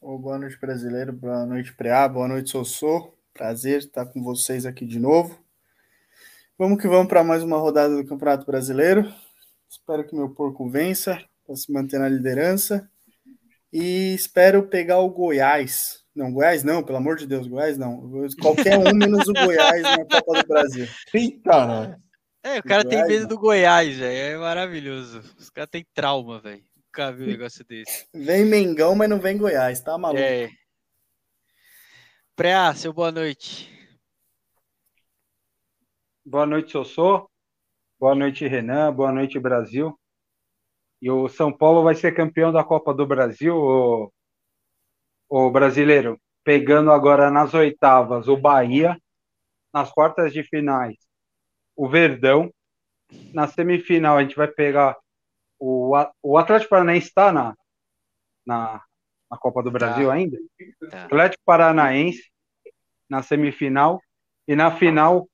Boa 0.00 0.38
noite, 0.38 0.58
brasileiro. 0.58 1.12
Boa 1.12 1.46
noite, 1.46 1.72
Preá. 1.72 2.08
Boa 2.08 2.26
noite, 2.26 2.50
Sossô. 2.50 3.14
Prazer 3.32 3.78
estar 3.78 4.06
com 4.06 4.22
vocês 4.22 4.66
aqui 4.66 4.84
de 4.84 4.98
novo. 4.98 5.38
Vamos 6.58 6.80
que 6.80 6.88
vamos 6.88 7.06
para 7.06 7.22
mais 7.22 7.44
uma 7.44 7.58
rodada 7.58 7.94
do 7.94 8.04
Campeonato 8.04 8.44
Brasileiro. 8.44 9.12
Espero 9.68 10.04
que 10.04 10.16
meu 10.16 10.30
porco 10.30 10.68
vença 10.68 11.22
para 11.46 11.54
se 11.54 11.70
manter 11.70 12.00
na 12.00 12.08
liderança. 12.08 12.90
E 13.72 14.14
espero 14.14 14.66
pegar 14.66 14.98
o 14.98 15.10
Goiás. 15.10 16.05
Não, 16.16 16.32
Goiás 16.32 16.64
não, 16.64 16.82
pelo 16.82 16.96
amor 16.96 17.16
de 17.16 17.26
Deus, 17.26 17.46
Goiás 17.46 17.76
não. 17.76 18.10
Qualquer 18.40 18.78
um 18.78 18.94
menos 18.94 19.28
o 19.28 19.34
Goiás 19.34 19.82
na 19.82 19.98
Copa 20.06 20.42
do 20.42 20.48
Brasil. 20.48 20.86
Eita, 21.12 21.66
né? 21.66 22.00
É, 22.42 22.58
o 22.58 22.62
cara 22.62 22.82
Goiás, 22.82 22.88
tem 22.88 23.06
medo 23.06 23.22
não. 23.22 23.28
do 23.28 23.38
Goiás, 23.38 23.96
velho. 23.98 24.34
É 24.34 24.38
maravilhoso. 24.38 25.20
Os 25.38 25.50
caras 25.50 25.68
têm 25.68 25.86
trauma, 25.92 26.40
velho. 26.40 26.64
Nunca 26.74 27.12
vi 27.12 27.24
um 27.24 27.26
negócio 27.26 27.62
desse. 27.66 28.08
Vem 28.14 28.46
Mengão, 28.46 28.94
mas 28.94 29.10
não 29.10 29.20
vem 29.20 29.36
Goiás, 29.36 29.82
tá 29.82 29.98
maluco? 29.98 30.22
É. 30.22 30.48
Preá, 32.34 32.74
seu 32.74 32.94
boa 32.94 33.12
noite. 33.12 33.70
Boa 36.24 36.46
noite, 36.46 36.72
Sossô. 36.72 37.28
Boa 38.00 38.14
noite, 38.14 38.46
Renan. 38.46 38.90
Boa 38.90 39.12
noite, 39.12 39.38
Brasil. 39.38 39.98
E 41.02 41.10
o 41.10 41.28
São 41.28 41.52
Paulo 41.52 41.82
vai 41.82 41.94
ser 41.94 42.14
campeão 42.14 42.50
da 42.50 42.64
Copa 42.64 42.94
do 42.94 43.06
Brasil, 43.06 44.10
o, 45.28 45.50
brasileiro. 45.50 46.20
Pegando 46.44 46.92
agora 46.92 47.30
nas 47.30 47.54
oitavas 47.54 48.28
o 48.28 48.36
Bahia, 48.36 48.96
nas 49.72 49.90
quartas 49.90 50.32
de 50.32 50.42
finais 50.42 50.96
o 51.74 51.88
Verdão. 51.88 52.50
Na 53.32 53.46
semifinal, 53.46 54.16
a 54.16 54.22
gente 54.22 54.36
vai 54.36 54.48
pegar 54.48 54.96
o, 55.58 55.92
o 56.22 56.38
Atlético 56.38 56.70
Paranaense 56.70 57.08
está 57.08 57.32
na, 57.32 57.54
na, 58.46 58.82
na, 59.30 59.38
Copa 59.38 59.62
do 59.62 59.70
Brasil 59.70 60.08
tá. 60.08 60.14
ainda. 60.14 60.38
Tá. 60.90 61.04
Atlético 61.04 61.42
Paranaense 61.44 62.30
na 63.08 63.22
semifinal. 63.22 64.00
E 64.48 64.54
na 64.54 64.70
final, 64.70 65.28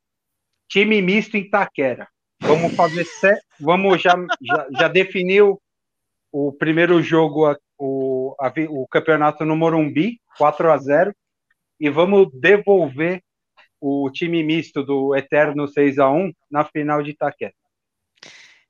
time 0.69 1.03
misto 1.03 1.37
em 1.37 1.49
Taquera. 1.49 2.09
Vamos 2.41 2.75
fazer. 2.75 3.07
Vamos 3.61 4.01
já, 4.01 4.15
já, 4.41 4.69
já 4.71 4.89
definiu 4.89 5.61
o 6.33 6.51
primeiro 6.51 7.03
jogo, 7.03 7.55
o, 7.79 8.12
a, 8.41 8.53
o 8.69 8.87
campeonato 8.89 9.45
no 9.45 9.57
Morumbi, 9.57 10.21
4 10.39 10.73
a 10.73 10.79
0 10.79 11.15
e 11.79 11.91
vamos 11.91 12.29
devolver 12.33 13.23
o 13.81 14.09
time 14.11 14.43
misto 14.43 14.85
do 14.85 15.15
Eterno 15.17 15.67
6 15.67 15.99
a 15.99 16.11
1 16.11 16.33
na 16.51 16.65
final 16.65 17.03
de 17.03 17.11
Itaquera. 17.11 17.55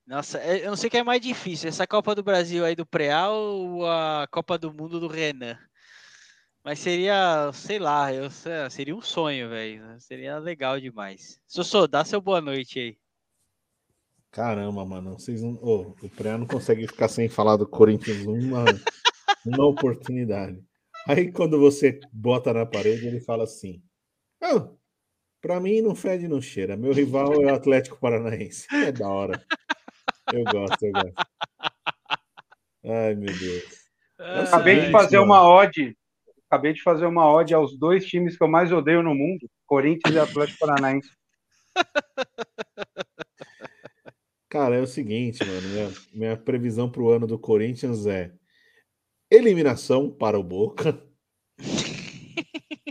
Nossa, 0.06 0.39
é, 0.39 0.64
eu 0.64 0.70
não 0.70 0.76
sei 0.76 0.89
o 0.89 0.90
que 0.90 0.97
é 0.97 1.05
mais 1.05 1.20
difícil, 1.20 1.68
essa 1.68 1.86
Copa 1.86 2.14
do 2.14 2.22
Brasil 2.22 2.64
aí 2.64 2.74
do 2.74 2.86
Preal 2.86 3.34
ou 3.34 3.86
a 3.86 4.26
Copa 4.30 4.59
do 4.59 4.72
Mundo 4.72 4.98
do 4.98 5.09
Renan. 5.09 5.59
Mas 6.64 6.78
seria, 6.78 7.51
sei 7.52 7.78
lá, 7.78 8.12
eu, 8.12 8.28
seria 8.70 8.94
um 8.94 9.02
sonho, 9.02 9.48
velho. 9.48 10.01
Seria 10.01 10.39
legal 10.39 10.78
demais. 10.78 11.40
Sossô, 11.47 11.89
dá 11.89 12.05
seu 12.05 12.20
boa 12.20 12.40
noite 12.40 12.78
aí. 12.78 12.98
Caramba, 14.30 14.84
mano, 14.84 15.18
vocês 15.18 15.43
não. 15.43 15.59
Oh, 15.60 15.94
o 16.02 16.09
Preal 16.09 16.39
não 16.39 16.47
consegue 16.47 16.86
ficar 16.86 17.09
sem 17.09 17.28
falar 17.28 17.56
do 17.56 17.66
Corinthians 17.66 18.24
uma, 18.24 18.64
uma 19.44 19.66
oportunidade. 19.66 20.62
Aí 21.06 21.32
quando 21.32 21.59
você 21.59 21.98
bota 22.12 22.52
na 22.52 22.64
parede, 22.64 23.06
ele 23.06 23.20
fala 23.20 23.44
assim: 23.44 23.82
oh, 24.43 24.77
Pra 25.43 25.59
mim 25.59 25.81
não 25.81 25.94
fede, 25.97 26.28
não 26.28 26.40
cheira. 26.40 26.77
Meu 26.77 26.93
rival 26.93 27.35
é 27.43 27.47
o 27.51 27.55
Atlético 27.55 27.98
Paranaense. 27.98 28.64
É 28.73 28.93
da 28.93 29.09
hora. 29.09 29.44
Eu 30.32 30.44
gosto, 30.44 30.81
eu 30.85 30.93
gosto. 30.93 31.14
Ai, 32.85 33.16
meu 33.16 33.36
Deus. 33.36 33.82
Acabei 34.19 34.82
de 34.82 34.93
fazer 34.93 35.19
uma 35.19 35.48
ode. 35.48 35.97
Acabei 36.48 36.73
de 36.73 36.81
fazer 36.81 37.06
uma 37.06 37.28
ode 37.28 37.52
aos 37.52 37.77
dois 37.77 38.06
times 38.06 38.36
que 38.36 38.44
eu 38.44 38.48
mais 38.48 38.70
odeio 38.70 39.02
no 39.02 39.16
mundo: 39.16 39.51
Corinthians 39.66 40.14
e 40.14 40.19
Atlético 40.20 40.60
Paranaense. 40.60 41.10
Cara, 44.48 44.77
é 44.77 44.81
o 44.81 44.86
seguinte, 44.86 45.44
mano. 45.44 45.69
Minha, 45.69 45.90
minha 46.12 46.36
previsão 46.36 46.89
pro 46.89 47.10
ano 47.10 47.27
do 47.27 47.39
Corinthians 47.39 48.06
é 48.06 48.32
eliminação 49.32 50.10
para 50.10 50.38
o 50.38 50.42
Boca. 50.42 51.02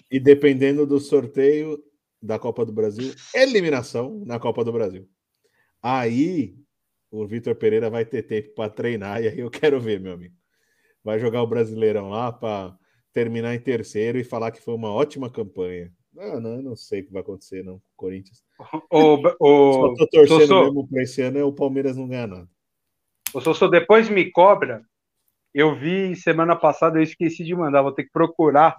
e 0.09 0.19
dependendo 0.19 0.88
do 0.88 0.99
sorteio, 0.99 1.81
da 2.22 2.39
Copa 2.39 2.65
do 2.65 2.73
Brasil, 2.73 3.13
eliminação 3.34 4.23
na 4.26 4.39
Copa 4.39 4.63
do 4.63 4.72
Brasil. 4.72 5.07
Aí 5.81 6.55
o 7.11 7.26
Vitor 7.26 7.55
Pereira 7.55 7.89
vai 7.89 8.05
ter 8.05 8.23
tempo 8.23 8.53
para 8.53 8.69
treinar 8.69 9.22
e 9.22 9.27
aí 9.27 9.39
eu 9.39 9.49
quero 9.49 9.80
ver, 9.80 9.99
meu 9.99 10.13
amigo. 10.13 10.35
Vai 11.03 11.19
jogar 11.19 11.41
o 11.41 11.47
Brasileirão 11.47 12.09
lá 12.09 12.31
para 12.31 12.77
terminar 13.11 13.55
em 13.55 13.59
terceiro 13.59 14.19
e 14.19 14.23
falar 14.23 14.51
que 14.51 14.61
foi 14.61 14.73
uma 14.73 14.91
ótima 14.91 15.30
campanha. 15.30 15.91
Não, 16.13 16.39
não, 16.39 16.61
não 16.61 16.76
sei 16.76 17.01
o 17.01 17.05
que 17.05 17.11
vai 17.11 17.22
acontecer, 17.22 17.63
não, 17.63 17.80
com 17.80 17.80
o 17.80 17.95
Corinthians. 17.95 18.43
O, 18.91 19.15
o, 19.39 19.73
Só 19.73 19.95
tô 19.95 20.07
torcendo 20.07 20.39
Sossô, 20.41 20.63
mesmo 20.65 20.88
para 20.88 21.01
esse 21.01 21.22
ano 21.22 21.39
é 21.39 21.43
o 21.43 21.53
Palmeiras 21.53 21.97
não 21.97 22.07
ganhar 22.07 22.27
nada. 22.27 22.49
O 23.34 23.41
Sossô, 23.41 23.68
depois 23.68 24.09
me 24.09 24.30
cobra. 24.30 24.85
Eu 25.53 25.76
vi 25.76 26.15
semana 26.15 26.56
passada, 26.56 26.98
eu 26.98 27.03
esqueci 27.03 27.44
de 27.44 27.56
mandar, 27.56 27.82
vou 27.82 27.91
ter 27.91 28.06
que 28.06 28.11
procurar 28.11 28.78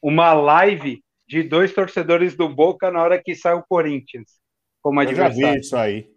uma 0.00 0.32
live 0.32 1.02
de 1.28 1.42
dois 1.42 1.74
torcedores 1.74 2.36
do 2.36 2.48
Boca 2.48 2.90
na 2.90 3.02
hora 3.02 3.22
que 3.22 3.34
sai 3.34 3.54
o 3.54 3.64
Corinthians 3.64 4.40
como 4.80 5.00
adversário. 5.00 5.36
Eu 5.36 5.46
já 5.46 5.52
vi 5.52 5.60
isso 5.60 5.76
aí. 5.76 6.10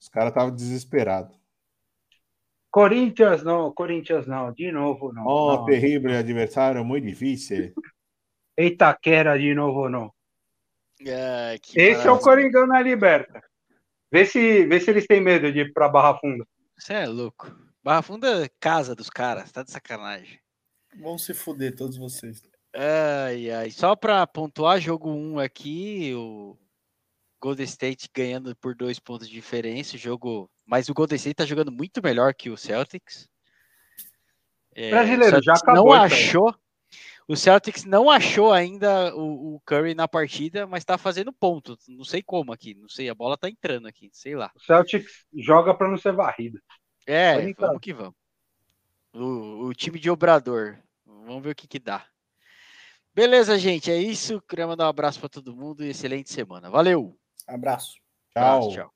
Os 0.00 0.08
caras 0.08 0.30
estavam 0.30 0.54
desesperados. 0.54 1.40
Corinthians 2.70 3.42
não, 3.42 3.72
Corinthians 3.72 4.26
não, 4.26 4.50
de 4.52 4.72
novo 4.72 5.12
não. 5.12 5.26
Oh, 5.26 5.56
não. 5.56 5.64
terrível 5.66 6.18
adversário, 6.18 6.84
muito 6.84 7.06
difícil. 7.06 7.72
Itaquera 8.58 9.38
de 9.38 9.54
novo 9.54 9.88
não. 9.88 10.12
Ah, 11.06 11.54
Esse 11.74 12.06
é 12.06 12.10
o 12.10 12.18
Coringão 12.18 12.66
na 12.66 12.80
Liberta. 12.80 13.42
Vê 14.10 14.26
se, 14.26 14.66
vê 14.66 14.80
se 14.80 14.90
eles 14.90 15.06
têm 15.06 15.20
medo 15.20 15.52
de 15.52 15.60
ir 15.60 15.72
pra 15.72 15.88
Barra 15.88 16.18
Funda. 16.18 16.46
Você 16.78 16.94
é 16.94 17.06
louco. 17.06 17.54
Barra 17.82 18.02
Funda 18.02 18.44
é 18.44 18.48
casa 18.60 18.94
dos 18.94 19.10
caras, 19.10 19.50
tá 19.50 19.62
de 19.62 19.70
sacanagem. 19.70 20.38
Vão 20.96 21.18
se 21.18 21.34
fuder 21.34 21.74
todos 21.74 21.96
vocês. 21.96 22.42
Ai, 22.74 23.50
ai. 23.50 23.70
Só 23.70 23.96
para 23.96 24.26
pontuar, 24.26 24.80
jogo 24.80 25.10
1 25.10 25.32
um 25.32 25.38
aqui, 25.38 26.12
o 26.14 26.56
Golden 27.40 27.64
State 27.64 28.08
ganhando 28.14 28.54
por 28.56 28.74
dois 28.74 29.00
pontos 29.00 29.28
de 29.28 29.34
diferença. 29.34 29.98
Jogo, 29.98 30.48
mas 30.64 30.88
o 30.88 30.94
Golden 30.94 31.16
State 31.16 31.34
tá 31.34 31.44
jogando 31.44 31.72
muito 31.72 32.00
melhor 32.02 32.34
que 32.34 32.50
o 32.50 32.56
Celtics. 32.56 33.28
É, 34.74 34.90
Brasileiro, 34.90 35.38
o 35.38 35.42
já 35.42 35.54
acabou. 35.54 35.86
Não 35.86 35.92
achou. 35.92 36.54
O 37.26 37.36
Celtics 37.36 37.84
não 37.84 38.10
achou 38.10 38.52
ainda 38.52 39.14
o, 39.14 39.54
o, 39.54 39.60
Curry 39.60 39.94
na 39.94 40.06
partida, 40.06 40.66
mas 40.66 40.84
tá 40.84 40.98
fazendo 40.98 41.32
ponto. 41.32 41.76
Não 41.88 42.04
sei 42.04 42.22
como 42.22 42.52
aqui, 42.52 42.74
não 42.74 42.88
sei. 42.88 43.08
A 43.08 43.14
bola 43.14 43.36
tá 43.36 43.48
entrando 43.48 43.86
aqui, 43.86 44.10
sei 44.12 44.34
lá. 44.34 44.50
O 44.54 44.60
Celtics 44.60 45.24
joga 45.34 45.74
para 45.74 45.88
não 45.88 45.96
ser 45.96 46.12
varrido. 46.12 46.60
É, 47.06 47.52
vamos 47.54 47.80
que 47.80 47.92
vamos. 47.92 48.14
O, 49.14 49.66
o 49.66 49.74
time 49.74 49.98
de 49.98 50.10
Obrador. 50.10 50.78
Vamos 51.04 51.42
ver 51.42 51.50
o 51.50 51.54
que 51.54 51.68
que 51.68 51.78
dá. 51.78 52.06
Beleza, 53.14 53.58
gente. 53.58 53.90
É 53.90 53.96
isso. 53.96 54.40
Queria 54.42 54.66
mandar 54.66 54.86
um 54.86 54.88
abraço 54.88 55.20
para 55.20 55.28
todo 55.28 55.54
mundo 55.54 55.84
e 55.84 55.90
excelente 55.90 56.32
semana. 56.32 56.70
Valeu. 56.70 57.18
Abraço. 57.46 57.94
Tchau. 58.32 58.42
Abraço, 58.42 58.70
tchau. 58.70 58.94